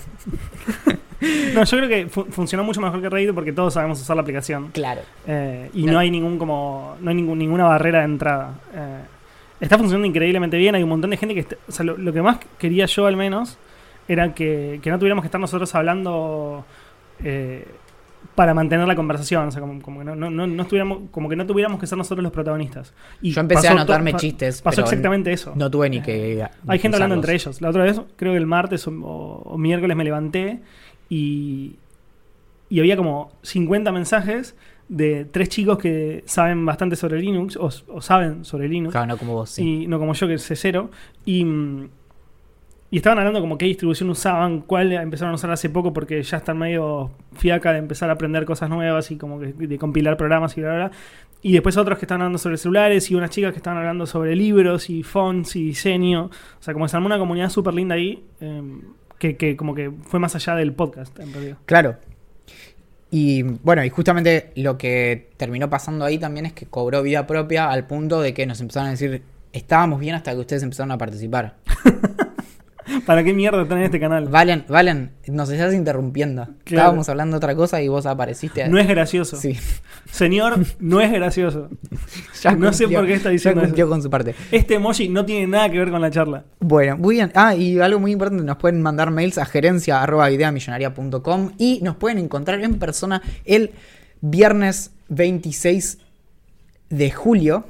no, 1.54 1.64
yo 1.64 1.76
creo 1.78 1.88
que 1.88 2.06
fu- 2.08 2.24
funcionó 2.26 2.64
mucho 2.64 2.80
mejor 2.80 3.00
que 3.02 3.08
Reddit 3.10 3.34
porque 3.34 3.52
todos 3.52 3.74
sabemos 3.74 4.00
usar 4.00 4.16
la 4.16 4.22
aplicación. 4.22 4.68
Claro. 4.72 5.02
Eh, 5.26 5.70
y 5.74 5.84
No. 5.84 5.92
no 5.92 5.98
hay 5.98 6.10
ningún 6.10 6.38
como. 6.38 6.96
No 7.00 7.10
hay 7.10 7.16
ningún- 7.16 7.38
ninguna 7.38 7.64
barrera 7.64 7.98
de 8.00 8.04
entrada. 8.06 8.54
Eh, 8.74 9.00
está 9.60 9.78
funcionando 9.78 10.06
increíblemente 10.06 10.56
bien. 10.56 10.74
Hay 10.74 10.82
un 10.82 10.88
montón 10.88 11.10
de 11.10 11.16
gente 11.16 11.34
que. 11.34 11.40
está- 11.40 11.56
o 11.68 11.72
sea, 11.72 11.84
lo, 11.84 11.96
lo 11.96 12.12
que 12.12 12.22
más 12.22 12.38
quería 12.58 12.86
yo 12.86 13.06
al 13.06 13.16
menos 13.16 13.58
era 14.08 14.34
que, 14.34 14.78
que 14.82 14.90
no 14.90 14.98
tuviéramos 14.98 15.22
que 15.22 15.26
estar 15.26 15.40
nosotros 15.40 15.74
hablando. 15.74 16.64
eh, 17.22 17.66
para 18.34 18.52
mantener 18.52 18.86
la 18.86 18.96
conversación, 18.96 19.48
o 19.48 19.50
sea, 19.50 19.60
como, 19.62 19.80
como 19.80 20.00
que 20.00 20.04
no, 20.04 20.14
no, 20.14 20.28
no, 20.30 20.62
estuviéramos, 20.62 20.98
como 21.10 21.28
que 21.28 21.36
no 21.36 21.46
tuviéramos 21.46 21.80
que 21.80 21.86
ser 21.86 21.96
nosotros 21.96 22.22
los 22.22 22.32
protagonistas. 22.32 22.92
Y 23.22 23.30
Yo 23.30 23.40
empecé 23.40 23.68
a 23.68 23.70
anotarme 23.70 24.12
chistes. 24.14 24.60
Pasó 24.60 24.76
pero 24.76 24.86
exactamente 24.88 25.32
eso. 25.32 25.52
No 25.56 25.70
tuve 25.70 25.88
ni 25.88 26.02
que. 26.02 26.46
Hay 26.66 26.78
gente 26.78 26.96
hablando 26.96 27.14
entre 27.14 27.32
ellos. 27.34 27.60
La 27.62 27.70
otra 27.70 27.84
vez, 27.84 27.98
creo 28.16 28.32
que 28.32 28.38
el 28.38 28.46
martes 28.46 28.86
o, 28.88 28.90
o- 28.90 29.42
o 29.44 29.56
miércoles 29.58 29.96
me 29.96 30.04
levanté 30.04 30.60
y, 31.08 31.76
y 32.68 32.80
había 32.80 32.96
como 32.96 33.30
50 33.42 33.90
mensajes 33.92 34.54
de 34.88 35.24
tres 35.24 35.48
chicos 35.48 35.78
que 35.78 36.22
saben 36.26 36.64
bastante 36.64 36.96
sobre 36.96 37.20
Linux 37.20 37.56
o, 37.56 37.70
o 37.88 38.00
saben 38.00 38.44
sobre 38.44 38.68
Linux. 38.68 38.92
Claro, 38.92 39.06
no 39.06 39.16
como 39.16 39.34
vos, 39.34 39.50
sí. 39.50 39.82
Y 39.82 39.86
no 39.86 39.98
como 39.98 40.14
yo 40.14 40.28
que 40.28 40.38
sé 40.38 40.56
cero. 40.56 40.90
Y, 41.24 41.44
mm, 41.44 41.88
y 42.90 42.98
estaban 42.98 43.18
hablando 43.18 43.40
como 43.40 43.58
qué 43.58 43.66
distribución 43.66 44.10
usaban, 44.10 44.60
cuál 44.60 44.92
empezaron 44.92 45.32
a 45.32 45.34
usar 45.34 45.50
hace 45.50 45.68
poco 45.68 45.92
porque 45.92 46.22
ya 46.22 46.36
están 46.36 46.58
medio 46.58 47.10
fiaca 47.32 47.72
de 47.72 47.78
empezar 47.78 48.10
a 48.10 48.12
aprender 48.12 48.44
cosas 48.44 48.70
nuevas 48.70 49.10
y 49.10 49.16
como 49.16 49.40
que 49.40 49.52
de 49.52 49.78
compilar 49.78 50.16
programas 50.16 50.56
y 50.56 50.60
bla, 50.60 50.70
bla, 50.70 50.86
bla. 50.88 50.96
Y 51.42 51.52
después 51.52 51.76
otros 51.76 51.98
que 51.98 52.04
estaban 52.04 52.22
hablando 52.22 52.38
sobre 52.38 52.56
celulares 52.56 53.10
y 53.10 53.14
unas 53.14 53.30
chicas 53.30 53.52
que 53.52 53.58
estaban 53.58 53.78
hablando 53.78 54.06
sobre 54.06 54.34
libros 54.34 54.88
y 54.88 55.02
fonts 55.02 55.56
y 55.56 55.64
diseño. 55.64 56.26
O 56.26 56.62
sea, 56.62 56.74
como 56.74 56.88
se 56.88 56.96
armó 56.96 57.06
una 57.06 57.18
comunidad 57.18 57.50
súper 57.50 57.74
linda 57.74 57.96
ahí 57.96 58.24
eh, 58.40 58.62
que, 59.18 59.36
que 59.36 59.56
como 59.56 59.74
que 59.74 59.90
fue 60.02 60.20
más 60.20 60.34
allá 60.34 60.54
del 60.54 60.72
podcast, 60.72 61.18
en 61.18 61.32
realidad. 61.32 61.58
Claro. 61.66 61.96
Y 63.10 63.42
bueno, 63.42 63.84
y 63.84 63.90
justamente 63.90 64.52
lo 64.56 64.76
que 64.78 65.30
terminó 65.36 65.70
pasando 65.70 66.04
ahí 66.04 66.18
también 66.18 66.46
es 66.46 66.52
que 66.52 66.66
cobró 66.66 67.02
vida 67.02 67.26
propia 67.26 67.70
al 67.70 67.86
punto 67.86 68.20
de 68.20 68.34
que 68.34 68.46
nos 68.46 68.60
empezaron 68.60 68.88
a 68.88 68.90
decir, 68.92 69.22
estábamos 69.52 70.00
bien 70.00 70.14
hasta 70.14 70.32
que 70.32 70.38
ustedes 70.38 70.62
empezaron 70.62 70.90
a 70.92 70.98
participar. 70.98 71.56
¿Para 73.06 73.24
qué 73.24 73.32
mierda 73.34 73.62
están 73.62 73.78
en 73.78 73.84
este 73.84 74.00
canal? 74.00 74.28
Valen, 74.28 74.64
Valen, 74.68 75.12
nos 75.28 75.50
estás 75.50 75.74
interrumpiendo. 75.74 76.48
Estábamos 76.64 77.08
hablando 77.08 77.34
de 77.34 77.38
otra 77.38 77.54
cosa 77.54 77.82
y 77.82 77.88
vos 77.88 78.06
apareciste. 78.06 78.68
No 78.68 78.78
es 78.78 78.86
gracioso. 78.86 79.36
Sí. 79.36 79.56
Señor, 80.10 80.58
no 80.78 81.00
es 81.00 81.12
gracioso. 81.12 81.68
Ya 82.42 82.52
no 82.52 82.72
sé 82.72 82.86
por 82.86 83.06
qué 83.06 83.14
está 83.14 83.30
ya 83.30 83.32
diciendo 83.32 83.62
cumplió 83.62 83.86
eso. 83.86 83.90
con 83.90 84.02
su 84.02 84.10
parte. 84.10 84.34
Este 84.52 84.74
emoji 84.74 85.08
no 85.08 85.24
tiene 85.24 85.48
nada 85.48 85.68
que 85.68 85.78
ver 85.78 85.90
con 85.90 86.00
la 86.00 86.10
charla. 86.10 86.44
Bueno, 86.60 86.96
muy 86.96 87.16
bien. 87.16 87.32
Ah, 87.34 87.56
y 87.56 87.80
algo 87.80 87.98
muy 87.98 88.12
importante, 88.12 88.44
nos 88.44 88.56
pueden 88.58 88.80
mandar 88.82 89.10
mails 89.10 89.38
a 89.38 89.46
gerencia.ideamillonaria.com 89.46 91.52
y 91.58 91.80
nos 91.82 91.96
pueden 91.96 92.18
encontrar 92.18 92.62
en 92.62 92.78
persona 92.78 93.20
el 93.44 93.72
viernes 94.20 94.92
26 95.08 95.98
de 96.90 97.10
julio 97.10 97.66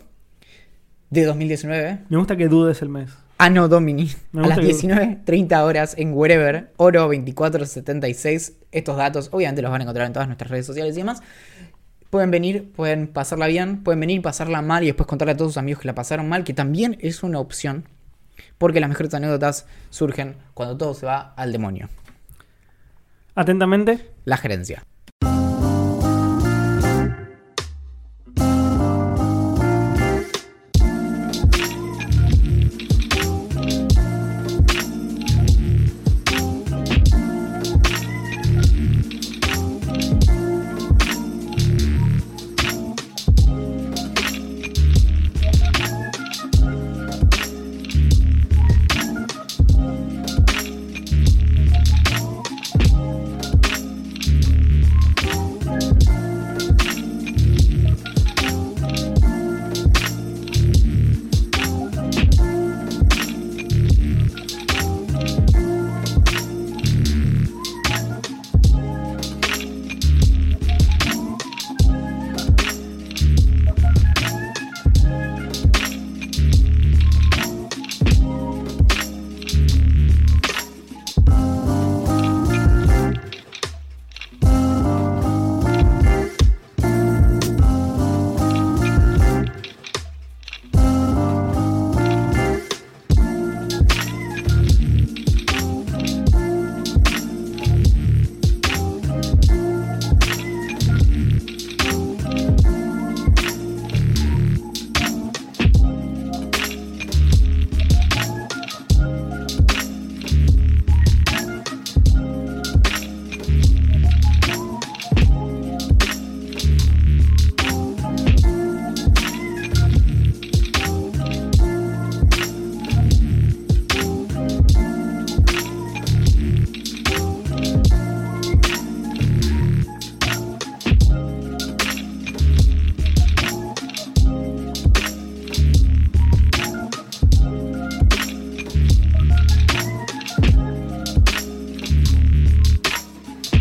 de 1.10 1.24
2019. 1.24 2.00
Me 2.08 2.16
gusta 2.18 2.36
que 2.36 2.48
dudes 2.48 2.82
el 2.82 2.90
mes. 2.90 3.10
Anno 3.38 3.68
Domini, 3.68 4.10
Me 4.32 4.44
a 4.44 4.48
las 4.48 4.58
gusta 4.58 4.60
que- 4.62 5.24
19.30 5.26 5.62
horas 5.64 5.94
en 5.98 6.14
Wherever, 6.14 6.72
Oro 6.78 7.02
2476. 7.02 8.54
Estos 8.72 8.96
datos 8.96 9.28
obviamente 9.32 9.60
los 9.62 9.70
van 9.70 9.82
a 9.82 9.84
encontrar 9.84 10.06
en 10.06 10.12
todas 10.14 10.26
nuestras 10.28 10.50
redes 10.50 10.64
sociales 10.66 10.94
y 10.96 11.00
demás. 11.00 11.22
Pueden 12.08 12.30
venir, 12.30 12.72
pueden 12.72 13.08
pasarla 13.08 13.46
bien, 13.46 13.82
pueden 13.82 14.00
venir, 14.00 14.22
pasarla 14.22 14.62
mal 14.62 14.84
y 14.84 14.86
después 14.86 15.06
contarle 15.06 15.32
a 15.32 15.36
todos 15.36 15.52
sus 15.52 15.58
amigos 15.58 15.82
que 15.82 15.88
la 15.88 15.94
pasaron 15.94 16.28
mal, 16.28 16.44
que 16.44 16.54
también 16.54 16.96
es 17.00 17.22
una 17.22 17.38
opción. 17.40 17.84
Porque 18.58 18.80
las 18.80 18.88
mejores 18.88 19.12
anécdotas 19.12 19.66
surgen 19.90 20.36
cuando 20.54 20.76
todo 20.78 20.94
se 20.94 21.04
va 21.04 21.34
al 21.36 21.52
demonio. 21.52 21.88
Atentamente. 23.34 24.10
La 24.24 24.36
gerencia. 24.38 24.82